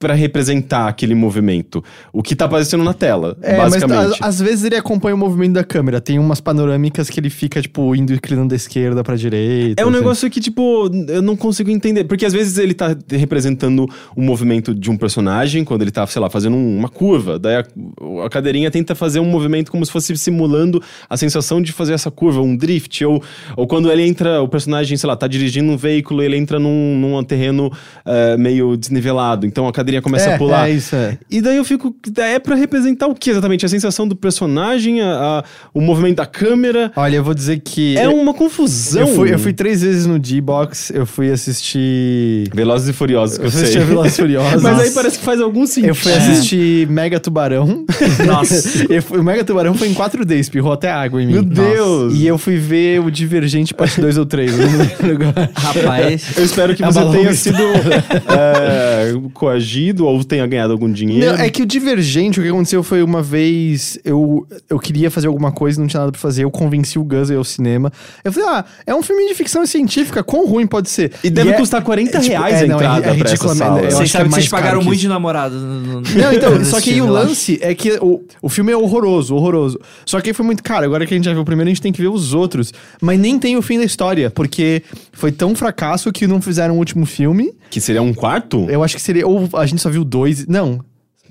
Pra 0.00 0.14
representar 0.14 0.88
aquele 0.88 1.14
movimento. 1.14 1.84
O 2.10 2.22
que 2.22 2.34
tá 2.34 2.46
aparecendo 2.46 2.82
na 2.82 2.94
tela, 2.94 3.36
É, 3.42 3.58
mas 3.58 3.74
basicamente. 3.74 4.16
a- 4.22 4.28
às 4.28 4.40
vezes 4.40 4.64
ele 4.64 4.74
acompanha 4.74 5.14
o 5.14 5.18
movimento 5.18 5.52
da 5.52 5.62
câmera. 5.62 6.00
Tem 6.00 6.18
umas 6.18 6.40
panorâmicas 6.40 7.10
que 7.10 7.20
ele 7.20 7.28
fica, 7.28 7.60
tipo, 7.60 7.94
indo 7.94 8.10
e 8.10 8.16
inclinando 8.16 8.48
da 8.48 8.56
esquerda 8.56 9.04
pra 9.04 9.14
direita. 9.14 9.82
É 9.82 9.84
um 9.84 9.90
assim. 9.90 9.98
negócio 9.98 10.30
que, 10.30 10.40
tipo, 10.40 10.88
eu 11.06 11.20
não 11.20 11.36
consigo 11.36 11.68
entender. 11.70 12.04
Porque 12.04 12.24
às 12.24 12.32
vezes 12.32 12.56
ele 12.56 12.72
tá 12.72 12.96
representando 13.10 13.86
o 14.16 14.22
movimento 14.22 14.74
de 14.74 14.90
um 14.90 14.96
personagem, 14.96 15.64
quando 15.64 15.82
ele 15.82 15.90
tá, 15.90 16.06
sei 16.06 16.22
lá, 16.22 16.30
fazendo 16.30 16.56
um- 16.56 16.78
uma 16.78 16.88
curva. 16.88 17.38
Daí 17.38 17.56
a, 17.56 17.64
a 18.24 18.30
cadeirinha 18.30 18.70
tenta 18.70 18.94
fazer 18.94 19.20
um 19.20 19.26
movimento 19.26 19.70
como 19.70 19.84
se 19.84 19.92
fosse 19.92 20.16
simulando 20.16 20.82
a 21.10 21.16
sensação 21.18 21.60
de 21.60 21.72
fazer 21.72 21.92
essa 21.92 22.10
curva, 22.10 22.40
um 22.40 22.56
drift. 22.56 23.04
Ou, 23.04 23.22
ou 23.54 23.66
quando 23.66 23.92
ele 23.92 24.06
entra, 24.08 24.40
o 24.40 24.48
personagem, 24.48 24.96
sei 24.96 25.06
lá, 25.06 25.14
tá 25.14 25.26
dirigindo 25.26 25.70
um 25.70 25.76
veículo, 25.76 26.22
ele 26.22 26.38
entra 26.38 26.58
num, 26.58 26.96
num 26.98 27.22
terreno 27.22 27.70
eh, 28.06 28.38
meio 28.38 28.78
desnivelado. 28.78 29.44
Então 29.46 29.68
a 29.68 29.72
começa 30.02 30.30
É, 30.30 30.34
a 30.34 30.38
pular. 30.38 30.68
é 30.68 30.72
isso, 30.72 30.94
é. 30.94 31.18
E 31.30 31.40
daí 31.40 31.56
eu 31.56 31.64
fico. 31.64 31.94
É 32.16 32.38
pra 32.38 32.54
representar 32.54 33.06
o 33.06 33.14
que 33.14 33.30
exatamente? 33.30 33.64
A 33.64 33.68
sensação 33.68 34.06
do 34.06 34.14
personagem, 34.14 35.00
a- 35.00 35.40
a- 35.40 35.44
o 35.74 35.80
movimento 35.80 36.16
da 36.18 36.26
câmera. 36.26 36.92
Olha, 36.96 37.16
eu 37.16 37.24
vou 37.24 37.34
dizer 37.34 37.60
que. 37.60 37.96
É 37.96 38.08
uma 38.08 38.32
confusão. 38.34 39.00
Eu 39.02 39.14
fui, 39.14 39.32
eu 39.34 39.38
fui 39.38 39.52
três 39.52 39.82
vezes 39.82 40.06
no 40.06 40.18
D-Box, 40.18 40.92
eu 40.94 41.06
fui 41.06 41.30
assistir. 41.30 42.48
Velozes 42.54 42.88
e 42.88 42.92
Furiosos, 42.92 43.36
que 43.38 43.42
eu, 43.44 43.46
Eu 43.46 43.50
sei. 43.50 43.62
assisti 43.62 43.78
a 43.78 43.84
Velozes 43.84 44.12
e 44.12 44.16
Furiosos. 44.22 44.62
Mas 44.62 44.78
aí 44.80 44.90
parece 44.90 45.18
que 45.18 45.24
faz 45.24 45.40
algum 45.40 45.66
sentido. 45.66 45.88
Eu 45.90 45.94
fui 45.94 46.12
assistir 46.12 46.86
Mega 46.88 47.18
Tubarão. 47.18 47.84
Nossa. 48.26 48.84
Eu 48.92 49.02
fui- 49.02 49.18
o 49.18 49.24
Mega 49.24 49.44
Tubarão 49.44 49.74
foi 49.74 49.88
em 49.88 49.94
4D, 49.94 50.32
espirrou 50.38 50.72
até 50.72 50.90
água 50.90 51.22
em 51.22 51.26
mim. 51.26 51.32
Meu 51.34 51.42
Deus! 51.42 52.14
E 52.14 52.26
eu 52.26 52.36
fui 52.38 52.56
ver 52.56 53.00
o 53.00 53.10
Divergente 53.10 53.72
parte 53.72 54.00
2 54.00 54.18
ou 54.18 54.26
3. 54.26 54.58
eu 54.58 54.70
não 54.70 54.78
lembro 54.78 55.12
agora. 55.28 55.50
Rapaz. 55.54 56.36
Eu 56.36 56.44
espero 56.44 56.74
que 56.74 56.82
É 56.82 56.86
você 56.86 57.00
tenha 57.10 57.32
sido 57.34 57.56
é, 58.28 59.12
coagido 59.32 59.79
ou 59.98 60.22
tenha 60.24 60.46
ganhado 60.46 60.72
algum 60.72 60.90
dinheiro. 60.90 61.36
Não, 61.36 61.42
é 61.42 61.48
que 61.50 61.62
o 61.62 61.66
Divergente, 61.66 62.38
o 62.40 62.42
que 62.42 62.48
aconteceu 62.48 62.82
foi 62.82 63.02
uma 63.02 63.22
vez 63.22 63.98
eu, 64.04 64.46
eu 64.68 64.78
queria 64.78 65.10
fazer 65.10 65.26
alguma 65.28 65.50
coisa 65.52 65.78
e 65.78 65.80
não 65.80 65.88
tinha 65.88 66.00
nada 66.00 66.12
pra 66.12 66.20
fazer. 66.20 66.44
Eu 66.44 66.50
convenci 66.50 66.98
o 66.98 67.04
Gus 67.04 67.30
a 67.30 67.34
ir 67.34 67.36
ao 67.36 67.44
cinema. 67.44 67.92
Eu 68.24 68.32
falei, 68.32 68.48
ah, 68.48 68.64
é 68.86 68.94
um 68.94 69.02
filme 69.02 69.26
de 69.28 69.34
ficção 69.34 69.64
científica, 69.66 70.22
quão 70.22 70.46
ruim 70.46 70.66
pode 70.66 70.88
ser? 70.90 71.12
E 71.24 71.30
deve 71.30 71.50
é- 71.50 71.52
custar 71.54 71.82
40 71.82 72.18
é, 72.18 72.20
reais 72.20 72.54
é, 72.62 72.64
a 72.64 72.66
não, 72.66 72.74
é- 72.74 72.84
entrada 72.84 72.98
é 72.98 73.02
pra 73.02 73.10
essa 73.12 73.24
ridiculamente- 73.24 73.58
sala. 73.58 73.80
eu 73.80 73.86
acho 73.86 73.96
Vocês 73.96 74.10
que 74.10 74.16
é 74.16 74.20
sabem 74.20 74.28
que 74.28 74.34
vocês 74.34 74.48
pagaram 74.48 74.78
que 74.80 74.86
muito 74.86 75.00
de 75.00 75.08
namorado. 75.08 75.54
no- 75.56 75.80
no- 75.80 76.00
Não, 76.00 76.32
então, 76.32 76.64
só 76.64 76.80
que 76.80 76.90
aí 76.90 77.00
o 77.02 77.06
lance 77.10 77.58
é 77.62 77.74
que 77.74 77.92
o, 78.00 78.20
o 78.42 78.48
filme 78.48 78.72
é 78.72 78.76
horroroso, 78.76 79.34
horroroso. 79.34 79.78
Só 80.04 80.20
que 80.20 80.30
aí 80.30 80.34
foi 80.34 80.44
muito 80.44 80.62
caro. 80.62 80.84
Agora 80.84 81.06
que 81.06 81.14
a 81.14 81.16
gente 81.16 81.24
já 81.24 81.32
viu 81.32 81.42
o 81.42 81.44
primeiro, 81.44 81.68
a 81.68 81.72
gente 81.72 81.82
tem 81.82 81.92
que 81.92 82.00
ver 82.02 82.08
os 82.08 82.34
outros. 82.34 82.72
Mas 83.00 83.18
nem 83.18 83.38
tem 83.38 83.56
o 83.56 83.62
fim 83.62 83.78
da 83.78 83.84
história, 83.84 84.30
porque 84.30 84.82
foi 85.12 85.30
tão 85.32 85.54
fracasso 85.54 86.12
que 86.12 86.26
não 86.26 86.40
fizeram 86.40 86.74
o 86.74 86.78
último 86.78 87.06
filme. 87.06 87.52
Que 87.70 87.80
seria 87.80 88.02
um 88.02 88.12
quarto? 88.12 88.66
Eu 88.68 88.82
acho 88.82 88.96
que 88.96 89.02
seria. 89.02 89.26
Ou 89.26 89.48
a 89.54 89.66
gente 89.70 89.82
só 89.82 89.90
viu 89.90 90.04
dois. 90.04 90.46
Não. 90.46 90.80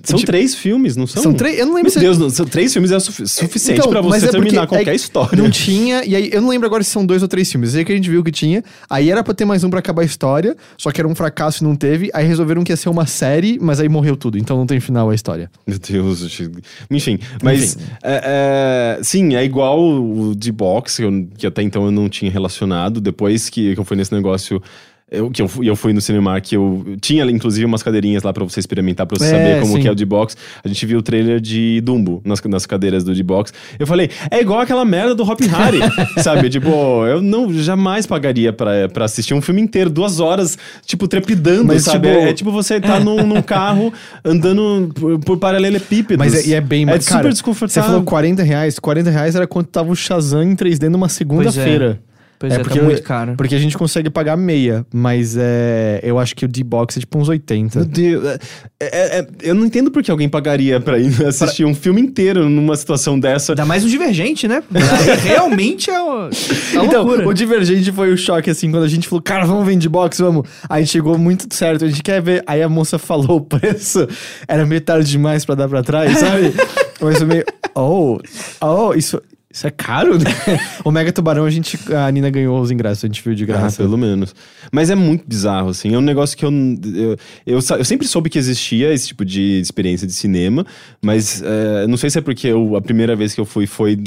São 0.02 0.16
Tipo, 0.16 0.28
três 0.32 0.54
filmes, 0.54 0.96
não 0.96 1.06
são? 1.06 1.22
São 1.22 1.34
três. 1.34 1.58
Eu 1.58 1.66
não 1.66 1.74
lembro 1.74 1.90
Meu 1.90 1.92
se. 1.92 2.00
Deus, 2.00 2.16
não, 2.16 2.30
são 2.30 2.46
três 2.46 2.72
filmes 2.72 2.90
é 2.90 2.98
sufi- 2.98 3.26
suficiente 3.28 3.80
Então, 3.80 3.90
pra 3.92 4.02
mas 4.02 4.22
você 4.22 4.28
é 4.28 4.30
terminar 4.30 4.62
é- 4.62 4.66
qualquer 4.66 4.94
história. 4.94 5.36
Não 5.36 5.50
tinha, 5.50 6.02
e 6.06 6.16
aí 6.16 6.30
eu 6.32 6.40
não 6.40 6.48
lembro 6.48 6.66
agora 6.66 6.82
se 6.82 6.88
são 6.88 7.04
dois 7.04 7.20
ou 7.20 7.28
três 7.28 7.52
filmes. 7.52 7.68
Eu 7.68 7.72
sei 7.74 7.84
que 7.84 7.92
a 7.92 7.94
gente 7.94 8.08
viu 8.08 8.24
que 8.24 8.32
tinha. 8.32 8.64
Aí 8.88 9.10
era 9.10 9.22
pra 9.22 9.34
ter 9.34 9.44
mais 9.44 9.62
um 9.62 9.68
pra 9.68 9.78
acabar 9.80 10.00
a 10.00 10.04
história, 10.06 10.56
só 10.78 10.90
que 10.90 10.98
era 11.02 11.06
um 11.06 11.14
fracasso 11.14 11.62
e 11.62 11.66
não 11.66 11.76
teve. 11.76 12.08
Aí 12.14 12.26
resolveram 12.26 12.64
que 12.64 12.72
ia 12.72 12.78
ser 12.78 12.88
uma 12.88 13.04
série, 13.04 13.58
mas 13.60 13.78
aí 13.78 13.90
morreu 13.90 14.16
tudo, 14.16 14.38
então 14.38 14.56
não 14.56 14.64
tem 14.64 14.80
final 14.80 15.10
a 15.10 15.14
história. 15.14 15.50
Meu 15.66 15.78
Deus, 15.78 16.40
eu- 16.40 16.50
enfim. 16.90 17.18
Mas, 17.42 17.76
é, 18.02 18.96
é, 18.98 19.02
sim, 19.02 19.34
é 19.34 19.44
igual 19.44 19.78
o 19.82 20.34
de 20.34 20.50
box, 20.50 20.96
que, 20.96 21.02
eu- 21.04 21.28
que 21.36 21.46
até 21.46 21.60
então 21.62 21.84
eu 21.84 21.90
não 21.90 22.08
tinha 22.08 22.30
relacionado. 22.30 23.02
Depois 23.02 23.50
que, 23.50 23.74
que 23.74 23.78
eu 23.78 23.84
fui 23.84 23.98
nesse 23.98 24.14
negócio. 24.14 24.62
Eu, 25.10 25.28
que 25.28 25.42
eu, 25.42 25.48
fui- 25.48 25.68
eu 25.68 25.74
fui 25.74 25.92
no 25.92 26.00
Cinemark, 26.00 26.52
eu 26.52 26.84
tinha 27.00 27.24
inclusive 27.24 27.64
umas 27.66 27.82
cadeirinhas 27.82 28.22
lá 28.22 28.32
pra 28.32 28.44
você 28.44 28.60
experimentar, 28.60 29.06
pra 29.06 29.18
você 29.18 29.24
É, 29.26 29.30
saber 29.30 29.60
como 29.60 29.74
sim. 29.74 29.82
que 29.82 29.88
é 29.88 29.90
o 29.90 29.94
D-Box. 29.94 30.36
A 30.62 30.68
gente 30.68 30.86
viu 30.86 31.00
o 31.00 31.02
trailer 31.02 31.40
de 31.40 31.80
Dumbo 31.80 32.20
nas, 32.24 32.40
nas 32.44 32.64
cadeiras 32.64 33.02
do 33.02 33.12
D-Box. 33.12 33.52
Eu 33.76 33.88
falei, 33.88 34.08
é 34.30 34.40
igual 34.40 34.60
aquela 34.60 34.84
merda 34.84 35.12
do 35.14 35.24
Hop 35.24 35.40
Harry, 35.40 35.80
sabe? 36.22 36.48
Tipo, 36.48 36.68
eu 37.06 37.20
não 37.20 37.52
jamais 37.52 38.06
pagaria 38.06 38.52
pra, 38.52 38.88
pra 38.88 39.04
assistir 39.06 39.34
um 39.34 39.42
filme 39.42 39.60
inteiro, 39.60 39.90
duas 39.90 40.20
horas, 40.20 40.56
tipo, 40.86 41.08
trepidando, 41.08 41.64
Mas, 41.64 41.82
sabe? 41.82 42.06
tipo- 42.08 42.20
é, 42.20 42.30
é 42.30 42.32
tipo 42.32 42.52
você 42.52 42.80
tá 42.80 43.00
num, 43.00 43.26
num 43.26 43.42
carro 43.42 43.92
andando 44.24 44.92
por, 44.94 45.18
por 45.18 45.38
paralelepípedos. 45.38 46.18
Mas 46.24 46.46
é, 46.46 46.50
e 46.50 46.54
é 46.54 46.60
bem 46.60 46.82
É 46.82 46.86
mais. 46.86 47.02
super 47.04 47.16
cara, 47.16 47.28
desconfortável. 47.30 47.82
Você 47.82 47.88
falou 47.90 48.04
40 48.04 48.42
reais. 48.44 48.78
40 48.78 49.10
reais 49.10 49.34
era 49.34 49.46
quanto 49.46 49.68
tava 49.70 49.90
o 49.90 49.96
Shazam 49.96 50.44
em 50.44 50.54
3D 50.54 50.88
numa 50.88 51.08
segunda-feira. 51.08 52.00
Pois 52.40 52.54
É, 52.54 52.56
é, 52.56 52.58
porque 52.60 52.78
tá 52.78 52.84
muito 52.86 53.02
caro. 53.02 53.34
Porque 53.36 53.54
a 53.54 53.58
gente 53.58 53.76
consegue 53.76 54.08
pagar 54.08 54.34
meia, 54.34 54.86
mas 54.94 55.36
é, 55.38 56.00
eu 56.02 56.18
acho 56.18 56.34
que 56.34 56.46
o 56.46 56.48
D-Box 56.48 56.96
é 56.96 57.00
tipo 57.00 57.18
uns 57.18 57.28
80. 57.28 57.80
Meu 57.80 57.86
Deus, 57.88 58.24
é- 58.24 58.38
é- 58.80 59.18
é- 59.18 59.26
eu 59.42 59.54
não 59.54 59.66
entendo 59.66 59.90
por 59.90 60.02
que 60.02 60.10
alguém 60.10 60.26
pagaria 60.26 60.80
pra 60.80 60.98
ir 60.98 61.12
assistir 61.26 61.66
um 61.66 61.74
filme 61.74 62.00
inteiro 62.00 62.48
numa 62.48 62.74
situação 62.76 63.20
dessa. 63.20 63.52
Ainda 63.52 63.66
mais 63.66 63.84
um 63.84 63.88
divergente, 63.88 64.48
né? 64.48 64.62
Realmente 65.22 65.90
é 65.90 66.00
uma, 66.00 66.30
é 66.30 66.76
uma 66.78 66.84
Então, 66.86 67.02
loucura. 67.04 67.28
o 67.28 67.34
Divergente 67.34 67.92
foi 67.92 68.10
o 68.10 68.16
choque, 68.16 68.48
assim, 68.48 68.70
quando 68.70 68.84
a 68.84 68.88
gente 68.88 69.06
falou, 69.06 69.20
cara, 69.22 69.44
vamos 69.44 69.66
ver 69.66 69.76
de 69.76 69.88
box, 69.88 70.18
vamos. 70.20 70.48
Aí 70.68 70.86
chegou 70.86 71.18
muito 71.18 71.46
certo, 71.54 71.84
a 71.84 71.88
gente 71.88 72.02
quer 72.02 72.22
ver. 72.22 72.42
Aí 72.46 72.62
a 72.62 72.68
moça 72.70 72.98
falou 72.98 73.36
o 73.36 73.40
preço, 73.42 74.08
era 74.48 74.64
meio 74.64 74.80
tarde 74.80 75.10
demais 75.10 75.44
pra 75.44 75.54
dar 75.54 75.68
pra 75.68 75.82
trás, 75.82 76.16
sabe? 76.18 76.54
Mas 77.02 77.20
meio, 77.22 77.44
oh, 77.74 78.18
oh, 78.62 78.94
isso, 78.94 79.20
isso 79.52 79.66
é 79.66 79.70
caro, 79.70 80.16
né? 80.18 80.24
O 80.84 80.90
Mega 80.90 81.12
Tubarão, 81.12 81.44
a 81.44 81.50
gente, 81.50 81.78
a 81.92 82.10
Nina 82.10 82.30
ganhou 82.30 82.60
os 82.60 82.70
ingressos, 82.70 83.04
a 83.04 83.06
gente 83.08 83.22
viu 83.22 83.34
de 83.34 83.42
Ah, 83.44 83.46
graça. 83.46 83.82
pelo 83.82 83.98
menos. 83.98 84.34
Mas 84.70 84.90
é 84.90 84.94
muito 84.94 85.24
bizarro, 85.26 85.70
assim. 85.70 85.92
É 85.94 85.98
um 85.98 86.02
negócio 86.02 86.36
que 86.36 86.44
eu, 86.44 86.50
eu, 86.52 87.16
eu, 87.46 87.58
eu 87.78 87.84
sempre 87.84 88.06
soube 88.06 88.30
que 88.30 88.38
existia 88.38 88.92
esse 88.92 89.08
tipo 89.08 89.24
de 89.24 89.60
experiência 89.60 90.06
de 90.06 90.12
cinema, 90.12 90.64
mas 91.02 91.42
é, 91.44 91.86
não 91.86 91.96
sei 91.96 92.10
se 92.10 92.18
é 92.18 92.22
porque 92.22 92.46
eu- 92.46 92.76
a 92.76 92.80
primeira 92.80 93.16
vez 93.16 93.34
que 93.34 93.40
eu 93.40 93.44
fui 93.44 93.66
foi 93.66 93.98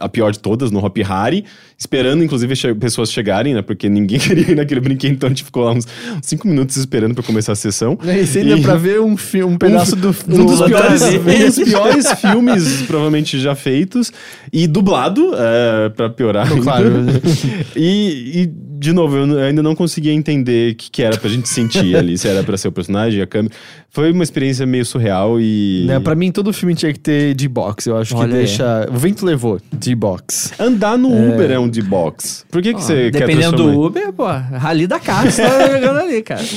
a 0.00 0.08
pior 0.08 0.32
de 0.32 0.38
todas, 0.38 0.70
no 0.70 0.84
Hop 0.84 0.96
Hari, 1.06 1.44
esperando, 1.78 2.24
inclusive, 2.24 2.56
che- 2.56 2.74
pessoas 2.74 3.12
chegarem, 3.12 3.54
né? 3.54 3.62
Porque 3.62 3.88
ninguém 3.88 4.18
queria 4.20 4.52
ir 4.52 4.56
naquele 4.56 4.80
brinquedo, 4.80 5.12
então 5.12 5.26
a 5.26 5.30
gente 5.30 5.44
ficou 5.44 5.64
lá 5.64 5.72
uns 5.72 5.86
cinco 6.22 6.48
minutos 6.48 6.76
esperando 6.76 7.14
pra 7.14 7.22
começar 7.22 7.52
a 7.52 7.56
sessão. 7.56 7.98
E 8.02 8.26
você 8.26 8.38
ainda 8.40 8.56
E- 8.58 8.62
pra 8.62 8.76
ver 8.76 9.00
um, 9.00 9.16
fi- 9.16 9.42
um 9.42 9.56
pedaço 9.58 9.94
do, 9.94 10.08
Um 10.28 10.46
dos, 10.46 10.58
do- 10.58 10.64
piores, 10.64 11.02
um 11.02 11.46
dos 11.46 11.58
piores 11.58 12.06
filmes, 12.20 12.82
provavelmente, 12.86 13.38
já 13.38 13.54
feitos. 13.54 14.10
E 14.52 14.66
dublado, 14.66 15.32
é, 15.36 15.88
pra 15.90 16.08
piorar. 16.10 16.48
ainda. 16.50 16.62
Claro. 16.62 16.92
E, 17.76 18.42
e, 18.42 18.52
de 18.82 18.92
novo, 18.92 19.16
eu 19.16 19.38
ainda 19.38 19.62
não 19.62 19.74
conseguia 19.74 20.12
entender 20.12 20.72
o 20.72 20.76
que, 20.76 20.90
que 20.90 21.02
era 21.02 21.16
pra 21.16 21.30
gente 21.30 21.48
sentir 21.48 21.94
ali. 21.96 22.18
Se 22.18 22.28
era 22.28 22.42
pra 22.42 22.56
ser 22.56 22.68
o 22.68 22.72
personagem, 22.72 23.22
a 23.22 23.26
câmera. 23.26 23.54
Foi 23.88 24.10
uma 24.10 24.24
experiência 24.24 24.66
meio 24.66 24.84
surreal 24.84 25.38
e... 25.40 25.84
Né, 25.86 26.00
pra 26.00 26.14
mim, 26.14 26.32
todo 26.32 26.52
filme 26.52 26.74
tinha 26.74 26.92
que 26.92 26.98
ter 26.98 27.34
D-Box. 27.34 27.86
Eu 27.86 27.98
acho 27.98 28.16
Olha 28.16 28.28
que 28.28 28.34
aí. 28.34 28.40
deixa. 28.40 28.88
O 28.90 28.96
vento 28.96 29.24
levou, 29.24 29.60
D-Box. 29.70 30.52
Andar 30.58 30.98
no 30.98 31.08
Uber 31.08 31.50
é 31.50 31.58
um 31.58 31.68
D-Box. 31.68 32.46
Por 32.50 32.62
que, 32.62 32.74
que 32.74 32.82
você 32.82 33.10
quer 33.10 33.26
Dependendo 33.26 33.56
do 33.56 33.82
Uber, 33.82 34.12
pô, 34.12 34.26
rali 34.26 34.86
da 34.86 34.98
casa 34.98 35.30
você 35.30 35.42
tá 35.42 35.70
jogando 35.70 35.98
ali, 35.98 36.22
cara. 36.22 36.42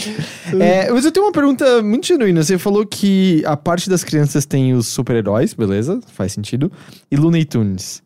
É, 0.59 0.91
mas 0.91 1.03
eu 1.03 1.11
tenho 1.11 1.26
uma 1.26 1.32
pergunta 1.32 1.82
muito 1.82 2.07
genuína. 2.07 2.41
Você 2.41 2.57
falou 2.57 2.86
que 2.86 3.43
a 3.45 3.57
parte 3.57 3.89
das 3.89 4.03
crianças 4.03 4.45
tem 4.45 4.73
os 4.73 4.88
super-heróis, 4.88 5.53
beleza? 5.53 5.99
Faz 6.13 6.32
sentido. 6.32 6.71
E 7.11 7.17
Looney 7.17 7.43
Tunes. 7.45 8.05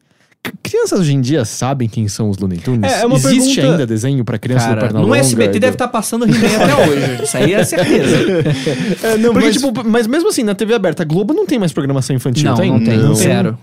Crianças 0.64 1.00
hoje 1.02 1.14
em 1.14 1.22
dia 1.22 1.44
sabem 1.46 1.88
quem 1.88 2.08
são 2.08 2.30
os 2.30 2.38
Looney 2.38 2.60
Tunes? 2.60 2.92
É, 2.92 3.02
é 3.02 3.06
uma 3.06 3.16
Existe 3.18 3.56
pergunta- 3.56 3.72
ainda 3.72 3.86
desenho 3.88 4.24
pra 4.26 4.38
criança 4.40 4.66
do 4.66 4.70
Cara, 4.70 4.82
perna 4.82 5.02
no? 5.02 5.14
SBT 5.14 5.60
deve 5.60 5.76
estar 5.76 5.88
passando 5.90 6.26
He-Man 6.26 6.64
até 6.64 6.76
hoje. 6.88 7.24
Isso 7.24 7.38
aí 7.38 7.54
é 7.54 7.64
certeza. 7.64 8.16
É, 9.04 9.18
não, 9.18 9.34
Porque, 9.34 9.48
mas, 9.48 9.56
tipo, 9.58 9.84
mas 9.88 10.08
mesmo 10.08 10.30
assim, 10.30 10.44
na 10.44 10.56
TV 10.56 10.74
aberta, 10.74 11.04
a 11.04 11.06
Globo 11.06 11.34
não 11.34 11.46
tem 11.46 11.60
mais 11.60 11.72
programação 11.72 12.16
infantil, 12.16 12.46
Não, 12.50 12.56
tem? 12.58 12.72
não 12.72 12.84
tem. 12.84 12.98
Não. 12.98 13.14
Zero. 13.16 13.58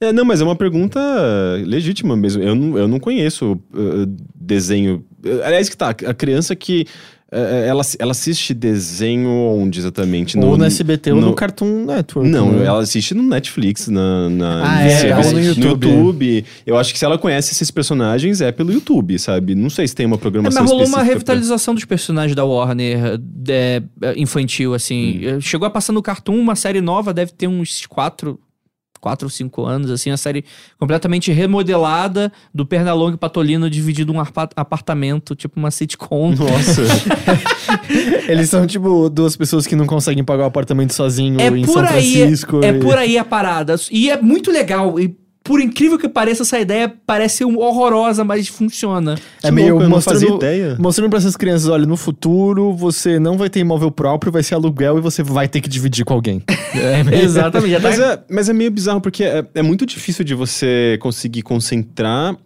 é, 0.00 0.12
não, 0.12 0.24
mas 0.24 0.40
é 0.40 0.44
uma 0.44 0.56
pergunta 0.56 1.00
legítima 1.64 2.16
mesmo. 2.16 2.42
Eu 2.42 2.54
não, 2.54 2.78
eu 2.78 2.88
não 2.88 2.98
conheço 3.00 3.52
uh, 3.52 4.06
desenho... 4.34 5.04
Aliás, 5.44 5.68
que 5.68 5.76
tá, 5.76 5.90
a 5.90 6.14
criança 6.14 6.54
que... 6.54 6.86
uh, 7.34 7.64
ela, 7.66 7.82
ela 7.98 8.10
assiste 8.12 8.54
desenho 8.54 9.28
onde 9.28 9.78
exatamente? 9.80 10.38
Ou 10.38 10.56
no 10.56 10.64
SBT 10.64 11.12
ou 11.12 11.20
no- 11.20 11.26
no 11.28 11.34
Cartoon 11.34 11.84
Network. 11.84 12.28
Não, 12.30 12.52
né? 12.52 12.64
ela 12.66 12.80
assiste 12.80 13.14
no 13.14 13.22
Netflix, 13.22 13.88
na, 13.88 14.28
na 14.30 14.62
Ah, 14.64 14.80
no 14.82 14.86
é, 14.86 14.96
serviço- 14.98 15.28
ou 15.28 15.34
no 15.34 15.40
YouTube. 15.40 15.86
YouTube. 15.88 16.44
Eu 16.66 16.76
acho 16.78 16.92
que 16.92 16.98
se 16.98 17.04
ela 17.04 17.18
conhece 17.18 17.52
esses 17.52 17.70
personagens 17.70 18.40
é 18.40 18.52
pelo 18.52 18.72
YouTube, 18.72 19.18
sabe? 19.18 19.54
Não 19.54 19.68
sei 19.70 19.86
se 19.88 19.94
tem 19.94 20.06
uma 20.06 20.16
É, 20.16 20.18
programação 20.18 20.62
mas 20.62 20.70
rolou 20.70 20.84
uma 20.86 20.98
específica 20.98 21.04
pra- 21.04 21.34
revitalização 21.34 21.74
dos 21.74 21.84
personagens 21.84 22.34
da 22.36 22.44
Warner 22.44 23.20
é, 23.48 23.82
é, 24.02 24.14
infantil, 24.16 24.74
assim. 24.74 25.20
Hum. 25.36 25.40
Chegou 25.40 25.66
a 25.66 25.70
passar 25.70 25.92
no 25.92 26.02
Cartoon 26.02 26.38
uma 26.38 26.54
série 26.56 26.80
nova, 26.80 27.12
deve 27.12 27.32
ter 27.32 27.48
uns 27.48 27.84
quatro, 27.86 28.38
quatro 29.04 29.26
ou 29.26 29.30
cinco 29.30 29.66
anos, 29.66 29.90
assim, 29.90 30.10
a 30.10 30.16
série 30.16 30.46
completamente 30.78 31.30
remodelada 31.30 32.32
do 32.54 32.64
Pernalonga 32.64 33.16
e 33.16 33.18
Patolino 33.18 33.68
dividido 33.68 34.10
um 34.14 34.16
apartamento, 34.56 35.34
tipo 35.36 35.60
uma 35.60 35.70
sitcom. 35.70 36.30
Nossa. 36.34 36.80
Eles 38.26 38.48
são, 38.48 38.66
tipo, 38.66 39.10
duas 39.10 39.36
pessoas 39.36 39.66
que 39.66 39.76
não 39.76 39.84
conseguem 39.84 40.24
pagar 40.24 40.44
o 40.44 40.46
apartamento 40.46 40.94
sozinho 40.94 41.38
É 41.38 41.48
em 41.48 41.66
por 41.66 41.74
São 41.74 41.82
aí, 41.82 42.16
Francisco. 42.16 42.64
é 42.64 42.70
e- 42.70 42.80
por 42.80 42.96
aí 42.96 43.18
a 43.18 43.24
parada. 43.26 43.76
E 43.90 44.10
é 44.10 44.16
muito 44.20 44.50
legal. 44.50 44.98
E 44.98 45.14
por 45.44 45.60
incrível 45.60 45.98
que 45.98 46.08
pareça, 46.08 46.42
essa 46.42 46.58
ideia 46.58 46.90
parece 47.06 47.44
horrorosa, 47.44 48.24
mas 48.24 48.48
funciona. 48.48 49.14
É 49.42 49.48
Que 49.48 49.52
meio 49.52 49.74
louco, 49.74 49.90
mostrando, 49.90 50.36
ideia. 50.36 50.74
mostrando 50.80 51.10
pra 51.10 51.18
essas 51.18 51.36
crianças, 51.36 51.68
olha, 51.68 51.84
no 51.84 51.98
futuro 51.98 52.72
você 52.72 53.18
não 53.18 53.36
vai 53.36 53.50
ter 53.50 53.60
imóvel 53.60 53.90
próprio, 53.90 54.32
vai 54.32 54.42
ser 54.42 54.54
aluguel 54.54 54.96
e 54.96 55.00
você 55.02 55.22
vai 55.22 55.46
ter 55.46 55.60
que 55.60 55.68
dividir 55.68 56.04
com 56.04 56.14
alguém. 56.14 56.42
É, 56.74 57.22
Exatamente. 57.22 57.74
Tá- 57.74 57.80
mas, 57.82 58.00
é, 58.00 58.24
mas 58.28 58.48
é 58.48 58.52
meio 58.52 58.70
bizarro, 58.70 59.00
porque 59.00 59.22
é, 59.22 59.44
é 59.54 59.62
muito 59.62 59.86
difícil 59.86 60.24
de 60.24 60.34
você 60.34 60.98
conseguir 61.00 61.42
concentrar 61.42 62.36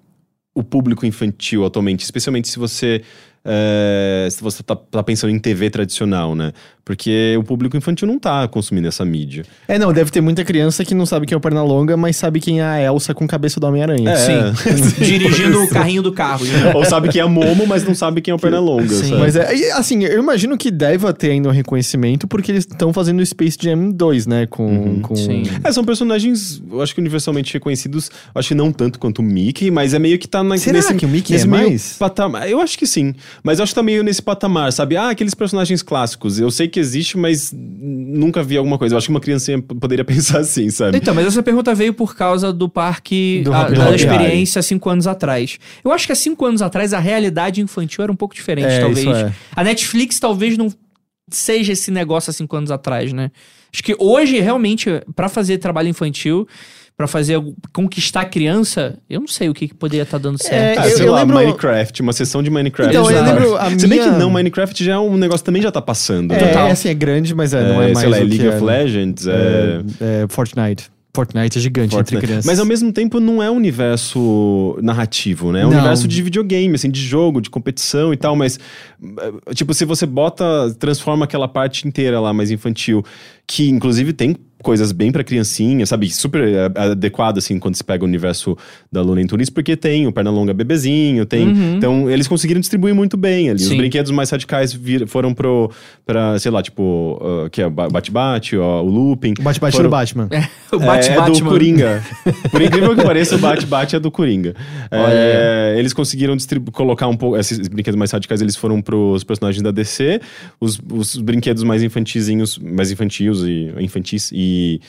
o 0.55 0.63
público 0.63 1.07
infantil 1.07 1.65
atualmente, 1.65 2.03
especialmente 2.03 2.49
se 2.49 2.59
você. 2.59 3.01
é, 3.45 4.29
se 4.31 4.43
você 4.43 4.63
tá, 4.63 4.77
tá 4.77 5.03
pensando 5.03 5.31
em 5.31 5.39
TV 5.39 5.71
tradicional, 5.71 6.35
né? 6.35 6.53
Porque 6.89 7.37
o 7.39 7.45
público 7.45 7.77
infantil 7.77 8.09
não 8.09 8.19
tá 8.19 8.49
consumindo 8.49 8.89
essa 8.89 9.05
mídia. 9.05 9.45
É, 9.69 9.79
não, 9.79 9.93
deve 9.93 10.11
ter 10.11 10.23
muita 10.23 10.43
criança 10.43 10.83
que 10.87 10.95
não 10.95 11.05
sabe 11.05 11.27
quem 11.27 11.35
é 11.35 11.37
o 11.37 11.41
Pernalonga, 11.41 11.99
mas 11.99 12.17
sabe 12.17 12.41
quem 12.41 12.63
é 12.63 12.65
a 12.65 12.81
Elsa 12.81 13.13
com 13.13 13.27
cabeça 13.27 13.61
do 13.61 13.67
Homem-Aranha. 13.67 14.09
É. 14.09 14.17
Sim. 14.17 14.73
Dirigindo 15.05 15.63
o 15.63 15.69
carrinho 15.69 16.03
do 16.03 16.13
carro. 16.13 16.47
né? 16.47 16.73
Ou 16.75 16.87
sabe 16.87 17.11
quem 17.11 17.21
é 17.21 17.27
Momo, 17.27 17.67
mas 17.67 17.85
não 17.85 17.95
sabe 17.95 18.23
quem 18.23 18.33
é 18.33 18.35
o 18.35 18.39
Pernalonga. 18.39 18.89
Sim. 18.89 19.11
sabe? 19.11 19.21
Mas 19.21 19.37
é, 19.37 19.71
assim, 19.73 20.03
eu 20.03 20.19
imagino 20.19 20.57
que 20.57 20.71
deva 20.71 21.13
ter 21.13 21.33
ainda 21.33 21.51
um 21.51 21.53
reconhecimento, 21.53 22.27
porque 22.27 22.53
eles 22.53 22.65
estão 22.65 22.91
fazendo 22.91 23.21
o 23.21 23.27
Space 23.27 23.59
Jam 23.61 23.91
2, 23.91 24.27
né? 24.27 24.47
Com. 24.47 24.67
Uhum. 24.67 25.01
com... 25.03 25.15
Sim. 25.15 25.43
É, 25.63 25.71
são 25.71 25.85
personagens, 25.85 26.63
eu 26.73 26.81
acho 26.81 26.95
que 26.95 27.03
universalmente 27.03 27.53
reconhecidos, 27.53 28.11
acho 28.35 28.49
que 28.49 28.55
não 28.55 28.73
tanto 28.73 28.99
quanto 28.99 29.19
o 29.19 29.23
Mickey, 29.23 29.71
mas 29.71 29.93
é 29.93 29.99
meio 29.99 30.19
que 30.19 30.27
tá 30.27 30.43
na, 30.43 30.57
Será 30.57 30.79
nesse, 30.79 30.95
que 30.95 31.05
o 31.05 31.09
Mickey 31.09 31.35
nesse 31.35 31.45
é 31.45 31.49
meio 31.49 31.69
mais? 31.69 31.97
patamar. 31.99 32.49
Eu 32.49 32.63
acho 32.63 32.79
que 32.79 32.87
sim, 32.87 33.15
mas 33.43 33.59
eu 33.59 33.65
acho 33.65 33.73
que 33.73 33.75
tá 33.75 33.83
meio 33.83 34.03
nesse 34.03 34.23
patamar, 34.23 34.73
sabe? 34.73 34.97
Ah, 34.97 35.11
aqueles 35.11 35.35
personagens 35.35 35.83
clássicos, 35.83 36.41
eu 36.41 36.51
sei 36.51 36.67
que 36.67 36.78
existe, 36.79 37.17
mas 37.19 37.53
nunca 37.55 38.43
vi 38.43 38.57
alguma 38.57 38.79
coisa. 38.79 38.95
Eu 38.95 38.99
acho 38.99 39.07
que 39.07 39.11
uma 39.13 39.21
criancinha 39.21 39.61
poderia 39.61 40.05
pensar 40.07 40.39
assim, 40.41 40.71
sabe? 40.71 40.97
Então, 40.99 41.15
mas 41.15 41.27
essa 41.27 41.43
pergunta 41.43 41.75
veio 41.75 41.93
por 41.95 42.15
causa 42.17 42.53
do 42.53 42.69
parque, 42.69 43.43
Do 43.45 43.53
a- 43.53 43.63
Happy 43.63 43.75
da 43.75 43.85
Happy 43.87 43.95
experiência 43.97 44.63
cinco 44.63 44.89
anos 44.91 45.07
atrás. 45.07 45.59
Eu 45.85 45.93
acho 45.93 46.07
que 46.07 46.13
há 46.13 46.17
cinco 46.17 46.45
anos 46.47 46.63
atrás 46.63 46.93
a 46.95 46.99
realidade 46.99 47.61
infantil 47.61 48.03
era 48.03 48.13
um 48.13 48.17
pouco 48.17 48.35
diferente, 48.35 48.69
É, 48.69 48.81
talvez. 48.81 48.99
isso 49.07 49.11
é. 49.11 49.33
A 49.55 49.65
Netflix 49.65 50.19
talvez 50.19 50.57
não 50.57 50.73
seja 51.31 51.73
esse 51.73 51.91
negócio 51.91 52.31
há 52.31 52.33
cinco 52.33 52.57
anos 52.57 52.71
atrás, 52.71 53.13
né? 53.13 53.31
Acho 53.73 53.83
que 53.83 53.95
hoje, 53.99 54.41
realmente, 54.41 54.89
pra 55.15 55.29
fazer 55.29 55.59
trabalho 55.59 55.89
infantil, 55.89 56.49
pra 56.99 57.07
fazer 57.07 57.41
conquistar 57.73 58.23
a 58.23 58.25
criança, 58.25 58.99
eu 59.09 59.21
não 59.21 59.29
sei 59.29 59.49
o 59.49 59.55
que, 59.55 59.69
que 59.69 59.75
poderia 59.75 60.03
estar 60.03 60.19
dando 60.19 60.37
certo. 60.37 60.79
É, 60.81 60.83
Ah, 60.83 60.89
eu- 60.89 60.97
sei 60.97 61.07
eu 61.07 61.13
lá, 61.13 61.21
lembro- 61.21 61.37
Minecraft, 61.37 62.03
uma 62.03 62.13
sessão 62.13 62.43
de 62.43 62.51
Minecraft. 62.51 62.93
Então, 62.93 63.09
eu 63.09 63.23
lembro 63.25 63.57
a 63.57 63.71
Se 63.71 63.87
bem 63.87 64.01
minha- 64.01 64.13
que 64.13 64.19
não, 64.19 64.29
Minecraft 64.29 64.85
já 64.85 64.95
é 64.95 64.99
um 64.99 65.17
negócio 65.17 65.41
que 65.43 65.47
também 65.47 65.63
já 65.63 65.71
tá 65.71 65.81
passando. 65.81 66.35
É, 66.35 66.41
né? 66.41 66.49
Total. 66.49 66.67
é, 66.67 66.71
assim, 66.73 66.89
é 66.89 66.95
grande, 66.95 67.33
mas 67.37 67.55
é, 67.55 67.63
não 67.73 67.81
é, 67.81 67.85
mais 67.93 67.99
sei 68.01 68.09
lá, 68.09 68.17
é 68.19 68.21
o 68.21 68.29
que 68.29 68.29
League 68.37 68.47
é, 68.47 68.57
of? 68.57 68.65
Legends, 68.65 69.27
é... 69.29 69.33
É, 70.01 70.23
é 70.25 70.27
Fortnite. 70.29 70.91
Fortnite 71.15 71.57
é 71.59 71.61
gigante 71.61 71.91
Fortnite. 71.93 72.17
entre 72.17 72.27
crianças. 72.27 72.45
Mas 72.47 72.59
ao 72.61 72.67
mesmo 72.67 72.93
tempo 72.93 73.19
não 73.21 73.41
é 73.43 73.49
um 73.51 73.57
universo 73.57 74.79
narrativo, 74.83 75.53
né? 75.53 75.63
É 75.63 75.67
um 75.67 75.71
Não. 75.71 75.77
universo 75.79 76.07
de 76.07 76.23
videogame, 76.23 76.75
assim, 76.75 76.91
de 76.91 77.01
jogo, 77.01 77.41
de 77.41 77.49
competição 77.51 78.13
e 78.13 78.17
tal, 78.17 78.37
mas 78.37 78.59
eh, 79.49 79.55
tipo, 79.55 79.73
se 79.75 79.85
você 79.85 80.05
bota, 80.07 80.45
transforma 80.79 81.25
aquela 81.25 81.49
parte 81.49 81.87
inteira 81.89 82.21
lá 82.21 82.33
mais 82.33 82.51
infantil, 82.51 83.05
que 83.47 83.69
inclusive 83.69 84.13
tem 84.13 84.37
coisas 84.63 84.91
bem 84.93 85.13
pra 85.13 85.23
criancinha, 85.23 85.87
sabe? 85.87 86.11
Super 86.11 86.43
eh, 86.49 86.71
adequado, 86.75 87.39
assim, 87.39 87.59
quando 87.59 87.77
se 87.77 87.85
pega 87.85 88.05
o 88.05 88.07
universo 88.09 88.57
da 88.91 89.01
Looney 89.03 89.27
Tunes, 89.27 89.51
porque 89.51 89.77
tem 89.77 90.07
o 90.07 90.13
Pernalonga 90.13 90.53
bebezinho, 90.53 91.25
tem... 91.25 91.49
Então, 91.77 92.11
eles 92.11 92.27
conseguiram 92.27 92.61
distribuir 92.61 92.95
muito 92.95 93.17
bem 93.17 93.51
ali. 93.51 93.63
Os 93.63 93.69
Sim. 93.69 93.77
brinquedos 93.77 94.11
mais 94.11 94.31
radicais 94.31 94.73
vir- 94.73 95.07
foram 95.07 95.33
pro, 95.33 95.71
pra, 96.05 96.39
sei 96.39 96.51
lá, 96.51 96.63
tipo, 96.63 97.19
ah, 97.23 97.49
que 97.51 97.63
é 97.63 97.69
Bate-Bate, 97.71 98.57
o 98.57 98.83
Looping. 98.83 99.35
O 99.39 99.43
Bate-Bate 99.43 99.77
Foram- 99.77 99.89
do 99.89 99.93
Batman. 99.93 100.29
o 100.73 100.79
Bate 100.79 101.11
é. 101.11 101.17
É 101.17 101.25
do 101.31 101.45
Coringa. 101.45 102.03
Por 102.51 102.61
incrível 102.63 102.97
que 102.97 103.03
pareça, 103.03 103.37
o 103.37 103.39
Bate-Bate 103.39 103.95
é 103.97 104.01
do 104.01 104.11
Coringa. 104.11 104.55
É, 104.91 105.75
eles 105.79 105.93
conseguiram 105.93 106.35
distribu- 106.37 106.73
colocar 106.73 107.07
um 107.07 107.17
pouco. 107.17 107.37
Esses 107.37 107.69
brinquedos 107.69 107.97
mais 107.99 108.11
radicais 108.11 108.41
eles 108.41 108.57
foram 108.57 108.81
pros 108.83 109.23
personagens 109.25 109.63
da 109.63 109.71
DC. 109.71 110.21
Os, 110.61 110.81
os 110.93 111.17
brinquedos 111.17 111.63
mais 111.63 111.83
infantizinhos, 111.83 112.59
mais 112.59 112.91
infantis 112.91 113.39
e 113.43 113.73
infantis 113.81 114.31
e. 114.33 114.48
E 114.49 114.81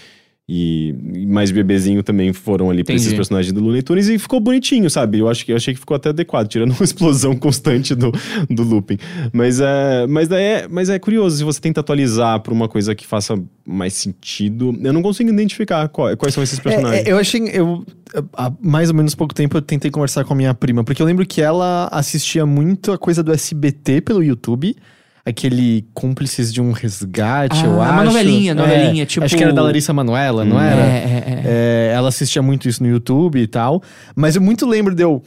e 0.51 0.95
mais 1.27 1.51
bebezinho 1.51 2.01
também 2.01 2.33
foram 2.33 2.71
ali 2.71 2.83
pra 2.83 2.95
esses 2.95 3.09
personagens 3.17 3.53
do 3.53 3.59
Looney 3.61 3.83
Tunes 3.83 4.07
e 4.09 4.17
ficou 4.17 4.39
bonitinho, 4.39 4.89
sabe? 4.89 5.19
Eu 5.19 5.29
acho 5.29 5.45
que 5.45 5.51
eu 5.51 5.55
achei 5.55 5.75
que 5.75 5.79
ficou 5.79 5.93
até 5.95 6.09
adequado, 6.09 6.47
tirando 6.47 6.71
uma 6.73 6.83
explosão 6.83 7.35
constante 7.35 7.93
do, 7.93 8.11
do 8.49 8.63
looping. 8.63 8.97
Mas 9.31 9.59
é, 9.59 10.07
mas 10.07 10.27
daí 10.27 10.43
é, 10.43 10.67
mas 10.67 10.89
é 10.89 10.97
curioso 10.97 11.37
se 11.37 11.43
você 11.43 11.61
tenta 11.61 11.81
atualizar 11.81 12.39
pra 12.39 12.51
uma 12.51 12.67
coisa 12.67 12.95
que 12.95 13.05
faça 13.05 13.39
mais 13.63 13.93
sentido. 13.93 14.75
Eu 14.81 14.91
não 14.91 15.03
consigo 15.03 15.29
identificar 15.29 15.87
qual- 15.87 16.17
quais 16.17 16.33
são 16.33 16.41
esses 16.41 16.59
personagens. 16.59 17.05
É, 17.05 17.09
é, 17.09 17.11
eu 17.11 17.19
achei. 17.19 17.43
Eu, 17.53 17.85
há 18.33 18.51
mais 18.59 18.89
ou 18.89 18.95
menos 18.95 19.13
pouco 19.13 19.35
tempo 19.35 19.55
eu 19.55 19.61
tentei 19.61 19.91
conversar 19.91 20.23
com 20.25 20.33
a 20.33 20.35
minha 20.35 20.55
prima, 20.55 20.83
porque 20.83 20.99
eu 20.99 21.05
lembro 21.05 21.27
que 21.27 21.43
ela 21.43 21.87
assistia 21.91 22.43
muito 22.47 22.91
a 22.91 22.97
coisa 22.97 23.21
do 23.21 23.31
SBT 23.31 24.01
pelo 24.01 24.23
YouTube. 24.23 24.75
Aquele 25.29 25.85
cúmplices 25.93 26.51
de 26.53 26.59
um 26.61 26.71
resgate, 26.71 27.55
Ah, 27.61 27.65
eu 27.65 27.71
uma 27.75 27.85
acho. 27.87 28.05
novelinha, 28.05 28.51
É, 28.51 28.55
novelinha, 28.55 29.05
tipo- 29.05 29.25
Acho 29.25 29.35
que 29.37 29.43
era 29.43 29.53
da 29.53 29.61
Larissa 29.61 29.93
Manoela, 29.93 30.43
não 30.43 30.57
Hum. 30.57 30.61
era? 30.61 30.81
É, 30.81 30.85
é, 30.85 30.89
é. 30.89 31.43
É, 31.45 31.93
ela 31.95 32.09
assistia 32.09 32.41
muito 32.41 32.67
isso 32.67 32.81
no 32.83 32.89
YouTube 32.89 33.39
e 33.39 33.47
tal. 33.47 33.81
Mas 34.15 34.35
eu 34.35 34.41
muito 34.41 34.65
lembro 34.65 34.95
de 34.95 35.03
eu 35.03 35.21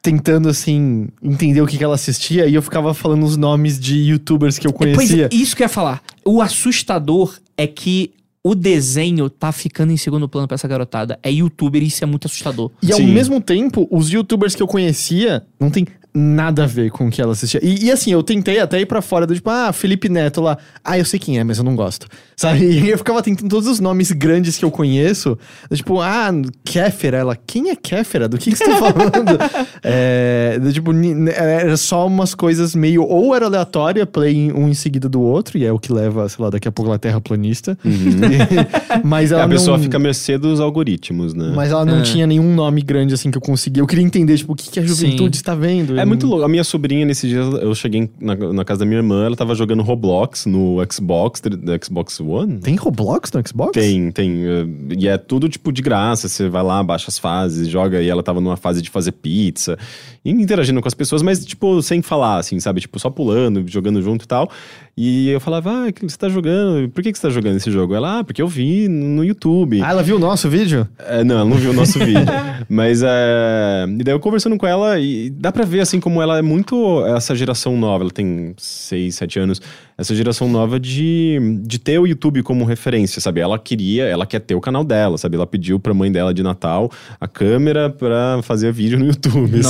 tentando, 0.00 0.48
assim, 0.48 1.06
entender 1.22 1.60
o 1.60 1.66
que, 1.66 1.78
que 1.78 1.84
ela 1.84 1.94
assistia 1.94 2.46
e 2.46 2.54
eu 2.54 2.62
ficava 2.62 2.92
falando 2.92 3.24
os 3.24 3.36
nomes 3.36 3.78
de 3.78 3.96
youtubers 3.98 4.58
que 4.58 4.66
eu 4.66 4.72
Pois 4.72 4.96
conhecia. 4.96 5.28
é, 5.30 5.34
isso 5.34 5.54
que 5.54 5.62
eu 5.62 5.66
ia 5.66 5.68
falar. 5.68 6.02
O 6.24 6.40
assustador 6.42 7.38
é 7.56 7.66
que 7.66 8.10
o 8.44 8.56
desenho 8.56 9.30
tá 9.30 9.52
ficando 9.52 9.92
em 9.92 9.96
segundo 9.96 10.28
plano 10.28 10.48
pra 10.48 10.56
essa 10.56 10.66
garotada. 10.66 11.16
É 11.22 11.30
youtuber 11.30 11.80
e 11.80 11.86
isso 11.86 12.02
é 12.02 12.06
muito 12.06 12.26
assustador. 12.26 12.72
E 12.82 12.90
ao 12.90 12.98
Sim. 12.98 13.06
mesmo 13.12 13.40
tempo, 13.40 13.86
os 13.90 14.10
youtubers 14.10 14.56
que 14.56 14.62
eu 14.62 14.66
conhecia 14.66 15.44
não 15.60 15.70
tem 15.70 15.86
nada 16.14 16.64
a 16.64 16.66
ver 16.66 16.90
com 16.90 17.06
o 17.08 17.10
que 17.10 17.22
ela 17.22 17.32
assistia. 17.32 17.60
E, 17.62 17.86
e 17.86 17.90
assim, 17.90 18.12
eu 18.12 18.22
tentei 18.22 18.58
até 18.58 18.80
ir 18.80 18.86
pra 18.86 19.00
fora 19.00 19.26
do 19.26 19.34
tipo, 19.34 19.48
ah, 19.48 19.72
Felipe 19.72 20.08
Neto 20.08 20.40
lá. 20.40 20.58
Ah, 20.84 20.98
eu 20.98 21.04
sei 21.04 21.18
quem 21.18 21.38
é, 21.38 21.44
mas 21.44 21.58
eu 21.58 21.64
não 21.64 21.74
gosto. 21.74 22.06
Sabe? 22.36 22.62
E 22.82 22.88
eu 22.90 22.98
ficava 22.98 23.22
tentando 23.22 23.48
todos 23.48 23.68
os 23.68 23.78
nomes 23.78 24.10
grandes 24.10 24.58
que 24.58 24.64
eu 24.64 24.70
conheço. 24.70 25.38
Tipo, 25.72 26.00
ah, 26.00 26.30
Kéfera. 26.64 27.18
Ela, 27.18 27.36
quem 27.36 27.70
é 27.70 27.76
Kéfera? 27.76 28.28
Do 28.28 28.36
que, 28.36 28.50
que 28.50 28.56
você 28.56 28.64
tá 28.64 28.76
falando? 28.76 29.38
é, 29.82 30.58
tipo, 30.72 30.90
era 31.34 31.76
só 31.76 32.06
umas 32.06 32.34
coisas 32.34 32.74
meio. 32.74 33.04
Ou 33.04 33.34
era 33.34 33.46
aleatória, 33.46 34.04
play 34.04 34.52
um 34.52 34.68
em 34.68 34.74
seguida 34.74 35.08
do 35.08 35.20
outro, 35.20 35.56
e 35.58 35.64
é 35.64 35.72
o 35.72 35.78
que 35.78 35.92
leva, 35.92 36.28
sei 36.28 36.44
lá, 36.44 36.50
daqui 36.50 36.66
a 36.66 36.72
pouco 36.72 36.90
a 36.90 36.98
terraplanista. 36.98 37.78
mas 39.04 39.32
ela 39.32 39.44
a 39.44 39.48
pessoa 39.48 39.76
não... 39.76 39.84
fica 39.84 39.96
à 39.96 40.00
mercê 40.00 40.36
dos 40.36 40.60
algoritmos, 40.60 41.34
né? 41.34 41.52
Mas 41.54 41.70
ela 41.70 41.84
não 41.84 42.00
É. 42.00 42.02
tinha 42.02 42.26
nenhum 42.26 42.54
nome 42.54 42.82
grande 42.82 43.14
assim 43.14 43.30
que 43.30 43.38
eu 43.38 43.42
conseguia. 43.42 43.82
Eu 43.82 43.86
queria 43.86 44.04
entender, 44.04 44.36
tipo, 44.36 44.52
o 44.52 44.56
que, 44.56 44.70
que 44.70 44.80
a 44.80 44.82
juventude 44.82 45.36
está 45.36 45.54
vendo. 45.54 45.98
É 46.02 46.04
muito 46.04 46.26
louco. 46.26 46.44
A 46.44 46.48
minha 46.48 46.64
sobrinha, 46.64 47.04
nesse 47.06 47.28
dia, 47.28 47.38
eu 47.40 47.74
cheguei 47.74 48.10
na, 48.20 48.34
na 48.34 48.64
casa 48.64 48.80
da 48.80 48.86
minha 48.86 48.98
irmã, 48.98 49.24
ela 49.26 49.36
tava 49.36 49.54
jogando 49.54 49.82
Roblox 49.82 50.46
no 50.46 50.76
Xbox, 50.90 51.40
da 51.40 51.78
Xbox 51.82 52.20
One. 52.20 52.58
Tem 52.58 52.74
Roblox 52.76 53.30
no 53.32 53.46
Xbox? 53.46 53.72
Tem, 53.72 54.10
tem. 54.10 54.44
eh, 54.44 54.66
E 54.98 55.08
é 55.08 55.16
tudo 55.18 55.48
tipo 55.48 55.72
de 55.72 55.82
graça. 55.82 56.28
Você 56.28 56.48
vai 56.48 56.62
lá, 56.62 56.82
baixa 56.82 57.06
as 57.08 57.18
fases, 57.18 57.68
joga. 57.68 58.00
E 58.02 58.08
ela 58.08 58.22
tava 58.22 58.40
numa 58.40 58.56
fase 58.56 58.82
de 58.82 58.90
fazer 58.90 59.12
pizza, 59.12 59.78
e 60.24 60.30
interagindo 60.30 60.80
com 60.80 60.88
as 60.88 60.94
pessoas, 60.94 61.22
mas 61.22 61.44
tipo, 61.44 61.80
sem 61.82 62.02
falar, 62.02 62.38
assim, 62.38 62.58
sabe? 62.60 62.80
Tipo, 62.80 62.98
só 62.98 63.10
pulando, 63.10 63.64
jogando 63.66 64.00
junto 64.02 64.24
e 64.24 64.28
tal. 64.28 64.50
E 64.96 65.30
eu 65.30 65.40
falava, 65.40 65.86
ah, 65.86 65.92
que 65.92 66.02
você 66.06 66.18
tá 66.18 66.28
jogando? 66.28 66.88
Por 66.90 67.02
que, 67.02 67.10
que 67.12 67.18
você 67.18 67.26
tá 67.26 67.30
jogando 67.32 67.56
esse 67.56 67.70
jogo? 67.70 67.94
Ela, 67.94 68.18
ah, 68.18 68.24
porque 68.24 68.42
eu 68.42 68.46
vi 68.46 68.88
no 68.88 69.24
YouTube. 69.24 69.80
Ah, 69.82 69.90
ela 69.90 70.02
viu 70.02 70.16
o 70.16 70.18
nosso 70.18 70.50
vídeo? 70.50 70.86
É, 70.98 71.24
não, 71.24 71.36
ela 71.36 71.44
não 71.46 71.56
viu 71.56 71.70
o 71.70 71.74
nosso 71.74 71.98
vídeo. 71.98 72.20
Mas 72.68 73.02
é. 73.02 73.86
E 73.88 74.04
daí 74.04 74.14
eu 74.14 74.20
conversando 74.20 74.56
com 74.58 74.66
ela, 74.66 75.00
e 75.00 75.30
dá 75.30 75.50
pra 75.50 75.64
ver 75.64 75.80
assim 75.80 75.91
como 76.00 76.22
ela 76.22 76.38
é 76.38 76.42
muito 76.42 77.04
essa 77.06 77.34
geração 77.34 77.76
nova. 77.76 78.04
Ela 78.04 78.10
tem 78.10 78.54
6, 78.56 79.14
7 79.14 79.38
anos. 79.40 79.60
Essa 80.02 80.16
geração 80.16 80.48
nova 80.48 80.80
de, 80.80 81.38
de 81.62 81.78
ter 81.78 81.96
o 81.96 82.08
YouTube 82.08 82.42
como 82.42 82.64
referência, 82.64 83.20
sabe? 83.20 83.38
Ela 83.38 83.56
queria, 83.56 84.02
ela 84.02 84.26
quer 84.26 84.40
ter 84.40 84.56
o 84.56 84.60
canal 84.60 84.82
dela, 84.82 85.16
sabe? 85.16 85.36
Ela 85.36 85.46
pediu 85.46 85.78
pra 85.78 85.94
mãe 85.94 86.10
dela 86.10 86.34
de 86.34 86.42
Natal 86.42 86.90
a 87.20 87.28
câmera 87.28 87.88
pra 87.88 88.40
fazer 88.42 88.72
vídeo 88.72 88.98
no 88.98 89.06
YouTube. 89.06 89.60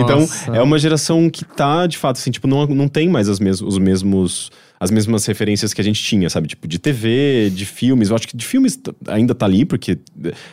Então, 0.00 0.26
é 0.54 0.62
uma 0.62 0.78
geração 0.78 1.28
que 1.28 1.44
tá, 1.44 1.86
de 1.86 1.98
fato, 1.98 2.16
assim, 2.16 2.30
tipo, 2.30 2.46
não, 2.46 2.66
não 2.66 2.88
tem 2.88 3.06
mais 3.06 3.28
as 3.28 3.38
mes 3.38 3.60
os 3.60 3.76
mesmos. 3.76 4.50
As 4.78 4.90
mesmas 4.90 5.24
referências 5.24 5.72
que 5.72 5.80
a 5.80 5.84
gente 5.84 6.02
tinha, 6.02 6.28
sabe? 6.28 6.48
Tipo, 6.48 6.68
de 6.68 6.78
TV, 6.78 7.50
de 7.50 7.64
filmes. 7.64 8.10
Eu 8.10 8.16
acho 8.16 8.28
que 8.28 8.36
de 8.36 8.44
filmes 8.44 8.78
ainda 9.08 9.34
tá 9.34 9.46
ali, 9.46 9.64
porque 9.64 9.98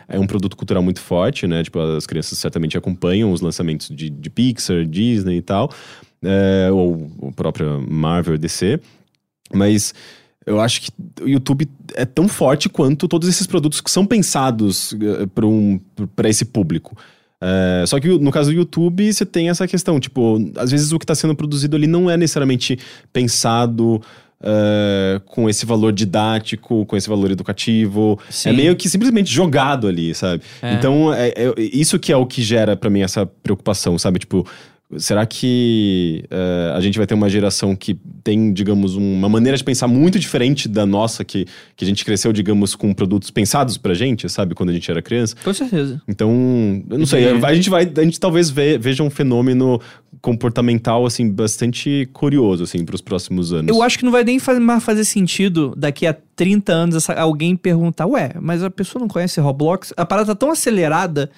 é 0.07 0.17
um 0.17 0.25
produto 0.25 0.55
cultural 0.55 0.81
muito 0.81 1.01
forte, 1.01 1.45
né? 1.45 1.61
Tipo, 1.61 1.79
as 1.79 2.05
crianças 2.05 2.37
certamente 2.39 2.77
acompanham 2.77 3.33
os 3.33 3.41
lançamentos 3.41 3.89
de, 3.89 4.09
de 4.09 4.29
Pixar, 4.29 4.85
Disney 4.85 5.37
e 5.37 5.41
tal. 5.41 5.69
É, 6.23 6.69
ou 6.71 7.11
o 7.19 7.33
próprio 7.33 7.85
Marvel, 7.85 8.37
DC. 8.37 8.79
Mas 9.53 9.93
eu 10.45 10.59
acho 10.59 10.81
que 10.81 10.91
o 11.21 11.27
YouTube 11.27 11.67
é 11.95 12.05
tão 12.05 12.27
forte 12.27 12.67
quanto 12.67 13.07
todos 13.07 13.29
esses 13.29 13.47
produtos 13.47 13.79
que 13.79 13.89
são 13.89 14.05
pensados 14.05 14.95
para 15.33 15.45
um, 15.45 15.79
pra 16.15 16.29
esse 16.29 16.45
público. 16.45 16.97
É, 17.41 17.83
só 17.85 17.99
que 17.99 18.07
no 18.07 18.31
caso 18.31 18.51
do 18.51 18.57
YouTube, 18.57 19.11
você 19.11 19.25
tem 19.25 19.49
essa 19.49 19.67
questão, 19.67 19.99
tipo, 19.99 20.39
às 20.55 20.71
vezes 20.71 20.91
o 20.93 20.99
que 20.99 21.03
está 21.03 21.13
sendo 21.13 21.35
produzido 21.35 21.75
ali 21.75 21.87
não 21.87 22.09
é 22.09 22.15
necessariamente 22.15 22.79
pensado 23.11 24.01
é, 24.41 25.21
com 25.25 25.49
esse 25.49 25.65
valor 25.65 25.91
didático, 25.91 26.85
com 26.85 26.95
esse 26.97 27.07
valor 27.07 27.31
educativo. 27.31 28.19
Sim. 28.29 28.49
É 28.49 28.53
meio 28.53 28.75
que 28.75 28.89
simplesmente 28.89 29.31
jogado 29.31 29.87
ali, 29.87 30.13
sabe? 30.13 30.41
É. 30.61 30.73
Então, 30.73 31.13
é, 31.13 31.29
é- 31.29 31.53
isso 31.57 31.97
que 31.99 32.11
é 32.11 32.17
o 32.17 32.25
que 32.25 32.41
gera 32.41 32.75
pra 32.75 32.89
mim 32.89 33.01
essa 33.01 33.25
preocupação, 33.25 33.97
sabe? 33.97 34.19
Tipo, 34.19 34.45
será 34.97 35.25
que 35.25 36.23
é, 36.29 36.73
a 36.75 36.81
gente 36.81 36.97
vai 36.97 37.05
ter 37.07 37.13
uma 37.13 37.29
geração 37.29 37.75
que 37.75 37.97
tem, 38.23 38.51
digamos, 38.53 38.95
uma 38.95 39.27
maneira 39.29 39.57
de 39.57 39.63
pensar 39.63 39.87
muito 39.87 40.17
diferente 40.19 40.67
da 40.67 40.85
nossa, 40.85 41.23
que, 41.23 41.45
que 41.75 41.83
a 41.83 41.87
gente 41.87 42.03
cresceu, 42.05 42.31
digamos, 42.33 42.75
com 42.75 42.93
produtos 42.93 43.29
pensados 43.31 43.77
pra 43.77 43.93
gente, 43.93 44.27
sabe? 44.29 44.55
Quando 44.55 44.69
a 44.69 44.73
gente 44.73 44.89
era 44.89 45.01
criança. 45.01 45.35
Com 45.43 45.53
certeza. 45.53 46.01
Então, 46.07 46.29
eu 46.89 46.97
não 46.97 47.05
sei, 47.05 47.27
a 47.29 47.53
gente 47.53 47.69
vai, 47.69 47.91
a 47.95 48.03
gente 48.03 48.19
talvez 48.19 48.49
ve- 48.49 48.77
veja 48.77 49.03
um 49.03 49.09
fenômeno 49.09 49.79
comportamental, 50.21 51.05
assim, 51.05 51.29
bastante 51.29 52.07
curioso, 52.13 52.63
assim, 52.63 52.85
pros 52.85 53.01
próximos 53.01 53.51
anos. 53.51 53.75
Eu 53.75 53.83
acho 53.83 53.97
que 53.99 54.05
não 54.05 54.11
vai 54.11 54.23
nem 54.23 54.39
fazer 54.39 55.03
sentido 55.05 55.73
daqui 55.77 56.07
a 56.07 56.15
30 56.35 56.71
anos 56.71 57.09
alguém 57.09 57.55
perguntar, 57.55 58.05
ué, 58.07 58.31
mas 58.41 58.63
a 58.63 58.69
pessoa 58.69 59.01
não 59.01 59.07
conhece 59.07 59.39
Roblox? 59.41 59.93
A 59.97 60.05
parada 60.05 60.27
tá 60.27 60.35
tão 60.35 60.51
acelerada. 60.51 61.29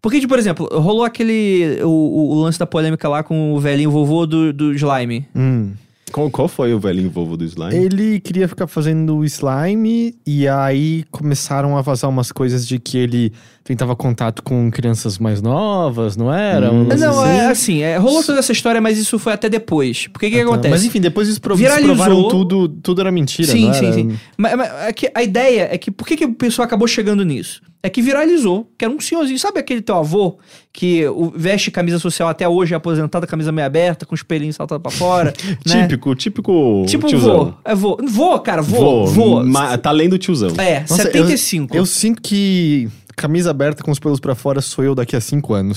Porque, 0.00 0.20
tipo, 0.20 0.28
por 0.30 0.38
exemplo, 0.38 0.68
rolou 0.80 1.04
aquele. 1.04 1.80
O, 1.82 1.88
o- 2.36 2.42
lance 2.42 2.58
da 2.58 2.66
polêmica 2.66 3.08
lá 3.08 3.22
com 3.22 3.52
o 3.54 3.60
velhinho 3.60 3.90
vovô 3.90 4.26
do, 4.26 4.52
do 4.52 4.72
slime. 4.74 5.26
Hum. 5.34 5.72
Qual, 6.12 6.30
qual 6.30 6.48
foi 6.48 6.72
o 6.72 6.80
velhinho 6.80 7.10
vovô 7.10 7.36
do 7.36 7.44
slime? 7.44 7.74
Ele 7.74 8.18
queria 8.20 8.48
ficar 8.48 8.66
fazendo 8.66 9.22
slime 9.24 10.14
e 10.26 10.48
aí 10.48 11.04
começaram 11.10 11.76
a 11.76 11.82
vazar 11.82 12.08
umas 12.08 12.32
coisas 12.32 12.66
de 12.66 12.78
que 12.78 12.96
ele 12.96 13.32
tentava 13.68 13.94
contato 13.94 14.42
com 14.42 14.70
crianças 14.70 15.18
mais 15.18 15.40
novas, 15.40 16.16
não 16.16 16.32
era? 16.32 16.72
Hum. 16.72 16.88
Um 16.90 16.96
Não, 16.96 17.20
assim? 17.22 17.30
é 17.38 17.46
assim, 17.46 17.82
é, 17.82 17.96
rolou 17.98 18.24
toda 18.24 18.38
essa 18.40 18.50
história, 18.50 18.80
mas 18.80 18.98
isso 18.98 19.18
foi 19.18 19.32
até 19.32 19.48
depois. 19.48 20.08
Porque 20.08 20.26
o 20.26 20.30
que, 20.30 20.34
que 20.36 20.40
Ah, 20.42 20.44
tá. 20.46 20.50
acontece? 20.52 20.70
Mas 20.74 20.84
enfim, 20.84 21.00
depois 21.00 21.28
eles 21.28 21.38
prov 21.38 21.58
Viralizou. 21.58 21.94
provaram 21.94 22.28
tudo, 22.28 22.68
tudo 22.68 23.00
era 23.00 23.12
mentira, 23.12 23.52
Sim, 23.52 23.66
não 23.66 23.74
sim, 23.74 23.84
era? 23.86 23.94
sim. 23.94 24.18
Mas, 24.36 24.54
mas 24.56 24.70
é 24.88 24.92
que 24.92 25.10
a 25.14 25.22
ideia 25.22 25.68
é 25.70 25.78
que 25.78 25.90
por 25.90 26.06
que, 26.06 26.16
que 26.16 26.24
o 26.24 26.34
pessoal 26.34 26.64
acabou 26.66 26.88
chegando 26.88 27.24
nisso? 27.24 27.60
É 27.80 27.88
que 27.88 28.02
viralizou, 28.02 28.68
que 28.76 28.84
era 28.84 28.92
um 28.92 28.98
senhorzinho. 28.98 29.38
Sabe 29.38 29.60
aquele 29.60 29.80
teu 29.80 29.94
avô 29.94 30.38
que 30.72 31.04
veste 31.36 31.70
camisa 31.70 32.00
social 32.00 32.28
até 32.28 32.48
hoje, 32.48 32.74
é 32.74 32.76
aposentado, 32.76 33.24
camisa 33.24 33.52
meio 33.52 33.66
aberta, 33.66 34.04
com 34.04 34.16
os 34.16 34.22
pelinhos 34.24 34.56
saltando 34.56 34.80
pra 34.80 34.90
fora? 34.90 35.32
né? 35.64 35.82
Típico, 35.82 36.12
típico 36.16 36.84
Tipo 36.88 37.06
tiozão. 37.06 37.44
vô. 37.44 37.52
É 37.64 37.74
vô. 37.76 37.96
Vô, 38.08 38.38
cara, 38.40 38.62
vô. 38.62 39.06
Vô. 39.06 39.44
ma- 39.44 39.78
tá 39.78 39.92
lendo 39.92 40.18
tiozão. 40.18 40.50
É, 40.58 40.80
Nossa, 40.80 41.04
75. 41.04 41.76
Eu 41.76 41.86
sinto 41.86 42.20
que 42.20 42.88
camisa 43.18 43.50
aberta 43.50 43.82
com 43.82 43.90
os 43.90 43.98
pelos 43.98 44.20
pra 44.20 44.34
fora 44.34 44.60
sou 44.60 44.84
eu 44.84 44.94
daqui 44.94 45.16
a 45.16 45.20
cinco 45.20 45.52
anos. 45.52 45.76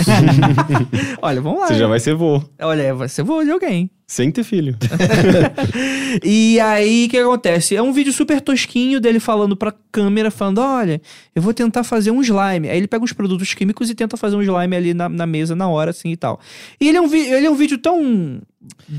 Olha, 1.21 1.41
vamos 1.41 1.59
lá. 1.59 1.67
Você 1.67 1.75
já 1.75 1.87
vai 1.87 1.99
ser 1.99 2.13
vô. 2.13 2.41
Olha, 2.61 2.93
vai 2.93 3.09
ser 3.09 3.23
vô 3.23 3.43
de 3.43 3.51
alguém. 3.51 3.89
Sem 4.11 4.29
ter 4.29 4.43
filho. 4.43 4.75
E 6.23 6.59
aí, 6.59 7.05
o 7.05 7.09
que 7.09 7.17
acontece? 7.17 7.75
É 7.75 7.81
um 7.81 7.93
vídeo 7.93 8.11
super 8.11 8.41
tosquinho 8.41 8.99
dele 8.99 9.19
falando 9.19 9.55
pra 9.55 9.73
câmera, 9.91 10.29
falando: 10.29 10.59
olha, 10.59 11.01
eu 11.33 11.41
vou 11.41 11.53
tentar 11.53 11.83
fazer 11.85 12.11
um 12.11 12.21
slime. 12.21 12.69
Aí 12.69 12.77
ele 12.77 12.87
pega 12.87 13.03
uns 13.03 13.13
produtos 13.13 13.53
químicos 13.53 13.89
e 13.89 13.95
tenta 13.95 14.17
fazer 14.17 14.35
um 14.35 14.41
slime 14.41 14.75
ali 14.75 14.93
na, 14.93 15.07
na 15.07 15.25
mesa, 15.25 15.55
na 15.55 15.69
hora, 15.69 15.91
assim 15.91 16.09
e 16.11 16.17
tal. 16.17 16.39
E 16.79 16.89
ele 16.89 16.97
é 16.97 17.01
um, 17.01 17.07
vi- 17.07 17.27
ele 17.27 17.45
é 17.45 17.49
um 17.49 17.55
vídeo 17.55 17.77
tão 17.77 18.41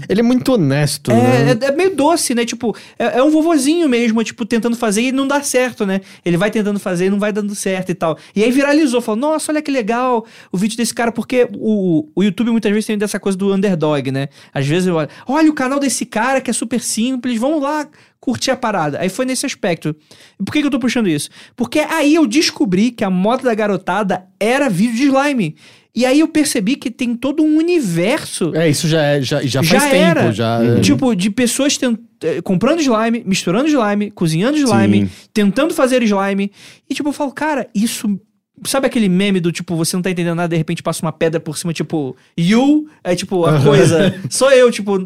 Ele 0.09 0.21
é 0.21 0.23
muito 0.23 0.53
honesto, 0.55 1.11
É, 1.11 1.55
né? 1.55 1.59
é, 1.61 1.67
é 1.67 1.73
meio 1.73 1.95
doce, 1.95 2.35
né? 2.35 2.45
Tipo, 2.47 2.75
é, 2.99 3.19
é 3.19 3.23
um 3.23 3.31
vovozinho 3.31 3.89
mesmo, 3.89 4.25
tipo, 4.25 4.45
tentando 4.47 4.77
fazer 4.77 5.03
e 5.03 5.13
não 5.13 5.29
dá 5.29 5.43
certo, 5.43 5.85
né? 5.85 6.01
Ele 6.25 6.37
vai 6.39 6.51
tentando 6.51 6.81
fazer 6.81 7.07
e 7.07 7.11
não 7.11 7.19
vai 7.19 7.33
dando 7.33 7.55
certo 7.55 7.91
e 7.91 7.95
tal. 7.95 8.17
E 8.35 8.43
aí 8.43 8.51
viralizou, 8.51 9.01
falou, 9.03 9.21
nossa, 9.21 9.53
olha 9.53 9.61
que 9.63 9.71
legal 9.71 10.25
o 10.51 10.57
vídeo 10.57 10.77
desse 10.79 10.95
cara, 10.95 11.13
porque 11.13 11.47
o, 11.59 12.09
o 12.15 12.23
YouTube 12.23 12.51
muitas 12.51 12.73
vezes 12.73 12.87
tem 12.87 12.97
dessa 12.97 13.21
coisa 13.21 13.37
do 13.37 13.53
underdog, 13.55 14.11
né? 14.11 14.29
Às 14.53 14.67
vezes 14.67 14.89
eu 14.89 14.99
olha 15.27 15.51
o 15.51 15.55
canal 15.55 15.79
desse 15.81 16.05
cara 16.07 16.41
que 16.41 16.51
é 16.51 16.53
super 16.55 16.81
simples, 16.81 17.39
vamos 17.39 17.63
lá 17.63 17.87
curtir 18.21 18.51
a 18.53 18.57
parada. 18.57 19.01
Aí 19.01 19.09
foi 19.09 19.25
nesse 19.25 19.45
aspecto. 19.47 19.95
Por 20.45 20.53
que, 20.53 20.61
que 20.61 20.67
eu 20.67 20.71
tô 20.71 20.79
puxando 20.79 21.09
isso? 21.09 21.29
Porque 21.57 21.81
aí 21.81 22.15
eu 22.15 22.27
descobri 22.27 22.91
que 22.93 23.03
a 23.05 23.11
moda 23.11 23.43
da 23.45 23.55
garotada 23.55 24.25
era 24.39 24.69
vídeo 24.69 24.95
de 24.97 25.05
slime. 25.07 25.57
E 25.95 26.07
aí 26.07 26.21
eu 26.21 26.29
percebi 26.29 26.77
que 26.77 26.91
tem 26.91 27.15
todo 27.15 27.43
um 27.43 27.59
universo 27.59 28.53
É, 28.55 28.69
isso 28.69 28.89
já, 28.89 29.03
é, 29.03 29.21
já, 29.21 29.43
já 29.43 29.63
faz 29.63 29.83
já 29.83 29.91
tempo. 29.91 29.95
era. 30.21 30.33
Já, 30.33 30.81
Tipo, 30.81 31.15
de 31.15 31.29
pessoas 31.31 31.77
tent- 31.77 31.99
eh, 32.25 32.41
comprando 32.41 32.81
slime, 32.81 33.23
misturando 33.27 33.69
slime, 33.69 34.11
cozinhando 34.11 34.57
slime, 34.57 35.07
Sim. 35.07 35.11
tentando 35.35 35.75
fazer 35.75 36.03
slime. 36.03 36.51
E, 36.89 36.95
tipo, 36.95 37.09
eu 37.11 37.13
falo, 37.13 37.31
cara, 37.33 37.69
isso. 37.75 38.19
Sabe 38.65 38.87
aquele 38.87 39.09
meme 39.09 39.41
do 39.41 39.51
tipo, 39.51 39.75
você 39.75 39.97
não 39.97 40.03
tá 40.03 40.11
entendendo 40.11 40.37
nada, 40.37 40.49
de 40.51 40.57
repente 40.57 40.83
passa 40.83 41.05
uma 41.05 41.11
pedra 41.11 41.41
por 41.41 41.57
cima, 41.57 41.73
tipo, 41.73 42.15
you? 42.39 42.87
É 43.03 43.15
tipo, 43.17 43.45
a 43.47 43.59
coisa. 43.61 44.15
Sou 44.31 44.53
eu, 44.53 44.71
tipo, 44.71 44.99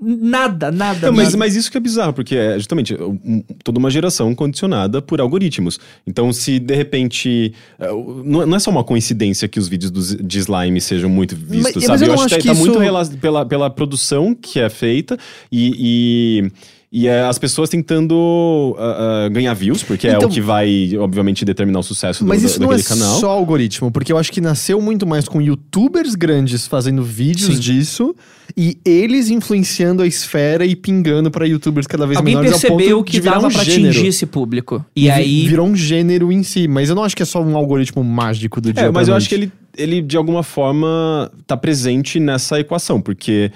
nada, 0.00 0.70
nada. 0.72 1.06
Não, 1.08 1.12
mas, 1.16 1.26
nada. 1.26 1.36
mas 1.36 1.54
isso 1.54 1.70
que 1.70 1.76
é 1.76 1.80
bizarro, 1.80 2.12
porque 2.12 2.34
é 2.34 2.58
justamente 2.58 2.94
um- 2.94 3.42
toda 3.62 3.78
uma 3.78 3.90
geração 3.90 4.34
condicionada 4.34 5.02
por 5.02 5.20
algoritmos. 5.20 5.78
Então, 6.06 6.32
se 6.32 6.58
de 6.58 6.74
repente. 6.74 7.52
é, 7.78 7.88
Não 8.24 8.42
é 8.42 8.46
não 8.46 8.56
é 8.56 8.58
só 8.58 8.70
uma 8.70 8.82
coincidência 8.82 9.46
que 9.48 9.58
os 9.58 9.68
vídeos 9.68 9.90
dos- 9.90 10.16
de 10.16 10.38
slime 10.38 10.80
sejam 10.80 11.10
muito 11.10 11.36
vistos, 11.36 11.74
Mas- 11.74 11.84
sabe? 11.84 11.88
mas 11.88 12.02
eu 12.02 12.08
eu 12.08 12.14
não 12.16 12.22
acho 12.24 12.28
que 12.28 12.34
acho 12.36 12.46
tá, 12.46 12.52
que 12.52 12.58
tá 12.58 12.58
muito 12.58 12.72
isso- 12.72 12.80
rela- 12.82 13.06
pela, 13.20 13.46
pela 13.46 13.70
produção 13.70 14.34
que 14.34 14.58
é 14.58 14.68
feita 14.70 15.16
e. 15.52 16.42
e... 16.48 16.52
e, 16.90 17.06
é, 17.06 17.20
as 17.22 17.38
pessoas 17.38 17.68
tentando 17.68 18.74
ah, 18.78 19.24
ah, 19.26 19.28
ganhar 19.28 19.52
views, 19.54 19.82
porque 19.82 20.08
é 20.08 20.14
Então- 20.14 20.28
o 20.28 20.32
que 20.32 20.40
vai, 20.40 20.90
obviamente, 20.98 21.44
determinar 21.44 21.80
o 21.80 21.82
sucesso 21.82 22.24
do, 22.24 22.28
Mas 22.28 22.40
da- 22.42 22.48
isso 22.48 22.60
não 22.60 22.72
é 22.72 22.76
daquele 22.76 22.88
canal. 23.00 23.20
só 23.20 23.30
algoritmo, 23.30 23.90
porque 23.90 24.12
eu 24.12 24.16
acho 24.18 24.32
que 24.32 24.40
nasceu 24.40 24.80
muito 24.80 25.06
mais 25.06 25.28
com 25.28 25.40
youtubers 25.40 26.14
grandes 26.14 26.66
fazendo 26.66 27.02
vídeos 27.02 27.54
Sim. 27.56 27.60
disso 27.60 28.16
e 28.56 28.78
eles 28.84 29.28
influenciando 29.28 30.02
a 30.02 30.06
esfera 30.06 30.64
e 30.64 30.74
pingando 30.74 31.30
pra 31.30 31.44
youtubers 31.46 31.86
cada 31.86 32.06
vez 32.06 32.16
Alguém 32.18 32.34
menores 32.34 32.52
ao 32.54 32.60
percebeu 32.60 32.96
ponto 32.98 33.06
que 33.06 33.12
de 33.12 33.20
virar 33.20 33.34
dava 33.34 33.48
um 33.48 33.50
pra 33.50 33.64
gênero. 33.64 33.90
atingir 33.90 34.06
esse 34.06 34.24
público. 34.26 34.84
E, 34.96 35.02
vi- 35.02 35.10
aí. 35.10 35.46
Virou 35.48 35.66
um 35.66 35.76
gênero 35.76 36.32
em 36.32 36.42
si, 36.42 36.66
mas 36.66 36.88
eu 36.88 36.94
não 36.94 37.04
acho 37.04 37.14
que 37.14 37.22
é 37.22 37.26
só 37.26 37.42
um 37.42 37.56
algoritmo 37.56 38.02
mágico 38.02 38.60
do 38.60 38.72
dia 38.72 38.84
É, 38.84 38.90
mas 38.90 39.08
eu 39.08 39.12
noite. 39.12 39.22
acho 39.24 39.28
que 39.28 39.34
ele, 39.34 39.52
ele, 39.76 40.00
de 40.00 40.16
alguma 40.16 40.42
forma, 40.42 41.30
tá 41.46 41.56
presente 41.56 42.18
nessa 42.18 42.58
equação, 42.58 42.98
porque 43.00 43.52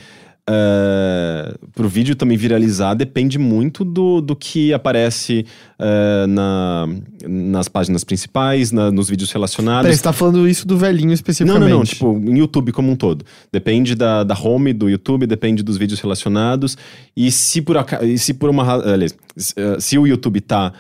é, 0.51 1.55
pro 1.73 1.89
vídeo 1.89 2.17
também 2.17 2.37
viralizar 2.37 2.95
depende 2.95 3.39
muito 3.39 3.85
do, 3.85 4.21
do 4.21 4.35
que 4.35 4.73
aparece 4.73 5.47
é, 5.79 6.27
na, 6.27 6.89
nas 7.29 7.69
páginas 7.69 8.03
principais, 8.03 8.73
na- 8.73 8.91
nos 8.91 9.09
vídeos 9.09 9.31
relacionados. 9.31 9.83
Peraí, 9.83 9.97
você 9.97 10.03
tá 10.03 10.13
falando 10.13 10.49
isso 10.49 10.67
do 10.67 10.77
velhinho 10.77 11.07
Não, 11.09 11.15
especificamente. 11.15 11.61
não, 11.71 11.79
não. 11.79 11.85
Tipo, 11.85 12.19
em 12.19 12.39
YouTube 12.39 12.73
como 12.73 12.91
um 12.91 12.97
todo. 12.97 13.25
Depende 13.53 13.95
da, 13.95 14.25
da 14.25 14.35
home 14.37 14.73
do 14.73 14.91
YouTube, 14.91 15.27
depende 15.27 15.63
dos 15.63 15.77
vídeos 15.77 16.01
relacionados. 16.01 16.77
E 17.17 17.31
se 17.31 17.63
por, 17.63 17.77
aca- 17.77 18.05
e 18.05 18.19
se 18.19 18.35
por 18.35 18.51
uma 18.51 18.65
ra- 18.65 18.93
aliás, 18.93 19.15
se, 19.37 19.55
eh, 19.57 19.77
se 19.79 19.97
o 19.99 20.07
YouTube 20.07 20.41
tá 20.41 20.73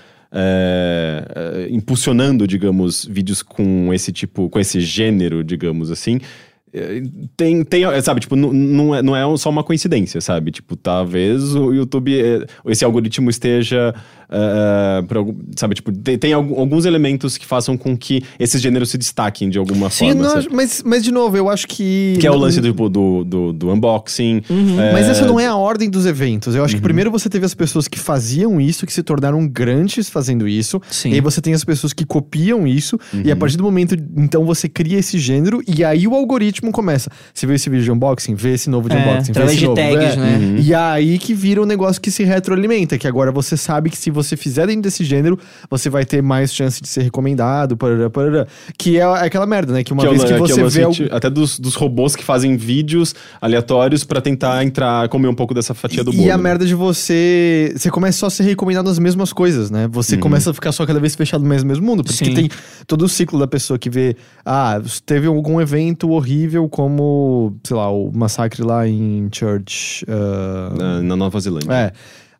impulsionando, 1.71 2.47
digamos, 2.47 3.05
vídeos 3.05 3.43
com 3.43 3.93
esse 3.93 4.13
tipo, 4.13 4.49
com 4.49 4.59
esse 4.59 4.81
gênero, 4.81 5.45
digamos 5.45 5.91
assim. 5.91 6.21
Tem, 7.37 7.62
tem, 7.64 7.83
sabe, 8.03 8.20
tipo, 8.20 8.35
não- 8.35 8.53
não 8.53 8.95
é, 8.95 9.03
não 9.03 9.14
é 9.14 9.37
só 9.37 9.51
uma 9.51 9.62
coincidência, 9.62 10.20
sabe? 10.23 10.51
Tipo, 10.51 10.75
talvez 10.75 11.55
o 11.55 11.73
YouTube, 11.73 12.18
eh, 12.18 12.47
esse 12.66 12.83
algoritmo 12.85 13.29
esteja, 13.29 13.95
eh, 14.33 15.03
por 15.07 15.16
algum- 15.18 15.35
sabe, 15.57 15.74
tipo, 15.74 15.93
tem, 15.93 16.16
tem 16.18 16.33
alguns 16.33 16.85
elementos 16.85 17.37
que 17.37 17.47
façam 17.47 17.76
com 17.76 17.97
que 17.97 18.22
esses 18.39 18.61
gêneros 18.61 18.91
se 18.91 18.99
destaquem 18.99 19.49
de 19.51 19.59
alguma 19.59 19.91
Sim, 19.91 20.12
forma. 20.14 20.22
não, 20.35 20.43
mas, 20.53 20.83
mas 20.85 21.05
de 21.05 21.12
novo, 21.12 21.37
eu 21.37 21.49
acho 21.51 21.68
que. 21.68 22.16
Que 22.18 22.26
é 22.26 22.30
o 22.30 22.37
lance 22.37 22.61
tipo, 22.61 22.89
do, 22.89 23.24
do, 23.24 23.53
do 23.53 23.70
unboxing. 23.70 24.43
é, 24.80 24.93
Mas 24.93 25.09
essa 25.09 25.26
não 25.26 25.39
é 25.39 25.47
a 25.47 25.57
ordem 25.57 25.91
dos 25.91 26.07
eventos. 26.07 26.55
Eu 26.55 26.64
acho 26.64 26.74
Uhum. 26.74 26.78
que 26.80 26.83
primeiro 26.83 27.11
você 27.11 27.28
teve 27.28 27.45
as 27.45 27.55
pessoas 27.55 27.87
que 27.87 27.99
faziam 27.99 28.61
isso, 28.61 28.87
que 28.87 28.93
se 28.93 29.03
tornaram 29.03 29.47
grandes 29.47 30.09
fazendo 30.09 30.49
isso. 30.49 30.80
Sim. 30.91 31.11
E 31.11 31.14
aí 31.14 31.20
você 31.20 31.41
tem 31.41 31.53
as 31.53 31.64
pessoas 31.64 31.93
que 31.93 32.05
copiam 32.07 32.66
isso. 32.66 32.99
E 33.24 33.30
a 33.30 33.37
partir 33.37 33.57
do 33.57 33.62
momento, 33.64 33.95
então 34.16 34.45
você 34.47 34.68
cria 34.68 34.99
esse 34.99 35.18
gênero. 35.18 35.62
E 35.66 35.85
aí 35.85 36.07
o 36.09 36.14
algoritmo 36.14 36.72
começa. 36.72 37.11
Você 37.35 37.47
viu 37.47 37.55
esse 37.55 37.68
vídeo 37.68 37.85
de 37.85 37.93
unboxing? 37.93 38.35
Vê 38.35 38.55
esse 38.55 38.70
novo 38.70 38.89
de 38.89 38.97
É, 38.97 39.01
unboxing. 39.01 39.33
Vê 39.33 39.45
esse 39.45 39.57
de 39.57 39.64
novo. 39.66 39.76
tags, 39.76 40.14
É. 40.14 40.16
né? 40.16 40.57
E 40.61 40.74
aí 40.74 41.18
que 41.18 41.35
vira 41.35 41.61
um 41.61 41.66
negócio 41.66 42.01
que 42.01 42.11
se 42.11 42.24
retroalimenta. 42.24 42.97
Que 42.97 43.07
agora 43.07 43.30
você 43.33 43.57
sabe 43.57 43.91
que 43.91 43.99
se 43.99 44.11
você 44.11 44.22
fizer 44.37 44.66
dentro 44.66 44.83
desse 44.83 45.05
gênero, 45.05 45.39
você 45.70 45.89
vai 45.91 46.05
ter 46.05 46.23
mais 46.23 46.53
chance 46.55 46.81
de 46.81 46.89
ser 46.89 47.03
recomendado. 47.03 47.77
Parará, 47.77 48.09
parará. 48.11 48.47
Que 48.79 48.99
é 48.99 49.03
aquela 49.05 49.47
merda, 49.47 49.73
né? 49.73 49.83
Que 49.85 49.93
uma 49.93 50.03
que 50.03 50.07
é 50.07 50.11
o 50.11 50.12
vez 50.12 50.23
que 50.23 50.29
que 50.29 50.35
é 50.35 50.37
o 50.37 50.47
você 50.47 50.62
lance, 50.85 51.03
vê. 51.05 51.11
o- 51.11 51.16
Até 51.16 51.29
dos, 51.31 51.59
dos 51.59 51.75
robôs 51.75 52.14
que 52.16 52.25
fazem 52.25 52.57
vídeos 52.57 53.14
aleatórios 53.41 54.05
pra 54.05 54.20
tentar 54.20 54.62
entrar, 54.64 55.09
comer 55.09 55.29
um 55.29 55.35
pouco 55.35 55.53
dessa 55.55 55.75
fatia 55.75 56.05
do 56.05 56.12
E 56.12 56.16
bolo. 56.16 56.31
a 56.33 56.37
né? 56.37 56.43
merda 56.43 56.64
de 56.66 56.75
você. 56.75 57.73
Você 57.77 57.91
começa 57.91 58.18
só 58.18 58.27
a 58.27 58.31
ser 58.31 58.45
recomendado 58.45 58.89
as 58.89 58.99
mesmas 58.99 59.33
coisas, 59.33 59.70
né? 59.70 59.89
Você 59.91 60.16
começa 60.16 60.51
a 60.51 60.55
ficar 60.55 60.73
só 60.73 60.87
cada 60.87 61.01
vez 61.01 61.14
fechado 61.14 61.43
no 61.43 61.49
mesmo, 61.49 61.83
mundo. 61.83 62.03
Porque 62.05 62.25
Sim. 62.25 62.35
tem 62.35 62.49
todo 62.87 63.03
o 63.05 63.09
ciclo 63.09 63.39
da 63.39 63.47
pessoa 63.47 63.79
que 63.79 63.91
vê. 63.91 64.16
Ah, 64.45 64.81
teve 65.05 65.27
algum 65.27 65.61
evento 65.61 66.11
horrível, 66.11 66.68
como, 66.68 67.55
sei 67.64 67.77
lá, 67.77 67.91
o 67.91 68.11
massacre 68.14 68.62
lá 68.62 68.87
em 68.87 69.29
Church. 69.33 70.05
ah, 70.09 70.73
Na, 70.77 71.03
na 71.03 71.16
Nova 71.16 71.39
Zelândia. 71.41 71.73
é. 71.73 71.93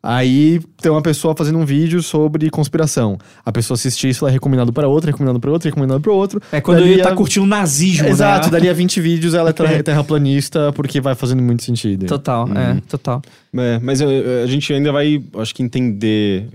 Aí 0.05 0.59
tem 0.81 0.91
uma 0.91 1.01
pessoa 1.01 1.33
fazendo 1.33 1.57
um 1.59 1.65
vídeo 1.65 2.03
sobre 2.03 2.49
conspiração. 2.49 3.17
A 3.45 3.53
pessoa 3.53 3.75
assiste 3.75 4.09
isso, 4.09 4.25
ela 4.25 4.31
é 4.31 4.33
recomendado 4.33 4.73
para 4.73 4.85
outra, 4.85 5.09
recomendado 5.11 5.39
para 5.39 5.49
outra, 5.49 5.69
recomendado 5.69 6.01
para 6.01 6.11
outro. 6.11 6.41
É 6.51 6.59
quando 6.59 6.79
ele 6.81 7.01
tá 7.01 7.09
a- 7.11 7.15
curtindo 7.15 7.45
o 7.45 7.47
nazismo, 7.47 8.09
Exato, 8.09 8.47
né? 8.47 8.51
dali 8.51 8.67
a 8.69 8.73
20 8.73 8.99
vídeos 8.99 9.33
ela 9.33 9.51
é 9.51 9.53
terra- 9.53 9.81
terraplanista 9.81 10.73
porque 10.73 10.99
vai 10.99 11.15
fazendo 11.15 11.41
muito 11.41 11.63
sentido. 11.63 12.05
Total, 12.05 12.49
é, 12.53 12.81
total. 12.89 13.21
É, 13.55 13.79
mas 13.81 14.01
eh, 14.01 14.41
a 14.43 14.47
gente 14.47 14.73
ainda 14.73 14.91
vai, 14.91 15.23
acho 15.37 15.55
que, 15.55 15.63
entender 15.63 16.47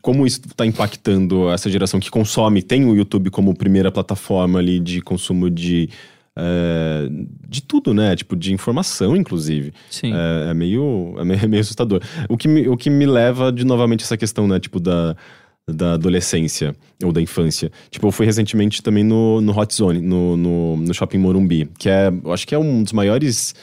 como 0.00 0.24
isso 0.24 0.40
está 0.46 0.64
impactando 0.64 1.50
essa 1.50 1.68
geração 1.68 1.98
que 1.98 2.08
consome, 2.08 2.62
tem 2.62 2.84
o 2.84 2.94
YouTube 2.94 3.30
como 3.30 3.52
primeira 3.52 3.90
plataforma 3.90 4.60
ali 4.60 4.78
de 4.78 5.00
consumo 5.00 5.50
de. 5.50 5.90
Eh, 6.36 7.08
de 7.48 7.62
tudo, 7.62 7.92
né? 7.92 8.16
Tipo, 8.16 8.34
de 8.36 8.52
informação, 8.52 9.16
inclusive. 9.16 9.72
Sim. 9.90 10.12
É, 10.14 10.50
é 10.50 10.54
meio, 10.54 11.14
é 11.18 11.24
meio, 11.24 11.40
é 11.44 11.46
meio 11.46 11.60
assustador. 11.60 12.00
O 12.28 12.36
que, 12.36 12.48
me, 12.48 12.68
o 12.68 12.76
que 12.76 12.90
me 12.90 13.06
leva 13.06 13.52
de 13.52 13.64
novamente 13.64 14.04
essa 14.04 14.16
questão, 14.16 14.48
né? 14.48 14.58
Tipo, 14.58 14.80
da, 14.80 15.16
da 15.68 15.94
adolescência 15.94 16.74
ou 17.02 17.12
da 17.12 17.20
infância. 17.20 17.70
Tipo, 17.90 18.08
eu 18.08 18.12
fui 18.12 18.26
recentemente 18.26 18.82
também 18.82 19.04
no, 19.04 19.40
no 19.40 19.56
Hot 19.56 19.74
Zone, 19.74 20.00
no, 20.00 20.36
no, 20.36 20.76
no 20.76 20.94
Shopping 20.94 21.18
Morumbi, 21.18 21.68
que 21.78 21.88
é, 21.88 22.12
eu 22.24 22.32
acho 22.32 22.46
que 22.46 22.54
é 22.54 22.58
um 22.58 22.82
dos 22.82 22.92
maiores 22.92 23.54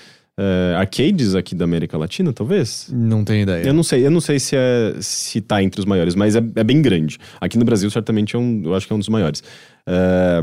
eh, 0.42 0.74
arcades 0.78 1.36
aqui 1.36 1.54
da 1.54 1.66
América 1.66 1.98
Latina, 1.98 2.32
talvez. 2.32 2.90
Não 2.94 3.26
tenho 3.26 3.42
ideia. 3.42 3.62
Eu 3.68 3.74
não 3.74 3.84
sei, 3.84 4.06
eu 4.06 4.10
não 4.10 4.22
sei 4.22 4.40
se, 4.40 4.56
é, 4.56 4.96
se 5.02 5.42
tá 5.42 5.62
entre 5.62 5.82
os 5.82 5.86
maiores, 5.86 6.16
mas 6.16 6.34
é, 6.34 6.42
é 6.56 6.64
bem 6.64 6.82
grande. 6.82 7.18
Aqui 7.42 7.58
no 7.58 7.66
Brasil, 7.66 7.92
certamente, 7.92 8.38
é 8.38 8.40
um, 8.40 8.62
eu 8.64 8.74
acho 8.74 8.88
que 8.88 8.94
é 8.94 8.96
um 8.96 9.00
dos 9.00 9.10
maiores. 9.10 9.44
É, 9.86 10.40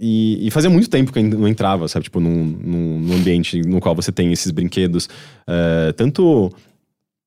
e, 0.00 0.46
e 0.46 0.50
fazia 0.52 0.70
muito 0.70 0.88
tempo 0.88 1.12
que 1.12 1.18
eu 1.18 1.24
não 1.24 1.48
entrava, 1.48 1.88
sabe? 1.88 2.04
Tipo, 2.04 2.20
num, 2.20 2.44
num, 2.44 3.00
num 3.00 3.14
ambiente 3.16 3.60
no 3.62 3.80
qual 3.80 3.92
você 3.92 4.12
tem 4.12 4.32
esses 4.32 4.52
brinquedos, 4.52 5.08
é, 5.48 5.92
tanto 5.94 6.52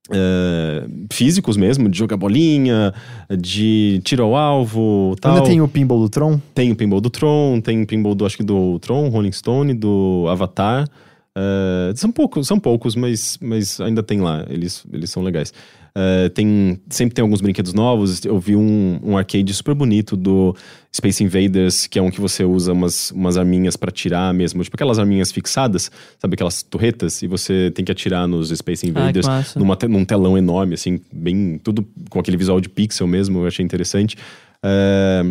é, 0.09 0.86
físicos 1.11 1.57
mesmo, 1.57 1.89
de 1.89 1.97
jogar 1.97 2.15
bolinha, 2.15 2.93
de 3.38 3.99
tiro 4.05 4.24
ao 4.24 4.34
alvo, 4.38 5.13
tal. 5.19 5.36
Ainda 5.36 5.45
tem 5.45 5.59
o 5.59 5.67
pinball 5.67 5.99
do 5.99 6.07
Tron? 6.07 6.39
Tem 6.55 6.71
o 6.71 6.76
pinball 6.78 7.01
do 7.01 7.09
Tron, 7.09 7.59
tem 7.59 7.82
o 7.82 7.86
pinball 7.86 8.15
do, 8.15 8.26
acho 8.26 8.38
que 8.38 8.43
do 8.43 8.80
Tron, 8.80 9.09
Rolling 9.09 9.34
Stone, 9.34 9.74
do 9.74 10.26
Avatar. 10.30 10.88
É, 11.36 11.94
são 11.96 12.12
poucos, 12.12 12.48
são 12.48 12.60
poucos, 12.60 12.96
mas, 12.96 13.38
mas 13.42 13.80
ainda 13.82 14.04
tem 14.04 14.22
lá. 14.22 14.46
Eles, 14.50 14.86
eles 14.92 15.10
são 15.10 15.24
legais. 15.24 15.54
É, 15.96 16.30
tem, 16.30 16.80
sempre 16.90 17.14
tem 17.14 17.22
alguns 17.22 17.42
brinquedos 17.42 17.74
novos. 17.74 18.24
Eu 18.26 18.40
vi 18.40 18.56
um, 18.56 19.00
um 19.04 19.18
arcade 19.18 19.54
super 19.54 19.76
bonito 19.76 20.16
do 20.16 20.56
Space 20.96 21.24
Invaders, 21.24 21.88
que 21.88 22.00
é 22.00 22.02
um 22.02 22.10
que 22.10 22.20
você 22.20 22.44
usa 22.44 22.74
umas, 22.74 23.12
umas 23.12 23.38
arminhas 23.38 23.76
pra 23.76 23.90
atirar 23.90 24.34
mesmo. 24.34 24.64
Tipo 24.64 24.76
aquelas 24.76 24.98
arminhas 24.98 25.32
fixadas, 25.32 25.92
sabe 26.20 26.34
aquelas 26.36 26.64
torretas? 26.64 27.22
E 27.22 27.28
você 27.28 27.72
tem 27.72 27.86
que 27.86 27.92
atirar 27.92 28.28
nos 28.28 28.50
Space 28.50 28.88
Invaders 28.88 29.28
massa. 29.28 29.60
numa 29.60 29.78
num 29.88 30.06
telão 30.06 30.38
enorme, 30.38 30.76
assim, 30.76 31.00
bem. 31.12 31.60
Tudo 31.64 31.86
com 32.10 32.20
aquele 32.20 32.38
visual 32.38 32.60
de 32.60 32.70
pixel 32.70 33.08
mesmo, 33.08 33.40
eu 33.40 33.48
achei 33.48 33.64
interessante. 33.64 34.18
É, 34.64 35.24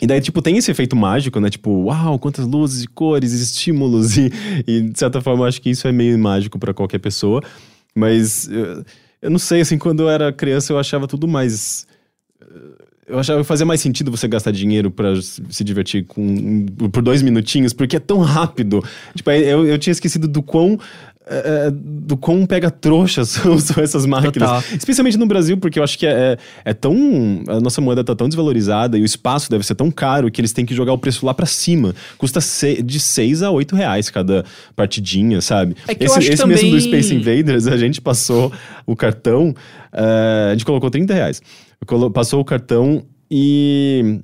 e 0.00 0.06
daí, 0.06 0.20
tipo, 0.20 0.40
tem 0.40 0.56
esse 0.56 0.70
efeito 0.70 0.94
mágico, 0.94 1.40
né? 1.40 1.50
Tipo, 1.50 1.70
uau, 1.84 2.18
quantas 2.18 2.46
luzes 2.46 2.84
e 2.84 2.86
cores 2.86 3.32
estímulos. 3.32 4.16
E, 4.16 4.30
e 4.66 4.80
de 4.82 4.98
certa 4.98 5.20
forma, 5.20 5.46
acho 5.46 5.60
que 5.60 5.70
isso 5.70 5.88
é 5.88 5.92
meio 5.92 6.18
mágico 6.18 6.58
pra 6.58 6.72
qualquer 6.72 6.98
pessoa. 6.98 7.42
Mas 7.94 8.48
eu, 8.48 8.84
eu 9.22 9.30
não 9.30 9.38
sei, 9.38 9.60
assim, 9.60 9.76
quando 9.76 10.02
eu 10.02 10.08
era 10.08 10.32
criança 10.32 10.72
eu 10.72 10.78
achava 10.78 11.06
tudo 11.06 11.26
mais. 11.26 11.86
Eu 13.06 13.18
achava 13.18 13.40
que 13.40 13.46
fazia 13.46 13.64
mais 13.64 13.80
sentido 13.80 14.10
você 14.10 14.28
gastar 14.28 14.52
dinheiro 14.52 14.90
pra 14.90 15.14
se 15.16 15.64
divertir 15.64 16.04
com, 16.04 16.66
por 16.92 17.02
dois 17.02 17.22
minutinhos, 17.22 17.72
porque 17.72 17.96
é 17.96 18.00
tão 18.00 18.18
rápido. 18.18 18.84
Tipo, 19.14 19.30
eu, 19.30 19.66
eu 19.66 19.78
tinha 19.78 19.92
esquecido 19.92 20.28
do 20.28 20.42
quão 20.42 20.78
é, 21.30 21.70
do 21.72 22.16
quão 22.16 22.44
pega 22.46 22.70
trouxas 22.70 23.28
são 23.60 23.82
essas 23.82 24.06
máquinas. 24.06 24.32
Total. 24.34 24.62
Especialmente 24.76 25.16
no 25.16 25.26
Brasil, 25.26 25.56
porque 25.58 25.78
eu 25.78 25.84
acho 25.84 25.98
que 25.98 26.06
é, 26.06 26.10
é, 26.10 26.38
é 26.66 26.74
tão. 26.74 26.94
A 27.48 27.60
nossa 27.60 27.80
moeda 27.80 28.02
tá 28.02 28.14
tão 28.14 28.28
desvalorizada 28.28 28.96
e 28.98 29.02
o 29.02 29.04
espaço 29.04 29.50
deve 29.50 29.64
ser 29.64 29.74
tão 29.74 29.90
caro 29.90 30.30
que 30.30 30.40
eles 30.40 30.52
têm 30.52 30.64
que 30.66 30.74
jogar 30.74 30.92
o 30.92 30.98
preço 30.98 31.24
lá 31.26 31.34
pra 31.34 31.46
cima. 31.46 31.94
Custa 32.16 32.40
se- 32.40 32.82
de 32.82 32.98
6 33.00 33.42
a 33.42 33.50
8 33.50 33.76
reais 33.76 34.10
cada 34.10 34.44
partidinha, 34.74 35.40
sabe? 35.40 35.76
É 35.86 35.94
que 35.94 36.04
eu 36.04 36.06
esse 36.06 36.18
acho 36.18 36.26
que 36.28 36.34
esse 36.34 36.46
mesmo 36.46 36.70
do 36.70 36.76
também- 36.80 37.00
Space 37.02 37.14
Invaders, 37.14 37.66
a 37.66 37.76
gente 37.76 38.00
passou 38.00 38.52
o 38.86 38.96
cartão, 38.96 39.54
eh, 39.92 40.48
a 40.48 40.52
gente 40.52 40.64
colocou 40.64 40.90
30 40.90 41.12
reais. 41.14 41.40
Colo- 41.86 42.10
Passou 42.10 42.40
o 42.40 42.44
cartão 42.44 43.04
e. 43.30 44.20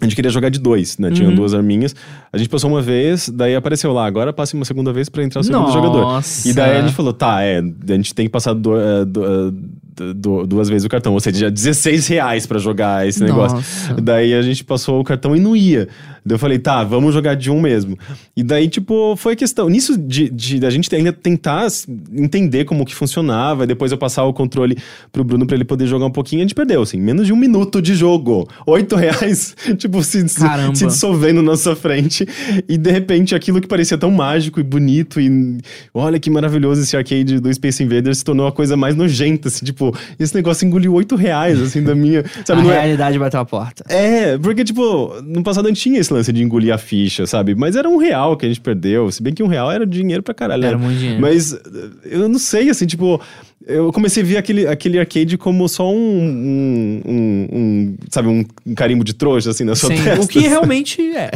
A 0.00 0.04
gente 0.04 0.14
queria 0.14 0.30
jogar 0.30 0.50
de 0.50 0.58
dois, 0.60 0.98
né? 0.98 1.08
Uhum. 1.08 1.14
Tinham 1.14 1.34
duas 1.34 1.54
arminhas. 1.54 1.94
A 2.32 2.36
gente 2.36 2.50
passou 2.50 2.68
uma 2.70 2.82
vez, 2.82 3.28
daí 3.30 3.54
apareceu 3.54 3.92
lá, 3.94 4.06
agora 4.06 4.30
passe 4.32 4.52
uma 4.54 4.64
segunda 4.64 4.92
vez 4.92 5.08
pra 5.08 5.22
entrar 5.24 5.40
o 5.40 5.44
segundo 5.44 5.62
Nossa. 5.62 5.72
jogador. 5.72 6.22
E 6.44 6.52
daí 6.52 6.76
a 6.76 6.82
gente 6.82 6.94
falou, 6.94 7.12
tá, 7.14 7.40
é, 7.42 7.60
a 7.60 7.92
gente 7.94 8.14
tem 8.14 8.26
que 8.26 8.30
passar 8.32 8.50
eh, 8.50 8.54
du- 8.54 8.76
eh, 8.76 9.04
du- 9.06 10.14
du- 10.14 10.46
duas 10.46 10.68
vezes 10.68 10.84
o 10.84 10.88
cartão, 10.90 11.14
ou 11.14 11.20
seja, 11.20 11.50
16 11.50 12.06
reais 12.08 12.46
pra 12.46 12.58
jogar 12.58 13.08
esse 13.08 13.22
negócio. 13.22 13.56
Nossa. 13.56 13.94
Daí 13.94 14.34
a 14.34 14.42
gente 14.42 14.62
passou 14.62 15.00
o 15.00 15.04
cartão 15.04 15.34
e 15.34 15.40
não 15.40 15.56
ia. 15.56 15.88
Daí 16.26 16.34
eu 16.34 16.38
falei, 16.40 16.58
tá, 16.58 16.82
vamos 16.82 17.14
jogar 17.14 17.36
de 17.36 17.52
um 17.52 17.60
mesmo. 17.60 17.96
E 18.36 18.42
daí, 18.42 18.68
tipo, 18.68 19.14
foi 19.14 19.36
questão. 19.36 19.68
Nisso 19.68 19.96
de, 19.96 20.28
de 20.28 20.66
a 20.66 20.70
gente 20.70 20.92
ainda 20.92 21.12
tentar 21.12 21.68
entender 22.12 22.64
como 22.64 22.84
que 22.84 22.96
funcionava, 22.96 23.62
e 23.62 23.66
depois 23.68 23.92
eu 23.92 23.98
passar 23.98 24.24
o 24.24 24.32
controle 24.32 24.76
pro 25.12 25.22
Bruno 25.22 25.46
pra 25.46 25.54
ele 25.54 25.64
poder 25.64 25.86
jogar 25.86 26.06
um 26.06 26.10
pouquinho, 26.10 26.40
a 26.40 26.44
gente 26.44 26.54
perdeu, 26.54 26.82
assim, 26.82 26.98
menos 26.98 27.26
de 27.26 27.32
um 27.32 27.36
minuto 27.36 27.80
de 27.80 27.94
jogo. 27.94 28.48
Oito 28.66 28.96
reais, 28.98 29.54
tipo, 29.78 30.02
se, 30.02 30.28
se, 30.28 30.40
Caramba. 30.40 30.74
se 30.74 30.86
dissolvendo 30.86 31.36
na 31.36 31.52
nossa 31.52 31.76
frente. 31.76 32.26
E 32.68 32.76
de 32.76 32.90
repente, 32.90 33.32
aquilo 33.32 33.60
que 33.60 33.68
parecia 33.68 33.96
tão 33.96 34.10
mágico 34.10 34.58
e 34.58 34.64
bonito, 34.64 35.20
e 35.20 35.58
olha 35.94 36.18
que 36.18 36.28
maravilhoso 36.28 36.82
esse 36.82 36.96
arcade 36.96 37.38
do 37.38 37.54
Space 37.54 37.80
Invaders 37.84 38.18
se 38.18 38.24
tornou 38.24 38.48
a 38.48 38.52
coisa 38.52 38.76
mais 38.76 38.96
nojenta, 38.96 39.46
assim, 39.46 39.64
tipo, 39.64 39.96
esse 40.18 40.34
negócio 40.34 40.66
engoliu 40.66 40.92
oito 40.94 41.14
reais, 41.14 41.60
assim, 41.62 41.84
da 41.84 41.94
minha. 41.94 42.24
Sabe, 42.44 42.62
a 42.62 42.64
não 42.64 42.72
é, 42.72 42.80
realidade 42.80 43.16
bateu 43.16 43.38
a 43.38 43.44
porta. 43.44 43.84
é, 43.88 44.36
porque, 44.38 44.64
tipo, 44.64 45.14
no 45.22 45.44
passado 45.44 45.66
a 45.66 45.68
gente 45.68 45.80
tinha 45.80 46.00
esse 46.00 46.15
lance 46.16 46.32
de 46.32 46.42
engolir 46.42 46.72
a 46.72 46.78
ficha, 46.78 47.26
sabe? 47.26 47.54
Mas 47.54 47.76
era 47.76 47.88
um 47.88 47.96
real 47.96 48.36
que 48.36 48.46
a 48.46 48.48
gente 48.48 48.60
perdeu. 48.60 49.10
Se 49.10 49.22
bem 49.22 49.32
que 49.32 49.42
um 49.42 49.46
real 49.46 49.70
era 49.70 49.86
dinheiro 49.86 50.22
pra 50.22 50.34
caralho. 50.34 50.64
Era 50.64 50.76
né? 50.76 50.84
muito 50.84 50.98
dinheiro. 50.98 51.20
Mas 51.20 51.52
eh, 51.52 51.58
eu 52.04 52.28
não 52.28 52.38
sei, 52.38 52.70
assim, 52.70 52.86
tipo. 52.86 53.20
Eu 53.68 53.92
comecei 53.92 54.22
a 54.22 54.26
ver 54.26 54.36
aquele, 54.36 54.64
aquele 54.66 54.96
arcade 54.98 55.36
como 55.36 55.68
só 55.68 55.90
um, 55.92 55.96
um, 55.96 57.02
um- 57.04 57.48
um, 57.52 57.96
sabe, 58.10 58.28
um 58.28 58.44
carimbo 58.76 59.02
de 59.02 59.12
trouxa, 59.12 59.50
assim, 59.50 59.64
na 59.64 59.74
sua 59.74 59.88
Sim, 59.90 60.04
testa. 60.04 60.24
o 60.24 60.28
que 60.28 60.38
realmente 60.40 61.02
é. 61.16 61.30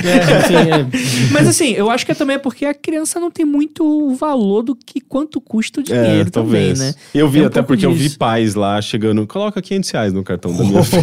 Mas 1.32 1.48
assim, 1.48 1.70
eu 1.72 1.90
acho 1.90 2.06
que 2.06 2.12
é 2.12 2.14
também 2.14 2.36
é 2.36 2.38
porque 2.38 2.64
a 2.64 2.74
criança 2.74 3.18
não 3.18 3.30
tem 3.32 3.44
muito 3.44 3.82
o 3.84 4.14
valor 4.14 4.62
do 4.62 4.76
que 4.76 5.00
quanto 5.00 5.40
custa 5.40 5.80
o 5.80 5.82
dinheiro 5.82 6.30
também, 6.30 6.72
né? 6.74 6.94
Eu 7.12 7.28
vi 7.28 7.40
É 7.40 7.42
um 7.42 7.46
até 7.46 7.62
porque 7.62 7.84
eu 7.84 7.92
vi 7.92 8.04
disso. 8.04 8.18
pais 8.18 8.54
lá 8.54 8.80
chegando, 8.80 9.26
coloca 9.26 9.60
500 9.60 9.90
reais 9.90 10.12
no 10.12 10.22
cartão 10.22 10.56
da 10.56 10.62
minha 10.62 10.82
filha. 10.84 11.02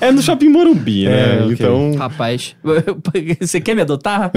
é 0.00 0.12
no 0.12 0.22
Shopping 0.22 0.50
Morumbi, 0.50 1.04
né? 1.06 1.38
É, 1.38 1.42
ok. 1.42 1.52
Então... 1.52 1.94
Rapaz, 1.96 2.54
você 3.40 3.60
quer 3.60 3.74
me 3.74 3.82
adotar? 3.82 4.30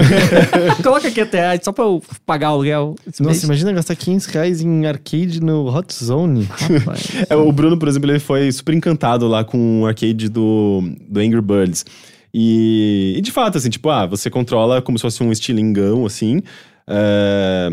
Coloca 0.82 1.06
aqui 1.08 1.20
até 1.20 1.38
reais 1.38 1.60
só 1.62 1.70
pra 1.70 1.84
eu 1.84 2.02
pagar 2.26 2.50
o 2.50 2.54
aluguel. 2.54 2.94
esse 3.06 3.22
mês. 3.22 3.36
Nossa, 3.36 3.46
imagina 3.46 3.72
gastar 3.72 3.94
500 3.94 4.26
reais 4.26 4.60
em 4.60 4.86
arcade 4.86 5.40
no 5.40 5.66
Hot 5.72 5.94
Zone. 5.94 6.13
Rapaz. 6.42 7.10
É, 7.28 7.36
o 7.36 7.50
Bruno, 7.52 7.78
por 7.78 7.88
exemplo, 7.88 8.10
ele 8.10 8.18
foi 8.18 8.50
super 8.52 8.74
encantado 8.74 9.26
lá 9.28 9.44
com 9.44 9.82
o 9.82 9.86
arcade 9.86 10.28
do, 10.28 10.82
do 11.08 11.20
Angry 11.20 11.40
Birds. 11.40 11.84
E, 12.32 13.14
e 13.16 13.20
de 13.20 13.30
fato, 13.30 13.58
assim, 13.58 13.70
tipo, 13.70 13.88
ah, 13.90 14.06
você 14.06 14.28
controla 14.28 14.82
como 14.82 14.98
se 14.98 15.02
fosse 15.02 15.22
um 15.22 15.30
estilingão, 15.30 16.04
assim. 16.06 16.42
é, 16.86 17.70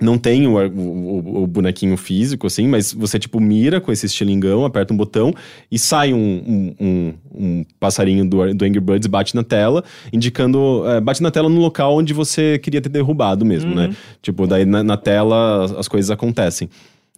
não 0.00 0.16
tem 0.16 0.46
o, 0.46 0.54
o- 0.56 1.42
o- 1.42 1.46
bonequinho 1.46 1.96
físico, 1.98 2.46
assim, 2.46 2.66
mas 2.66 2.92
você, 2.94 3.18
tipo, 3.18 3.38
mira 3.38 3.78
com 3.80 3.92
esse 3.92 4.06
estilingão, 4.06 4.64
aperta 4.64 4.92
um 4.92 4.96
botão 4.96 5.34
e 5.70 5.78
sai 5.78 6.14
um, 6.14 6.18
um, 6.18 6.74
um- 6.80 7.14
um 7.34 7.64
passarinho 7.78 8.24
do, 8.28 8.54
do 8.54 8.64
Angry 8.64 8.80
Birds, 8.80 9.06
bate 9.06 9.34
na 9.36 9.44
tela, 9.44 9.84
indicando. 10.10 10.82
é, 10.86 11.00
bate 11.00 11.22
na 11.22 11.30
tela 11.30 11.48
no 11.48 11.60
local 11.60 11.94
onde 11.94 12.14
você 12.14 12.58
queria 12.58 12.80
ter 12.80 12.88
derrubado 12.88 13.44
mesmo, 13.44 13.74
né? 13.74 13.94
Tipo, 14.22 14.46
daí 14.46 14.64
na, 14.64 14.82
na 14.82 14.96
tela 14.96 15.64
as- 15.64 15.72
as 15.72 15.88
coisas 15.88 16.10
acontecem. 16.10 16.68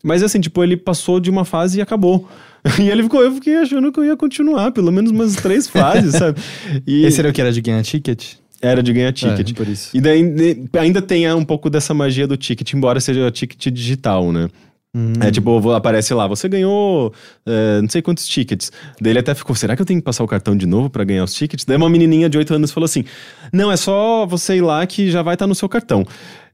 Mas 0.05 0.22
assim, 0.22 0.38
tipo, 0.38 0.62
ele 0.62 0.76
passou 0.76 1.18
de 1.18 1.30
uma 1.30 1.44
fase 1.44 1.78
e 1.78 1.82
acabou. 1.82 2.28
E 2.80 2.88
ele 2.88 3.02
ficou, 3.02 3.22
eu 3.22 3.30
fiquei 3.30 3.57
achando 3.57 3.92
que 3.92 4.00
eu 4.00 4.05
ia 4.07 4.16
continuar, 4.16 4.72
pelo 4.72 4.90
menos 4.90 5.11
umas 5.11 5.36
três 5.36 5.68
fases, 5.68 6.12
sabe? 6.16 6.40
E 6.86 7.05
Esse 7.05 7.20
era 7.20 7.28
o 7.28 7.32
que 7.32 7.38
era 7.38 7.52
de 7.52 7.61
ganhar 7.61 7.82
ticket? 7.82 8.36
era 8.62 8.82
de 8.82 8.90
ganhar 8.92 9.12
ticket. 9.12 9.50
É, 9.50 9.52
por 9.52 9.68
isso. 9.68 9.90
E 9.94 10.00
daí 10.00 10.66
ainda 10.78 11.02
tem 11.02 11.30
um 11.34 11.44
pouco 11.44 11.68
dessa 11.68 11.92
magia 11.92 12.26
do 12.26 12.38
ticket, 12.38 12.72
embora 12.72 13.00
seja 13.00 13.30
ticket 13.30 13.70
digital, 13.70 14.32
né? 14.32 14.48
Hum. 14.94 15.12
É 15.20 15.30
tipo, 15.30 15.70
aparece 15.72 16.14
lá, 16.14 16.26
você 16.28 16.48
ganhou 16.48 17.12
é, 17.44 17.82
não 17.82 17.88
sei 17.88 18.00
quantos 18.00 18.28
tickets. 18.28 18.70
Daí 19.00 19.12
ele 19.12 19.18
até 19.18 19.34
ficou, 19.34 19.55
será 19.57 19.74
que 19.74 19.82
eu 19.82 19.86
tenho 19.86 20.00
que 20.00 20.05
passar 20.05 20.22
o 20.22 20.28
cartão 20.28 20.57
de 20.57 20.66
novo 20.66 20.88
pra 20.88 21.02
ganhar 21.02 21.24
os 21.24 21.34
tickets? 21.34 21.64
Daí 21.64 21.76
uma 21.76 21.90
menininha 21.90 22.28
de 22.28 22.38
8 22.38 22.55
anos 22.55 22.70
falou 22.70 22.84
assim: 22.84 23.05
Não, 23.52 23.72
é 23.72 23.76
só 23.76 24.24
você 24.24 24.57
ir 24.57 24.61
lá 24.61 24.86
que 24.86 25.11
já 25.11 25.20
vai 25.20 25.34
estar 25.34 25.48
no 25.48 25.55
seu 25.55 25.68
cartão. 25.68 26.07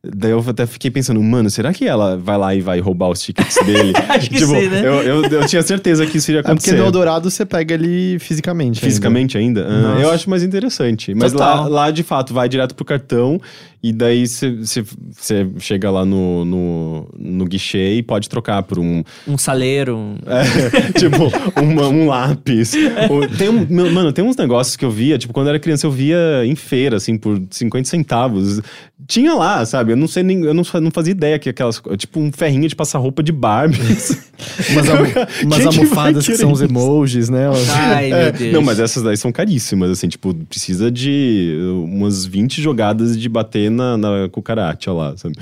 Daí 0.02 0.30
eu 0.30 0.42
até 0.48 0.64
fiquei 0.64 0.90
pensando, 0.90 1.22
mano, 1.22 1.50
será 1.50 1.74
que 1.74 1.86
ela 1.86 2.16
vai 2.16 2.38
lá 2.38 2.54
e 2.54 2.62
vai 2.62 2.80
roubar 2.80 3.10
os 3.10 3.20
tickets 3.20 3.54
dele? 3.66 3.92
Acho 4.08 4.30
que 4.30 4.36
tipo, 4.36 4.46
sim, 4.46 4.66
né? 4.68 4.80
eu, 4.80 4.94
eu, 5.02 5.24
eu 5.24 5.46
tinha 5.46 5.60
certeza 5.62 6.06
que 6.06 6.16
isso 6.16 6.30
iria 6.30 6.40
É 6.40 6.42
porque 6.42 6.52
acontecer. 6.52 6.76
no 6.78 6.84
Eldorado 6.84 7.30
você 7.30 7.44
pega 7.44 7.74
ele 7.74 8.18
fisicamente. 8.18 8.78
ainda. 8.78 8.86
Fisicamente 8.86 9.36
ainda? 9.36 9.66
Ah, 9.68 9.82
Nossa. 9.82 10.00
eu 10.00 10.10
acho 10.10 10.30
mais 10.30 10.42
interessante. 10.42 11.14
Mas 11.14 11.34
lá, 11.34 11.66
lá, 11.68 11.90
de 11.90 12.02
fato, 12.02 12.32
vai 12.32 12.48
direto 12.48 12.74
pro 12.74 12.82
cartão 12.84 13.38
e 13.82 13.92
daí 13.92 14.26
você 14.26 15.46
chega 15.58 15.90
lá 15.90 16.04
no, 16.04 16.44
no, 16.44 17.08
no 17.18 17.44
guichê 17.46 17.94
e 17.94 18.02
pode 18.02 18.28
trocar 18.28 18.62
por 18.62 18.78
um. 18.78 19.02
Um 19.26 19.38
saleiro. 19.38 19.96
um- 19.96 20.16
é, 20.26 20.92
tipo, 20.98 21.30
uma- 21.60 21.88
um 21.88 22.06
lápis. 22.06 22.72
Tem 23.38 23.48
um, 23.48 23.66
mano, 23.92 24.12
tem 24.12 24.24
uns 24.24 24.36
negócios 24.36 24.76
que 24.76 24.84
eu 24.84 24.90
via, 24.90 25.16
tipo, 25.18 25.32
quando 25.32 25.46
eu 25.46 25.50
era 25.50 25.58
criança 25.58 25.86
eu 25.86 25.90
via 25.90 26.44
em 26.44 26.54
feira, 26.54 26.96
assim, 26.96 27.16
por 27.16 27.40
50 27.50 27.88
centavos. 27.88 28.60
Tinha 29.06 29.34
lá, 29.34 29.64
sabe? 29.64 29.92
Eu 29.92 29.96
não 29.96 30.06
sei 30.06 30.22
nem. 30.22 30.44
Eu 30.44 30.52
não, 30.52 30.62
não 30.80 30.90
fazia 30.90 31.12
ideia 31.12 31.38
que 31.38 31.48
aquelas. 31.48 31.80
Tipo, 31.96 32.20
um 32.20 32.30
ferrinho 32.30 32.68
de 32.68 32.76
passar 32.76 32.98
roupa 32.98 33.22
de 33.22 33.32
Barbie. 33.32 33.78
Umas, 34.70 34.88
almo- 34.88 35.04
umas 35.44 35.66
almofadas 35.66 36.26
que 36.26 36.34
são 36.36 36.50
os 36.52 36.62
emojis, 36.62 37.28
né? 37.28 37.46
Ai, 37.70 38.10
É, 38.12 38.22
meu 38.24 38.32
Deus. 38.32 38.52
Não, 38.54 38.62
mas 38.62 38.78
essas 38.80 39.02
daí 39.02 39.16
são 39.16 39.30
caríssimas, 39.30 39.90
assim, 39.90 40.08
tipo, 40.08 40.32
precisa 40.34 40.90
de 40.90 41.58
umas 41.86 42.24
20 42.24 42.60
jogadas 42.62 43.18
de 43.18 43.28
bater 43.28 43.69
na, 43.70 43.96
na 43.96 44.28
cucaracha 44.28 44.92
lá, 44.92 45.16
sabe? 45.16 45.36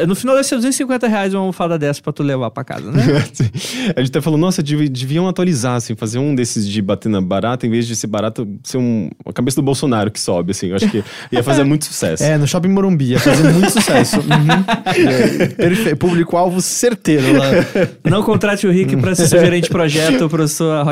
É, 0.00 0.06
No 0.06 0.14
final 0.14 0.34
deve 0.34 0.46
ser 0.46 0.56
250 0.56 1.06
reais 1.08 1.34
uma 1.34 1.40
almofada 1.40 1.78
dessa 1.78 2.00
pra 2.02 2.12
tu 2.12 2.22
levar 2.22 2.50
pra 2.50 2.64
casa, 2.64 2.90
né? 2.90 3.02
A 3.96 4.00
gente 4.00 4.10
até 4.10 4.20
falou, 4.20 4.38
nossa, 4.38 4.62
devi- 4.62 4.88
deviam 4.88 5.28
atualizar, 5.28 5.76
assim, 5.76 5.94
fazer 5.96 6.18
um 6.18 6.34
desses 6.34 6.68
de 6.68 6.80
bater 6.82 7.08
na 7.08 7.20
barata, 7.20 7.66
em 7.66 7.70
vez 7.70 7.86
de 7.86 7.96
ser 7.96 8.06
barata, 8.06 8.46
ser 8.62 8.78
um, 8.78 9.10
a 9.24 9.32
cabeça 9.32 9.56
do 9.56 9.64
Bolsonaro 9.64 10.10
que 10.10 10.20
sobe, 10.20 10.52
assim. 10.52 10.68
Eu 10.68 10.76
acho 10.76 10.88
que 10.90 11.02
ia 11.32 11.42
fazer 11.42 11.64
muito 11.64 11.84
sucesso. 11.84 12.22
É, 12.22 12.36
no 12.38 12.46
Shopping 12.46 12.68
Morumbi, 12.68 13.10
ia 13.12 13.18
fazer 13.20 13.52
muito 13.52 13.70
sucesso. 13.70 14.18
Uhum. 14.28 15.88
É. 15.88 15.94
Público-alvo 15.94 16.60
certeiro 16.60 17.32
lá. 17.36 17.46
Não 18.08 18.22
contrate 18.22 18.66
o 18.66 18.70
Rick 18.70 18.96
pra 18.96 19.14
ser 19.14 19.26
seu 19.28 19.40
gerente 19.40 19.64
de 19.64 19.70
projeto 19.70 20.28
pro 20.28 20.46
sua. 20.48 20.84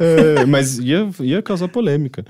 É, 0.00 0.44
mas 0.46 0.78
ia, 0.78 1.08
ia 1.20 1.42
causar 1.42 1.68
polêmica. 1.68 2.24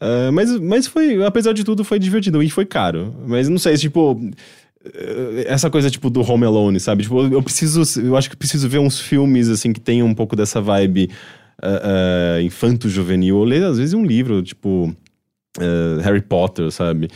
É, 0.00 0.30
mas, 0.30 0.58
mas 0.60 0.86
foi, 0.86 1.24
apesar 1.24 1.52
de 1.52 1.64
tudo, 1.64 1.84
foi 1.84 1.98
divertido 1.98 2.42
e 2.42 2.50
foi 2.50 2.64
caro. 2.66 3.14
Mas 3.26 3.48
não 3.48 3.58
sei, 3.58 3.76
tipo. 3.76 4.20
Eh, 4.94 5.44
Essa 5.48 5.70
coisa, 5.70 5.90
tipo, 5.90 6.10
do 6.10 6.20
Home 6.22 6.44
Alone, 6.44 6.78
sabe? 6.80 7.02
Tipo, 7.02 7.22
eu 7.26 7.42
preciso. 7.42 7.82
Eu 8.00 8.16
acho 8.16 8.28
que 8.30 8.36
preciso 8.36 8.68
ver 8.68 8.78
uns 8.78 9.00
filmes, 9.00 9.48
assim, 9.48 9.72
que 9.72 9.80
tenham 9.80 10.06
um 10.06 10.14
pouco 10.14 10.34
dessa 10.36 10.60
vibe 10.60 11.10
eh, 11.62 12.38
eh, 12.40 12.42
infanto-juvenil. 12.42 13.36
Ou 13.36 13.44
ler, 13.44 13.64
às 13.64 13.78
vezes, 13.78 13.94
um 13.94 14.04
livro, 14.04 14.42
tipo. 14.42 14.94
eh, 15.60 16.02
Harry 16.02 16.22
Potter, 16.22 16.70
sabe? 16.70 17.08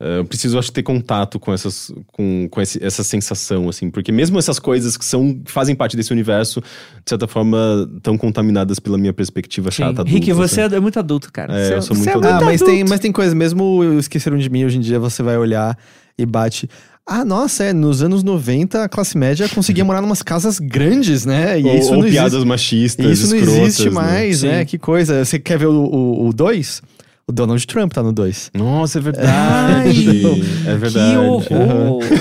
Eu 0.00 0.24
preciso, 0.24 0.58
acho, 0.58 0.70
ter 0.72 0.82
contato 0.82 1.38
com, 1.38 1.50
essas, 1.52 1.90
com, 2.08 2.46
com 2.50 2.60
esse- 2.60 2.82
essa 2.84 3.02
sensação, 3.02 3.68
assim. 3.70 3.88
Porque 3.88 4.12
mesmo 4.12 4.38
essas 4.38 4.58
coisas 4.58 4.96
que 4.98 5.04
são, 5.04 5.40
fazem 5.46 5.74
parte 5.74 5.96
desse 5.96 6.12
universo, 6.12 6.60
de 6.60 7.08
certa 7.08 7.26
forma, 7.26 7.88
estão 7.96 8.18
contaminadas 8.18 8.78
pela 8.78 8.98
minha 8.98 9.14
perspectiva 9.14 9.70
chata. 9.70 10.02
Rick, 10.02 10.30
adulta, 10.30 10.48
você 10.48 10.62
sabe? 10.62 10.74
é 10.74 10.80
muito 10.80 10.98
adulto, 10.98 11.32
cara. 11.32 11.56
É, 11.58 11.68
Você 11.68 11.74
eu 11.76 11.82
sou 11.82 11.96
você 11.96 12.10
muito 12.12 12.24
é 12.26 12.28
adulto. 12.28 12.44
Ah, 12.44 12.46
mas 12.46 12.60
tem, 12.60 12.74
adulto. 12.74 12.90
mas 12.90 13.00
tem 13.00 13.12
coisa, 13.12 13.34
mesmo 13.34 13.82
Esqueceram 13.98 14.36
de 14.36 14.50
Mim, 14.50 14.64
hoje 14.64 14.76
em 14.76 14.80
dia 14.80 14.98
você 14.98 15.22
vai 15.22 15.38
olhar 15.38 15.78
e 16.18 16.26
bate. 16.26 16.68
Ah, 17.06 17.22
nossa, 17.22 17.64
é, 17.64 17.72
nos 17.74 18.02
anos 18.02 18.22
90 18.22 18.82
a 18.82 18.88
classe 18.88 19.16
média 19.18 19.46
conseguia 19.48 19.84
morar 19.84 20.00
numas 20.00 20.22
casas 20.22 20.58
grandes, 20.58 21.26
né? 21.26 21.60
E 21.60 21.64
ou, 21.64 21.74
isso 21.76 21.90
ou 21.90 21.96
não 21.98 22.08
piadas 22.08 22.32
existe. 22.32 22.48
machistas, 22.48 23.18
Isso 23.18 23.36
não 23.36 23.42
existe 23.42 23.84
né? 23.84 23.90
mais, 23.90 24.42
né? 24.42 24.60
Sim. 24.60 24.64
Que 24.66 24.78
coisa. 24.78 25.22
Você 25.22 25.38
quer 25.38 25.58
ver 25.58 25.66
o 25.66 26.32
2? 26.34 26.82
O 27.26 27.32
Donald 27.32 27.66
Trump 27.66 27.92
tá 27.92 28.02
no 28.02 28.12
2. 28.12 28.50
Nossa, 28.54 28.98
é 28.98 29.02
verdade. 29.02 30.08
é 30.68 30.76
verdade. 30.76 31.10
Que 31.12 31.16
horror! 31.56 32.02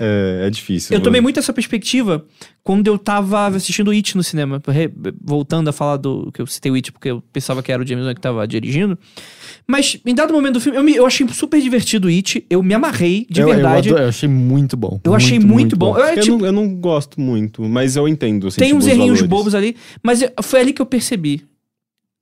É, 0.00 0.46
é 0.46 0.50
difícil. 0.50 0.94
Eu 0.96 1.00
tomei 1.00 1.20
muito 1.20 1.38
essa 1.38 1.52
perspectiva 1.52 2.24
quando 2.62 2.86
eu 2.88 2.98
tava 2.98 3.46
assistindo 3.48 3.90
It 3.90 4.16
no 4.16 4.22
cinema. 4.22 4.60
Voltando 5.22 5.68
a 5.68 5.72
falar 5.72 5.96
do 5.98 6.30
que 6.32 6.40
eu 6.40 6.46
citei 6.46 6.70
o 6.72 6.74
It 6.74 6.90
porque 6.92 7.10
eu 7.10 7.22
pensava 7.32 7.62
que 7.62 7.70
era 7.70 7.82
o 7.82 7.86
James 7.86 8.04
Wan 8.06 8.14
que 8.14 8.20
tava 8.20 8.46
dirigindo. 8.46 8.98
Mas 9.66 9.98
em 10.04 10.14
dado 10.14 10.32
momento 10.32 10.54
do 10.54 10.60
filme, 10.60 10.78
eu, 10.78 10.82
me- 10.84 10.94
eu 10.96 11.06
achei 11.06 11.26
super 11.28 11.60
divertido 11.60 12.08
o 12.08 12.10
It. 12.10 12.44
Eu 12.48 12.62
me 12.62 12.74
amarrei, 12.74 13.26
de 13.30 13.40
eu, 13.40 13.46
verdade. 13.48 13.88
Eu, 13.88 13.92
Eu, 13.92 13.96
adoro- 13.96 14.04
eu 14.04 14.08
achei 14.08 14.28
muito 14.28 14.76
bom. 14.76 15.00
achei 15.14 15.38
muito, 15.38 15.76
bom. 15.76 15.96
Eu, 15.96 16.04
é, 16.04 16.12
Eu, 16.18 16.22
tipo, 16.22 16.38
não, 16.38 16.46
eu 16.46 16.52
não 16.52 16.68
gosto 16.74 17.20
muito, 17.20 17.62
mas 17.62 17.96
eu 17.96 18.08
entendo. 18.08 18.48
assim, 18.48 18.58
tem 18.58 18.68
tipo, 18.68 18.78
uns 18.78 18.84
os 18.84 18.90
errinhos 18.90 19.20
valores. 19.20 19.28
bobos 19.28 19.54
ali. 19.54 19.76
Mas 20.02 20.22
eu- 20.22 20.30
foi 20.42 20.60
ali 20.60 20.72
que 20.72 20.82
eu 20.82 20.86
percebi. 20.86 21.44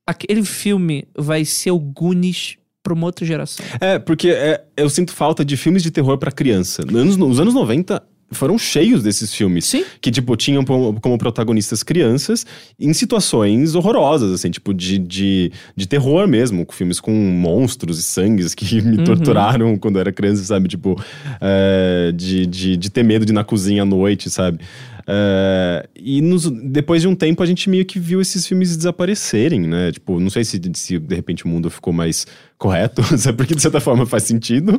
Aquele 0.05 0.43
filme 0.43 1.05
vai 1.17 1.45
ser 1.45 1.71
o 1.71 1.79
Goonies 1.79 2.57
pra 2.83 2.93
uma 2.93 3.05
outra 3.05 3.25
geração. 3.25 3.65
É, 3.79 3.97
porque 3.97 4.29
é, 4.29 4.61
eu 4.75 4.89
sinto 4.89 5.13
falta 5.13 5.45
de 5.45 5.55
filmes 5.55 5.81
de 5.81 5.89
terror 5.91 6.17
pra 6.17 6.31
criança. 6.31 6.83
Nos 6.85 6.95
anos, 7.01 7.17
nos 7.17 7.39
anos 7.39 7.53
90 7.53 8.03
foram 8.33 8.57
cheios 8.57 9.01
desses 9.03 9.31
filmes. 9.33 9.63
Sim. 9.63 9.85
Que, 10.01 10.09
tipo, 10.11 10.35
tinham 10.35 10.65
como 10.65 11.17
protagonistas 11.19 11.83
crianças 11.83 12.45
em 12.79 12.91
situações 12.91 13.75
horrorosas, 13.75 14.33
assim, 14.33 14.49
tipo, 14.49 14.73
de, 14.73 14.97
de, 14.97 15.51
de 15.75 15.87
terror 15.87 16.27
mesmo. 16.27 16.65
com 16.65 16.73
Filmes 16.73 16.99
com 16.99 17.11
monstros 17.13 17.99
e 17.99 18.03
sangues 18.03 18.53
que 18.55 18.65
me 18.81 18.97
Uhum. 18.97 19.03
torturaram 19.05 19.77
quando 19.77 19.95
eu 19.97 20.01
era 20.01 20.11
criança, 20.11 20.43
sabe? 20.43 20.67
Tipo, 20.67 21.01
é, 21.39 22.11
de, 22.13 22.45
de, 22.45 22.75
de 22.75 22.89
ter 22.89 23.03
medo 23.03 23.23
de 23.25 23.31
ir 23.31 23.35
na 23.35 23.43
cozinha 23.43 23.83
à 23.83 23.85
noite, 23.85 24.29
sabe? 24.29 24.59
É, 25.07 25.87
e 25.95 26.21
nos- 26.21 26.49
depois 26.49 27.01
de 27.01 27.07
um 27.07 27.15
tempo 27.15 27.43
a 27.43 27.45
gente 27.45 27.69
meio 27.69 27.85
que 27.85 27.99
viu 27.99 28.21
esses 28.21 28.45
filmes 28.47 28.75
desaparecerem, 28.75 29.61
né? 29.61 29.91
Tipo, 29.91 30.19
não 30.19 30.29
sei 30.29 30.43
se, 30.43 30.59
se 30.75 30.97
de 30.99 31.15
repente 31.15 31.45
o 31.45 31.47
mundo 31.47 31.69
ficou 31.69 31.91
mais 31.93 32.25
correto, 32.57 33.01
sabe? 33.17 33.37
porque 33.37 33.53
de 33.55 33.61
certa 33.61 33.79
forma 33.79 34.05
faz 34.05 34.23
sentido. 34.23 34.77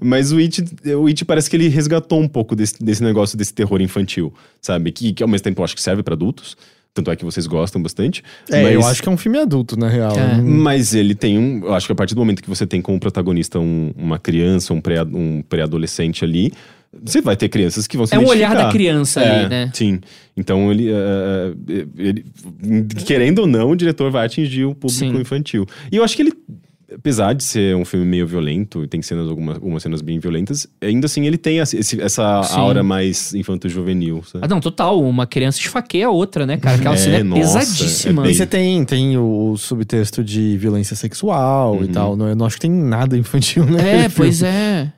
Mas 0.00 0.32
o 0.32 0.38
It, 0.38 0.64
o 0.96 1.06
It 1.06 1.24
parece 1.24 1.48
que 1.48 1.56
ele 1.56 1.68
resgatou 1.68 2.20
um 2.20 2.28
pouco 2.28 2.56
desse, 2.56 2.82
desse 2.82 3.02
negócio 3.02 3.38
desse 3.38 3.54
terror 3.54 3.80
infantil, 3.80 4.32
sabe? 4.60 4.90
Que, 4.92 5.12
que 5.12 5.22
ao 5.22 5.28
mesmo 5.28 5.44
tempo 5.44 5.60
eu 5.60 5.64
acho 5.64 5.74
que 5.76 5.82
serve 5.82 6.02
pra 6.02 6.14
adultos. 6.14 6.56
Tanto 6.94 7.10
é 7.10 7.16
que 7.16 7.24
vocês 7.24 7.46
gostam 7.46 7.80
bastante. 7.82 8.22
É, 8.50 8.62
mas, 8.64 8.74
eu 8.74 8.84
acho 8.84 9.02
que 9.02 9.08
é 9.08 9.12
um 9.12 9.16
filme 9.16 9.38
adulto, 9.38 9.78
na 9.78 9.88
real. 9.88 10.12
É. 10.14 10.34
Hum, 10.36 10.58
mas 10.58 10.94
ele 10.94 11.14
tem 11.14 11.38
um. 11.38 11.64
Eu 11.64 11.72
acho 11.72 11.86
que 11.86 11.92
a 11.92 11.94
partir 11.94 12.14
do 12.14 12.18
momento 12.20 12.42
que 12.42 12.48
você 12.50 12.66
tem 12.66 12.82
como 12.82 13.00
protagonista 13.00 13.58
um- 13.58 13.94
uma 13.96 14.18
criança, 14.18 14.74
um 14.74 14.80
pré- 14.80 15.02
um 15.02 15.40
pré-adolescente 15.48 16.22
ali, 16.22 16.52
você 17.02 17.20
vai 17.20 17.36
ter 17.36 17.48
crianças 17.48 17.86
que 17.86 17.96
vão 17.96 18.06
se 18.06 18.14
É 18.14 18.18
um 18.18 18.26
olhar 18.26 18.54
da 18.54 18.70
criança 18.70 19.20
É, 19.20 19.40
ali, 19.40 19.48
né? 19.48 19.70
Sim. 19.72 20.00
Então 20.36 20.70
ele, 20.70 20.90
é, 20.90 21.52
ele- 21.96 22.24
Querendo 23.06 23.40
ou 23.40 23.46
não, 23.46 23.70
o 23.70 23.76
diretor 23.76 24.10
vai 24.10 24.26
atingir 24.26 24.64
o 24.64 24.74
público 24.74 24.90
Sim. 24.98 25.20
infantil. 25.20 25.66
E 25.90 25.96
eu 25.96 26.04
acho 26.04 26.16
que 26.16 26.22
ele. 26.22 26.32
Apesar 26.94 27.32
de 27.32 27.42
ser 27.42 27.74
um 27.74 27.86
filme 27.86 28.04
meio 28.04 28.26
violento, 28.26 28.86
tem 28.86 29.00
cenas, 29.00 29.26
algumas, 29.26 29.54
algumas 29.56 29.82
cenas 29.82 30.02
bem 30.02 30.18
violentas, 30.18 30.66
ainda 30.78 31.06
assim 31.06 31.24
ele 31.24 31.38
tem 31.38 31.56
esse- 31.56 31.98
essa 32.02 32.42
Sim. 32.42 32.58
aura 32.58 32.82
mais 32.82 33.32
infanto-juvenil. 33.32 34.22
Ah, 34.42 34.46
não, 34.46 34.60
total. 34.60 35.00
Uma 35.02 35.26
criança 35.26 35.58
esfaqueia 35.58 36.08
a 36.08 36.10
outra, 36.10 36.44
né, 36.44 36.58
cara? 36.58 36.76
Aquela 36.76 36.94
É, 36.94 36.98
cena 36.98 37.16
é 37.16 37.22
nossa, 37.22 37.60
pesadíssima. 37.60 38.20
é 38.20 38.24
E 38.24 38.28
bem- 38.28 38.34
você 38.36 38.46
tem, 38.46 38.84
tem 38.84 39.16
o 39.16 39.56
subtexto 39.56 40.22
de 40.22 40.58
violência 40.58 40.94
sexual 40.94 41.76
Uhum. 41.76 41.84
e 41.84 41.88
tal. 41.88 42.14
Não, 42.14 42.28
eu 42.28 42.36
não 42.36 42.44
acho 42.44 42.56
que 42.56 42.60
tem 42.62 42.70
nada 42.70 43.16
infantil, 43.16 43.64
né? 43.64 44.04
É, 44.04 44.08
pois 44.10 44.42
é. 44.42 44.92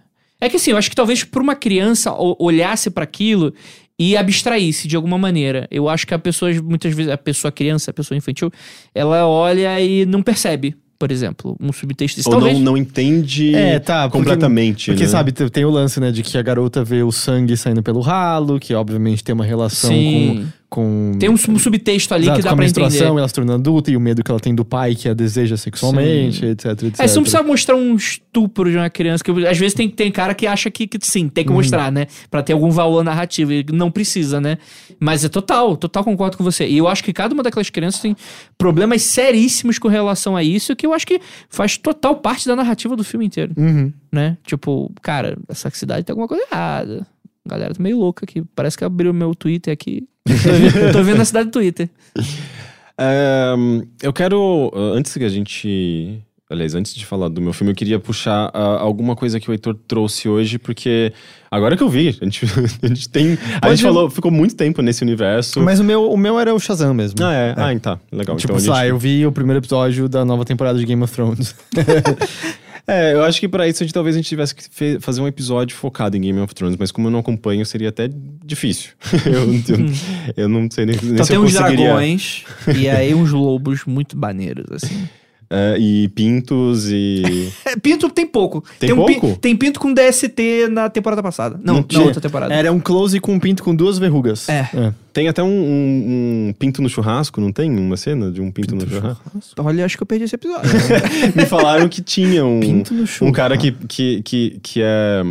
É 0.44 0.48
que 0.48 0.56
assim, 0.56 0.72
eu 0.72 0.76
acho 0.76 0.90
que 0.90 0.96
talvez 0.96 1.24
pra 1.24 1.42
uma 1.42 1.54
criança 1.56 2.12
olhasse 2.38 2.90
pra 2.90 3.04
aquilo 3.04 3.52
e 3.98 4.16
abstraísse 4.16 4.86
de 4.88 4.96
alguma 4.96 5.16
maneira. 5.16 5.66
Eu 5.70 5.88
acho 5.88 6.06
que 6.06 6.12
a 6.14 6.18
pessoa, 6.18 6.52
muitas 6.62 6.94
vezes, 6.94 7.10
a 7.12 7.16
pessoa 7.16 7.50
criança, 7.52 7.90
a 7.90 7.94
pessoa 7.94 8.18
infantil, 8.18 8.50
ela 8.94 9.26
olha 9.26 9.80
e 9.80 10.04
não 10.04 10.22
percebe, 10.22 10.74
por 10.98 11.10
exemplo, 11.12 11.56
um 11.60 11.72
subtexto 11.72 12.16
desse. 12.18 12.28
Ou 12.28 12.34
talvez. 12.34 12.56
não, 12.58 12.64
não 12.72 12.76
entende 12.76 13.54
É, 13.54 13.78
tá, 13.78 14.02
porque- 14.08 14.18
completamente. 14.18 14.90
Porque, 14.90 15.04
né? 15.04 15.08
sabe, 15.08 15.32
te- 15.32 15.48
tem 15.48 15.64
o 15.64 15.70
lance, 15.70 16.00
né, 16.00 16.10
de 16.10 16.22
que 16.22 16.36
a 16.36 16.42
garota 16.42 16.82
vê 16.84 17.02
o 17.02 17.12
sangue 17.12 17.56
saindo 17.56 17.82
pelo 17.82 18.00
ralo, 18.00 18.58
que 18.58 18.74
obviamente 18.74 19.22
tem 19.22 19.32
uma 19.34 19.44
relação 19.44 19.90
Sim. 19.90 20.44
com. 20.44 20.63
Com 20.74 21.12
Tem 21.20 21.28
um 21.30 21.36
sub- 21.36 21.58
subtexto 21.58 22.12
ali 22.14 22.24
Exato, 22.24 22.38
que 22.38 22.42
dá 22.42 22.48
com 22.50 22.54
a 22.54 22.56
pra 22.56 22.64
menstruação, 22.64 23.06
entender. 23.06 23.18
ela 23.20 23.28
se 23.28 23.34
tornando 23.34 23.58
adulta 23.60 23.90
e 23.92 23.96
o 23.96 24.00
medo 24.00 24.24
que 24.24 24.30
ela 24.30 24.40
tem 24.40 24.52
do 24.54 24.64
pai 24.64 24.94
que 24.96 25.08
a 25.08 25.14
deseja 25.14 25.56
sexualmente, 25.56 26.40
Sim. 26.40 26.46
etc, 26.48 26.66
etc. 26.82 27.00
É, 27.00 27.06
você 27.06 27.14
não 27.14 27.22
precisa 27.22 27.42
mostrar 27.42 27.76
um 27.76 27.94
estupro 27.94 28.70
de 28.70 28.76
uma 28.76 28.90
criança, 28.90 29.22
que 29.22 29.30
às 29.46 29.56
vezes 29.56 29.74
tem, 29.74 29.88
tem 29.88 30.10
cara 30.10 30.34
que 30.34 30.46
acha 30.46 30.70
que, 30.70 30.86
que 30.86 30.98
sim, 31.06 31.28
tem 31.28 31.44
que 31.44 31.50
Uhum. 31.50 31.56
mostrar, 31.56 31.92
né? 31.92 32.06
Pra 32.30 32.42
ter 32.42 32.52
algum 32.54 32.70
valor 32.70 33.04
narrativo. 33.04 33.52
E 33.52 33.64
não 33.72 33.90
precisa, 33.90 34.40
né? 34.40 34.58
Mas 34.98 35.24
é 35.24 35.28
total, 35.28 35.76
total 35.76 36.02
concordo 36.02 36.36
com 36.36 36.42
você. 36.44 36.66
E 36.66 36.76
eu 36.78 36.88
acho 36.88 37.04
que 37.04 37.12
cada 37.12 37.32
uma 37.32 37.42
daquelas 37.42 37.70
crianças 37.70 38.00
tem 38.00 38.16
problemas 38.58 39.02
seríssimos 39.02 39.78
com 39.78 39.88
relação 39.88 40.36
a 40.36 40.42
isso, 40.42 40.74
que 40.74 40.84
eu 40.86 40.92
acho 40.92 41.06
que 41.06 41.20
faz 41.48 41.76
total 41.78 42.16
parte 42.16 42.46
da 42.48 42.56
narrativa 42.56 42.96
do 42.96 43.04
filme 43.04 43.24
inteiro, 43.26 43.52
Uhum. 43.56 43.92
né? 44.10 44.36
Tipo, 44.44 44.90
cara, 45.02 45.36
essa 45.48 45.70
cidade 45.70 46.04
tem 46.04 46.12
alguma 46.12 46.26
coisa 46.28 46.44
errada. 46.50 47.06
A 47.46 47.50
galera 47.50 47.74
tá 47.74 47.82
meio 47.82 47.98
louca 47.98 48.24
aqui. 48.24 48.42
Parece 48.54 48.76
que 48.78 48.84
abriu 48.84 49.12
meu 49.12 49.34
Twitter 49.34 49.72
aqui. 49.72 50.08
Tô 50.26 50.32
vendo, 50.52 50.92
tô 50.92 51.02
vendo 51.02 51.20
a 51.20 51.24
cidade 51.24 51.48
do 51.50 51.52
Twitter. 51.52 51.88
É, 52.96 53.54
eu 54.02 54.12
quero, 54.12 54.70
uh, 54.72 54.92
antes 54.94 55.12
que 55.14 55.24
a 55.24 55.28
gente. 55.28 56.22
Aliás, 56.48 56.76
antes 56.76 56.94
de 56.94 57.04
falar 57.04 57.28
do 57.28 57.40
meu 57.40 57.52
filme, 57.52 57.72
eu 57.72 57.74
queria 57.74 57.98
puxar 57.98 58.50
uh, 58.50 58.78
alguma 58.78 59.16
coisa 59.16 59.40
que 59.40 59.50
o 59.50 59.52
Heitor 59.52 59.74
trouxe 59.88 60.28
hoje, 60.28 60.60
porque 60.60 61.12
agora 61.50 61.76
que 61.76 61.82
eu 61.82 61.88
vi, 61.88 62.10
a 62.20 62.24
gente, 62.24 62.44
a 62.82 62.86
gente 62.86 63.08
tem. 63.08 63.36
A 63.60 63.70
gente 63.70 63.82
falou, 63.82 64.08
ficou 64.08 64.30
muito 64.30 64.54
tempo 64.54 64.80
nesse 64.80 65.02
universo. 65.02 65.60
Mas 65.60 65.80
o 65.80 65.84
meu, 65.84 66.08
o 66.08 66.16
meu 66.16 66.38
era 66.38 66.54
o 66.54 66.60
Shazam 66.60 66.94
mesmo. 66.94 67.16
Ah, 67.20 67.32
é? 67.34 67.54
Ah, 67.56 67.72
então, 67.72 67.98
legal. 68.12 68.36
Tipo, 68.36 68.52
então, 68.52 68.56
a 68.58 68.60
sei 68.60 68.70
lá, 68.70 68.82
gente- 68.82 68.90
eu 68.90 68.98
vi 68.98 69.26
o 69.26 69.32
primeiro 69.32 69.58
episódio 69.58 70.08
da 70.08 70.24
nova 70.24 70.44
temporada 70.44 70.78
de 70.78 70.84
Game 70.86 71.02
of 71.02 71.12
Thrones. 71.12 71.52
É, 72.86 73.14
eu 73.14 73.24
acho 73.24 73.40
que 73.40 73.48
pra 73.48 73.66
isso 73.66 73.82
a 73.82 73.86
gente, 73.86 73.94
talvez 73.94 74.14
a 74.14 74.18
gente 74.18 74.28
tivesse 74.28 74.54
que 74.54 74.98
fazer 75.00 75.20
um 75.20 75.26
episódio 75.26 75.74
focado 75.74 76.16
em 76.16 76.20
Game 76.20 76.38
of 76.40 76.54
Thrones, 76.54 76.76
mas 76.78 76.92
como 76.92 77.06
eu 77.08 77.10
não 77.10 77.20
acompanho, 77.20 77.64
seria 77.64 77.88
até 77.88 78.10
difícil. 78.44 78.90
eu, 79.24 79.54
eu, 79.76 79.92
eu 80.36 80.48
não 80.48 80.70
sei 80.70 80.84
nem, 80.84 80.96
nem 81.02 81.12
Então 81.12 81.24
se 81.24 81.30
tem 81.30 81.36
eu 81.36 81.42
uns 81.42 81.54
conseguiria. 81.56 81.86
dragões 81.86 82.44
e 82.76 82.88
aí 82.88 83.14
uns 83.14 83.30
lobos 83.32 83.84
muito 83.86 84.16
maneiros, 84.18 84.66
assim. 84.70 85.08
É, 85.56 85.76
e 85.78 86.08
pintos 86.08 86.90
e. 86.90 87.48
É, 87.64 87.76
pinto 87.76 88.08
tem 88.10 88.26
pouco. 88.26 88.64
Tem 88.80 88.92
um 88.92 89.04
pi- 89.06 89.20
pouco? 89.20 89.38
tem 89.38 89.54
pinto 89.56 89.78
com 89.78 89.92
DST 89.94 90.68
na 90.70 90.88
temporada 90.90 91.22
passada. 91.22 91.58
Não, 91.62 91.74
Não 91.76 91.86
na 91.92 92.00
outra 92.02 92.20
temporada. 92.20 92.52
Era 92.52 92.72
um 92.72 92.80
close 92.80 93.18
com 93.20 93.34
um 93.34 93.38
pinto 93.38 93.62
com 93.62 93.74
duas 93.74 93.98
verrugas. 93.98 94.48
É. 94.48 94.92
Tem 95.12 95.28
até 95.28 95.42
um, 95.42 95.46
um- 95.48 96.48
um 96.48 96.54
pinto 96.58 96.82
no 96.82 96.88
churrasco, 96.88 97.40
não 97.40 97.52
tem? 97.52 97.70
Uma 97.70 97.96
cena 97.96 98.30
de 98.32 98.40
um 98.40 98.50
pinto, 98.50 98.74
no 98.74 98.88
churrasco? 98.88 99.22
Olha, 99.58 99.84
acho 99.84 99.96
que 99.96 100.02
eu 100.02 100.06
perdi 100.06 100.24
esse 100.24 100.34
episódio. 100.34 100.68
Me 101.36 101.46
falaram 101.46 101.88
que 101.88 102.02
tinha 102.02 102.44
um, 102.44 102.58
Pinto 102.60 102.92
no 102.94 103.02
um 103.02 103.06
churrasco. 103.06 103.36
cara 103.36 103.56
que, 103.56 103.72
que, 103.88 104.22
que, 104.22 104.58
que 104.62 104.80
é. 104.82 105.22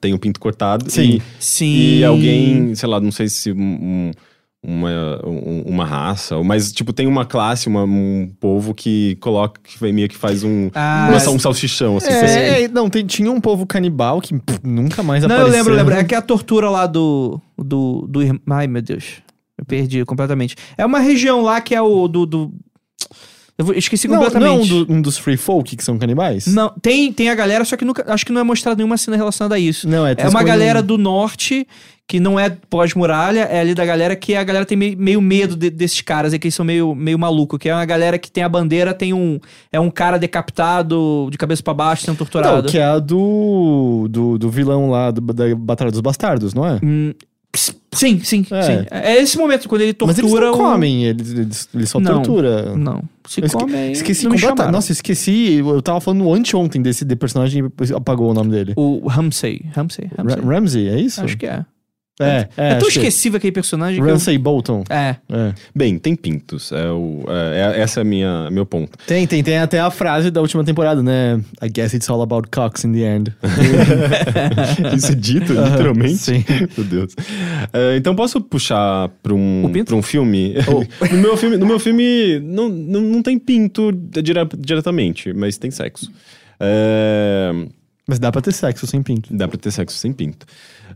Tem 0.00 0.12
um 0.12 0.18
pinto 0.18 0.38
cortado. 0.40 0.90
Sim. 0.90 1.20
Sim. 1.38 1.66
E, 1.66 1.98
e 2.00 2.04
alguém, 2.04 2.74
sei 2.74 2.88
lá, 2.88 3.00
não 3.00 3.12
sei 3.12 3.28
se 3.28 3.52
um- 3.52 3.56
um- 3.58 4.10
uma, 4.66 5.20
um- 5.24 5.62
uma 5.66 5.84
raça, 5.84 6.42
mas 6.42 6.72
tipo, 6.72 6.92
tem 6.92 7.06
uma 7.06 7.24
classe, 7.24 7.68
uma- 7.68 7.84
um 7.84 8.28
povo 8.40 8.74
que 8.74 9.16
coloca, 9.20 9.60
que 9.62 9.92
meio 9.92 10.08
que 10.08 10.16
faz 10.16 10.42
um, 10.42 10.68
Ah, 10.74 11.04
uma- 11.08 11.12
mas- 11.12 11.26
um 11.28 11.38
salsichão, 11.38 11.96
assim. 11.98 12.08
É, 12.10 12.62
é, 12.64 12.68
não, 12.68 12.90
tem- 12.90 13.06
tinha 13.06 13.30
um 13.30 13.40
povo 13.40 13.64
canibal 13.64 14.20
que 14.20 14.38
pff, 14.38 14.58
nunca 14.64 15.02
mais 15.02 15.22
Não, 15.22 15.30
eu 15.30 15.36
apareceu. 15.36 15.58
lembro, 15.58 15.72
eu 15.72 15.76
lembro. 15.76 15.94
É 15.94 16.04
que 16.04 16.14
a 16.14 16.20
tortura 16.22 16.68
lá 16.68 16.86
do. 16.86 17.40
do, 17.56 18.06
do 18.08 18.20
Ai, 18.50 18.66
meu 18.66 18.82
Deus. 18.82 19.04
Eu 19.58 19.64
perdi 19.64 20.04
completamente. 20.04 20.54
É 20.76 20.84
uma 20.84 20.98
região 20.98 21.40
lá 21.42 21.60
que 21.60 21.74
é 21.74 21.80
o 21.80 22.08
do. 22.08 22.26
do... 22.26 22.52
Eu 23.58 23.72
esqueci 23.72 24.06
Não, 24.06 24.16
não 24.16 24.22
é 24.22 24.26
um, 24.26 24.30
completamente. 24.30 24.68
do- 24.86 24.92
um 24.92 25.00
dos 25.00 25.16
free 25.16 25.36
folk 25.38 25.76
que 25.76 25.82
são 25.82 25.96
canibais? 25.98 26.46
Não, 26.46 26.68
tem, 26.82 27.10
tem 27.10 27.30
a 27.30 27.34
galera, 27.34 27.64
só 27.64 27.74
que 27.76 27.84
nunca, 27.86 28.04
acho 28.12 28.26
que 28.26 28.30
não 28.32 28.40
é 28.42 28.44
mostrado 28.44 28.76
nenhuma 28.76 28.98
cena 28.98 29.16
relacionada 29.16 29.54
a 29.54 29.58
isso. 29.58 29.88
Não, 29.88 30.06
é, 30.06 30.14
É 30.18 30.28
uma 30.28 30.42
galera 30.42 30.82
do 30.82 30.98
norte 30.98 31.66
que 32.08 32.20
não 32.20 32.38
é 32.38 32.50
pós-muralha, 32.70 33.40
é 33.50 33.58
ali 33.60 33.74
da 33.74 33.84
galera 33.84 34.14
que 34.14 34.36
a 34.36 34.44
galera 34.44 34.64
tem 34.66 34.76
meio, 34.76 34.96
meio 34.98 35.20
medo 35.22 35.56
de- 35.56 35.70
desses 35.70 36.00
caras 36.02 36.32
aí, 36.34 36.38
que 36.38 36.46
eles 36.46 36.54
são 36.54 36.64
meio, 36.66 36.94
meio 36.94 37.18
maluco, 37.18 37.58
que 37.58 37.68
é 37.68 37.74
uma 37.74 37.84
galera 37.86 38.18
que 38.18 38.30
tem 38.30 38.44
a 38.44 38.48
bandeira, 38.48 38.92
tem 38.94 39.12
um. 39.14 39.40
É 39.72 39.80
um 39.80 39.90
cara 39.90 40.18
decapitado, 40.18 41.28
de 41.30 41.38
cabeça 41.38 41.62
pra 41.62 41.74
baixo, 41.74 42.02
sendo 42.02 42.12
Não, 42.12 42.16
torturado. 42.18 42.68
que 42.68 42.78
é 42.78 42.84
a 42.84 42.98
do, 42.98 44.06
do, 44.10 44.38
do 44.38 44.50
vilão 44.50 44.90
lá 44.90 45.10
do- 45.10 45.20
da 45.32 45.54
Batalha 45.56 45.90
dos 45.90 46.00
Bastardos, 46.00 46.52
não 46.54 46.66
é? 46.66 46.78
Hum, 46.84 47.12
sim, 47.96 48.20
sim, 48.20 48.46
É. 48.50 48.62
sim. 48.62 48.86
É 48.90 49.16
esse 49.22 49.36
momento, 49.38 49.68
quando 49.68 49.80
ele 49.82 49.92
tortura. 49.92 50.22
Mas 50.22 50.32
eles 50.32 50.40
não 50.40 50.52
o- 50.52 50.56
comem, 50.56 51.04
eles, 51.04 51.32
eles, 51.32 51.68
eles 51.74 51.88
só 51.90 51.98
Não. 52.00 52.14
tortura. 52.22 52.76
Não. 52.76 53.02
Se 53.28 53.40
Eu 53.40 53.46
esque- 53.46 53.58
come, 53.58 53.74
aí 53.74 53.92
Esqueci 53.92 54.28
completamente. 54.28 54.72
Nossa, 54.72 54.92
esqueci. 54.92 55.54
Eu 55.54 55.82
tava 55.82 56.00
falando 56.00 56.32
anteontem 56.32 56.80
desse 56.80 57.04
de 57.04 57.16
personagem 57.16 57.64
e 57.64 57.92
apagou 57.94 58.30
o 58.30 58.34
nome 58.34 58.50
dele. 58.50 58.72
O 58.76 59.06
Ramsey. 59.08 59.62
Ramsey? 59.74 60.08
Ra 60.16 60.22
Ramsey. 60.22 60.44
Ramsey, 60.44 60.88
é 60.88 61.00
isso? 61.00 61.20
Acho 61.24 61.36
que 61.36 61.46
é. 61.46 61.64
É, 62.18 62.48
é. 62.56 62.68
É, 62.72 62.74
tão 62.76 62.88
acho 62.88 62.98
que- 62.98 63.06
esquecível 63.06 63.36
aquele 63.36 63.52
personagem 63.52 63.96
que 64.02 64.08
eu... 64.08 64.12
Ramsay 64.12 64.38
Bolton. 64.38 64.84
É. 64.88 65.16
É. 65.30 65.52
Bem, 65.74 65.98
tem 65.98 66.16
pintos. 66.16 66.72
É 66.72 66.90
o, 66.90 67.24
é, 67.28 67.74
é- 67.76 67.80
essa 67.82 68.00
é 68.00 68.02
a 68.02 68.04
minha 68.04 68.50
meu 68.50 68.64
ponto. 68.64 68.96
Tem, 69.06 69.26
tem, 69.26 69.42
tem 69.42 69.58
até 69.58 69.80
a 69.80 69.90
frase 69.90 70.30
da 70.30 70.40
última 70.40 70.64
temporada, 70.64 71.02
né? 71.02 71.40
I 71.62 71.68
guess 71.68 71.92
it's 71.94 72.08
all 72.08 72.22
about 72.22 72.48
cocks 72.50 72.84
in 72.84 72.92
the 72.92 73.00
end. 73.16 73.34
Isso 74.96 75.12
é 75.12 75.14
dito, 75.14 75.52
literalmente. 75.52 76.16
sim. 76.16 76.44
Meu 76.76 76.86
Deus. 76.86 77.14
É, 77.72 77.96
então 77.96 78.14
posso 78.14 78.40
puxar 78.40 79.08
para 79.22 79.34
um, 79.34 79.64
O 79.64 79.68
pinto? 79.70 79.86
pra 79.88 79.96
um 79.96 80.02
filme? 80.02 80.54
no, 81.12 81.18
meu 81.18 81.36
filme? 81.36 81.56
No 81.56 81.66
meu 81.66 81.78
filme 81.78 82.40
não, 82.40 82.68
não, 82.68 83.00
não 83.00 83.22
tem 83.22 83.38
pinto 83.38 83.92
dire- 83.92 84.48
diretamente, 84.58 85.32
mas 85.32 85.58
tem 85.58 85.70
sexo. 85.70 86.10
É, 86.58 87.52
Mas 88.08 88.18
dá 88.18 88.30
pra 88.32 88.40
ter 88.40 88.52
sexo 88.52 88.86
sem 88.86 89.02
pinto. 89.02 89.34
dá 89.34 89.46
pra 89.46 89.58
ter 89.58 89.70
sexo 89.70 89.98
sem 89.98 90.12
pinto. 90.12 90.46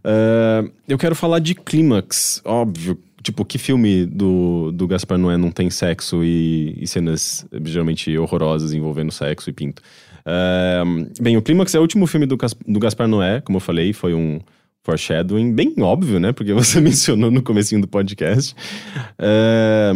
É, 0.04 0.64
eu 0.88 0.98
quero 0.98 1.14
falar 1.14 1.38
de 1.38 1.54
Clímax, 1.54 2.40
óbvio. 2.44 2.98
Tipo, 3.22 3.44
que 3.44 3.58
filme 3.58 4.06
do, 4.06 4.72
do 4.72 4.86
Gaspar 4.86 5.18
Noé 5.18 5.36
não 5.36 5.50
tem 5.50 5.68
sexo 5.68 6.24
e, 6.24 6.74
e 6.80 6.86
cenas 6.86 7.46
geralmente 7.64 8.16
horrorosas 8.16 8.72
envolvendo 8.72 9.12
sexo 9.12 9.50
e 9.50 9.52
pinto? 9.52 9.82
É, 10.24 10.82
bem, 11.20 11.36
o 11.36 11.42
Clímax 11.42 11.74
é 11.74 11.78
o 11.78 11.82
último 11.82 12.06
filme 12.06 12.24
do, 12.24 12.38
do 12.66 12.80
Gaspar 12.80 13.06
Noé, 13.06 13.42
como 13.42 13.56
eu 13.56 13.60
falei, 13.60 13.92
foi 13.92 14.14
um 14.14 14.40
foreshadowing 14.82 15.52
bem 15.52 15.74
óbvio, 15.80 16.18
né? 16.18 16.32
Porque 16.32 16.52
você 16.54 16.80
mencionou 16.80 17.30
no 17.30 17.42
comecinho 17.42 17.80
do 17.80 17.88
podcast. 17.88 18.54
É, 19.18 19.92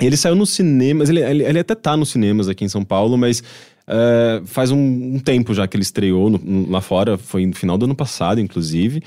ele 0.00 0.16
saiu 0.16 0.34
nos 0.34 0.50
cinemas, 0.50 1.08
ele, 1.08 1.20
ele, 1.20 1.44
ele 1.44 1.58
até 1.58 1.74
tá 1.74 1.96
nos 1.96 2.10
cinemas 2.10 2.48
aqui 2.48 2.64
em 2.64 2.68
São 2.68 2.84
Paulo, 2.84 3.16
mas 3.16 3.42
é, 3.86 4.42
faz 4.44 4.70
um, 4.70 5.14
um 5.14 5.18
tempo 5.18 5.52
já 5.54 5.66
que 5.66 5.76
ele 5.76 5.82
estreou 5.82 6.30
no- 6.30 6.70
lá 6.70 6.80
fora, 6.80 7.16
foi 7.18 7.44
no 7.46 7.54
final 7.54 7.76
do 7.78 7.84
ano 7.84 7.94
passado, 7.94 8.40
inclusive. 8.40 9.02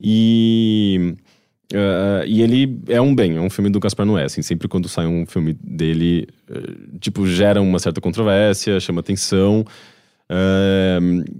E. 0.00 1.14
é, 1.72 2.24
e 2.26 2.42
ele 2.42 2.78
é 2.88 3.00
um 3.00 3.14
bem, 3.14 3.36
é 3.36 3.40
um 3.40 3.50
filme 3.50 3.70
do 3.70 3.80
Gaspar 3.80 4.04
Noé, 4.06 4.24
assim, 4.24 4.42
sempre 4.42 4.68
quando 4.68 4.88
sai 4.88 5.06
um 5.06 5.24
filme 5.26 5.52
dele, 5.54 6.28
é, 6.50 6.98
tipo, 7.00 7.26
gera 7.26 7.60
uma 7.62 7.78
certa 7.78 8.00
controvérsia, 8.00 8.78
chama 8.80 9.00
atenção. 9.00 9.64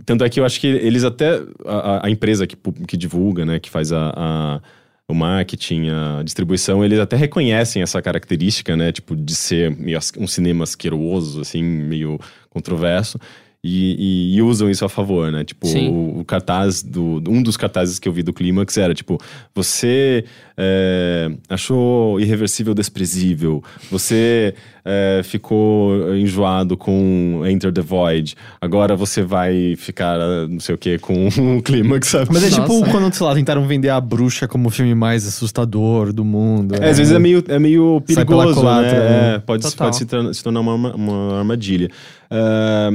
Tanto 0.05 0.25
é 0.25 0.29
que 0.29 0.39
eu 0.41 0.45
acho 0.45 0.61
que 0.61 0.67
eles 0.67 1.05
até, 1.05 1.41
a, 1.65 2.07
a- 2.07 2.11
empresa 2.11 2.47
que, 2.47 2.57
que 2.87 2.97
divulga, 2.97 3.45
né, 3.45 3.59
que 3.59 3.69
faz 3.71 3.93
a, 3.93 4.13
a- 4.17 4.61
o 5.09 5.15
marketing, 5.15 5.89
a 5.89 6.23
distribuição, 6.23 6.85
eles 6.85 6.99
até 6.99 7.17
reconhecem 7.17 7.81
essa 7.81 8.03
característica, 8.03 8.77
né, 8.77 8.91
tipo, 8.91 9.15
de 9.15 9.35
ser 9.35 9.77
um 10.19 10.27
cinema 10.27 10.65
asqueroso, 10.65 11.41
assim, 11.41 11.63
meio 11.63 12.19
controverso. 12.51 13.19
E, 13.67 13.97
e- 13.99 14.37
e 14.37 14.43
usam 14.43 14.71
isso 14.71 14.85
a 14.85 14.89
favor, 14.89 15.33
né? 15.33 15.45
Tipo, 15.45 15.67
o, 15.67 16.21
o 16.21 16.25
cartaz 16.25 16.83
do. 16.83 17.23
Um 17.29 17.43
dos 17.43 17.57
cartazes 17.57 17.99
que 17.99 18.09
eu 18.09 18.13
vi 18.13 18.23
do 18.23 18.33
Clímax 18.33 18.77
era 18.77 18.95
tipo: 18.95 19.19
você 19.55 20.25
é, 20.57 21.31
achou 21.49 22.21
irreversível 22.21 22.73
desprezível, 22.73 23.63
você 23.91 24.55
é, 24.85 25.21
ficou 25.25 26.15
enjoado 26.17 26.77
com 26.77 27.43
Enter 27.47 27.73
the 27.73 27.83
Void, 27.83 28.35
agora 28.61 28.95
você 28.95 29.23
vai 29.23 29.75
ficar 29.77 30.17
não 30.49 30.61
sei 30.61 30.75
o 30.75 30.79
que 30.79 30.99
com 30.99 31.27
o 31.59 31.63
Clímax, 31.63 32.09
sabe? 32.09 32.31
Mas 32.33 32.45
é 32.45 32.57
Nossa. 32.57 32.63
tipo 32.63 32.91
quando, 32.91 33.13
sei 33.13 33.27
lá, 33.27 33.35
tentaram 33.35 33.67
vender 33.67 33.89
a 33.89 34.01
bruxa 34.01 34.47
como 34.47 34.69
o 34.69 34.71
filme 34.71 34.95
mais 34.95 35.27
assustador 35.27 36.13
do 36.13 36.25
mundo. 36.25 36.75
É, 36.81 36.91
às 36.91 36.99
vezes 36.99 37.13
é 37.13 37.19
meio, 37.19 37.43
é 37.49 37.59
meio 37.59 38.01
perigoso, 38.07 38.63
né? 38.65 38.83
né? 38.83 39.35
É, 39.35 39.39
pode, 39.41 39.63
Total. 39.63 39.87
pode 39.89 39.97
se, 39.97 40.07
tornar, 40.07 40.33
se 40.33 40.43
tornar 40.43 40.61
uma, 40.61 40.95
uma 40.95 41.39
armadilha. 41.39 41.91
Ah, 42.31 42.91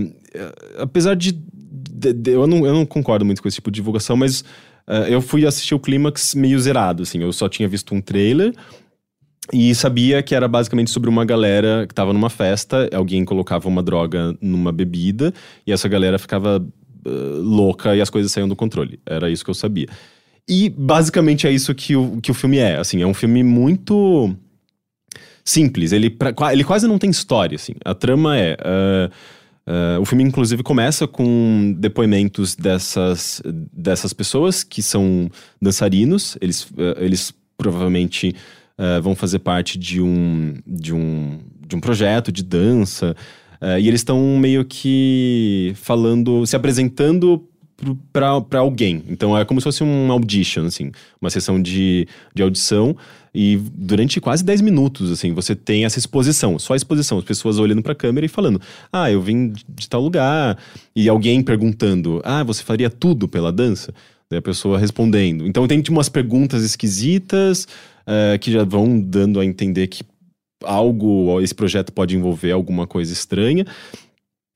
apesar 0.79 1.15
de... 1.15 1.31
de- 1.31 2.13
de- 2.13 2.31
eu, 2.31 2.47
não, 2.47 2.65
eu 2.65 2.73
não 2.73 2.85
concordo 2.85 3.23
muito 3.25 3.41
com 3.41 3.47
esse 3.47 3.55
tipo 3.55 3.69
de 3.71 3.75
divulgação, 3.75 4.15
mas 4.17 4.43
ah, 4.87 5.07
eu 5.09 5.21
fui 5.21 5.45
assistir 5.45 5.75
o 5.75 5.79
Clímax 5.79 6.35
meio 6.35 6.59
zerado, 6.59 7.03
assim. 7.03 7.19
Eu 7.21 7.31
só 7.33 7.47
tinha 7.47 7.67
visto 7.67 7.93
um 7.93 8.01
trailer 8.01 8.53
e 9.53 9.73
sabia 9.75 10.21
que 10.23 10.33
era 10.35 10.47
basicamente 10.47 10.91
sobre 10.91 11.09
uma 11.09 11.25
galera 11.25 11.85
que 11.87 11.93
tava 11.93 12.13
numa 12.13 12.29
festa, 12.29 12.89
alguém 12.93 13.25
colocava 13.25 13.67
uma 13.67 13.83
droga 13.83 14.35
numa 14.41 14.71
bebida 14.71 15.33
e 15.65 15.71
essa 15.71 15.87
galera 15.87 16.17
ficava 16.19 16.63
ah, 17.05 17.09
louca 17.41 17.95
e 17.95 18.01
as 18.01 18.09
coisas 18.09 18.31
saíam 18.31 18.47
do 18.49 18.55
controle. 18.55 18.99
Era 19.05 19.29
isso 19.29 19.43
que 19.43 19.49
eu 19.49 19.55
sabia. 19.55 19.87
E 20.49 20.69
basicamente 20.69 21.47
é 21.47 21.51
isso 21.51 21.73
que 21.75 21.95
o, 21.95 22.19
que 22.21 22.31
o 22.31 22.33
filme 22.33 22.57
é. 22.57 22.77
Assim, 22.77 23.01
é 23.01 23.05
um 23.07 23.13
filme 23.13 23.43
muito 23.43 24.35
simples. 25.43 25.91
Ele, 25.91 26.09
pra- 26.09 26.33
ele 26.51 26.63
quase 26.63 26.87
não 26.87 26.97
tem 26.97 27.09
história. 27.09 27.55
Assim. 27.55 27.73
A 27.83 27.93
trama 27.93 28.37
é. 28.37 28.57
ah, 28.63 29.09
ah, 29.65 29.99
o 29.99 30.05
filme, 30.05 30.23
inclusive, 30.23 30.63
começa 30.63 31.07
com 31.07 31.75
depoimentos 31.77 32.55
dessas, 32.55 33.41
dessas 33.71 34.13
pessoas 34.13 34.63
que 34.63 34.81
são 34.81 35.29
dançarinos. 35.61 36.37
Eles, 36.41 36.67
ah, 36.77 36.97
eles 36.99 37.33
provavelmente 37.57 38.35
ah, 38.77 38.99
vão 38.99 39.15
fazer 39.15 39.39
parte 39.39 39.77
de 39.77 40.01
um, 40.01 40.55
de 40.65 40.93
um, 40.93 41.39
de 41.67 41.75
um 41.75 41.79
projeto 41.79 42.31
de 42.31 42.43
dança. 42.43 43.15
e 43.79 43.87
eles 43.87 44.01
estão 44.01 44.37
meio 44.37 44.65
que 44.65 45.73
falando, 45.75 46.45
se 46.47 46.55
apresentando 46.55 47.47
para 48.11 48.59
alguém. 48.59 49.03
Então 49.07 49.37
é 49.37 49.45
como 49.45 49.59
se 49.59 49.65
fosse 49.65 49.83
um 49.83 50.11
audition, 50.11 50.65
assim, 50.65 50.91
uma 51.19 51.29
sessão 51.29 51.61
de, 51.61 52.07
de 52.33 52.43
audição. 52.43 52.95
E 53.33 53.57
durante 53.73 54.19
quase 54.19 54.43
10 54.43 54.59
minutos, 54.61 55.09
assim, 55.09 55.33
você 55.33 55.55
tem 55.55 55.85
essa 55.85 55.97
exposição, 55.97 56.59
só 56.59 56.73
a 56.73 56.75
exposição, 56.75 57.17
as 57.17 57.23
pessoas 57.23 57.59
olhando 57.59 57.81
pra 57.81 57.95
câmera 57.95 58.25
e 58.25 58.29
falando: 58.29 58.59
Ah, 58.91 59.09
eu 59.09 59.21
vim 59.21 59.53
de- 59.69 59.87
tal 59.89 60.01
lugar. 60.01 60.57
E 60.95 61.07
alguém 61.07 61.41
perguntando: 61.41 62.21
Ah, 62.25 62.43
você 62.43 62.61
faria 62.63 62.89
tudo 62.89 63.27
pela 63.27 63.51
dança? 63.51 63.93
A 64.33 64.41
pessoa 64.41 64.77
respondendo. 64.79 65.45
Então 65.45 65.67
tem 65.67 65.81
tipo, 65.81 65.95
umas 65.95 66.07
perguntas 66.07 66.63
esquisitas 66.63 67.67
eh, 68.07 68.37
que 68.37 68.49
já 68.49 68.63
vão 68.63 68.97
dando 68.99 69.41
a 69.41 69.45
entender 69.45 69.87
que 69.87 70.03
algo, 70.63 71.41
esse 71.41 71.53
projeto 71.53 71.91
pode 71.91 72.15
envolver 72.15 72.51
alguma 72.51 72.87
coisa 72.87 73.11
estranha. 73.11 73.65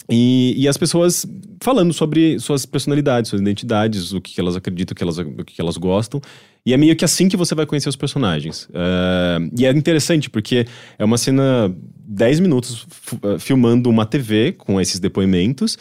E, 0.09 0.53
e 0.57 0.67
as 0.67 0.77
pessoas 0.77 1.25
falando 1.61 1.91
sobre 1.93 2.39
suas 2.39 2.65
personalidades, 2.65 3.29
suas 3.29 3.41
identidades, 3.41 4.13
o 4.13 4.21
que, 4.21 4.39
elas 4.39 4.55
acreditam, 4.55 4.93
o 4.93 4.95
que 4.95 5.03
elas, 5.03 5.17
o 5.17 5.45
que, 5.45 5.59
elas 5.59 5.77
gostam. 5.77 6.21
E 6.65 6.73
é 6.73 6.77
meio 6.77 6.95
que 6.95 7.05
assim 7.05 7.27
que 7.27 7.37
você 7.37 7.55
vai 7.55 7.65
conhecer 7.65 7.89
os 7.89 7.95
personagens. 7.95 8.67
Eh, 8.73 9.37
e 9.59 9.65
é 9.65 9.71
interessante 9.71 10.29
porque 10.29 10.65
é 10.97 11.05
uma 11.05 11.17
cena 11.17 11.75
10 12.07 12.39
minutos 12.39 12.85
eh, 13.23 13.39
filmando 13.39 13.89
uma 13.89 14.05
TV 14.05 14.51
com 14.51 14.79
esses 14.79 14.99
depoimentos, 14.99 15.77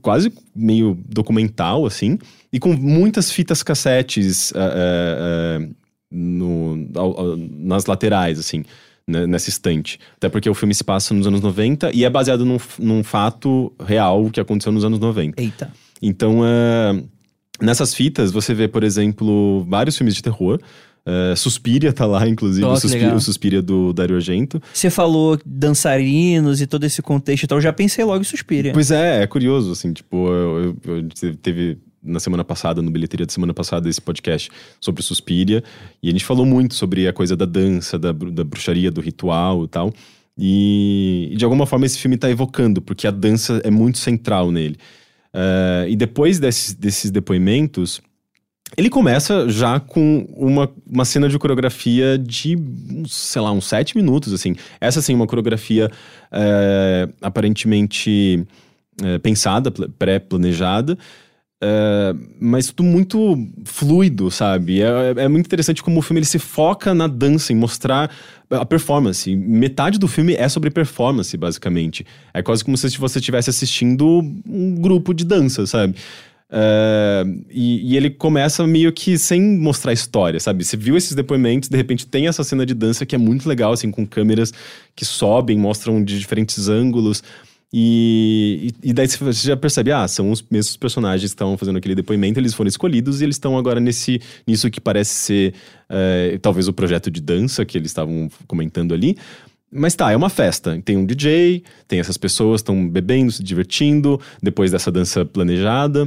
quase 0.00 0.32
meio 0.54 0.98
documental, 1.08 1.84
assim, 1.86 2.18
e 2.52 2.58
com 2.58 2.72
muitas 2.74 3.30
fitas 3.30 3.62
cassetes 3.62 4.52
eh, 4.54 5.60
eh, 5.62 5.68
no- 6.10 6.76
nas 7.36 7.86
laterais, 7.86 8.38
assim 8.38 8.64
né, 9.06 9.26
nessa 9.26 9.48
estante. 9.48 9.98
Até 10.16 10.28
porque 10.28 10.48
o 10.48 10.54
filme 10.54 10.74
se 10.74 10.84
passa 10.84 11.12
nos 11.14 11.26
anos 11.26 11.40
90 11.40 11.90
e 11.94 12.04
é 12.04 12.10
baseado 12.10 12.44
num, 12.44 12.58
num 12.78 13.02
fato 13.02 13.72
real 13.84 14.30
que 14.30 14.40
aconteceu 14.40 14.72
nos 14.72 14.84
anos 14.84 14.98
90. 14.98 15.40
Eita. 15.42 15.72
Então, 16.00 16.40
é, 16.44 17.02
nessas 17.60 17.94
fitas, 17.94 18.30
você 18.32 18.52
vê, 18.54 18.66
por 18.68 18.82
exemplo, 18.84 19.64
vários 19.68 19.96
filmes 19.96 20.14
de 20.14 20.22
terror. 20.22 20.60
É, 21.04 21.34
Suspiria 21.34 21.92
tá 21.92 22.06
lá, 22.06 22.28
inclusive, 22.28 22.64
o, 22.64 22.74
que 22.74 22.80
Suspiria, 22.80 23.14
o 23.14 23.20
Suspiria 23.20 23.60
do 23.62 23.92
Dario 23.92 24.14
Argento. 24.16 24.62
Você 24.72 24.88
falou 24.88 25.36
dançarinos 25.44 26.60
e 26.60 26.66
todo 26.66 26.84
esse 26.84 27.02
contexto 27.02 27.42
e 27.42 27.46
tal, 27.48 27.58
eu 27.58 27.62
já 27.62 27.72
pensei 27.72 28.04
logo 28.04 28.20
em 28.20 28.24
Suspiria. 28.24 28.72
Pois 28.72 28.90
é, 28.92 29.22
é 29.22 29.26
curioso, 29.26 29.72
assim, 29.72 29.92
tipo, 29.92 30.28
eu, 30.28 30.76
eu- 30.84 30.96
eu 30.96 31.36
teve 31.42 31.78
na 32.02 32.18
semana 32.18 32.44
passada, 32.44 32.82
no 32.82 32.90
Bilheteria 32.90 33.24
da 33.26 33.32
semana 33.32 33.54
passada, 33.54 33.88
esse 33.88 34.00
podcast 34.00 34.50
sobre 34.80 35.02
Suspiria, 35.02 35.62
e 36.02 36.08
a 36.08 36.12
gente 36.12 36.24
falou 36.24 36.44
muito 36.44 36.74
sobre 36.74 37.06
a 37.06 37.12
coisa 37.12 37.36
da 37.36 37.44
dança, 37.44 37.98
da, 37.98 38.12
da 38.12 38.44
bruxaria, 38.44 38.90
do 38.90 39.00
ritual 39.00 39.64
e 39.64 39.68
tal, 39.68 39.92
e, 40.36 41.28
e 41.32 41.36
de 41.36 41.44
alguma 41.44 41.66
forma 41.66 41.86
esse 41.86 41.98
filme 41.98 42.16
tá 42.16 42.30
evocando, 42.30 42.80
porque 42.82 43.06
a 43.06 43.10
dança 43.10 43.60
é 43.64 43.70
muito 43.70 43.98
central 43.98 44.50
nele. 44.50 44.76
Eh, 45.34 45.86
e 45.90 45.96
depois 45.96 46.38
desses, 46.38 46.74
desses 46.74 47.10
depoimentos, 47.10 48.00
ele 48.76 48.88
começa 48.88 49.48
já 49.50 49.78
com 49.78 50.26
uma, 50.34 50.70
uma 50.86 51.04
cena 51.04 51.28
de 51.28 51.38
coreografia 51.38 52.16
de, 52.18 52.56
sei 53.06 53.42
lá, 53.42 53.52
uns 53.52 53.66
sete 53.66 53.94
minutos, 53.96 54.32
assim. 54.32 54.56
Essa, 54.80 55.00
assim, 55.00 55.14
uma 55.14 55.26
coreografia 55.26 55.90
eh, 56.30 57.08
aparentemente 57.20 58.46
eh, 59.02 59.18
pensada, 59.18 59.70
pl- 59.70 59.90
pré-planejada, 59.98 60.96
eh, 61.64 62.14
mas 62.40 62.66
tudo 62.72 62.82
muito 62.82 63.38
fluido, 63.64 64.32
sabe? 64.32 64.82
É, 64.82 65.14
é 65.16 65.28
muito 65.28 65.46
interessante 65.46 65.80
como 65.80 66.00
o 66.00 66.02
filme 66.02 66.18
ele 66.18 66.26
se 66.26 66.40
foca 66.40 66.92
na 66.92 67.06
dança, 67.06 67.52
em 67.52 67.56
mostrar 67.56 68.10
a 68.50 68.66
performance. 68.66 69.34
Metade 69.36 69.96
do 69.96 70.08
filme 70.08 70.34
é 70.34 70.48
sobre 70.48 70.70
performance, 70.70 71.36
basicamente. 71.36 72.04
É 72.34 72.42
quase 72.42 72.64
como 72.64 72.76
se 72.76 72.98
você 72.98 73.20
estivesse 73.20 73.48
assistindo 73.48 74.04
um 74.44 74.74
grupo 74.74 75.14
de 75.14 75.24
dança, 75.24 75.64
sabe? 75.64 75.94
É, 76.50 77.24
e, 77.48 77.92
e 77.92 77.96
ele 77.96 78.10
começa 78.10 78.66
meio 78.66 78.92
que 78.92 79.16
sem 79.16 79.40
mostrar 79.40 79.92
história, 79.92 80.40
sabe? 80.40 80.64
Você 80.64 80.76
viu 80.76 80.96
esses 80.96 81.14
depoimentos, 81.14 81.68
de 81.68 81.76
repente 81.76 82.06
tem 82.08 82.26
essa 82.26 82.42
cena 82.42 82.66
de 82.66 82.74
dança 82.74 83.06
que 83.06 83.14
é 83.14 83.18
muito 83.18 83.48
legal, 83.48 83.72
assim, 83.72 83.90
com 83.90 84.04
câmeras 84.04 84.52
que 84.96 85.04
sobem, 85.04 85.56
mostram 85.56 86.02
de 86.02 86.18
diferentes 86.18 86.68
ângulos. 86.68 87.22
E, 87.74 88.70
e, 88.82 88.92
daí 88.92 89.08
você 89.08 89.48
já 89.48 89.56
percebe, 89.56 89.92
ah, 89.92 90.06
são 90.06 90.30
os 90.30 90.44
mesmos 90.50 90.76
personagens 90.76 91.30
que 91.30 91.34
estavam 91.34 91.56
fazendo 91.56 91.78
aquele 91.78 91.94
depoimento, 91.94 92.38
eles 92.38 92.52
foram 92.52 92.68
escolhidos 92.68 93.20
e 93.20 93.24
eles 93.24 93.36
estão 93.36 93.56
agora 93.56 93.80
nesse 93.80 94.20
nisso 94.46 94.70
que 94.70 94.78
parece 94.78 95.14
ser 95.14 95.54
é, 95.88 96.38
talvez 96.42 96.68
o 96.68 96.72
projeto 96.72 97.10
de 97.10 97.22
dança 97.22 97.64
que 97.64 97.78
eles 97.78 97.90
estavam 97.90 98.30
comentando 98.46 98.92
ali. 98.92 99.16
Mas 99.72 99.94
tá, 99.94 100.12
é 100.12 100.16
uma 100.16 100.28
festa. 100.28 100.78
Tem 100.84 100.98
um 100.98 101.06
DJ, 101.06 101.62
tem 101.88 101.98
essas 101.98 102.18
pessoas 102.18 102.60
estão 102.60 102.86
bebendo, 102.86 103.32
se 103.32 103.42
divertindo, 103.42 104.20
depois 104.42 104.70
dessa 104.70 104.92
dança 104.92 105.24
planejada. 105.24 106.04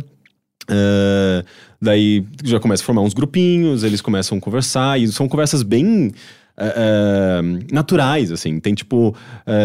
Uh, 0.69 1.43
daí 1.81 2.23
já 2.43 2.59
começa 2.59 2.83
a 2.83 2.85
formar 2.85 3.01
uns 3.01 3.15
grupinhos, 3.15 3.83
eles 3.83 4.01
começam 4.01 4.37
a 4.37 4.41
conversar, 4.41 4.99
e 4.99 5.07
são 5.07 5.27
conversas 5.27 5.63
bem 5.63 6.11
uh, 6.57 7.43
uh, 7.43 7.59
naturais, 7.71 8.31
assim. 8.31 8.59
Tem 8.59 8.73
tipo, 8.73 9.15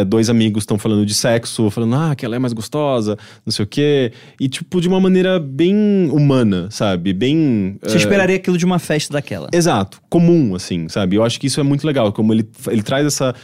dois 0.06 0.28
amigos 0.30 0.62
estão 0.62 0.78
falando 0.78 1.04
de 1.06 1.14
sexo, 1.14 1.70
falando, 1.70 1.94
ah, 1.94 2.14
que 2.14 2.24
ela 2.24 2.36
é 2.36 2.38
mais 2.38 2.52
gostosa, 2.52 3.16
não 3.44 3.52
sei 3.52 3.64
o 3.64 3.68
quê. 3.68 4.12
E 4.40 4.48
tipo, 4.48 4.80
de 4.80 4.88
uma 4.88 5.00
maneira 5.00 5.38
bem 5.38 6.08
humana, 6.10 6.68
sabe? 6.70 7.12
Bem. 7.12 7.78
Você 7.82 7.96
esperaria 7.96 8.36
aquilo 8.36 8.58
de 8.58 8.64
uma 8.64 8.78
festa 8.78 9.12
daquela. 9.12 9.48
Exato, 9.52 10.00
comum, 10.08 10.54
assim, 10.54 10.88
sabe? 10.88 11.16
Eu 11.16 11.24
acho 11.24 11.40
que 11.40 11.46
isso 11.46 11.60
é 11.60 11.62
muito 11.62 11.86
legal, 11.86 12.12
como 12.12 12.32
ele, 12.32 12.48
ele 12.68 12.82
traz 12.82 13.06
essa. 13.06 13.34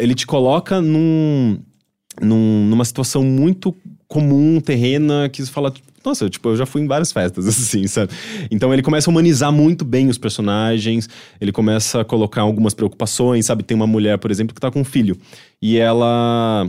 ele 0.00 0.14
te 0.14 0.26
coloca 0.26 0.80
num, 0.80 1.58
num, 2.20 2.66
numa 2.66 2.84
situação 2.84 3.22
muito 3.22 3.74
comum, 4.06 4.60
terrena, 4.60 5.28
que 5.28 5.44
você 5.44 5.50
fala, 5.50 5.72
nossa, 6.04 6.28
tipo, 6.28 6.48
eu 6.50 6.56
já 6.56 6.66
fui 6.66 6.82
em 6.82 6.86
várias 6.86 7.12
festas, 7.12 7.46
assim, 7.48 7.86
sabe? 7.86 8.12
Então 8.50 8.72
ele 8.72 8.82
começa 8.82 9.08
a 9.08 9.10
humanizar 9.10 9.52
muito 9.52 9.84
bem 9.84 10.08
os 10.08 10.18
personagens, 10.18 11.08
ele 11.40 11.52
começa 11.52 12.00
a 12.00 12.04
colocar 12.04 12.42
algumas 12.42 12.74
preocupações, 12.74 13.46
sabe? 13.46 13.62
Tem 13.62 13.74
uma 13.74 13.86
mulher, 13.86 14.18
por 14.18 14.30
exemplo, 14.30 14.54
que 14.54 14.60
tá 14.60 14.70
com 14.70 14.80
um 14.80 14.84
filho, 14.84 15.16
e 15.60 15.78
ela 15.78 16.68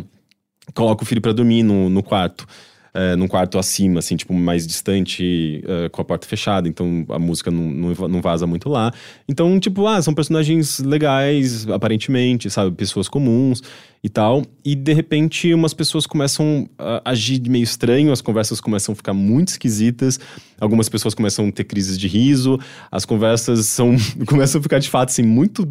coloca 0.73 1.03
o 1.03 1.05
filho 1.05 1.21
para 1.21 1.33
dormir 1.33 1.63
no, 1.63 1.89
no 1.89 2.01
quarto 2.01 2.47
é, 2.95 3.13
num 3.17 3.27
quarto 3.27 3.59
acima, 3.59 3.99
assim, 3.99 4.15
tipo, 4.15 4.33
mais 4.33 4.65
distante, 4.65 5.61
é, 5.67 5.89
com 5.89 6.01
a 6.01 6.05
porta 6.05 6.25
fechada, 6.25 6.65
então 6.69 7.05
a 7.09 7.19
música 7.19 7.51
não, 7.51 7.63
não, 7.63 8.07
não, 8.07 8.21
vaza 8.21 8.47
muito 8.47 8.69
lá. 8.69 8.93
Então, 9.27 9.59
tipo, 9.59 9.85
ah, 9.85 10.01
são 10.01 10.13
personagens 10.13 10.79
legais, 10.79 11.67
aparentemente, 11.67 12.49
sabe? 12.49 12.73
Pessoas 12.73 13.09
comuns 13.09 13.61
e 14.01 14.07
tal. 14.07 14.43
E 14.63 14.75
de 14.75 14.93
repente, 14.93 15.53
umas 15.53 15.73
pessoas 15.73 16.07
começam 16.07 16.69
a 16.79 17.11
agir 17.11 17.41
meio 17.49 17.63
estranho, 17.63 18.13
as 18.13 18.21
conversas 18.21 18.61
começam 18.61 18.93
a 18.93 18.95
ficar 18.95 19.13
muito 19.13 19.49
esquisitas, 19.49 20.17
algumas 20.57 20.87
pessoas 20.87 21.13
começam 21.13 21.49
a 21.49 21.51
ter 21.51 21.65
crises 21.65 21.99
de 21.99 22.07
riso, 22.07 22.57
as 22.89 23.03
conversas 23.03 23.65
são 23.65 23.93
começam 24.25 24.59
a 24.59 24.63
ficar 24.63 24.79
de 24.79 24.89
fato, 24.89 25.09
assim, 25.09 25.23
muito 25.23 25.67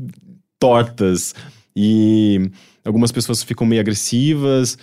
tortas. 0.61 1.35
E 1.75 2.51
algumas 2.85 3.11
pessoas 3.11 3.43
ficam 3.43 3.67
meio 3.67 3.81
agressivas. 3.81 4.77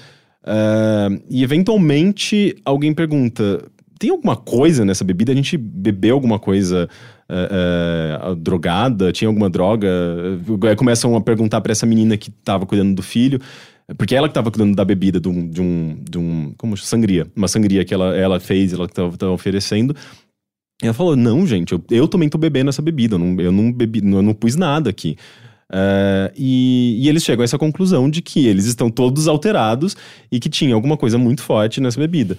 Uh, 0.43 1.21
e 1.29 1.43
eventualmente 1.43 2.55
alguém 2.65 2.93
pergunta: 2.93 3.63
tem 3.99 4.09
alguma 4.09 4.35
coisa 4.35 4.83
nessa 4.83 5.03
bebida? 5.03 5.31
A 5.31 5.35
gente 5.35 5.57
bebeu 5.57 6.15
alguma 6.15 6.39
coisa 6.39 6.89
uh, 7.29 8.31
uh, 8.31 8.35
drogada? 8.35 9.11
Tinha 9.11 9.27
alguma 9.27 9.49
droga? 9.49 9.87
começam 10.77 11.15
a 11.15 11.21
perguntar 11.21 11.61
para 11.61 11.71
essa 11.71 11.85
menina 11.85 12.17
que 12.17 12.29
estava 12.29 12.65
cuidando 12.65 12.95
do 12.95 13.03
filho. 13.03 13.39
Porque 13.97 14.15
ela 14.15 14.27
que 14.27 14.31
estava 14.31 14.49
cuidando 14.49 14.75
da 14.75 14.85
bebida 14.85 15.19
de 15.19 15.27
um, 15.27 15.49
de 15.49 15.61
um, 15.61 15.97
de 16.09 16.17
um 16.17 16.53
como 16.57 16.77
sangria, 16.77 17.27
uma 17.35 17.47
sangria 17.47 17.83
que 17.83 17.93
ela, 17.93 18.15
ela 18.15 18.39
fez, 18.39 18.73
ela 18.73 18.85
estava 18.85 19.31
oferecendo. 19.31 19.95
E 20.81 20.85
ela 20.85 20.93
falou: 20.93 21.15
Não, 21.15 21.45
gente, 21.45 21.73
eu, 21.73 21.83
eu 21.91 22.07
também 22.07 22.29
tô 22.29 22.37
bebendo 22.37 22.69
essa 22.69 22.81
bebida, 22.81 23.15
eu 23.15 23.19
não, 23.19 23.39
eu 23.39 23.51
não 23.51 23.71
bebi, 23.71 23.99
eu 23.99 24.21
não 24.21 24.33
pus 24.33 24.55
nada 24.55 24.89
aqui. 24.89 25.17
Uh, 25.71 26.27
e, 26.35 26.99
e, 27.01 27.07
eles 27.07 27.23
chegam 27.23 27.43
a 27.43 27.45
essa 27.45 27.57
conclusão 27.57 28.09
de 28.09 28.21
que 28.21 28.45
eles 28.45 28.65
estão 28.65 28.89
todos 28.89 29.29
alterados 29.29 29.95
e 30.29 30.37
que 30.37 30.49
tinha 30.49 30.75
alguma 30.75 30.97
coisa 30.97 31.17
muito 31.17 31.41
forte 31.41 31.79
nessa 31.79 31.97
bebida. 31.97 32.37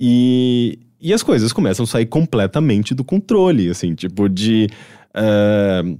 E, 0.00 0.78
e 0.98 1.12
as 1.12 1.22
coisas 1.22 1.52
começam 1.52 1.84
a 1.84 1.86
sair 1.86 2.06
completamente 2.06 2.94
do 2.94 3.04
controle, 3.04 3.68
assim, 3.68 3.94
tipo 3.94 4.28
de. 4.30 4.66
Uh, 5.14 5.98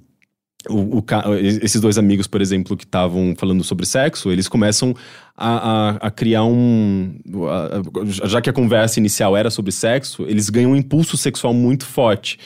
o, 0.69 0.98
o, 0.98 1.05
esses 1.35 1.81
dois 1.81 1.98
amigos, 1.98 2.27
por 2.27 2.40
exemplo, 2.40 2.77
que 2.77 2.85
estavam 2.85 3.35
falando 3.36 3.62
sobre 3.62 3.85
sexo, 3.85 4.31
eles 4.31 4.48
começam 4.48 4.94
a, 5.36 5.51
a, 5.51 5.90
a 6.07 6.11
criar 6.11 6.44
um. 6.44 7.15
A, 7.47 8.27
já 8.27 8.40
que 8.40 8.48
a 8.48 8.55
conversa 8.55 8.98
inicial 8.98 9.36
era 9.36 9.51
sobre 9.51 9.70
sexo, 9.70 10.24
eles 10.27 10.48
ganham 10.48 10.73
um 10.73 10.77
impulso 10.77 11.19
sexual 11.19 11.52
muito 11.52 11.85
forte. 11.85 12.39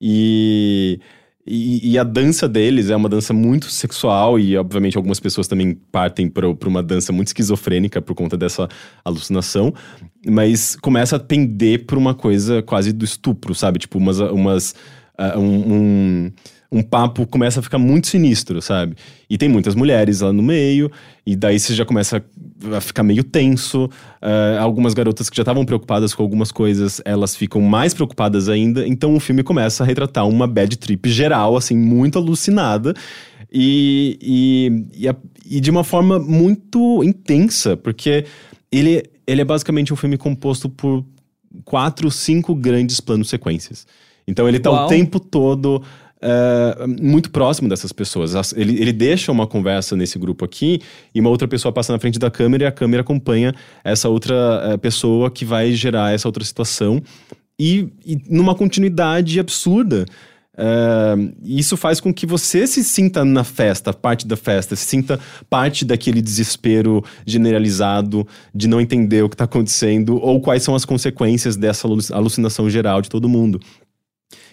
E 0.00 1.00
e, 1.52 1.92
e, 1.92 1.98
a 1.98 2.04
dança 2.04 2.48
deles 2.48 2.90
é 2.90 2.96
uma 2.96 3.08
dança 3.08 3.34
muito 3.34 3.70
sexual, 3.70 4.38
e 4.38 4.56
obviamente 4.56 4.96
algumas 4.96 5.18
pessoas 5.18 5.48
também 5.48 5.74
partem 5.90 6.28
para 6.28 6.46
uma 6.66 6.82
dança 6.82 7.12
muito 7.12 7.26
esquizofrênica 7.28 8.00
por 8.00 8.14
conta 8.14 8.36
dessa 8.36 8.68
alucinação, 9.04 9.74
mas 10.24 10.76
começa 10.76 11.16
a 11.16 11.18
tender 11.18 11.86
para 11.86 11.98
uma 11.98 12.14
coisa 12.14 12.62
quase 12.62 12.92
do 12.92 13.04
estupro, 13.04 13.52
sabe? 13.54 13.80
Tipo, 13.80 13.98
umas. 13.98 14.20
umas 14.20 14.74
uh, 15.18 15.38
um, 15.38 15.74
um 15.74 16.32
um 16.72 16.82
papo 16.82 17.26
começa 17.26 17.58
a 17.58 17.62
ficar 17.62 17.78
muito 17.78 18.06
sinistro, 18.06 18.62
sabe? 18.62 18.94
E 19.28 19.36
tem 19.36 19.48
muitas 19.48 19.74
mulheres 19.74 20.20
lá 20.20 20.32
no 20.32 20.42
meio, 20.42 20.90
e 21.26 21.34
daí 21.34 21.58
você 21.58 21.74
já 21.74 21.84
começa 21.84 22.22
a 22.76 22.80
ficar 22.80 23.02
meio 23.02 23.24
tenso. 23.24 23.86
Uh, 23.86 24.60
algumas 24.60 24.94
garotas 24.94 25.28
que 25.28 25.36
já 25.36 25.42
estavam 25.42 25.64
preocupadas 25.64 26.14
com 26.14 26.22
algumas 26.22 26.52
coisas, 26.52 27.00
elas 27.04 27.34
ficam 27.34 27.60
mais 27.60 27.92
preocupadas 27.92 28.48
ainda. 28.48 28.86
Então 28.86 29.14
o 29.14 29.20
filme 29.20 29.42
começa 29.42 29.82
a 29.82 29.86
retratar 29.86 30.28
uma 30.28 30.46
bad 30.46 30.76
trip 30.78 31.10
geral, 31.10 31.56
assim, 31.56 31.76
muito 31.76 32.18
alucinada. 32.18 32.94
E, 33.52 34.16
e, 34.22 35.02
e, 35.02 35.08
a, 35.08 35.16
e 35.44 35.60
de 35.60 35.70
uma 35.70 35.82
forma 35.82 36.20
muito 36.20 37.02
intensa, 37.02 37.76
porque 37.76 38.24
ele, 38.70 39.02
ele 39.26 39.40
é 39.40 39.44
basicamente 39.44 39.92
um 39.92 39.96
filme 39.96 40.16
composto 40.16 40.68
por 40.68 41.04
quatro, 41.64 42.10
cinco 42.12 42.54
grandes 42.54 43.00
planos 43.00 43.28
sequências. 43.28 43.88
Então 44.26 44.48
ele 44.48 44.60
tá 44.60 44.70
Uau. 44.70 44.86
o 44.86 44.88
tempo 44.88 45.18
todo 45.18 45.82
uh, 46.22 47.02
muito 47.02 47.30
próximo 47.30 47.68
dessas 47.68 47.92
pessoas. 47.92 48.52
Ele, 48.52 48.80
ele 48.80 48.92
deixa 48.92 49.32
uma 49.32 49.46
conversa 49.46 49.96
nesse 49.96 50.18
grupo 50.18 50.44
aqui 50.44 50.80
e 51.14 51.20
uma 51.20 51.30
outra 51.30 51.48
pessoa 51.48 51.72
passa 51.72 51.92
na 51.92 51.98
frente 51.98 52.18
da 52.18 52.30
câmera 52.30 52.64
e 52.64 52.66
a 52.66 52.72
câmera 52.72 53.02
acompanha 53.02 53.54
essa 53.82 54.08
outra 54.08 54.74
uh, 54.74 54.78
pessoa 54.78 55.30
que 55.30 55.44
vai 55.44 55.72
gerar 55.72 56.12
essa 56.12 56.28
outra 56.28 56.44
situação. 56.44 57.02
E, 57.58 57.88
e 58.04 58.18
numa 58.28 58.54
continuidade 58.54 59.38
absurda. 59.38 60.06
Uh, 60.52 61.32
isso 61.42 61.74
faz 61.74 62.00
com 62.00 62.12
que 62.12 62.26
você 62.26 62.66
se 62.66 62.84
sinta 62.84 63.24
na 63.24 63.44
festa, 63.44 63.94
parte 63.94 64.26
da 64.26 64.36
festa, 64.36 64.76
se 64.76 64.84
sinta 64.84 65.18
parte 65.48 65.86
daquele 65.86 66.20
desespero 66.20 67.02
generalizado 67.24 68.26
de 68.54 68.68
não 68.68 68.78
entender 68.78 69.22
o 69.22 69.28
que 69.28 69.36
está 69.36 69.44
acontecendo 69.44 70.18
ou 70.20 70.38
quais 70.38 70.62
são 70.62 70.74
as 70.74 70.84
consequências 70.84 71.56
dessa 71.56 71.88
alucinação 72.12 72.68
geral 72.68 73.00
de 73.00 73.08
todo 73.08 73.28
mundo. 73.28 73.58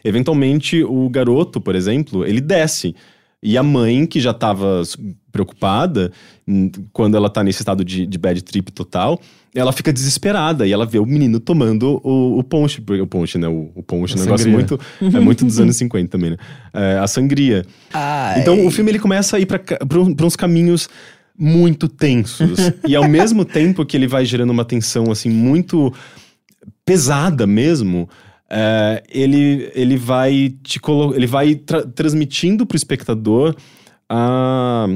Eventualmente, 0.08 0.84
o 0.84 1.10
garoto, 1.10 1.60
por 1.60 1.76
exemplo, 1.76 2.26
ele 2.26 2.42
desce. 2.42 2.96
E 3.42 3.58
a 3.58 3.62
mãe, 3.62 4.06
que 4.06 4.20
já 4.20 4.32
estava 4.32 4.82
preocupada, 5.32 6.12
hum, 6.48 6.72
quando 6.92 7.16
ela 7.16 7.30
tá 7.30 7.44
nesse 7.44 7.62
estado 7.62 7.86
de, 7.86 8.08
de, 8.08 8.18
bad 8.18 8.42
trip 8.42 8.72
total, 8.72 9.20
ela 9.54 9.72
fica 9.72 9.94
desesperada 9.94 10.66
e 10.66 10.72
ela 10.72 10.86
vê 10.86 10.98
o 10.98 11.06
menino 11.06 11.40
tomando 11.40 12.02
o, 12.04 12.40
o 12.40 12.44
ponche, 12.44 12.82
o 12.82 13.06
ponche, 13.08 13.38
né? 13.38 13.48
O, 13.48 13.72
o 13.76 13.84
ponche, 13.84 14.16
um 14.16 14.22
negócio 14.22 14.50
muito, 14.50 14.80
é 15.02 15.20
muito 15.20 15.46
dos 15.46 15.60
anos 15.60 15.76
50 15.76 16.10
também, 16.10 16.32
né? 16.32 16.38
É, 16.74 16.98
a 16.98 17.06
sangria. 17.06 17.64
Ai. 17.94 18.42
Então 18.42 18.66
o 18.66 18.72
filme 18.72 18.90
ele 18.90 19.00
começa 19.00 19.38
a 19.38 19.40
ir 19.40 19.46
para 19.46 20.26
uns 20.26 20.36
caminhos 20.36 20.90
muito 21.38 21.88
tensos. 21.88 22.72
e 22.88 22.96
ao 22.96 23.08
mesmo 23.08 23.46
tempo 23.46 23.86
que 23.86 23.96
ele 23.96 24.08
vai 24.08 24.26
gerando 24.26 24.50
uma 24.50 24.66
tensão, 24.66 25.12
assim, 25.12 25.30
muito 25.30 25.94
pesada 26.84 27.46
mesmo, 27.46 28.10
é, 28.50 29.04
ele, 29.10 29.72
ele 29.76 29.98
vai 29.98 30.54
te 30.64 30.80
colo 30.80 31.14
ele 31.14 31.28
vai 31.28 31.56
tra 31.56 31.86
transmitindo 31.86 32.66
para 32.66 32.76
o 32.76 32.78
espectador 32.78 33.56
a, 34.10 34.88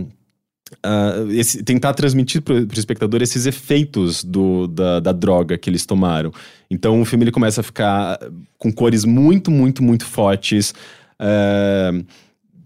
esse, 1.29 1.63
tentar 1.63 1.93
transmitir 1.93 2.41
para 2.41 2.55
o 2.55 2.67
espectador 2.73 3.21
esses 3.21 3.45
efeitos 3.45 4.23
do, 4.23 4.67
da, 4.67 4.99
da 4.99 5.11
droga 5.11 5.57
que 5.57 5.69
eles 5.69 5.85
tomaram. 5.85 6.31
Então 6.69 7.01
o 7.01 7.05
filme 7.05 7.25
ele 7.25 7.31
começa 7.31 7.61
a 7.61 7.63
ficar 7.63 8.17
com 8.57 8.71
cores 8.71 9.03
muito, 9.03 9.51
muito, 9.51 9.83
muito 9.83 10.05
fortes. 10.05 10.73
É, 11.19 11.91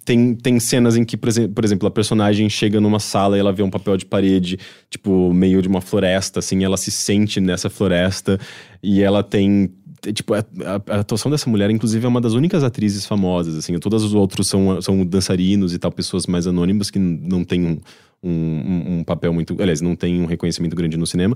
tem, 0.06 0.36
tem 0.36 0.60
cenas 0.60 0.96
em 0.96 1.04
que, 1.04 1.18
por 1.18 1.28
exemplo, 1.66 1.88
a 1.88 1.92
personagem 1.92 2.48
chega 2.48 2.80
numa 2.80 3.00
sala 3.00 3.36
e 3.36 3.40
ela 3.40 3.52
vê 3.52 3.64
um 3.64 3.72
papel 3.72 3.98
de 3.98 4.06
parede, 4.06 4.60
tipo, 4.88 5.34
meio 5.34 5.64
de 5.64 5.68
uma 5.68 5.82
floresta, 5.82 6.40
assim, 6.40 6.64
ela 6.64 6.78
se 6.78 6.92
sente 6.92 7.42
nessa 7.42 7.72
floresta 7.72 8.40
e 8.84 9.02
ela 9.02 9.24
tem 9.24 9.74
tipo, 10.14 10.34
a, 10.34 10.40
a, 10.40 10.96
a, 10.96 11.00
atuação 11.00 11.32
dessa 11.32 11.50
mulher, 11.50 11.70
inclusive, 11.70 12.06
é 12.06 12.08
uma 12.08 12.22
das 12.22 12.34
únicas 12.34 12.64
atrizes 12.64 13.06
famosas, 13.06 13.56
assim. 13.56 13.78
Todos 13.80 14.04
os 14.04 14.14
outros 14.14 14.48
são, 14.48 14.82
são 14.82 15.06
dançarinos 15.06 15.74
e 15.74 15.80
tal, 15.80 15.92
pessoas 15.92 16.26
mais 16.28 16.48
anônimas 16.48 16.90
que 16.90 17.00
não 17.00 17.44
têm 17.44 17.66
um, 17.66 17.80
um, 18.24 18.98
um 19.00 19.04
papel 19.04 19.34
muito... 19.34 19.56
Aliás, 19.62 19.82
não 19.82 19.96
tem 19.96 20.22
um 20.22 20.26
reconhecimento 20.26 20.76
grande 20.76 20.98
no 20.98 21.06
cinema. 21.08 21.36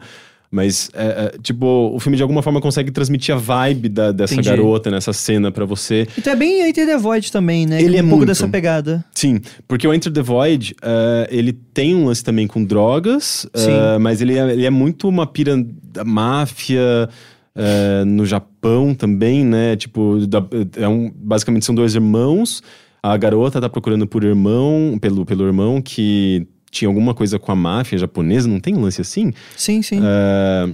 Mas, 0.52 0.90
é, 0.96 1.06
é, 1.06 1.38
tipo, 1.44 1.92
o 1.94 2.00
filme 2.00 2.18
de 2.18 2.24
alguma 2.24 2.42
forma 2.42 2.60
consegue 2.60 2.90
transmitir 2.90 3.36
a 3.36 3.38
vibe 3.38 3.88
da- 3.90 4.12
dessa 4.12 4.34
Entendi. 4.34 4.50
garota 4.50 4.90
nessa 4.90 5.14
cena 5.14 5.52
pra 5.52 5.64
você. 5.64 6.08
Então 6.18 6.34
é 6.34 6.36
bem 6.36 6.68
Enter 6.68 6.88
the 6.88 6.98
Void 6.98 7.32
também, 7.32 7.68
né? 7.68 7.80
Ele 7.80 7.98
um 7.98 8.00
é 8.00 8.02
pouco 8.02 8.16
muito. 8.18 8.30
dessa 8.30 8.48
pegada. 8.48 9.06
Sim, 9.14 9.40
porque 9.68 9.88
o 9.88 9.94
Enter 9.94 10.12
the 10.12 10.24
Void, 10.24 10.76
eh, 10.82 11.28
ele 11.30 11.54
tem 11.54 11.94
um 11.94 12.06
lance 12.06 12.24
também 12.24 12.48
com 12.48 12.64
drogas, 12.64 13.48
Sim. 13.54 13.70
mas 14.02 14.22
ele 14.22 14.40
é, 14.40 14.52
ele 14.52 14.66
é 14.66 14.72
muito 14.72 15.08
uma 15.08 15.28
pira 15.28 15.56
da 15.94 16.04
máfia 16.04 17.08
eh, 17.56 18.04
no 18.06 18.26
Japão 18.26 18.94
também, 18.94 19.44
né? 19.46 19.76
Tipo, 19.76 20.26
da- 20.28 20.46
é 20.78 20.88
um, 20.88 21.12
basicamente 21.16 21.66
são 21.66 21.76
dois 21.76 21.96
irmãos. 21.96 22.62
A 23.02 23.16
garota 23.18 23.62
tá 23.62 23.70
procurando 23.70 24.06
por 24.08 24.24
irmão, 24.24 24.98
pelo, 25.02 25.26
pelo 25.26 25.46
irmão 25.46 25.82
que 25.82 26.46
tinha 26.72 26.88
alguma 26.88 27.14
coisa 27.14 27.40
com 27.40 27.52
a 27.52 27.56
máfia 27.56 27.98
japonesa, 27.98 28.48
não 28.48 28.60
tem 28.60 28.76
um 28.76 28.82
lance 28.82 29.02
assim? 29.02 29.32
Sim, 29.56 29.82
sim. 29.82 30.00
Eh, 30.04 30.74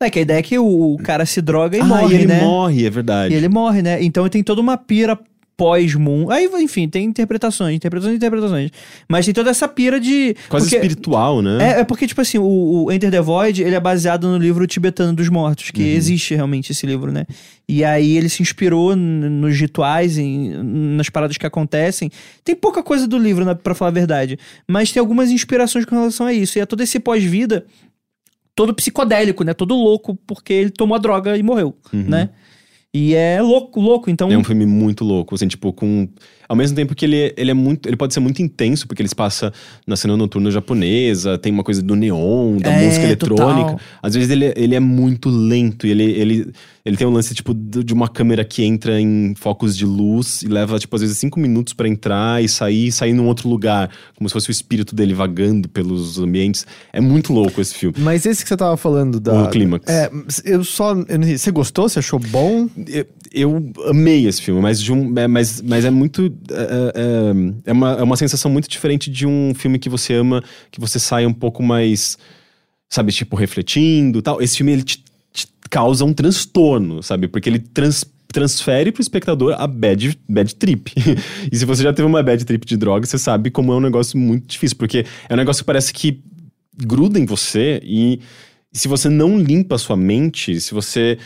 É 0.00 0.10
que 0.10 0.18
a 0.18 0.22
ideia 0.22 0.38
é 0.38 0.42
que 0.42 0.58
o, 0.58 0.94
o 0.94 0.98
cara 0.98 1.24
se 1.26 1.40
droga 1.40 1.76
e 1.76 1.80
ah, 1.80 1.84
morre, 1.84 2.14
e 2.14 2.18
ele 2.18 2.26
né? 2.26 2.44
morre, 2.44 2.86
é 2.86 2.90
verdade. 2.90 3.32
E 3.34 3.36
ele 3.36 3.48
morre, 3.48 3.82
né? 3.82 4.02
Então 4.02 4.28
tem 4.28 4.42
toda 4.42 4.60
uma 4.60 4.76
pira 4.76 5.18
pós-Moon. 5.56 6.30
Aí, 6.30 6.48
enfim, 6.60 6.88
tem 6.88 7.04
interpretações, 7.06 7.74
interpretações 7.74 8.14
e 8.14 8.16
interpretações. 8.16 8.70
Mas 9.08 9.24
tem 9.24 9.32
toda 9.32 9.50
essa 9.50 9.66
pira 9.66 9.98
de. 9.98 10.36
Quase 10.48 10.66
porque- 10.66 10.76
espiritual, 10.76 11.40
né? 11.40 11.76
É, 11.76 11.80
é 11.80 11.84
porque, 11.84 12.06
tipo 12.06 12.20
assim, 12.20 12.38
o, 12.38 12.84
o 12.84 12.92
Enter 12.92 13.10
the 13.10 13.20
Void, 13.20 13.62
ele 13.62 13.74
é 13.74 13.80
baseado 13.80 14.28
no 14.28 14.36
livro 14.38 14.66
tibetano 14.66 15.14
dos 15.14 15.28
mortos, 15.28 15.70
que 15.70 15.82
existe 15.82 16.34
realmente 16.34 16.72
esse 16.72 16.84
livro, 16.86 17.10
né? 17.10 17.24
E 17.68 17.82
aí 17.82 18.16
ele 18.16 18.28
se 18.28 18.42
inspirou 18.42 18.94
nos 18.94 19.58
rituais, 19.58 20.18
em- 20.18 20.50
nas 20.96 21.08
paradas 21.08 21.36
que 21.36 21.46
acontecem. 21.46 22.10
Tem 22.44 22.54
pouca 22.54 22.82
coisa 22.82 23.08
do 23.08 23.18
livro, 23.18 23.44
né, 23.44 23.54
pra 23.54 23.74
falar 23.74 23.88
a 23.90 23.94
verdade. 23.94 24.38
Mas 24.68 24.92
tem 24.92 25.00
algumas 25.00 25.30
inspirações 25.30 25.84
com 25.84 25.94
relação 25.96 26.26
a 26.26 26.32
isso. 26.32 26.58
E 26.58 26.60
é 26.60 26.66
todo 26.66 26.82
esse 26.82 27.00
pós-vida, 27.00 27.64
todo 28.54 28.72
psicodélico, 28.74 29.42
né? 29.44 29.52
Todo 29.52 29.74
louco, 29.74 30.16
porque 30.26 30.52
ele 30.52 30.70
tomou 30.70 30.94
a 30.94 30.98
droga 30.98 31.36
e 31.36 31.42
morreu, 31.42 31.74
né? 31.92 32.30
E 32.96 33.14
é 33.14 33.42
louco, 33.42 33.78
louco. 33.78 34.08
Então, 34.08 34.32
É 34.32 34.38
um 34.38 34.42
filme 34.42 34.64
muito 34.64 35.04
louco, 35.04 35.34
assim, 35.34 35.46
tipo, 35.46 35.70
com. 35.70 36.08
Ao 36.48 36.54
mesmo 36.56 36.76
tempo 36.76 36.94
que 36.94 37.04
ele, 37.04 37.34
ele 37.36 37.50
é 37.50 37.54
muito. 37.54 37.88
Ele 37.88 37.96
pode 37.96 38.14
ser 38.14 38.20
muito 38.20 38.40
intenso, 38.42 38.86
porque 38.86 39.02
ele 39.02 39.08
se 39.08 39.14
passa 39.14 39.52
na 39.86 39.96
cena 39.96 40.16
noturna 40.16 40.50
japonesa, 40.50 41.38
tem 41.38 41.52
uma 41.52 41.64
coisa 41.64 41.82
do 41.82 41.94
neon, 41.96 42.58
da 42.58 42.70
É, 42.70 42.84
música 42.86 43.04
eletrônica. 43.04 43.70
total. 43.72 43.80
Às 44.02 44.14
vezes 44.14 44.30
ele, 44.30 44.52
ele 44.56 44.74
é 44.74 44.80
muito 44.80 45.28
lento 45.28 45.86
e 45.86 45.90
ele, 45.90 46.04
ele, 46.04 46.52
ele 46.84 46.96
tem 46.96 47.06
um 47.06 47.10
lance, 47.10 47.34
tipo, 47.34 47.52
de 47.54 47.92
uma 47.92 48.08
câmera 48.08 48.44
que 48.44 48.62
entra 48.64 49.00
em 49.00 49.34
focos 49.36 49.76
de 49.76 49.84
luz 49.84 50.42
e 50.42 50.46
leva, 50.48 50.78
tipo, 50.78 50.94
às 50.94 51.02
vezes 51.02 51.18
cinco 51.18 51.38
minutos 51.40 51.72
pra 51.72 51.88
entrar 51.88 52.42
e 52.42 52.48
sair 52.48 52.86
e 52.88 52.92
sair 52.92 53.12
num 53.12 53.26
outro 53.26 53.48
lugar, 53.48 53.90
como 54.16 54.28
se 54.28 54.32
fosse 54.32 54.48
o 54.48 54.52
espírito 54.52 54.94
dele 54.94 55.14
vagando 55.14 55.68
pelos 55.68 56.18
ambientes. 56.18 56.66
É 56.92 57.00
muito 57.00 57.32
louco 57.32 57.60
esse 57.60 57.74
filme. 57.74 57.96
Mas 57.98 58.24
esse 58.26 58.42
que 58.42 58.48
você 58.48 58.56
tava 58.56 58.76
falando 58.76 59.18
da. 59.18 59.42
O 59.44 59.48
clímax. 59.48 59.86
É, 59.88 60.10
eu 60.44 60.62
só. 60.64 60.92
eu 60.94 61.22
sei, 61.24 61.38
você 61.38 61.50
gostou? 61.50 61.88
Você 61.88 61.98
achou 61.98 62.18
bom? 62.18 62.68
Eu, 62.86 63.06
eu 63.36 63.72
amei 63.84 64.26
esse 64.26 64.40
filme, 64.40 64.62
mas, 64.62 64.80
de 64.80 64.90
um, 64.90 65.16
é, 65.18 65.28
mas, 65.28 65.60
mas 65.60 65.84
é 65.84 65.90
muito. 65.90 66.32
É, 66.50 66.92
é, 66.94 67.70
é 67.70 67.72
uma, 67.72 67.92
é 67.92 68.02
uma 68.02 68.16
sensação 68.16 68.50
muito 68.50 68.66
diferente 68.66 69.10
de 69.10 69.26
um 69.26 69.52
filme 69.54 69.78
que 69.78 69.90
você 69.90 70.14
ama, 70.14 70.42
que 70.70 70.80
você 70.80 70.98
sai 70.98 71.26
um 71.26 71.34
pouco 71.34 71.62
mais. 71.62 72.16
Sabe, 72.88 73.12
tipo, 73.12 73.36
refletindo 73.36 74.22
tal. 74.22 74.40
Esse 74.40 74.56
filme 74.56 74.72
ele 74.72 74.82
te, 74.82 75.04
te 75.32 75.46
causa 75.68 76.04
um 76.04 76.14
transtorno, 76.14 77.02
sabe? 77.02 77.28
Porque 77.28 77.48
ele 77.48 77.58
trans, 77.58 78.06
transfere 78.32 78.90
pro 78.90 79.02
espectador 79.02 79.54
a 79.58 79.66
bad, 79.66 80.18
bad 80.26 80.54
trip. 80.54 80.92
e 81.52 81.56
se 81.56 81.64
você 81.66 81.82
já 81.82 81.92
teve 81.92 82.08
uma 82.08 82.22
bad 82.22 82.42
trip 82.42 82.64
de 82.64 82.76
droga, 82.76 83.04
você 83.04 83.18
sabe 83.18 83.50
como 83.50 83.72
é 83.72 83.76
um 83.76 83.80
negócio 83.80 84.18
muito 84.18 84.46
difícil. 84.46 84.78
Porque 84.78 85.04
é 85.28 85.34
um 85.34 85.36
negócio 85.36 85.62
que 85.62 85.66
parece 85.66 85.92
que 85.92 86.22
gruda 86.74 87.18
em 87.18 87.26
você 87.26 87.80
e 87.84 88.20
se 88.78 88.88
você 88.88 89.08
não 89.08 89.38
limpa 89.38 89.74
a 89.76 89.78
sua 89.78 89.96
mente, 89.96 90.60
se 90.60 90.72
você 90.74 91.18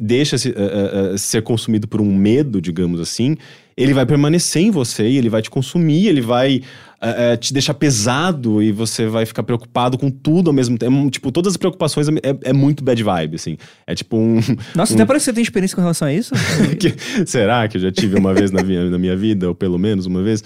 deixa 0.00 0.38
se- 0.38 0.50
eh, 0.56 1.12
eh, 1.14 1.18
ser 1.18 1.42
consumido 1.42 1.86
por 1.88 2.00
um 2.00 2.14
medo, 2.14 2.60
digamos 2.60 3.00
assim, 3.00 3.36
ele 3.76 3.92
vai 3.94 4.04
permanecer 4.06 4.62
em 4.62 4.70
você 4.70 5.08
e 5.08 5.16
ele 5.18 5.28
vai 5.28 5.42
te 5.42 5.50
consumir, 5.50 6.06
ele 6.06 6.20
vai 6.20 6.60
eh, 7.04 7.36
te 7.36 7.52
deixar 7.52 7.74
pesado 7.74 8.62
e 8.62 8.70
você 8.70 9.06
vai 9.06 9.26
ficar 9.26 9.42
preocupado 9.42 9.98
com 9.98 10.08
tudo 10.08 10.50
ao 10.50 10.54
mesmo 10.54 10.78
tempo. 10.78 11.10
Tipo, 11.10 11.32
todas 11.32 11.52
as 11.54 11.56
preocupações 11.56 12.06
é, 12.08 12.12
é- 12.22 12.50
é 12.50 12.52
muito 12.52 12.84
bad 12.84 13.02
vibe, 13.02 13.34
assim. 13.34 13.56
É 13.86 13.94
tipo 13.94 14.16
um. 14.16 14.36
nossa, 14.76 14.94
até 14.94 15.04
parece 15.04 15.24
que 15.24 15.30
você 15.30 15.32
tem 15.34 15.42
experiência 15.42 15.74
com 15.74 15.80
relação 15.82 16.06
a 16.06 16.14
isso. 16.14 16.32
que- 16.78 17.26
será 17.26 17.66
que 17.66 17.76
eu 17.76 17.80
já 17.80 17.90
tive 17.90 18.16
uma 18.16 18.32
vez 18.32 18.52
na 18.52 18.62
minha, 18.62 18.88
na 18.88 18.98
minha 18.98 19.16
vida, 19.16 19.48
ou 19.48 19.54
pelo 19.54 19.78
menos 19.78 20.06
uma 20.06 20.22
vez? 20.22 20.44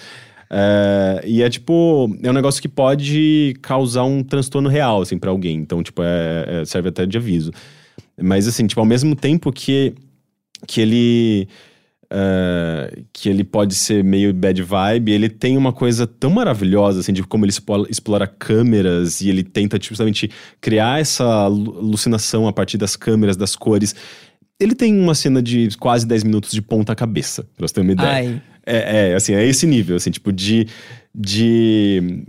É, 0.50 1.22
e 1.26 1.42
é 1.42 1.50
tipo, 1.50 2.08
é 2.22 2.30
um 2.30 2.34
negócio 2.34 2.62
que 2.62 2.68
pode 2.68 3.54
causar 3.62 4.04
um 4.04 4.22
transtorno 4.22 4.68
real, 4.68 5.02
assim, 5.02 5.18
pra 5.18 5.30
alguém. 5.30 5.56
Então, 5.56 5.82
tipo, 5.82 6.02
é, 6.02 6.60
é- 6.62 6.64
serve 6.64 6.88
até 6.90 7.04
de 7.06 7.16
aviso. 7.18 7.50
Mas, 8.20 8.46
assim, 8.48 8.66
tipo, 8.66 8.80
ao 8.80 8.86
mesmo 8.86 9.14
tempo 9.16 9.52
que, 9.52 9.94
que 10.66 10.80
ele. 10.80 11.48
é, 12.08 13.02
que 13.12 13.28
ele 13.28 13.42
pode 13.42 13.74
ser 13.74 14.04
meio 14.04 14.32
bad 14.32 14.62
vibe, 14.62 15.10
ele 15.10 15.28
tem 15.28 15.56
uma 15.56 15.72
coisa 15.72 16.06
tão 16.06 16.30
maravilhosa, 16.30 17.00
assim, 17.00 17.12
de 17.12 17.22
como 17.24 17.44
ele 17.44 17.52
explora 17.90 18.26
câmeras 18.28 19.20
e 19.20 19.28
ele 19.28 19.42
tenta, 19.42 19.76
tipo, 19.78 19.92
justamente 19.94 20.30
criar 20.60 21.00
essa 21.00 21.24
alu- 21.24 21.76
alucinação 21.78 22.46
a 22.46 22.52
partir 22.52 22.78
das 22.78 22.94
câmeras, 22.94 23.36
das 23.36 23.56
cores. 23.56 23.94
Ele 24.58 24.74
tem 24.74 24.98
uma 24.98 25.14
cena 25.14 25.42
de 25.42 25.68
quase 25.78 26.06
10 26.06 26.22
minutos 26.22 26.52
de 26.52 26.62
ponta 26.62 26.94
cabeça, 26.94 27.42
pra 27.56 27.66
você 27.66 27.74
ter 27.74 27.80
uma 27.80 27.92
ideia. 27.92 28.08
Ai. 28.08 28.42
É, 28.66 29.10
é, 29.10 29.14
assim, 29.14 29.32
é 29.34 29.46
esse 29.46 29.66
nível, 29.66 29.96
assim, 29.96 30.10
tipo, 30.10 30.32
de. 30.32 30.66
de 31.14 32.22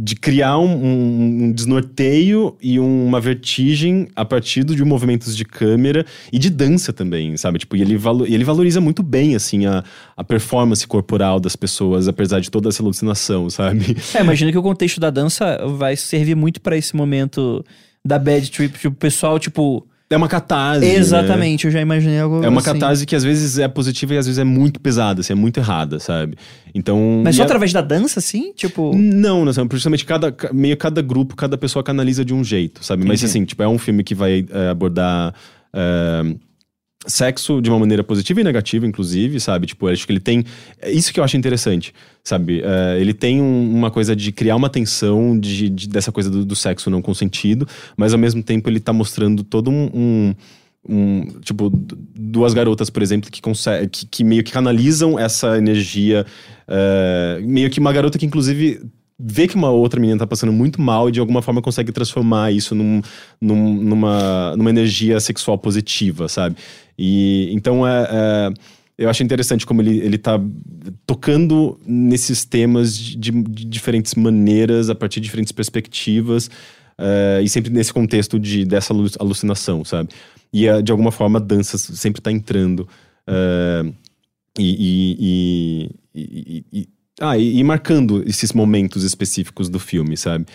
de 0.00 0.14
criar 0.14 0.58
um, 0.60 0.70
um- 0.70 1.44
um 1.46 1.52
desnorteio 1.52 2.56
e 2.62 2.78
uma 2.78 3.20
vertigem 3.20 4.06
a 4.14 4.24
partir 4.24 4.62
de 4.62 4.84
movimentos 4.84 5.36
de 5.36 5.44
câmera 5.44 6.06
e 6.32 6.38
de 6.38 6.50
dança 6.50 6.92
também, 6.92 7.36
sabe? 7.36 7.58
Tipo, 7.58 7.74
e 7.76 7.82
ele, 7.82 7.96
valo- 7.96 8.24
ele 8.24 8.44
valoriza 8.44 8.80
muito 8.80 9.02
bem, 9.02 9.34
assim, 9.34 9.66
a, 9.66 9.82
a 10.16 10.22
performance 10.22 10.86
corporal 10.86 11.40
das 11.40 11.56
pessoas, 11.56 12.06
apesar 12.06 12.38
de 12.38 12.48
toda 12.48 12.68
essa 12.68 12.80
alucinação, 12.80 13.50
sabe? 13.50 13.96
É, 14.14 14.20
imagino 14.20 14.52
que 14.52 14.58
o 14.58 14.62
contexto 14.62 15.00
da 15.00 15.10
dança 15.10 15.58
vai 15.76 15.96
servir 15.96 16.36
muito 16.36 16.60
pra 16.60 16.76
esse 16.76 16.94
momento 16.94 17.64
da 18.04 18.20
bad 18.20 18.48
trip, 18.52 18.78
tipo, 18.78 18.94
o 18.94 18.96
pessoal, 18.96 19.36
tipo. 19.40 19.84
É 20.10 20.16
uma 20.16 20.26
catarse. 20.28 20.80
né? 20.80 20.94
Exatamente, 20.94 21.66
eu 21.66 21.70
já 21.70 21.80
imaginei 21.82 22.18
algo 22.18 22.42
É 22.42 22.48
uma 22.48 22.60
assim. 22.60 22.72
catarse 22.72 23.04
que 23.04 23.14
às 23.14 23.22
vezes 23.22 23.58
é 23.58 23.68
positiva 23.68 24.14
e 24.14 24.16
às 24.18 24.24
vezes 24.26 24.38
é 24.38 24.44
muito 24.44 24.80
pesada, 24.80 25.20
assim, 25.20 25.34
é 25.34 25.36
muito 25.36 25.60
errada, 25.60 25.98
sabe? 26.00 26.36
Então. 26.74 27.20
Mas 27.22 27.36
só 27.36 27.42
através 27.42 27.72
da 27.74 27.80
dança, 27.82 28.18
assim? 28.18 28.52
Tipo. 28.54 28.96
Não, 28.96 29.44
não, 29.44 29.52
sabe? 29.52 29.68
Principalmente 29.68 30.06
cada, 30.06 30.32
ca- 30.32 30.50
meio 30.52 30.76
cada 30.78 31.02
grupo, 31.02 31.36
cada 31.36 31.58
pessoa 31.58 31.82
canaliza 31.82 32.24
de 32.24 32.32
um 32.32 32.42
jeito, 32.42 32.82
sabe? 32.82 33.04
Mas 33.04 33.20
Entendi. 33.22 33.38
assim, 33.38 33.44
tipo, 33.44 33.62
é 33.62 33.68
um 33.68 33.76
filme 33.78 34.02
que 34.02 34.14
vai 34.14 34.46
é, 34.50 34.68
abordar 34.70 35.34
é, 35.74 36.34
sexo 37.08 37.60
de 37.62 37.70
uma 37.70 37.78
maneira 37.78 38.04
positiva 38.04 38.40
e 38.40 38.44
negativa, 38.44 38.86
inclusive, 38.86 39.40
sabe? 39.40 39.66
Tipo, 39.66 39.88
acho 39.88 40.06
que 40.06 40.12
ele 40.12 40.20
tem. 40.20 40.44
É 40.80 40.90
isso 40.90 41.12
que 41.12 41.18
eu 41.18 41.24
acho 41.24 41.36
interessante, 41.36 41.92
sabe? 42.22 42.60
É, 42.62 43.00
ele 43.00 43.14
tem 43.14 43.40
um- 43.40 43.74
uma 43.74 43.90
coisa 43.90 44.14
de 44.14 44.30
criar 44.30 44.56
uma 44.56 44.68
tensão 44.68 45.38
de, 45.38 45.68
de- 45.70 45.88
dessa 45.88 46.12
coisa 46.12 46.28
do, 46.30 46.44
do 46.44 46.54
sexo 46.54 46.90
não 46.90 47.00
consentido, 47.02 47.66
mas 47.96 48.12
ao 48.12 48.18
mesmo 48.18 48.42
tempo 48.42 48.68
ele 48.68 48.78
tá 48.80 48.92
mostrando 48.92 49.42
todo 49.42 49.70
um. 49.70 49.90
um- 49.94 50.34
um, 50.90 51.22
tipo, 51.42 51.70
duas 52.14 52.54
garotas, 52.54 52.88
por 52.88 53.02
exemplo, 53.02 53.30
que, 53.30 53.42
consegue, 53.42 53.88
que, 53.88 54.06
que 54.06 54.24
meio 54.24 54.42
que 54.42 54.52
canalizam 54.52 55.18
essa 55.18 55.58
energia. 55.58 56.24
é, 56.66 57.40
meio 57.42 57.68
que 57.68 57.80
uma 57.80 57.92
garota 57.92 58.16
que, 58.18 58.24
inclusive, 58.24 58.80
vê 59.18 59.46
que 59.48 59.54
uma 59.56 59.70
outra 59.70 60.00
menina 60.00 60.18
tá 60.20 60.26
passando 60.26 60.52
muito 60.52 60.80
mal 60.80 61.08
e 61.08 61.12
de 61.12 61.20
alguma 61.20 61.42
forma 61.42 61.60
consegue 61.60 61.92
transformar 61.92 62.52
isso 62.52 62.74
num, 62.74 63.02
num- 63.40 63.82
numa, 63.82 64.56
numa 64.56 64.70
energia 64.70 65.18
sexual 65.20 65.58
positiva, 65.58 66.28
sabe? 66.28 66.56
E 66.98 67.50
então 67.52 67.86
é. 67.86 68.08
é, 68.10 68.50
eu 68.98 69.08
acho 69.08 69.22
interessante 69.22 69.64
como 69.64 69.80
ele, 69.80 69.98
ele 70.00 70.18
tá 70.18 70.40
tocando 71.06 71.78
nesses 71.86 72.44
temas 72.44 72.96
de, 72.98 73.30
de 73.30 73.64
diferentes 73.64 74.16
maneiras, 74.16 74.90
a 74.90 74.94
partir 74.94 75.20
de 75.20 75.24
diferentes 75.26 75.52
perspectivas, 75.52 76.50
é, 76.98 77.40
e 77.40 77.48
sempre 77.48 77.70
nesse 77.70 77.92
contexto 77.92 78.40
de, 78.40 78.64
dessa 78.64 78.92
alu- 78.92 79.08
alucinação, 79.20 79.84
sabe? 79.84 80.08
E 80.52 80.66
é, 80.66 80.82
de 80.82 80.90
alguma 80.90 81.12
forma 81.12 81.38
a 81.38 81.42
dança 81.42 81.78
sempre 81.78 82.20
tá 82.20 82.32
entrando. 82.32 82.88
é, 83.26 83.84
e, 84.58 85.14
e- 85.20 85.90
e- 86.12 86.64
e- 86.72 86.88
ah, 87.20 87.38
e, 87.38 87.62
marcando 87.62 88.22
esses 88.28 88.52
momentos 88.52 89.04
específicos 89.04 89.68
do 89.68 89.78
filme, 89.78 90.16
sabe? 90.16 90.46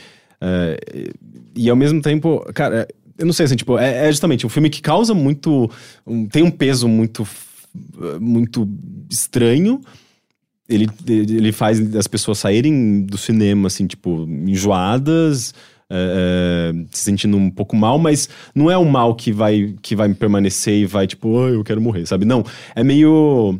E 1.55 1.69
ao 1.69 1.75
mesmo 1.75 2.01
tempo, 2.01 2.39
cara, 2.53 2.87
eu 3.17 3.25
não 3.25 3.33
sei 3.33 3.45
assim, 3.45 3.55
tipo, 3.55 3.77
é, 3.77 4.07
é 4.07 4.11
justamente 4.11 4.45
um 4.45 4.49
filme 4.49 4.69
que 4.69 4.81
causa 4.81 5.13
muito. 5.13 5.69
um- 6.05 6.25
tem 6.27 6.43
um 6.43 6.51
peso 6.51 6.87
muito, 6.87 7.27
muito 8.19 8.67
estranho. 9.09 9.81
Ele, 10.67 10.87
ele 11.07 11.51
faz 11.51 11.95
as 11.95 12.07
pessoas 12.07 12.39
saírem 12.39 13.01
do 13.01 13.17
cinema, 13.17 13.67
assim, 13.67 13.85
tipo, 13.85 14.25
enjoadas, 14.27 15.53
é, 15.89 16.71
é, 16.73 16.85
se 16.91 17.03
sentindo 17.03 17.35
um 17.37 17.49
pouco 17.51 17.75
mal, 17.75 17.99
mas 17.99 18.29
não 18.55 18.71
é 18.71 18.77
um 18.77 18.85
mal 18.85 19.13
que 19.13 19.31
vai, 19.31 19.75
que 19.81 19.95
vai 19.95 20.11
permanecer 20.13 20.73
e 20.75 20.85
vai, 20.85 21.05
tipo, 21.05 21.37
"Ai, 21.43 21.55
eu 21.55 21.63
quero 21.63 21.81
morrer, 21.81 22.05
sabe? 22.05 22.25
Não, 22.25 22.43
é 22.75 22.83
meio. 22.83 23.59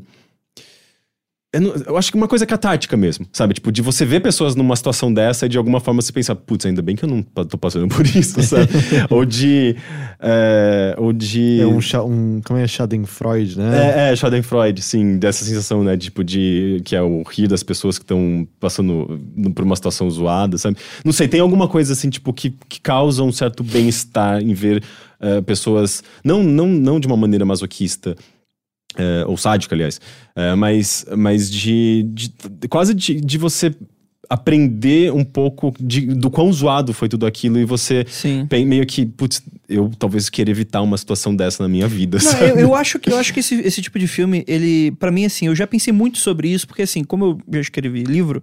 Eu, 1.54 1.62
não- 1.62 1.74
eu 1.86 1.98
acho 1.98 2.10
que 2.12 2.18
uma 2.18 2.28
coisa 2.28 2.46
catártica 2.48 2.98
mesmo, 2.98 3.28
sabe? 3.32 3.54
Tipo, 3.54 3.72
de 3.72 3.82
você 3.82 4.04
ver 4.06 4.22
pessoas 4.22 4.56
numa 4.56 4.76
situação 4.76 5.14
dessa 5.14 5.46
e 5.46 5.50
de 5.50 5.58
alguma 5.58 5.80
forma 5.80 6.02
você 6.02 6.12
pensar, 6.12 6.34
putz, 6.36 6.66
ainda 6.66 6.82
bem 6.82 6.96
que 6.96 7.06
eu 7.06 7.10
não 7.10 7.22
tô 7.22 7.58
passando 7.60 7.88
por 7.88 8.04
isso, 8.18 8.42
sabe? 8.42 8.68
ou 9.12 9.24
de. 9.24 9.76
é, 10.20 10.96
ou 10.98 11.14
de. 11.14 11.60
É 11.62 11.68
um, 11.68 11.78
um 12.08 12.42
como 12.44 12.60
é 12.60 12.68
Schadenfreude, 12.68 13.58
né? 13.58 14.10
É, 14.10 14.12
é, 14.12 14.16
Schadenfreude, 14.16 14.82
sim, 14.82 15.18
dessa 15.18 15.46
sensação, 15.46 15.84
né, 15.84 15.96
tipo, 15.96 16.24
de 16.24 16.82
que 16.84 16.96
é 16.96 17.02
o 17.02 17.22
rir 17.24 17.48
das 17.48 17.62
pessoas 17.64 17.98
que 18.00 18.04
estão 18.04 18.48
passando 18.60 19.20
por 19.56 19.64
uma 19.64 19.76
situação 19.76 20.10
zoada, 20.10 20.58
sabe? 20.58 20.78
Não 21.06 21.12
sei, 21.14 21.28
tem 21.28 21.40
alguma 21.40 21.68
coisa 21.68 21.94
assim, 21.94 22.10
tipo, 22.10 22.34
que, 22.34 22.50
que 22.68 22.82
causa 22.82 23.22
um 23.24 23.32
certo 23.32 23.64
bem-estar 23.64 24.42
em 24.42 24.54
ver 24.54 24.84
eh, 25.20 25.42
pessoas, 25.42 26.04
não, 26.24 26.42
não, 26.44 26.68
não 26.68 27.00
de 27.00 27.08
uma 27.08 27.16
maneira 27.18 27.46
masoquista, 27.46 28.16
eh, 28.98 29.24
ou 29.28 29.36
sádica, 29.38 29.76
aliás, 29.76 30.00
eh, 30.36 30.56
mas, 30.56 31.06
mas 31.18 31.50
de, 31.50 32.04
de- 32.14 32.34
quase 32.70 32.94
de, 32.94 33.16
de 33.20 33.38
você 33.38 33.74
aprender 34.30 35.12
um 35.14 35.24
pouco 35.24 35.74
de, 35.80 36.02
do 36.02 36.30
quão 36.30 36.52
zoado 36.52 36.94
foi 36.94 37.08
tudo 37.10 37.26
aquilo 37.26 37.60
e 37.60 37.66
você 37.66 38.06
bem, 38.50 38.66
meio 38.66 38.86
que, 38.86 39.06
putz, 39.06 39.44
eu 39.70 39.92
talvez 40.00 40.30
queira 40.30 40.50
evitar 40.50 40.82
uma 40.82 40.98
situação 40.98 41.36
dessa 41.36 41.62
na 41.62 41.70
minha 41.70 41.88
vida, 41.88 42.18
Não, 42.24 42.40
eu, 42.40 42.58
eu 42.60 42.76
acho 42.76 43.00
que 43.00 43.12
eu 43.12 43.18
acho 43.18 43.34
que 43.34 43.42
esse, 43.42 43.56
esse 43.56 43.82
tipo 43.82 44.00
de 44.00 44.08
filme, 44.08 44.44
ele, 44.48 44.92
Pra 44.94 45.12
mim, 45.12 45.26
assim, 45.26 45.48
eu 45.48 45.56
já 45.56 45.68
pensei 45.68 45.94
muito 45.94 46.18
sobre 46.18 46.48
isso, 46.50 46.66
porque 46.66 46.82
assim, 46.82 47.04
como 47.04 47.26
eu 47.26 47.40
já 47.54 47.60
escrevi 47.62 48.04
livro 48.04 48.42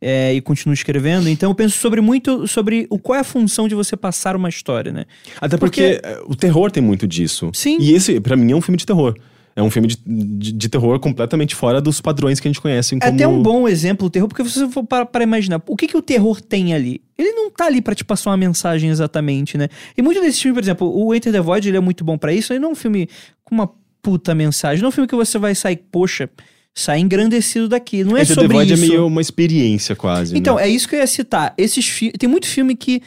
é, 0.00 0.32
e 0.32 0.40
continuo 0.40 0.72
escrevendo, 0.72 1.28
então 1.28 1.50
eu 1.50 1.54
penso 1.54 1.78
sobre 1.78 2.00
muito 2.00 2.48
sobre 2.48 2.86
o 2.88 2.98
qual 2.98 3.16
é 3.18 3.20
a 3.20 3.24
função 3.24 3.68
de 3.68 3.74
você 3.74 3.96
passar 3.96 4.34
uma 4.34 4.48
história, 4.48 4.90
né? 4.90 5.04
Até 5.40 5.58
porque, 5.58 6.00
eh, 6.02 6.22
o 6.24 6.34
terror 6.34 6.70
tem 6.70 6.82
muito 6.82 7.06
disso. 7.06 7.50
Sim. 7.52 7.76
E 7.78 7.92
esse, 7.92 8.18
pra 8.18 8.34
mim, 8.34 8.50
é 8.50 8.56
um 8.56 8.62
filme 8.62 8.78
de 8.78 8.86
terror. 8.86 9.14
É 9.56 9.62
um 9.62 9.70
filme 9.70 9.88
de, 9.88 9.96
de, 10.06 10.52
de 10.52 10.68
terror 10.68 10.98
completamente 11.00 11.54
fora 11.54 11.80
dos 11.80 12.00
padrões 12.00 12.38
que 12.40 12.46
a 12.46 12.50
gente 12.50 12.60
conhece 12.60 12.94
É 12.94 12.98
como... 13.00 13.14
até 13.14 13.26
um 13.28 13.42
bom 13.42 13.66
exemplo 13.68 14.06
o 14.06 14.10
terror, 14.10 14.28
porque 14.28 14.44
se 14.44 14.58
você 14.60 14.68
for 14.68 14.84
para, 14.84 15.04
para 15.04 15.24
imaginar, 15.24 15.60
o 15.66 15.76
que, 15.76 15.86
que 15.88 15.96
o 15.96 16.02
terror 16.02 16.40
tem 16.40 16.72
ali? 16.72 17.00
Ele 17.18 17.32
não 17.32 17.50
tá 17.50 17.66
ali 17.66 17.82
pra 17.82 17.94
te 17.94 18.04
passar 18.04 18.30
uma 18.30 18.36
mensagem 18.36 18.88
exatamente, 18.90 19.58
né? 19.58 19.68
E 19.96 20.02
muito 20.02 20.20
desses 20.20 20.40
filmes, 20.40 20.56
por 20.58 20.64
exemplo, 20.64 20.92
o 21.04 21.14
Enter 21.14 21.32
the 21.32 21.40
Void, 21.40 21.68
ele 21.68 21.76
é 21.76 21.80
muito 21.80 22.04
bom 22.04 22.16
pra 22.16 22.32
isso, 22.32 22.52
ele 22.52 22.60
não 22.60 22.68
é 22.70 22.72
um 22.72 22.76
filme 22.76 23.08
com 23.44 23.54
uma 23.54 23.70
puta 24.00 24.34
mensagem, 24.34 24.80
não 24.80 24.86
é 24.86 24.90
um 24.90 24.92
filme 24.92 25.08
que 25.08 25.14
você 25.16 25.36
vai 25.38 25.54
sair, 25.54 25.76
poxa, 25.90 26.30
sair 26.72 27.00
engrandecido 27.00 27.68
daqui, 27.68 28.04
não 28.04 28.16
é 28.16 28.22
Enter 28.22 28.36
the 28.36 28.42
sobre 28.42 28.54
Void 28.56 28.72
isso. 28.72 28.84
é 28.84 28.88
meio 28.88 29.06
uma 29.06 29.20
experiência, 29.20 29.94
quase. 29.96 30.38
Então, 30.38 30.56
né? 30.56 30.62
é 30.64 30.68
isso 30.68 30.88
que 30.88 30.94
eu 30.94 31.00
ia 31.00 31.06
citar. 31.06 31.52
Esses 31.58 31.86
fi- 31.86 32.12
Tem 32.12 32.28
muito 32.28 32.46
filme 32.46 32.74
que 32.76 33.02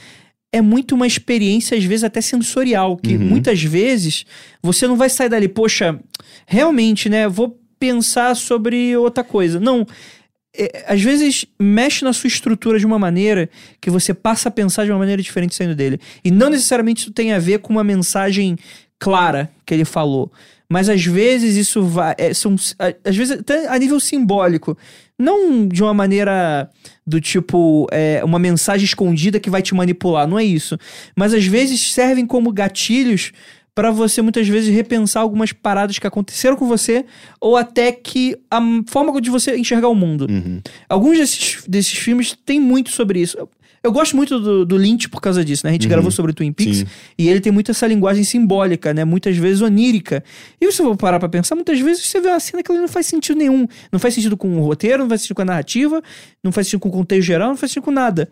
é 0.53 0.61
muito 0.61 0.95
uma 0.95 1.05
experiência, 1.07 1.77
às 1.77 1.83
vezes, 1.83 2.03
até 2.05 2.21
sensorial. 2.21 2.95
Que 2.95 3.15
Uhum. 3.15 3.25
muitas 3.25 3.61
vezes 3.61 4.25
você 4.61 4.87
não 4.87 4.95
vai 4.95 5.09
sair 5.09 5.27
dali, 5.27 5.47
poxa, 5.49 5.99
realmente, 6.45 7.09
né? 7.09 7.27
Vou 7.27 7.59
pensar 7.79 8.35
sobre 8.35 8.95
outra 8.95 9.23
coisa. 9.23 9.59
Não. 9.59 9.85
É, 10.55 10.85
às 10.87 11.01
vezes 11.01 11.45
mexe 11.59 12.05
na 12.05 12.13
sua 12.13 12.27
estrutura 12.27 12.77
de 12.77 12.85
uma 12.85 12.99
maneira 12.99 13.49
que 13.81 13.89
você 13.89 14.13
passa 14.13 14.49
a 14.49 14.51
pensar 14.51 14.85
de 14.85 14.91
uma 14.91 14.99
maneira 14.99 15.21
diferente 15.21 15.55
saindo 15.55 15.75
dele. 15.75 15.99
E 16.23 16.29
não 16.29 16.49
necessariamente 16.49 17.01
isso 17.01 17.11
tem 17.11 17.33
a 17.33 17.39
ver 17.39 17.57
com 17.59 17.73
uma 17.73 17.83
mensagem 17.83 18.55
clara 18.99 19.49
que 19.65 19.73
ele 19.73 19.83
falou. 19.83 20.31
Mas 20.69 20.89
às 20.89 21.03
vezes 21.03 21.55
isso 21.55 21.81
vai. 21.83 22.13
é, 22.17 22.33
são, 22.33 22.55
às 23.03 23.15
vezes 23.15 23.39
até 23.39 23.67
a 23.67 23.77
nível 23.79 23.99
simbólico. 23.99 24.77
Não 25.19 25.67
de 25.67 25.83
uma 25.83 25.93
maneira 25.93 26.69
do 27.05 27.21
tipo 27.21 27.87
é, 27.91 28.21
uma 28.23 28.39
mensagem 28.39 28.85
escondida 28.85 29.39
que 29.39 29.49
vai 29.49 29.61
te 29.61 29.75
manipular, 29.75 30.27
não 30.27 30.39
é 30.39 30.43
isso. 30.43 30.77
Mas 31.15 31.33
às 31.33 31.45
vezes 31.45 31.93
servem 31.93 32.25
como 32.25 32.51
gatilhos 32.51 33.31
pra 33.75 33.91
você 33.91 34.21
muitas 34.21 34.47
vezes 34.47 34.73
repensar 34.73 35.21
algumas 35.21 35.51
paradas 35.51 35.97
que 35.97 36.05
aconteceram 36.05 36.55
com 36.55 36.67
você 36.67 37.05
ou 37.39 37.57
até 37.57 37.91
que 37.91 38.37
a 38.49 38.61
forma 38.87 39.19
de 39.19 39.29
você 39.29 39.55
enxergar 39.57 39.87
o 39.87 39.95
mundo. 39.95 40.27
Uhum. 40.29 40.61
Alguns 40.87 41.17
desses, 41.17 41.63
desses 41.67 41.97
filmes 41.97 42.37
têm 42.45 42.59
muito 42.59 42.91
sobre 42.91 43.19
isso. 43.19 43.37
Eu, 43.83 43.91
gosto 43.91 44.15
muito 44.15 44.39
do, 44.39 44.65
do 44.65 44.77
Lynch 44.77 45.09
por 45.09 45.19
causa 45.19 45.43
disso, 45.43 45.65
né? 45.65 45.71
A 45.71 45.73
gente 45.73 45.83
Uhum. 45.83 45.89
gravou 45.89 46.09
sobre 46.09 46.31
o 46.31 46.33
Twin 46.33 46.53
Peaks 46.53 46.77
Sim. 46.79 46.85
e 47.17 47.27
ele 47.27 47.41
tem 47.41 47.51
muito 47.51 47.69
essa 47.71 47.85
linguagem 47.85 48.23
simbólica, 48.23 48.93
né? 48.93 49.03
Muitas 49.03 49.35
vezes 49.35 49.61
onírica. 49.61 50.23
E 50.61 50.71
se 50.71 50.81
eu 50.81 50.95
parar 50.95 51.19
pra 51.19 51.27
pensar, 51.27 51.55
muitas 51.55 51.77
vezes 51.79 52.05
você 52.05 52.21
vê 52.21 52.29
uma 52.29 52.39
cena 52.39 52.63
que 52.63 52.71
não 52.71 52.87
faz 52.87 53.05
sentido 53.07 53.37
nenhum. 53.37 53.67
Não 53.91 53.99
faz 53.99 54.13
sentido 54.13 54.37
com 54.37 54.57
o 54.57 54.61
roteiro, 54.63 54.99
não 55.03 55.09
faz 55.09 55.21
sentido 55.21 55.35
com 55.35 55.41
a 55.41 55.45
narrativa, 55.45 56.01
não 56.41 56.51
faz 56.51 56.67
sentido 56.67 56.79
com 56.79 56.89
o 56.89 56.91
contexto 56.93 57.25
geral, 57.27 57.49
não 57.49 57.57
faz 57.57 57.71
sentido 57.71 57.83
com 57.83 57.91
nada. 57.91 58.29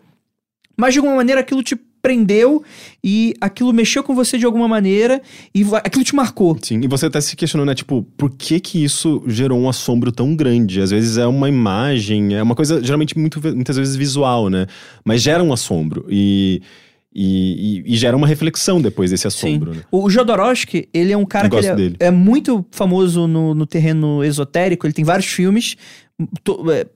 Mas 0.74 0.94
de 0.94 1.00
alguma 1.00 1.16
maneira 1.16 1.42
aquilo 1.42 1.62
te 1.62 1.76
prendeu 2.02 2.62
e 3.02 3.32
aquilo 3.40 3.72
mexeu 3.72 4.02
com 4.02 4.12
você 4.14 4.36
de 4.36 4.44
alguma 4.44 4.66
maneira 4.66 5.22
e 5.54 5.64
aquilo 5.84 6.04
te 6.04 6.14
marcou. 6.14 6.58
Sim, 6.60 6.80
e 6.82 6.88
você 6.88 7.06
até 7.06 7.20
se 7.20 7.36
questionou, 7.36 7.64
né? 7.64 7.74
Tipo, 7.74 8.02
por 8.16 8.30
que 8.30 8.58
que 8.58 8.82
isso 8.82 9.22
gerou 9.28 9.58
um 9.58 9.68
assombro 9.68 10.10
tão 10.10 10.34
grande? 10.34 10.80
Às 10.80 10.90
vezes 10.90 11.16
é 11.16 11.26
uma 11.26 11.48
imagem, 11.48 12.34
é 12.34 12.42
uma 12.42 12.56
coisa 12.56 12.82
geralmente 12.82 13.16
muito, 13.16 13.40
muitas 13.54 13.76
vezes 13.76 13.94
visual, 13.94 14.50
né? 14.50 14.66
Mas 15.04 15.22
gera 15.22 15.42
um 15.44 15.52
assombro 15.52 16.04
e, 16.10 16.60
e, 17.14 17.82
e- 17.86 17.92
e 17.92 17.96
gera 17.96 18.16
uma 18.16 18.26
reflexão 18.26 18.80
depois 18.80 19.10
desse 19.12 19.26
assombro, 19.28 19.72
né? 19.74 19.82
O 19.90 20.10
Jodorowsky, 20.10 20.88
ele 20.92 21.12
é 21.12 21.16
um 21.16 21.24
cara 21.26 21.48
que 21.48 21.56
é, 22.00 22.08
é 22.08 22.10
muito 22.10 22.64
famoso 22.72 23.28
no, 23.28 23.54
no 23.54 23.64
terreno 23.66 24.24
esotérico. 24.24 24.86
Ele 24.86 24.92
tem 24.94 25.04
vários 25.04 25.26
filmes, 25.26 25.76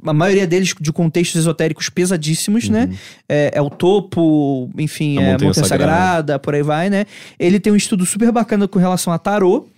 a 0.04 0.12
maioria 0.12 0.46
deles 0.46 0.74
de 0.80 0.92
contextos 0.92 1.40
esotéricos 1.40 1.88
pesadíssimos, 1.88 2.68
né? 2.68 2.90
É, 3.28 3.52
é 3.54 3.62
o 3.62 3.70
Topo, 3.70 4.70
enfim, 4.78 5.16
Uhum. 5.16 5.18
A 5.18 5.22
é 5.22 5.28
a 5.28 5.32
Montanha 5.32 5.48
Montanha 5.48 5.66
Sagrada. 5.66 5.92
Sagrada. 5.94 6.38
por 6.38 6.54
aí 6.54 6.62
vai, 6.62 6.90
né? 6.90 7.06
Ele 7.38 7.60
tem 7.60 7.72
um 7.72 7.76
estudo 7.76 8.04
super 8.06 8.32
bacana 8.32 8.66
com 8.68 8.78
relação 8.78 9.12
a 9.12 9.18
tarô. 9.18 9.68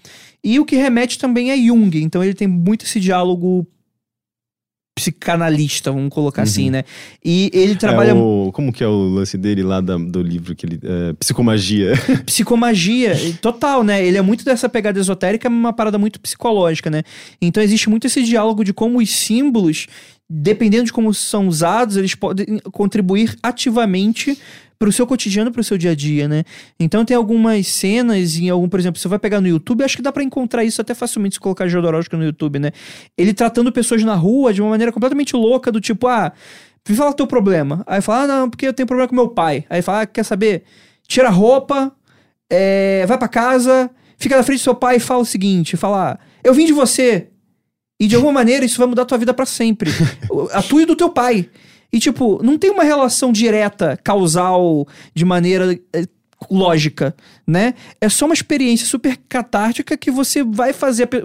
E 0.43 0.59
o 0.61 0.65
que 0.65 0.77
remete 0.77 1.19
também 1.19 1.51
é 1.51 1.57
Jung. 1.57 1.91
Então 2.01 2.23
ele 2.23 2.35
tem 2.35 2.47
muito 2.47 2.85
esse 2.85 3.01
diálogo 3.01 3.67
psicanalista, 4.99 5.91
vamos 5.93 6.11
colocar 6.11 6.43
assim, 6.43 6.71
né? 6.71 6.85
E 7.25 7.51
ele 7.53 7.75
trabalha 7.77 8.11
É 8.11 8.15
o, 8.15 8.51
como 8.53 8.73
que 8.73 8.83
é 8.83 8.87
o 8.87 9.03
lance 9.09 9.37
dele 9.39 9.63
lá 9.63 9.81
da- 9.81 9.97
do 9.97 10.23
livro 10.23 10.55
que 10.55 10.67
ele... 10.67 10.81
é, 10.83 11.13
Psicomagia. 11.15 11.93
psicomagia, 12.27 13.17
total, 13.41 13.83
né? 13.83 14.05
Ele 14.05 14.17
é 14.19 14.23
muito 14.23 14.45
dessa 14.45 14.69
pegada 14.69 14.99
esotérica, 14.99 15.49
uma 15.49 15.73
parada 15.73 15.99
muito 15.99 16.21
psicológica, 16.21 16.91
né? 16.91 17.03
Então 17.41 17.63
existe 17.63 17.89
muito 17.89 18.07
esse 18.07 18.23
diálogo 18.23 18.65
de 18.65 18.73
como 18.73 18.99
os 18.99 19.11
símbolos, 19.15 19.87
dependendo 20.29 20.85
de 20.85 20.93
como 20.93 21.13
são 21.15 21.49
usados, 21.49 21.97
eles 21.97 22.15
podem 22.15 22.59
contribuir 22.73 23.37
ativamente 23.43 24.39
pro 24.79 24.93
seu 24.93 25.07
cotidiano, 25.07 25.51
pro 25.51 25.65
seu 25.65 25.77
dia 25.77 25.91
a 25.91 25.95
dia, 25.95 26.29
né? 26.29 26.45
Então 26.79 27.05
tem 27.05 27.17
algumas 27.17 27.67
cenas 27.67 28.37
em 28.37 28.49
algum, 28.49 28.69
por 28.69 28.79
exemplo, 28.79 29.01
você 29.01 29.09
vai 29.09 29.19
pegar 29.19 29.41
no 29.41 29.49
YouTube, 29.49 29.83
acho 29.83 29.97
que 29.97 30.03
dá 30.03 30.13
pra 30.13 30.23
encontrar 30.23 30.65
isso 30.65 30.81
até 30.81 30.95
facilmente 30.95 31.35
se 31.35 31.41
colocar 31.41 31.67
Jodorowsky 31.67 32.17
no 32.17 32.25
YouTube, 32.25 32.59
né? 32.59 32.71
Ele 33.17 33.35
tratando 33.35 33.73
pessoas 33.73 34.05
na 34.05 34.15
rua 34.15 34.53
de 34.53 34.63
uma 34.63 34.71
maneira 34.71 34.93
completamente 34.93 35.35
louca, 35.35 35.73
do 35.73 35.81
tipo, 35.81 36.07
ah, 36.07 36.33
me 36.89 36.95
fala 36.95 37.13
teu 37.13 37.27
problema. 37.27 37.83
Aí 37.87 38.01
fala, 38.01 38.23
ah, 38.23 38.27
não, 38.27 38.51
porque 38.51 38.67
eu 38.67 38.73
tenho 38.73 38.87
problema 38.87 39.09
com 39.09 39.15
meu 39.15 39.29
pai. 39.29 39.65
Aí 39.69 39.83
fala, 39.83 40.03
ah, 40.03 40.07
quer 40.07 40.25
saber? 40.25 40.63
Tira 41.07 41.29
a 41.29 41.33
roupa, 41.33 41.93
é, 42.51 43.05
vai 43.07 43.19
pra 43.19 43.29
casa, 43.29 43.91
fica 44.17 44.37
na 44.37 44.43
frente 44.43 44.61
do 44.61 44.65
seu 44.65 44.75
pai 44.75 44.97
e 44.97 45.01
fala 45.01 45.23
o 45.23 45.27
seguinte: 45.27 45.77
fala, 45.77 46.13
"Ah, 46.13 46.19
eu 46.43 46.55
vim 46.55 46.67
de 46.67 46.73
você. 46.73 47.29
E 48.01 48.07
de 48.07 48.15
alguma 48.15 48.33
maneira 48.33 48.65
isso 48.65 48.79
vai 48.79 48.87
mudar 48.87 49.05
tua 49.05 49.19
vida 49.19 49.35
pra 49.35 49.45
sempre. 49.45 49.91
A 50.53 50.63
tua 50.63 50.83
e 50.83 50.87
do 50.87 50.95
teu 50.95 51.11
pai. 51.11 51.49
E 51.93 51.99
tipo, 51.99 52.41
não 52.43 52.59
tem 52.59 52.71
uma 52.71 52.85
relação 52.85 53.33
direta, 53.33 53.99
causal, 54.05 54.87
de 55.15 55.25
maneira 55.25 55.79
é, 55.93 56.05
lógica, 56.51 57.15
né? 57.47 57.75
É 58.01 58.09
só 58.09 58.27
uma 58.27 58.35
experiência 58.35 58.87
super 58.87 59.19
catártica 59.29 59.97
que 59.97 60.11
você 60.11 60.45
vai 60.45 60.73
fazer. 60.73 61.05
a 61.05 61.07
pe- 61.07 61.23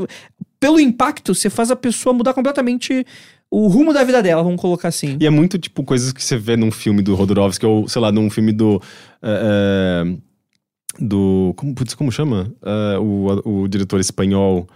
Pelo 0.60 0.80
impacto, 0.80 1.36
você 1.36 1.50
faz 1.50 1.70
a 1.70 1.76
pessoa 1.76 2.14
mudar 2.14 2.34
completamente 2.34 3.06
o 3.52 3.68
rumo 3.68 3.94
da 3.94 4.04
vida 4.04 4.24
dela, 4.24 4.42
vamos 4.42 4.60
colocar 4.60 4.88
assim. 4.88 5.18
E 5.20 5.28
é 5.28 5.30
muito, 5.30 5.60
tipo, 5.60 5.84
coisas 5.84 6.12
que 6.12 6.24
você 6.24 6.38
vê 6.38 6.56
num 6.58 6.72
filme 6.72 7.04
do 7.04 7.14
Rodorovsky, 7.14 7.66
ou, 7.66 7.88
sei 7.88 8.02
lá, 8.02 8.12
num 8.12 8.30
filme 8.30 8.52
do... 8.52 8.82
é, 9.22 10.04
do... 11.00 11.54
Como, 11.56 11.76
putz, 11.76 11.94
como 11.94 12.12
chama? 12.12 12.52
É, 12.64 12.98
o, 12.98 13.42
o 13.64 13.68
diretor 13.68 14.00
espanhol, 14.00 14.68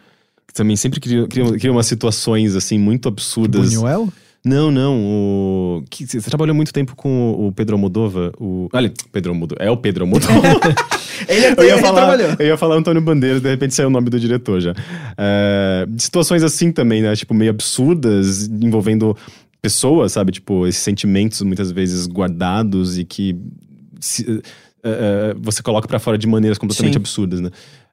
que 0.48 0.54
também 0.54 0.76
sempre 0.76 1.00
cria, 1.00 1.28
cria, 1.28 1.52
cria 1.58 1.72
umas 1.72 1.88
situações, 1.88 2.56
assim, 2.56 2.78
muito 2.78 3.08
absurdas. 3.08 3.74
Buñuel? 3.74 4.10
Não, 4.46 4.72
não. 4.72 4.96
O... 4.96 5.84
Você 5.92 6.22
trabalhou 6.22 6.56
muito 6.56 6.72
tempo 6.72 6.96
com 6.96 7.32
o, 7.32 7.52
Pedro 7.52 7.76
Almodova. 7.76 8.32
O... 8.40 8.70
Ali, 8.72 8.94
Pedro 9.12 9.32
Almodova. 9.32 9.62
É 9.62 9.70
o 9.70 9.78
Pedro 9.78 10.04
Almodova. 10.06 10.34
Ele, 11.28 11.48
eu, 11.58 11.64
ia 11.66 11.78
falar, 11.80 12.06
trabalhou. 12.06 12.36
eu 12.40 12.46
ia 12.48 12.58
falar 12.58 12.76
Antônio 12.76 13.02
Bandeira, 13.02 13.40
de 13.40 13.50
repente 13.50 13.74
saiu 13.74 13.88
o 13.88 13.92
nome 13.92 14.10
do 14.10 14.20
diretor 14.20 14.62
já. 14.62 14.76
É, 15.18 15.88
situações 15.98 16.44
assim 16.44 16.72
também, 16.72 17.02
né? 17.02 17.16
Tipo, 17.16 17.34
meio 17.34 17.50
absurdas, 17.50 18.48
envolvendo 18.48 19.18
pessoas, 19.62 20.12
sabe? 20.12 20.32
Tipo, 20.32 20.68
esses 20.68 20.82
sentimentos 20.82 21.42
muitas 21.42 21.72
vezes 21.72 22.06
guardados 22.08 23.00
e 23.00 23.04
que 23.04 23.36
se- 24.00 24.42
é, 24.84 25.32
é, 25.32 25.36
você 25.40 25.64
coloca 25.64 25.88
pra 25.88 25.98
fora 26.00 26.18
de 26.18 26.28
maneiras 26.28 26.58
completamente 26.60 26.94
Sim. 26.94 27.00
absurdas, 27.00 27.42
né? 27.42 27.50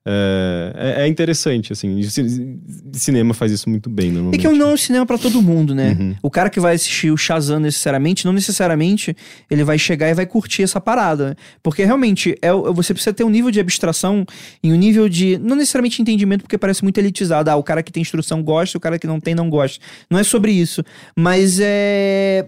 É, 0.07 0.73
é, 0.99 1.03
é 1.05 1.09
interessante, 1.09 1.73
assim. 1.73 2.03
Ci- 2.03 2.59
cinema 2.93 3.33
faz 3.33 3.51
isso 3.53 3.71
muito 3.71 3.89
bem, 3.89 4.09
É 4.09 4.13
normalmente. 4.13 4.41
que 4.41 4.49
não 4.49 4.71
é 4.71 4.75
um 4.75 4.77
cinema 4.77 5.07
pra 5.07 5.17
todo 5.17 5.41
mundo, 5.41 5.75
né? 5.75 5.97
Uhum. 5.99 6.15
O 6.23 6.31
cara 6.31 6.51
que 6.51 6.61
vai 6.61 6.75
assistir 6.75 7.11
o 7.11 7.17
Shazam 7.17 7.59
necessariamente, 7.59 8.27
não 8.27 8.33
necessariamente 8.33 9.17
ele 9.51 9.65
vai 9.65 9.79
chegar 9.79 10.11
e 10.11 10.15
vai 10.15 10.27
curtir 10.27 10.63
essa 10.63 10.81
parada. 10.81 11.35
Porque 11.63 11.85
realmente 11.85 12.37
é, 12.43 12.53
você 12.53 12.93
precisa 12.93 13.15
ter 13.15 13.25
um 13.25 13.31
nível 13.31 13.51
de 13.51 13.61
abstração 13.61 14.27
e 14.63 14.73
um 14.73 14.77
nível 14.77 15.09
de. 15.09 15.39
Não 15.39 15.57
necessariamente 15.57 16.03
entendimento, 16.03 16.43
porque 16.43 16.59
parece 16.59 16.83
muito 16.83 16.99
elitizado. 16.99 17.49
Ah, 17.51 17.57
o 17.57 17.63
cara 17.63 17.83
que 17.83 17.91
tem 17.91 18.03
instrução 18.03 18.43
gosta, 18.43 18.77
o 18.77 18.81
cara 18.81 18.99
que 18.99 19.07
não 19.07 19.19
tem 19.19 19.35
não 19.35 19.49
gosta. 19.49 19.83
Não 20.11 20.19
é 20.19 20.23
sobre 20.23 20.53
isso. 20.53 20.85
Mas 21.17 21.59
é. 21.61 22.47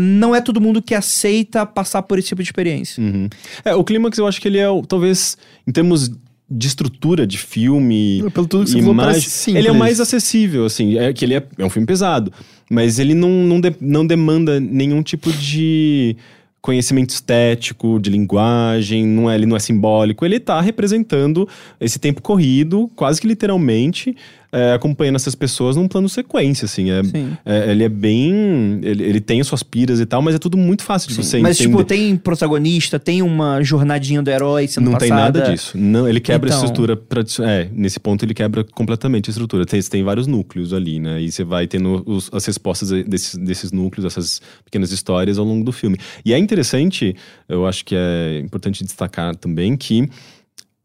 Não 0.00 0.32
é 0.32 0.40
todo 0.40 0.60
mundo 0.60 0.80
que 0.80 0.94
aceita 0.94 1.66
passar 1.66 2.02
por 2.02 2.20
esse 2.20 2.28
tipo 2.28 2.40
de 2.40 2.48
experiência. 2.48 3.02
Uhum. 3.02 3.28
É, 3.64 3.74
o 3.74 3.82
Clímax 3.82 4.16
eu 4.16 4.28
acho 4.28 4.40
que 4.40 4.46
ele 4.46 4.58
é, 4.58 4.66
talvez, 4.86 5.36
em 5.66 5.72
termos 5.72 6.08
de 6.50 6.66
estrutura 6.66 7.26
de 7.26 7.36
filme. 7.38 8.24
Pelo 8.32 8.46
tudo 8.46 8.64
que 8.64 8.70
você 8.70 8.78
e 8.78 8.80
falou, 8.80 8.94
imagem, 8.94 9.20
simples. 9.22 9.56
Ele 9.60 9.68
é 9.68 9.72
o 9.72 9.74
mais 9.78 10.00
acessível, 10.00 10.64
assim. 10.64 10.96
É 10.98 11.12
que 11.12 11.24
ele 11.24 11.34
é, 11.34 11.42
é 11.58 11.64
um 11.64 11.70
filme 11.70 11.86
pesado. 11.86 12.32
Mas 12.70 12.98
ele 12.98 13.14
não, 13.14 13.28
não, 13.28 13.60
de- 13.60 13.76
não 13.80 14.06
demanda 14.06 14.58
nenhum 14.60 15.02
tipo 15.02 15.32
de 15.32 16.16
conhecimento 16.60 17.10
estético, 17.10 17.98
de 18.00 18.10
linguagem, 18.10 19.06
não 19.06 19.30
é, 19.30 19.34
ele 19.36 19.46
não 19.46 19.56
é 19.56 19.60
simbólico. 19.60 20.24
Ele 20.24 20.40
tá 20.40 20.60
representando 20.60 21.48
esse 21.80 21.98
tempo 21.98 22.20
corrido, 22.20 22.90
quase 22.96 23.20
que 23.20 23.26
literalmente, 23.26 24.14
é, 24.50 24.72
acompanhando 24.72 25.16
essas 25.16 25.34
pessoas 25.34 25.76
num 25.76 25.86
plano 25.86 26.08
sequência, 26.08 26.64
assim. 26.64 26.90
É, 26.90 27.04
Sim. 27.04 27.36
é- 27.44 27.70
ele 27.70 27.84
é 27.84 27.88
bem... 27.88 28.80
Ele, 28.82 29.04
ele 29.04 29.20
tem 29.20 29.40
as 29.40 29.46
suas 29.46 29.62
piras 29.62 30.00
e 30.00 30.06
tal, 30.06 30.22
mas 30.22 30.34
é 30.34 30.38
tudo 30.38 30.56
muito 30.56 30.82
fácil 30.82 31.08
de 31.10 31.14
você 31.16 31.38
Mas, 31.38 31.60
entender. 31.60 31.70
tipo, 31.76 31.84
tem 31.84 32.16
protagonista, 32.16 32.98
tem 32.98 33.20
uma 33.22 33.62
jornadinha 33.62 34.22
do 34.22 34.30
herói 34.30 34.66
sendo 34.66 34.90
Não 34.90 34.98
tem 34.98 35.10
passada. 35.10 35.38
nada 35.40 35.50
disso. 35.52 35.76
Não, 35.76 36.08
ele 36.08 36.20
quebra 36.20 36.48
Então- 36.48 36.60
a 36.60 36.64
estrutura 36.64 36.96
tradicional. 36.96 37.52
É, 37.52 37.68
nesse 37.72 38.00
ponto 38.00 38.24
ele 38.24 38.32
quebra 38.34 38.64
completamente 38.64 39.28
a 39.28 39.32
estrutura. 39.32 39.66
Tem, 39.66 39.80
você 39.82 39.90
tem 39.90 40.02
vários 40.02 40.26
núcleos 40.26 40.72
ali, 40.72 40.98
né? 40.98 41.20
E 41.20 41.30
você 41.30 41.44
vai 41.44 41.66
tendo 41.66 42.02
os- 42.06 42.30
as 42.32 42.44
respostas 42.46 42.90
desses, 43.04 43.34
desses 43.34 43.70
núcleos, 43.72 44.06
essas 44.06 44.40
pequenas 44.64 44.90
histórias 44.92 45.38
ao 45.38 45.44
longo 45.44 45.64
do 45.64 45.72
filme. 45.72 45.98
E 46.24 46.32
é 46.32 46.38
interessante, 46.38 47.14
eu 47.48 47.66
acho 47.66 47.84
que 47.84 47.94
é 47.94 48.40
importante 48.42 48.82
destacar 48.82 49.36
também 49.36 49.76
que 49.76 50.08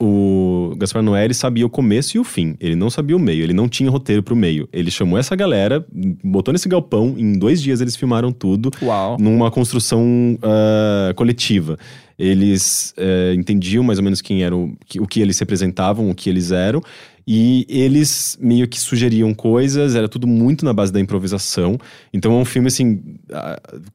o 0.03 0.75
Gaspar 0.77 1.01
Noé 1.01 1.31
sabia 1.33 1.65
o 1.65 1.69
começo 1.69 2.17
e 2.17 2.19
o 2.19 2.23
fim. 2.23 2.55
Ele 2.59 2.75
não 2.75 2.89
sabia 2.89 3.15
o 3.15 3.19
meio, 3.19 3.43
ele 3.43 3.53
não 3.53 3.69
tinha 3.69 3.89
roteiro 3.89 4.21
pro 4.21 4.35
meio. 4.35 4.67
Ele 4.73 4.91
chamou 4.91 5.17
essa 5.17 5.35
galera, 5.35 5.85
botou 6.23 6.51
nesse 6.51 6.67
galpão, 6.67 7.15
em 7.17 7.37
dois 7.39 7.61
dias 7.61 7.79
eles 7.81 7.95
filmaram 7.95 8.31
tudo 8.31 8.69
Uau. 8.81 9.17
numa 9.19 9.49
construção 9.49 10.37
ah, 10.41 11.13
coletiva. 11.15 11.77
Eles 12.19 12.93
eh, 12.95 13.33
entendiam 13.35 13.83
mais 13.83 13.97
ou 13.97 14.03
menos 14.03 14.21
quem 14.21 14.43
eram, 14.43 14.75
que- 14.85 14.99
o 14.99 15.07
que 15.07 15.19
eles 15.19 15.39
representavam, 15.39 16.09
o 16.11 16.13
que 16.15 16.29
eles 16.29 16.51
eram, 16.51 16.79
e 17.25 17.65
eles 17.69 18.37
meio 18.41 18.67
que 18.67 18.79
sugeriam 18.79 19.33
coisas, 19.33 19.95
era 19.95 20.09
tudo 20.09 20.27
muito 20.27 20.65
na 20.65 20.73
base 20.73 20.91
da 20.91 20.99
improvisação. 20.99 21.77
Então 22.13 22.33
é 22.33 22.35
um 22.35 22.45
filme 22.45 22.67
assim, 22.67 23.01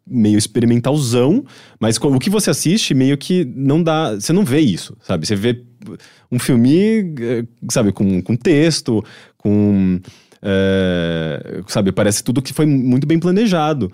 meio 0.06 0.38
experimentalzão, 0.38 1.44
mas 1.78 1.98
o 1.98 2.18
que 2.18 2.30
você 2.30 2.50
assiste 2.50 2.94
meio 2.94 3.18
que 3.18 3.44
não 3.44 3.82
dá. 3.82 4.14
Você 4.14 4.32
não 4.32 4.44
vê 4.44 4.60
isso, 4.60 4.96
sabe? 5.02 5.26
Você 5.26 5.36
vê 5.36 5.62
um 6.30 6.38
filme, 6.38 7.14
eh, 7.20 7.44
sabe, 7.70 7.92
com, 7.92 8.20
com 8.22 8.36
texto, 8.36 9.04
com. 9.36 10.00
eh, 10.42 11.62
sabe, 11.66 11.92
parece 11.92 12.24
tudo 12.24 12.42
que 12.42 12.52
foi 12.52 12.66
muito 12.66 13.06
bem 13.06 13.18
planejado. 13.18 13.90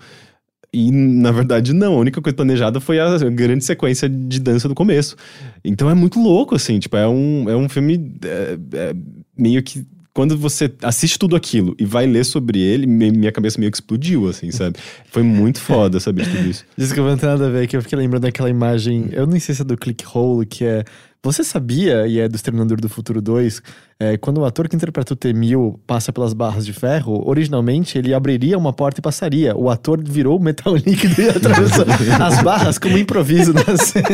E, 0.75 0.91
na 0.91 1.31
verdade, 1.31 1.71
não. 1.71 1.93
A 1.93 1.99
única 1.99 2.21
coisa 2.21 2.35
planejada 2.35 2.81
foi 2.81 2.99
a 2.99 3.17
grande 3.29 3.63
sequência 3.63 4.09
de 4.09 4.41
dança 4.41 4.67
do 4.67 4.75
começo. 4.75 5.15
Então 5.63 5.89
é 5.89 5.93
muito 5.93 6.19
louco, 6.19 6.53
assim. 6.53 6.79
Tipo, 6.79 6.97
é 6.97 7.07
um, 7.07 7.49
é 7.49 7.55
um 7.55 7.69
filme 7.69 8.17
é, 8.25 8.57
é, 8.73 8.93
meio 9.37 9.61
que. 9.63 9.85
Quando 10.13 10.37
você 10.37 10.73
assiste 10.81 11.19
tudo 11.19 11.35
aquilo 11.35 11.75
e 11.77 11.83
vai 11.83 12.05
ler 12.07 12.23
sobre 12.23 12.57
ele, 12.57 12.87
minha 12.87 13.33
cabeça 13.33 13.59
meio 13.59 13.69
que 13.69 13.75
explodiu, 13.75 14.29
assim, 14.29 14.49
sabe? 14.49 14.77
Foi 15.11 15.21
muito 15.21 15.59
foda 15.59 15.99
saber 15.99 16.25
tudo 16.25 16.47
isso. 16.49 16.63
Desculpa, 16.77 17.09
não 17.09 17.17
tem 17.17 17.27
nada 17.27 17.47
a 17.47 17.49
ver, 17.49 17.67
que 17.67 17.75
eu 17.75 17.81
fiquei 17.81 17.97
lembrando 17.97 18.21
daquela 18.21 18.49
imagem, 18.49 19.09
eu 19.11 19.27
nem 19.27 19.41
sei 19.41 19.53
se 19.53 19.61
é 19.61 19.65
do 19.65 19.75
Click 19.75 20.05
Hole, 20.13 20.45
que 20.45 20.63
é. 20.63 20.85
Você 21.25 21.43
sabia, 21.43 22.05
e 22.05 22.19
é 22.19 22.29
do 22.29 22.35
Exterminador 22.35 22.79
do 22.79 22.87
Futuro 22.87 23.19
2, 23.19 23.59
é, 23.99 24.15
quando 24.15 24.37
o 24.41 24.45
ator 24.45 24.69
que 24.69 24.75
interpreta 24.75 25.13
o 25.13 25.15
T-1000 25.15 25.79
passa 25.87 26.13
pelas 26.13 26.33
barras 26.33 26.63
de 26.63 26.71
ferro, 26.71 27.27
originalmente 27.27 27.97
ele 27.97 28.13
abriria 28.13 28.55
uma 28.59 28.71
porta 28.71 28.99
e 28.99 29.01
passaria. 29.01 29.57
O 29.57 29.67
ator 29.71 29.99
virou 30.03 30.39
metal 30.39 30.75
líquido 30.77 31.19
e 31.19 31.29
atravessou 31.29 31.83
as 32.23 32.43
barras 32.43 32.77
como 32.77 32.95
improviso 32.95 33.53
na 33.53 33.63
cena. 33.75 34.07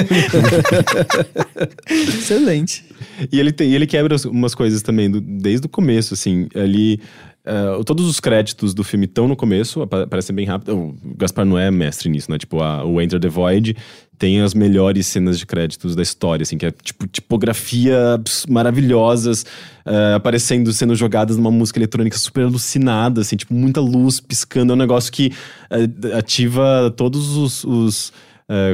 Excelente. 1.89 2.85
E 3.29 3.39
ele, 3.39 3.51
tem, 3.51 3.69
e 3.71 3.75
ele 3.75 3.85
quebra 3.87 4.15
as- 4.15 4.23
umas 4.25 4.55
coisas 4.55 4.81
também, 4.81 5.09
do- 5.11 5.19
desde 5.19 5.65
o 5.65 5.69
começo, 5.69 6.13
assim. 6.13 6.47
Ali. 6.55 7.01
Eh, 7.45 7.81
todos 7.85 8.05
os 8.07 8.19
créditos 8.19 8.73
do 8.73 8.83
filme 8.83 9.05
estão 9.05 9.27
no 9.27 9.35
começo, 9.35 9.81
apa- 9.81 10.03
aparecem 10.03 10.35
bem 10.35 10.45
rápido. 10.45 10.75
O 10.77 10.95
Gaspar 11.17 11.45
Noé 11.45 11.67
é 11.67 11.71
mestre 11.71 12.09
nisso, 12.09 12.29
né? 12.31 12.37
Tipo, 12.37 12.61
a- 12.61 12.83
o 12.85 13.01
Enter 13.01 13.19
the 13.19 13.27
Void 13.29 13.75
tem 14.17 14.39
as 14.41 14.53
melhores 14.53 15.07
cenas 15.07 15.39
de 15.39 15.45
créditos 15.47 15.95
da 15.95 16.03
história, 16.03 16.43
assim, 16.43 16.55
que 16.57 16.65
é 16.67 16.71
tipo 16.71 17.07
tipografia 17.07 18.19
maravilhosas, 18.47 19.45
eh, 19.85 20.13
aparecendo, 20.15 20.71
sendo 20.71 20.95
jogadas 20.95 21.37
numa 21.37 21.51
música 21.51 21.79
eletrônica 21.79 22.17
super 22.17 22.43
alucinada, 22.43 23.21
assim, 23.21 23.35
tipo, 23.35 23.53
muita 23.53 23.81
luz 23.81 24.19
piscando. 24.19 24.73
É 24.73 24.75
um 24.75 24.79
negócio 24.79 25.11
que 25.11 25.31
eh, 25.69 26.15
ativa 26.17 26.93
todos 26.95 27.35
os. 27.35 27.63
os, 27.63 28.13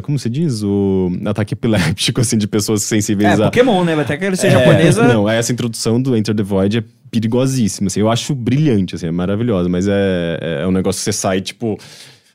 como 0.03 0.17
se 0.17 0.27
diz? 0.27 0.63
O 0.63 1.11
ataque 1.25 1.53
epiléptico, 1.53 2.19
assim, 2.19 2.35
de 2.35 2.47
pessoas 2.47 2.81
sensíveis 2.83 3.39
É, 3.39 3.43
a. 3.43 3.45
Pokémon, 3.45 3.83
né? 3.83 3.93
Até 3.93 4.17
querer 4.17 4.35
ser 4.35 4.47
É, 4.47 4.51
japonesa. 4.51 5.07
Não, 5.07 5.29
essa 5.29 5.51
introdução 5.53 6.01
do 6.01 6.17
Enter 6.17 6.33
the 6.35 6.41
Void 6.41 6.79
é 6.79 6.83
perigosíssima, 7.11 7.87
assim. 7.87 7.99
Eu 7.99 8.09
acho 8.09 8.33
brilhante, 8.35 8.95
assim, 8.95 9.07
é 9.07 9.11
maravilhosa, 9.11 9.67
mas 9.69 9.87
é, 9.87 10.59
é 10.63 10.67
um 10.67 10.71
negócio 10.71 10.99
que 10.99 11.05
você 11.05 11.13
sai, 11.13 11.41
tipo... 11.41 11.77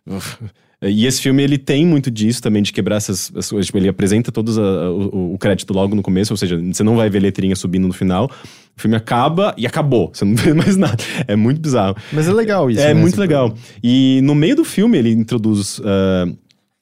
uf. 0.07 0.39
E 0.85 1.07
esse 1.07 1.23
filme, 1.23 1.40
ele 1.40 1.59
tem 1.59 1.86
muito 1.86 2.11
disso 2.11 2.43
também, 2.43 2.61
de 2.61 2.73
quebrar 2.73 2.97
essas... 2.97 3.31
coisas. 3.31 3.66
Tipo, 3.66 3.78
ele 3.78 3.89
apresenta 3.89 4.32
todos 4.32 4.59
a- 4.59 4.90
o, 4.90 5.35
o 5.35 5.39
crédito 5.39 5.73
logo 5.73 5.94
no 5.94 6.03
começo, 6.03 6.32
ou 6.32 6.36
seja, 6.36 6.61
você 6.61 6.82
não 6.82 6.97
vai 6.97 7.09
ver 7.09 7.20
letrinha 7.20 7.55
subindo 7.55 7.86
no 7.86 7.94
final. 7.94 8.28
O 8.77 8.81
filme 8.81 8.97
acaba 8.97 9.55
e 9.57 9.65
acabou. 9.65 10.11
Você 10.12 10.24
não 10.24 10.35
vê 10.36 10.53
mais 10.53 10.77
nada. 10.77 10.97
É 11.28 11.36
muito 11.36 11.61
bizarro. 11.61 11.94
Mas 12.12 12.27
é 12.27 12.32
legal 12.32 12.69
isso. 12.69 12.81
É 12.81 12.89
né? 12.93 12.94
muito 12.94 13.12
Esse- 13.15 13.20
legal. 13.20 13.55
E 13.81 14.19
no 14.24 14.35
meio 14.35 14.57
do 14.57 14.65
filme 14.65 14.99
ele 14.99 15.12
introduz 15.12 15.81
ah, 15.85 16.27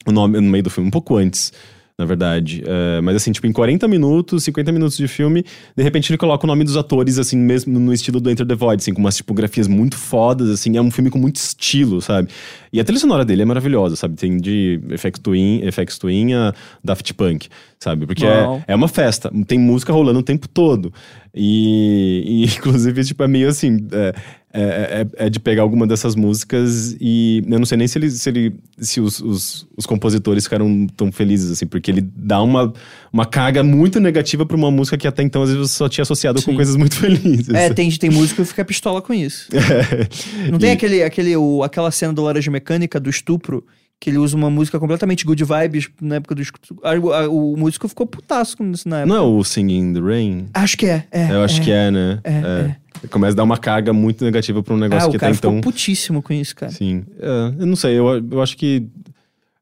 o 0.07 0.11
nome 0.11 0.41
no 0.41 0.49
meio 0.49 0.63
do 0.63 0.71
filme, 0.71 0.87
um 0.87 0.91
pouco 0.91 1.15
antes, 1.17 1.53
na 2.01 2.05
verdade. 2.05 2.63
Ah, 2.67 2.99
mas 3.01 3.15
assim, 3.15 3.31
tipo, 3.31 3.45
em 3.45 3.51
40 3.51 3.87
minutos, 3.87 4.43
50 4.43 4.71
minutos 4.71 4.97
de 4.97 5.07
filme, 5.07 5.45
de 5.75 5.83
repente 5.83 6.09
ele 6.09 6.17
coloca 6.17 6.45
o 6.45 6.47
nome 6.47 6.63
dos 6.63 6.75
atores, 6.75 7.19
assim, 7.19 7.37
mesmo 7.37 7.79
no 7.79 7.93
estilo 7.93 8.19
do 8.19 8.29
Enter 8.29 8.45
the 8.45 8.55
Void, 8.55 8.81
assim, 8.81 8.93
com 8.93 8.99
umas 8.99 9.15
tipografias 9.15 9.67
muito 9.67 9.95
fodas, 9.97 10.49
assim, 10.49 10.75
é 10.75 10.81
um 10.81 10.89
filme 10.89 11.11
com 11.11 11.19
muito 11.19 11.35
estilo, 11.35 12.01
sabe? 12.01 12.29
E 12.73 12.79
a 12.79 12.83
trilha 12.83 12.99
sonora 12.99 13.23
dele 13.23 13.43
é 13.43 13.45
maravilhosa, 13.45 13.95
sabe? 13.95 14.15
Tem 14.15 14.37
de 14.37 14.81
FX 14.97 15.19
Twin, 15.19 15.61
FX 15.71 15.99
Twin 15.99 16.33
a 16.33 16.53
Daft 16.83 17.13
Punk, 17.13 17.47
sabe? 17.79 18.07
Porque 18.07 18.25
é, 18.25 18.63
é 18.67 18.75
uma 18.75 18.87
festa, 18.87 19.31
tem 19.45 19.59
música 19.59 19.93
rolando 19.93 20.19
o 20.19 20.23
tempo 20.23 20.47
todo. 20.47 20.91
E, 21.35 22.23
e, 22.25 22.45
inclusive, 22.57 23.03
tipo, 23.03 23.23
é 23.23 23.27
meio 23.27 23.47
assim. 23.47 23.87
É, 23.91 24.13
é, 24.53 25.07
é- 25.17 25.25
é 25.25 25.29
de 25.29 25.39
pegar 25.39 25.61
alguma 25.61 25.87
dessas 25.87 26.15
músicas 26.15 26.95
e 26.99 27.43
eu 27.47 27.57
não 27.59 27.65
sei 27.65 27.77
nem 27.77 27.87
se 27.87 27.97
ele, 27.97 28.09
se, 28.09 28.29
ele, 28.29 28.55
se 28.77 28.99
os, 28.99 29.19
os, 29.21 29.67
os 29.77 29.85
compositores 29.85 30.43
ficaram 30.43 30.87
tão 30.95 31.11
felizes, 31.11 31.51
assim, 31.51 31.65
porque 31.65 31.89
ele 31.91 32.01
dá 32.01 32.41
uma, 32.41 32.73
uma 33.11 33.25
carga 33.25 33.63
muito 33.63 33.99
negativa 33.99 34.45
pra 34.45 34.57
uma 34.57 34.69
música 34.71 34.97
que 34.97 35.07
até 35.07 35.23
então 35.23 35.41
às 35.43 35.51
vezes 35.51 35.71
só 35.71 35.87
tinha 35.87 36.03
associado 36.03 36.41
com 36.41 36.51
Sim. 36.51 36.55
coisas 36.55 36.75
muito 36.75 36.95
felizes. 36.99 37.49
É, 37.49 37.73
tem, 37.73 37.89
tem 37.91 38.09
músico 38.09 38.41
que 38.41 38.47
fica 38.47 38.65
pistola 38.65 39.01
com 39.01 39.13
isso. 39.13 39.47
Não 40.51 40.59
tem 40.59 40.69
E- 40.69 40.73
aquele, 40.73 41.03
aquele, 41.03 41.35
o, 41.35 41.63
aquela 41.63 41.91
cena 41.91 42.13
do 42.13 42.21
Laranja 42.21 42.51
Mecânica, 42.51 42.99
do 42.99 43.09
estupro, 43.09 43.65
que 43.99 44.09
ele 44.09 44.17
usa 44.17 44.35
uma 44.35 44.49
música 44.49 44.79
completamente 44.79 45.23
good 45.23 45.43
vibes 45.43 45.87
na 46.01 46.15
época 46.15 46.33
do 46.33 46.41
O, 47.29 47.55
músico 47.55 47.87
ficou 47.87 48.07
putaço 48.07 48.57
com 48.57 48.71
isso 48.71 48.89
na 48.89 49.01
época. 49.01 49.13
Não 49.13 49.23
é 49.23 49.27
o 49.27 49.43
Singing 49.43 49.77
in 49.89 49.93
the 49.93 49.99
Rain? 49.99 50.45
Acho 50.55 50.75
que 50.75 50.87
é. 50.87 51.05
é 51.11 51.31
eu 51.31 51.43
acho 51.43 51.61
que 51.61 51.71
é, 51.71 51.91
né? 51.91 52.19
É, 52.23 52.75
Começa 53.09 53.33
a 53.33 53.37
dar 53.37 53.43
uma 53.43 53.57
carga 53.57 53.91
muito 53.93 54.23
negativa 54.23 54.61
pra 54.61 54.73
um 54.73 54.77
negócio 54.77 55.07
Ah, 55.07 55.11
que 55.11 55.17
até 55.17 55.29
então. 55.31 55.51
ficou 55.57 55.61
putíssimo 55.71 56.21
com 56.21 56.33
isso, 56.33 56.55
cara. 56.55 56.71
Sim. 56.71 57.03
É, 57.19 57.53
eu 57.59 57.65
não 57.65 57.75
sei, 57.75 57.97
eu, 57.97 58.23
eu 58.31 58.41
acho 58.41 58.55
que 58.57 58.85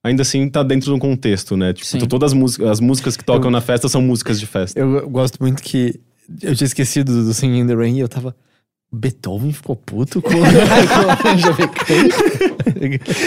ainda 0.04 0.22
assim 0.24 0.50
tá 0.50 0.62
dentro 0.64 0.86
de 0.88 0.92
um 0.94 1.00
contexto, 1.00 1.56
né? 1.56 1.72
Tipo, 1.74 1.86
Sim. 1.88 2.00
todas 2.08 2.32
as 2.32 2.34
músicas, 2.34 2.68
as 2.70 2.80
músicas 2.80 3.16
que 3.16 3.24
tocam 3.24 3.50
na 3.50 3.62
festa 3.62 3.88
são 3.88 4.02
músicas 4.02 4.40
de 4.40 4.46
festa. 4.46 4.80
Eu 4.80 5.10
gosto 5.10 5.38
muito 5.40 5.62
que. 5.64 6.00
Eu 6.42 6.56
tinha 6.56 6.66
esquecido 6.68 7.24
do 7.26 7.34
Singing 7.34 7.60
in 7.62 7.68
the 7.68 7.76
Rain 7.76 7.96
e 7.96 8.00
eu 8.02 8.08
tava. 8.10 8.36
Beethoven 8.92 9.54
ficou 9.54 9.76
puto 9.76 10.20
com. 10.22 10.30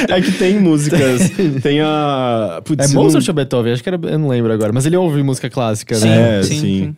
É 0.08 0.20
que 0.20 0.32
tem 0.32 0.58
músicas. 0.60 1.30
tem 1.62 1.80
a. 1.80 2.60
Putz, 2.64 2.84
É 2.86 2.88
eu 2.90 2.94
não- 2.94 3.02
Mozart 3.04 3.28
ou 3.28 3.34
Beethoven? 3.34 3.72
Acho 3.72 3.82
que 3.82 3.88
era. 3.88 3.98
Eu 4.02 4.18
não 4.18 4.28
lembro 4.28 4.52
agora. 4.52 4.72
Mas 4.72 4.86
ele 4.86 4.96
ouve 4.96 5.22
música 5.22 5.48
clássica, 5.50 5.94
Sim, 5.94 6.08
né? 6.08 6.38
É, 6.38 6.42
sim, 6.42 6.54
sim. 6.54 6.60
sim. 6.60 6.96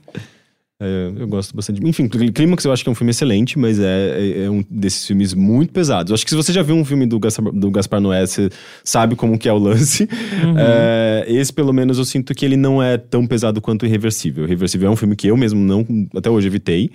É, 0.80 1.12
eu 1.16 1.28
gosto 1.28 1.55
bastante. 1.55 1.80
Enfim, 1.86 2.09
Clímax 2.09 2.64
eu 2.64 2.72
acho 2.72 2.82
que 2.82 2.88
é 2.88 2.92
um 2.92 2.94
filme 2.94 3.10
excelente, 3.10 3.59
mas 3.59 3.78
é, 3.78 3.84
é, 3.84 4.44
é, 4.44 4.51
um 4.51 4.64
desses 4.68 5.06
filmes 5.06 5.32
muito 5.32 5.72
pesados. 5.72 6.10
Eu 6.10 6.14
acho 6.14 6.24
que 6.24 6.30
se 6.30 6.36
você 6.36 6.52
já 6.52 6.62
viu 6.62 6.74
um 6.74 6.84
filme 6.84 7.06
do 7.06 7.18
Gaspar, 7.18 7.52
do 7.52 7.70
Gaspar 7.70 8.01
Noé, 8.01 8.26
você 8.26 8.51
sabe 8.82 9.14
como 9.14 9.38
que 9.38 9.48
é 9.48 9.52
o 9.52 9.59
lance. 9.59 10.05
Uhum. 10.05 10.55
É, 10.59 11.24
esse, 11.28 11.52
pelo 11.52 11.72
menos, 11.72 11.98
eu 11.98 12.05
sinto 12.05 12.34
que 12.34 12.44
ele 12.44 12.56
não 12.56 12.82
é 12.82 12.98
tão 12.98 13.26
pesado 13.26 13.60
quanto 13.60 13.86
Irreversível. 13.86 14.44
Irreversível 14.44 14.88
é 14.88 14.90
um 14.90 14.96
filme 14.96 15.14
que 15.14 15.28
eu 15.28 15.36
mesmo 15.36 15.60
não, 15.60 15.86
até 16.16 16.28
hoje, 16.28 16.48
evitei. 16.48 16.90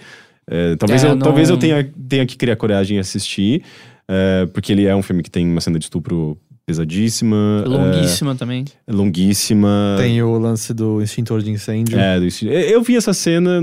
É, 0.49 0.75
talvez, 0.75 1.03
eu, 1.03 1.11
não... 1.11 1.19
talvez 1.19 1.49
eu 1.49 1.57
tenha, 1.57 1.89
tenha 2.07 2.25
que 2.25 2.35
criar 2.35 2.55
coragem 2.55 2.97
e 2.97 2.99
assistir, 2.99 3.63
é, 4.07 4.47
porque 4.47 4.73
ele 4.73 4.85
é 4.85 4.95
um 4.95 5.01
filme 5.01 5.23
que 5.23 5.29
tem 5.29 5.47
uma 5.47 5.61
cena 5.61 5.77
de 5.77 5.85
estupro 5.85 6.37
pesadíssima. 6.69 7.63
Longuíssima 7.65 8.31
é, 8.33 8.35
também. 8.35 8.65
É 8.85 8.91
longuíssima. 8.91 9.95
Tem 9.97 10.21
o 10.21 10.37
lance 10.37 10.71
do 10.71 11.01
extintor 11.01 11.41
de 11.41 11.49
incêndio. 11.49 11.99
É, 11.99 12.19
do 12.19 12.27
extintor. 12.27 12.53
Eu 12.53 12.83
vi 12.83 12.95
essa 12.95 13.11
cena 13.11 13.59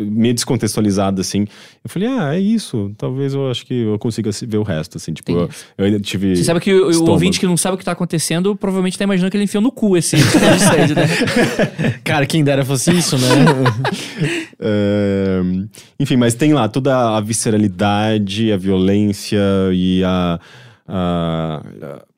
meio 0.00 0.32
descontextualizada, 0.32 1.20
assim. 1.20 1.46
Eu 1.84 1.90
falei, 1.90 2.08
ah, 2.08 2.34
é 2.34 2.40
isso. 2.40 2.92
Talvez 2.96 3.34
eu 3.34 3.50
acho 3.50 3.66
que 3.66 3.74
eu 3.74 3.98
consiga 3.98 4.30
ver 4.46 4.56
o 4.56 4.62
resto, 4.62 4.96
assim. 4.96 5.12
Tipo, 5.12 5.32
eu, 5.32 5.50
eu, 5.76 5.84
ainda 5.84 6.00
tive. 6.00 6.34
Você 6.34 6.44
sabe 6.44 6.60
que 6.60 6.72
o, 6.72 6.90
o, 6.90 7.10
ouvinte 7.10 7.38
que 7.38 7.46
não 7.46 7.58
sabe 7.58 7.74
o 7.74 7.78
que 7.78 7.84
tá 7.84 7.92
acontecendo 7.92 8.56
provavelmente 8.56 8.96
tá 8.96 9.04
imaginando 9.04 9.30
que 9.30 9.36
ele 9.36 9.44
enfiou 9.44 9.62
no 9.62 9.70
cu 9.70 9.94
esse 9.98 10.16
extintor 10.16 10.48
de 10.48 10.56
incêndio, 10.56 10.96
né? 10.96 11.06
Cara, 12.02 12.24
quem 12.24 12.42
dera 12.42 12.64
fosse 12.64 12.90
isso, 12.90 13.18
né? 13.18 13.28
é, 14.58 15.42
enfim, 16.00 16.16
mas 16.16 16.34
tem 16.34 16.54
lá 16.54 16.68
toda 16.68 17.18
a 17.18 17.20
visceralidade, 17.20 18.50
a 18.50 18.56
violência 18.56 19.42
e 19.74 20.02
a. 20.02 20.40
a, 20.88 21.62
a 21.82 22.13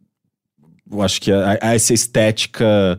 eu 0.91 1.03
acho 1.03 1.21
que 1.21 1.33
a 1.33 1.75
essa 1.75 1.93
estética 1.93 2.99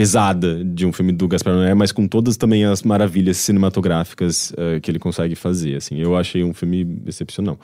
pesada 0.00 0.64
de 0.64 0.86
um 0.86 0.92
filme 0.94 1.12
do 1.12 1.28
Gaspar 1.28 1.52
Noé, 1.52 1.74
mas 1.74 1.92
com 1.92 2.08
todas 2.08 2.36
também 2.38 2.64
as 2.64 2.82
maravilhas 2.82 3.36
cinematográficas 3.36 4.50
uh, 4.52 4.80
que 4.80 4.90
ele 4.90 4.98
consegue 4.98 5.34
fazer, 5.34 5.76
assim. 5.76 5.98
Eu 5.98 6.16
achei 6.16 6.42
um 6.42 6.54
filme 6.54 7.02
excepcional. 7.06 7.60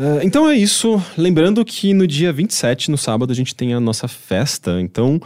Uh, 0.00 0.18
então 0.24 0.50
é 0.50 0.56
isso. 0.56 1.00
Lembrando 1.16 1.64
que 1.64 1.94
no 1.94 2.08
dia 2.08 2.32
27, 2.32 2.90
no 2.90 2.98
sábado, 2.98 3.30
a 3.30 3.36
gente 3.36 3.54
tem 3.54 3.72
a 3.72 3.78
nossa 3.78 4.08
festa. 4.08 4.80
Então, 4.80 5.20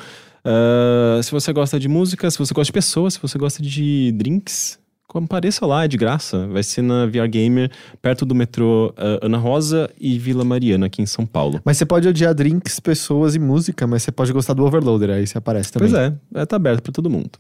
uh, 0.44 1.22
se 1.22 1.30
você 1.30 1.50
gosta 1.50 1.80
de 1.80 1.88
música, 1.88 2.30
se 2.30 2.38
você 2.38 2.52
gosta 2.52 2.66
de 2.66 2.72
pessoas, 2.72 3.14
se 3.14 3.22
você 3.22 3.38
gosta 3.38 3.62
de 3.62 4.12
drinks, 4.12 4.78
compareça 5.14 5.64
lá, 5.64 5.84
é 5.84 5.88
de 5.88 5.96
graça. 5.96 6.48
Vai 6.48 6.64
ser 6.64 6.82
na 6.82 7.06
VR 7.06 7.28
Gamer, 7.30 7.70
perto 8.02 8.26
do 8.26 8.34
metrô 8.34 8.88
uh, 8.98 9.24
Ana 9.24 9.38
Rosa 9.38 9.88
e 9.98 10.18
Vila 10.18 10.44
Mariana, 10.44 10.86
aqui 10.86 11.00
em 11.00 11.06
São 11.06 11.24
Paulo. 11.24 11.60
Mas 11.64 11.76
você 11.76 11.86
pode 11.86 12.08
odiar 12.08 12.34
drinks, 12.34 12.80
pessoas 12.80 13.36
e 13.36 13.38
música, 13.38 13.86
mas 13.86 14.02
você 14.02 14.10
pode 14.10 14.32
gostar 14.32 14.54
do 14.54 14.64
Overloader, 14.64 15.10
aí 15.10 15.24
você 15.24 15.38
aparece 15.38 15.70
também. 15.70 15.88
Pois 15.88 16.02
é, 16.02 16.12
é 16.34 16.44
tá 16.44 16.56
aberto 16.56 16.82
para 16.82 16.92
todo 16.92 17.08
mundo. 17.08 17.30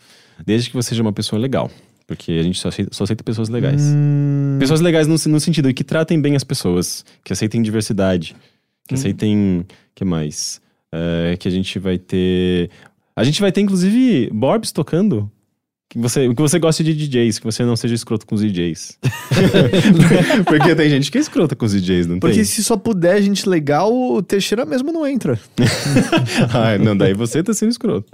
Desde 0.46 0.70
que 0.70 0.76
você 0.76 0.90
seja 0.90 1.02
uma 1.02 1.12
pessoa 1.12 1.40
legal. 1.40 1.68
Porque 2.06 2.32
a 2.32 2.42
gente 2.42 2.60
só 2.60 2.68
aceita, 2.68 2.94
só 2.94 3.02
aceita 3.02 3.24
pessoas 3.24 3.48
legais. 3.48 3.82
Hum... 3.82 4.56
Pessoas 4.60 4.80
legais 4.80 5.08
no, 5.08 5.16
no 5.32 5.40
sentido 5.40 5.68
de 5.68 5.74
que 5.74 5.82
tratem 5.82 6.20
bem 6.20 6.36
as 6.36 6.44
pessoas, 6.44 7.04
que 7.24 7.32
aceitem 7.32 7.60
diversidade, 7.60 8.36
que 8.86 8.94
hum. 8.94 8.98
aceitem. 8.98 9.66
que 9.94 10.04
mais? 10.04 10.60
É, 10.92 11.36
que 11.36 11.48
a 11.48 11.50
gente 11.50 11.78
vai 11.80 11.98
ter. 11.98 12.70
A 13.16 13.24
gente 13.24 13.40
vai 13.40 13.50
ter, 13.50 13.62
inclusive, 13.62 14.30
Borbs 14.32 14.70
tocando 14.70 15.28
que 15.88 15.98
você, 15.98 16.28
que 16.28 16.42
você 16.42 16.58
goste 16.58 16.82
de 16.82 16.94
DJs, 16.94 17.38
que 17.38 17.44
você 17.44 17.64
não 17.64 17.76
seja 17.76 17.94
escroto 17.94 18.26
com 18.26 18.34
os 18.34 18.40
DJs. 18.40 18.98
Porque 20.44 20.74
tem 20.74 20.90
gente 20.90 21.10
que 21.10 21.18
é 21.18 21.20
escrota 21.20 21.54
com 21.54 21.66
os 21.66 21.72
DJs, 21.72 22.06
não 22.06 22.18
Porque 22.18 22.36
tem? 22.36 22.44
se 22.44 22.64
só 22.64 22.76
puder 22.76 23.22
gente 23.22 23.48
legal, 23.48 23.92
o 23.92 24.22
Teixeira 24.22 24.64
mesmo 24.64 24.90
não 24.92 25.06
entra. 25.06 25.38
ah, 26.52 26.76
não, 26.78 26.96
daí 26.96 27.14
você 27.14 27.42
tá 27.42 27.54
sendo 27.54 27.70
escroto. 27.70 28.10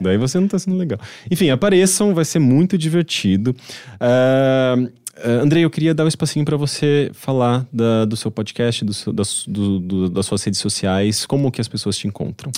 daí 0.00 0.16
você 0.16 0.38
não 0.38 0.46
tá 0.46 0.58
sendo 0.58 0.76
legal. 0.76 1.00
Enfim, 1.30 1.50
apareçam, 1.50 2.14
vai 2.14 2.24
ser 2.24 2.38
muito 2.38 2.78
divertido. 2.78 3.56
Uh, 3.94 4.88
Uh, 5.24 5.42
Andrei, 5.42 5.64
eu 5.64 5.70
queria 5.70 5.92
dar 5.92 6.04
um 6.04 6.08
espacinho 6.08 6.44
para 6.44 6.56
você 6.56 7.10
falar 7.12 7.66
da, 7.72 8.04
do 8.04 8.16
seu 8.16 8.30
podcast, 8.30 8.84
do 8.84 8.94
seu, 8.94 9.12
das, 9.12 9.44
do, 9.46 9.80
do, 9.80 10.08
das 10.08 10.26
suas 10.26 10.42
redes 10.44 10.60
sociais, 10.60 11.26
como 11.26 11.50
que 11.50 11.60
as 11.60 11.68
pessoas 11.68 11.96
te 11.96 12.06
encontram. 12.06 12.52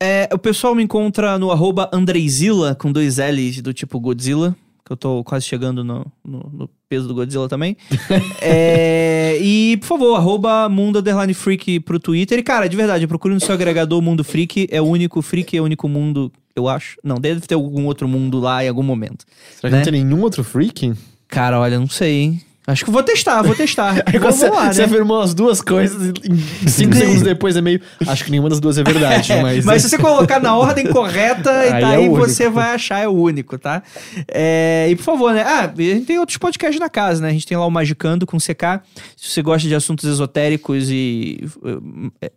É, 0.00 0.28
o 0.32 0.38
pessoal 0.38 0.74
me 0.74 0.82
encontra 0.82 1.38
no 1.38 1.50
arroba 1.50 1.88
Andreizilla, 1.92 2.74
com 2.74 2.92
dois 2.92 3.16
L's 3.16 3.62
do 3.62 3.72
tipo 3.72 3.98
Godzilla, 3.98 4.54
que 4.84 4.92
eu 4.92 4.96
tô 4.96 5.24
quase 5.24 5.46
chegando 5.46 5.82
no, 5.82 6.06
no, 6.24 6.50
no 6.52 6.70
peso 6.88 7.08
do 7.08 7.14
Godzilla 7.14 7.48
também. 7.48 7.76
é, 8.42 9.38
e, 9.40 9.78
por 9.78 9.86
favor, 9.86 10.14
arroba 10.16 10.68
Mundo 10.68 10.98
Underline 10.98 11.32
Freak 11.32 11.80
pro 11.80 11.98
Twitter. 11.98 12.38
E, 12.38 12.42
cara, 12.42 12.68
de 12.68 12.76
verdade, 12.76 13.06
procure 13.06 13.32
no 13.32 13.40
seu 13.40 13.54
agregador 13.54 14.02
Mundo 14.02 14.22
Freak, 14.22 14.68
é 14.70 14.82
o 14.82 14.84
único 14.84 15.22
Freak, 15.22 15.56
é 15.56 15.60
o 15.60 15.64
único 15.64 15.88
mundo, 15.88 16.30
eu 16.54 16.68
acho. 16.68 16.98
Não, 17.02 17.16
deve 17.16 17.40
ter 17.40 17.54
algum 17.54 17.86
outro 17.86 18.06
mundo 18.06 18.38
lá 18.38 18.62
em 18.62 18.68
algum 18.68 18.82
momento. 18.82 19.24
Será 19.54 19.70
que 19.70 19.70
né? 19.70 19.76
não 19.78 19.84
tem 19.84 20.04
nenhum 20.04 20.20
outro 20.20 20.44
Freak? 20.44 20.92
Cara, 21.32 21.58
olha, 21.58 21.80
não 21.80 21.88
sei, 21.88 22.20
hein? 22.20 22.42
Acho 22.66 22.84
que 22.84 22.90
vou 22.90 23.02
testar, 23.02 23.40
vou 23.40 23.54
testar. 23.54 24.02
Aí 24.06 24.18
você, 24.18 24.50
lá, 24.50 24.66
né? 24.66 24.72
você 24.74 24.82
afirmou 24.82 25.22
as 25.22 25.32
duas 25.32 25.62
coisas 25.62 26.12
e 26.22 26.70
cinco 26.70 26.94
segundos 26.94 27.22
depois 27.22 27.56
é 27.56 27.62
meio. 27.62 27.80
Acho 28.06 28.26
que 28.26 28.30
nenhuma 28.30 28.50
das 28.50 28.60
duas 28.60 28.76
é 28.76 28.84
verdade, 28.84 29.32
é, 29.32 29.42
mas. 29.42 29.64
Mas 29.64 29.80
se 29.80 29.88
você 29.88 29.96
colocar 29.96 30.40
na 30.40 30.54
ordem 30.54 30.86
correta, 30.86 31.50
aí, 31.58 31.80
tá 31.80 31.88
aí 31.88 32.04
é 32.04 32.08
você 32.10 32.50
vai 32.50 32.74
achar 32.74 32.98
é 33.00 33.08
o 33.08 33.12
único, 33.12 33.58
tá? 33.58 33.82
É, 34.28 34.88
e 34.90 34.94
por 34.94 35.04
favor, 35.04 35.32
né? 35.32 35.42
Ah, 35.42 35.72
a 35.76 35.82
gente 35.82 36.04
tem 36.04 36.18
outros 36.18 36.36
podcasts 36.36 36.78
na 36.78 36.90
casa, 36.90 37.22
né? 37.22 37.30
A 37.30 37.32
gente 37.32 37.46
tem 37.46 37.56
lá 37.56 37.66
o 37.66 37.70
Magicando 37.70 38.26
com 38.26 38.36
CK. 38.36 38.82
Se 39.16 39.30
você 39.30 39.40
gosta 39.40 39.66
de 39.66 39.74
assuntos 39.74 40.04
esotéricos 40.04 40.90
e. 40.90 41.40
É, 42.20 42.30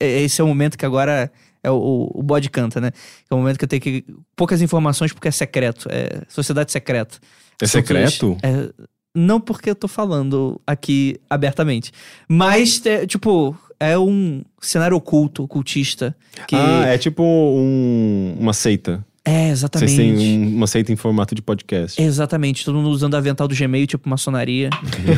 é, 0.00 0.22
esse 0.22 0.40
é 0.40 0.44
o 0.44 0.48
momento 0.48 0.78
que 0.78 0.86
agora 0.86 1.30
é 1.62 1.70
o, 1.70 2.10
o 2.12 2.22
bode 2.22 2.48
canta, 2.48 2.80
né? 2.80 2.90
É 3.30 3.34
o 3.34 3.36
momento 3.36 3.58
que 3.58 3.64
eu 3.64 3.68
tenho 3.68 3.82
que. 3.82 4.04
Poucas 4.34 4.62
informações 4.62 5.12
porque 5.12 5.28
é 5.28 5.32
secreto. 5.32 5.88
É 5.92 6.22
sociedade 6.26 6.72
secreta. 6.72 7.18
É 7.60 7.66
secreto? 7.66 8.36
É, 8.42 8.70
não 9.14 9.40
porque 9.40 9.70
eu 9.70 9.74
tô 9.74 9.88
falando 9.88 10.60
aqui 10.66 11.16
abertamente. 11.28 11.92
Mas, 12.28 12.84
é, 12.86 13.06
tipo, 13.06 13.56
é 13.78 13.98
um 13.98 14.42
cenário 14.60 14.96
oculto, 14.96 15.42
ocultista. 15.42 16.16
Que... 16.46 16.56
Ah, 16.56 16.86
é 16.86 16.98
tipo 16.98 17.22
um, 17.22 18.36
uma 18.38 18.52
seita. 18.52 19.04
É, 19.24 19.50
exatamente. 19.50 19.92
Vocês 19.92 20.18
têm 20.18 20.46
uma 20.54 20.66
seita 20.66 20.92
em 20.92 20.96
formato 20.96 21.32
de 21.32 21.40
podcast. 21.40 22.00
Exatamente. 22.00 22.64
Todo 22.64 22.74
mundo 22.74 22.90
usando 22.90 23.14
avental 23.14 23.46
do 23.46 23.54
Gmail, 23.54 23.86
tipo 23.86 24.08
maçonaria. 24.08 24.68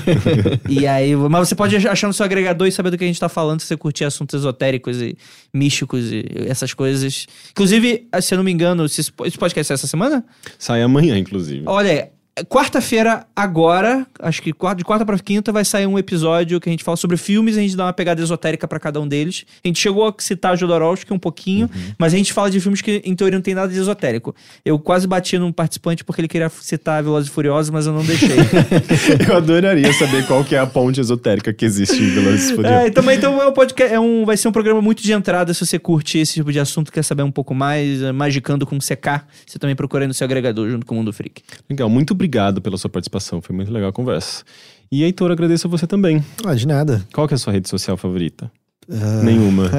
e 0.68 0.86
aí. 0.86 1.16
Mas 1.16 1.48
você 1.48 1.54
pode 1.54 1.74
achar 1.88 2.06
no 2.06 2.12
seu 2.12 2.24
agregador 2.24 2.66
e 2.66 2.72
saber 2.72 2.90
do 2.90 2.98
que 2.98 3.04
a 3.04 3.06
gente 3.06 3.18
tá 3.18 3.30
falando 3.30 3.60
se 3.60 3.66
você 3.66 3.76
curtir 3.78 4.04
assuntos 4.04 4.40
esotéricos 4.40 5.00
e 5.00 5.16
místicos 5.54 6.12
e 6.12 6.22
essas 6.46 6.74
coisas. 6.74 7.26
Inclusive, 7.52 8.06
se 8.20 8.34
eu 8.34 8.36
não 8.36 8.44
me 8.44 8.52
engano, 8.52 8.84
esse 8.84 9.10
podcast 9.10 9.68
sai 9.68 9.74
essa 9.76 9.86
semana? 9.86 10.22
Sai 10.58 10.82
amanhã, 10.82 11.16
inclusive. 11.16 11.62
Olha, 11.64 12.10
Quarta-feira, 12.48 13.24
agora, 13.36 14.04
acho 14.18 14.42
que 14.42 14.50
de 14.76 14.84
quarta 14.84 15.06
para 15.06 15.16
quinta, 15.20 15.52
vai 15.52 15.64
sair 15.64 15.86
um 15.86 15.96
episódio 15.96 16.60
que 16.60 16.68
a 16.68 16.72
gente 16.72 16.82
fala 16.82 16.96
sobre 16.96 17.16
filmes, 17.16 17.56
a 17.56 17.60
gente 17.60 17.76
dá 17.76 17.84
uma 17.84 17.92
pegada 17.92 18.20
esotérica 18.20 18.66
para 18.66 18.80
cada 18.80 19.00
um 19.00 19.06
deles. 19.06 19.46
A 19.64 19.68
gente 19.68 19.78
chegou 19.78 20.08
a 20.08 20.14
citar 20.18 20.56
Jodorowsky 20.56 21.12
um 21.12 21.18
pouquinho, 21.18 21.70
uhum. 21.72 21.92
mas 21.96 22.12
a 22.12 22.16
gente 22.16 22.32
fala 22.32 22.50
de 22.50 22.58
filmes 22.58 22.80
que, 22.80 23.00
em 23.04 23.14
teoria, 23.14 23.38
não 23.38 23.42
tem 23.42 23.54
nada 23.54 23.72
de 23.72 23.78
esotérico. 23.78 24.34
Eu 24.64 24.80
quase 24.80 25.06
bati 25.06 25.38
num 25.38 25.52
participante 25.52 26.02
porque 26.02 26.22
ele 26.22 26.26
queria 26.26 26.48
citar 26.48 27.04
Velozes 27.04 27.30
e 27.30 27.32
Furiosos, 27.32 27.70
mas 27.70 27.86
eu 27.86 27.92
não 27.92 28.04
deixei. 28.04 28.36
eu 29.28 29.36
adoraria 29.36 29.92
saber 29.92 30.26
qual 30.26 30.42
que 30.42 30.56
é 30.56 30.58
a 30.58 30.66
ponte 30.66 30.98
esotérica 30.98 31.52
que 31.52 31.64
existe 31.64 32.02
em 32.02 32.10
Velozes 32.10 32.50
e 32.50 32.54
Furiosos. 32.56 32.86
É, 32.86 32.90
também 32.90 33.16
então 33.16 33.40
é 33.40 33.46
um 33.46 33.52
podcast, 33.52 33.94
é 33.94 34.00
um, 34.00 34.24
vai 34.24 34.36
ser 34.36 34.48
um 34.48 34.52
programa 34.52 34.82
muito 34.82 35.04
de 35.04 35.12
entrada 35.12 35.54
se 35.54 35.64
você 35.64 35.78
curte 35.78 36.18
esse 36.18 36.34
tipo 36.34 36.50
de 36.50 36.58
assunto, 36.58 36.90
quer 36.90 37.04
saber 37.04 37.22
um 37.22 37.30
pouco 37.30 37.54
mais, 37.54 38.02
é, 38.02 38.10
magicando 38.10 38.66
com 38.66 38.76
CK, 38.78 39.22
você 39.46 39.56
também 39.56 39.76
procura 39.76 40.08
no 40.08 40.12
seu 40.12 40.24
agregador 40.24 40.68
junto 40.68 40.84
com 40.84 40.96
o 40.96 40.98
Mundo 40.98 41.12
Freak. 41.12 41.40
Legal, 41.70 41.88
muito 41.88 42.12
obrigado 42.24 42.62
pela 42.62 42.78
sua 42.78 42.88
participação. 42.88 43.42
Foi 43.42 43.54
muito 43.54 43.72
legal 43.72 43.90
a 43.90 43.92
conversa. 43.92 44.42
E 44.90 45.02
Heitor, 45.02 45.30
agradeço 45.30 45.66
a 45.66 45.70
você 45.70 45.86
também. 45.86 46.24
Ah, 46.44 46.54
de 46.54 46.66
nada. 46.66 47.06
Qual 47.12 47.28
que 47.28 47.34
é 47.34 47.36
a 47.36 47.38
sua 47.38 47.52
rede 47.52 47.68
social 47.68 47.96
favorita? 47.96 48.50
Uh... 48.88 49.24
Nenhuma. 49.24 49.70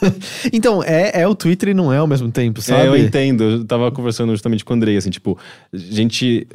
então, 0.52 0.82
é, 0.82 1.22
é 1.22 1.28
o 1.28 1.34
Twitter 1.34 1.70
e 1.70 1.74
não 1.74 1.92
é 1.92 1.98
ao 1.98 2.06
mesmo 2.06 2.30
tempo, 2.30 2.60
sabe? 2.62 2.82
É, 2.82 2.88
eu 2.88 2.96
entendo. 2.96 3.44
Eu 3.44 3.64
tava 3.64 3.90
conversando 3.90 4.32
justamente 4.32 4.64
com 4.64 4.72
o 4.72 4.76
Andrei, 4.76 4.96
assim, 4.96 5.10
tipo, 5.10 5.38
a 5.72 5.76
gente, 5.76 6.46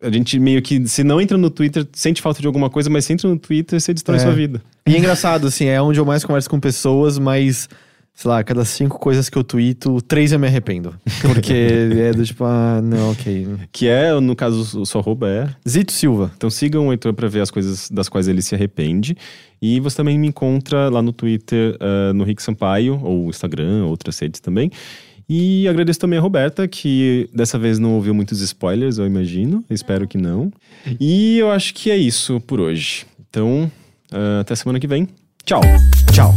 a 0.00 0.10
gente 0.10 0.38
meio 0.38 0.62
que, 0.62 0.86
se 0.86 1.04
não 1.04 1.20
entra 1.20 1.36
no 1.36 1.50
Twitter, 1.50 1.86
sente 1.92 2.22
falta 2.22 2.40
de 2.40 2.46
alguma 2.46 2.70
coisa, 2.70 2.88
mas 2.88 3.04
se 3.04 3.12
entra 3.12 3.28
no 3.28 3.38
Twitter, 3.38 3.80
você 3.80 3.92
destrói 3.92 4.18
é. 4.18 4.20
sua 4.20 4.32
vida. 4.32 4.62
E 4.86 4.94
é 4.94 4.98
engraçado, 4.98 5.46
assim, 5.46 5.66
é 5.66 5.80
onde 5.80 6.00
eu 6.00 6.04
mais 6.04 6.24
converso 6.24 6.48
com 6.48 6.58
pessoas, 6.58 7.18
mas 7.18 7.68
sei 8.20 8.30
lá, 8.30 8.44
cada 8.44 8.66
cinco 8.66 8.98
coisas 8.98 9.30
que 9.30 9.38
eu 9.38 9.42
tweeto, 9.42 9.98
três 10.02 10.30
eu 10.30 10.38
me 10.38 10.46
arrependo. 10.46 10.94
Porque 11.22 11.54
é 11.54 12.12
do 12.12 12.22
tipo, 12.22 12.44
ah, 12.44 12.78
não, 12.82 13.12
ok. 13.12 13.48
Que 13.72 13.88
é, 13.88 14.12
no 14.20 14.36
caso, 14.36 14.78
o 14.78 14.84
seu 14.84 15.00
arroba 15.00 15.26
é? 15.26 15.48
Zito 15.66 15.90
Silva. 15.90 16.30
Então 16.36 16.50
sigam 16.50 16.88
o 16.88 16.92
Heitor 16.92 17.14
pra 17.14 17.28
ver 17.28 17.40
as 17.40 17.50
coisas 17.50 17.90
das 17.90 18.10
quais 18.10 18.28
ele 18.28 18.42
se 18.42 18.54
arrepende. 18.54 19.16
E 19.62 19.80
você 19.80 19.96
também 19.96 20.18
me 20.18 20.28
encontra 20.28 20.90
lá 20.90 21.00
no 21.00 21.14
Twitter, 21.14 21.78
uh, 21.80 22.12
no 22.12 22.22
Rick 22.22 22.42
Sampaio, 22.42 23.00
ou 23.02 23.30
Instagram, 23.30 23.86
outras 23.86 24.18
redes 24.18 24.38
também. 24.38 24.70
E 25.26 25.66
agradeço 25.66 25.98
também 26.00 26.18
a 26.18 26.22
Roberta, 26.22 26.68
que 26.68 27.30
dessa 27.32 27.58
vez 27.58 27.78
não 27.78 27.94
ouviu 27.94 28.12
muitos 28.12 28.42
spoilers, 28.42 28.98
eu 28.98 29.06
imagino. 29.06 29.64
Espero 29.70 30.06
que 30.06 30.18
não. 30.18 30.52
E 31.00 31.38
eu 31.38 31.50
acho 31.50 31.72
que 31.72 31.90
é 31.90 31.96
isso 31.96 32.38
por 32.40 32.60
hoje. 32.60 33.06
Então, 33.30 33.72
uh, 34.12 34.40
até 34.42 34.54
semana 34.54 34.78
que 34.78 34.86
vem. 34.86 35.08
Tchau. 35.42 35.62
Tchau. 36.12 36.34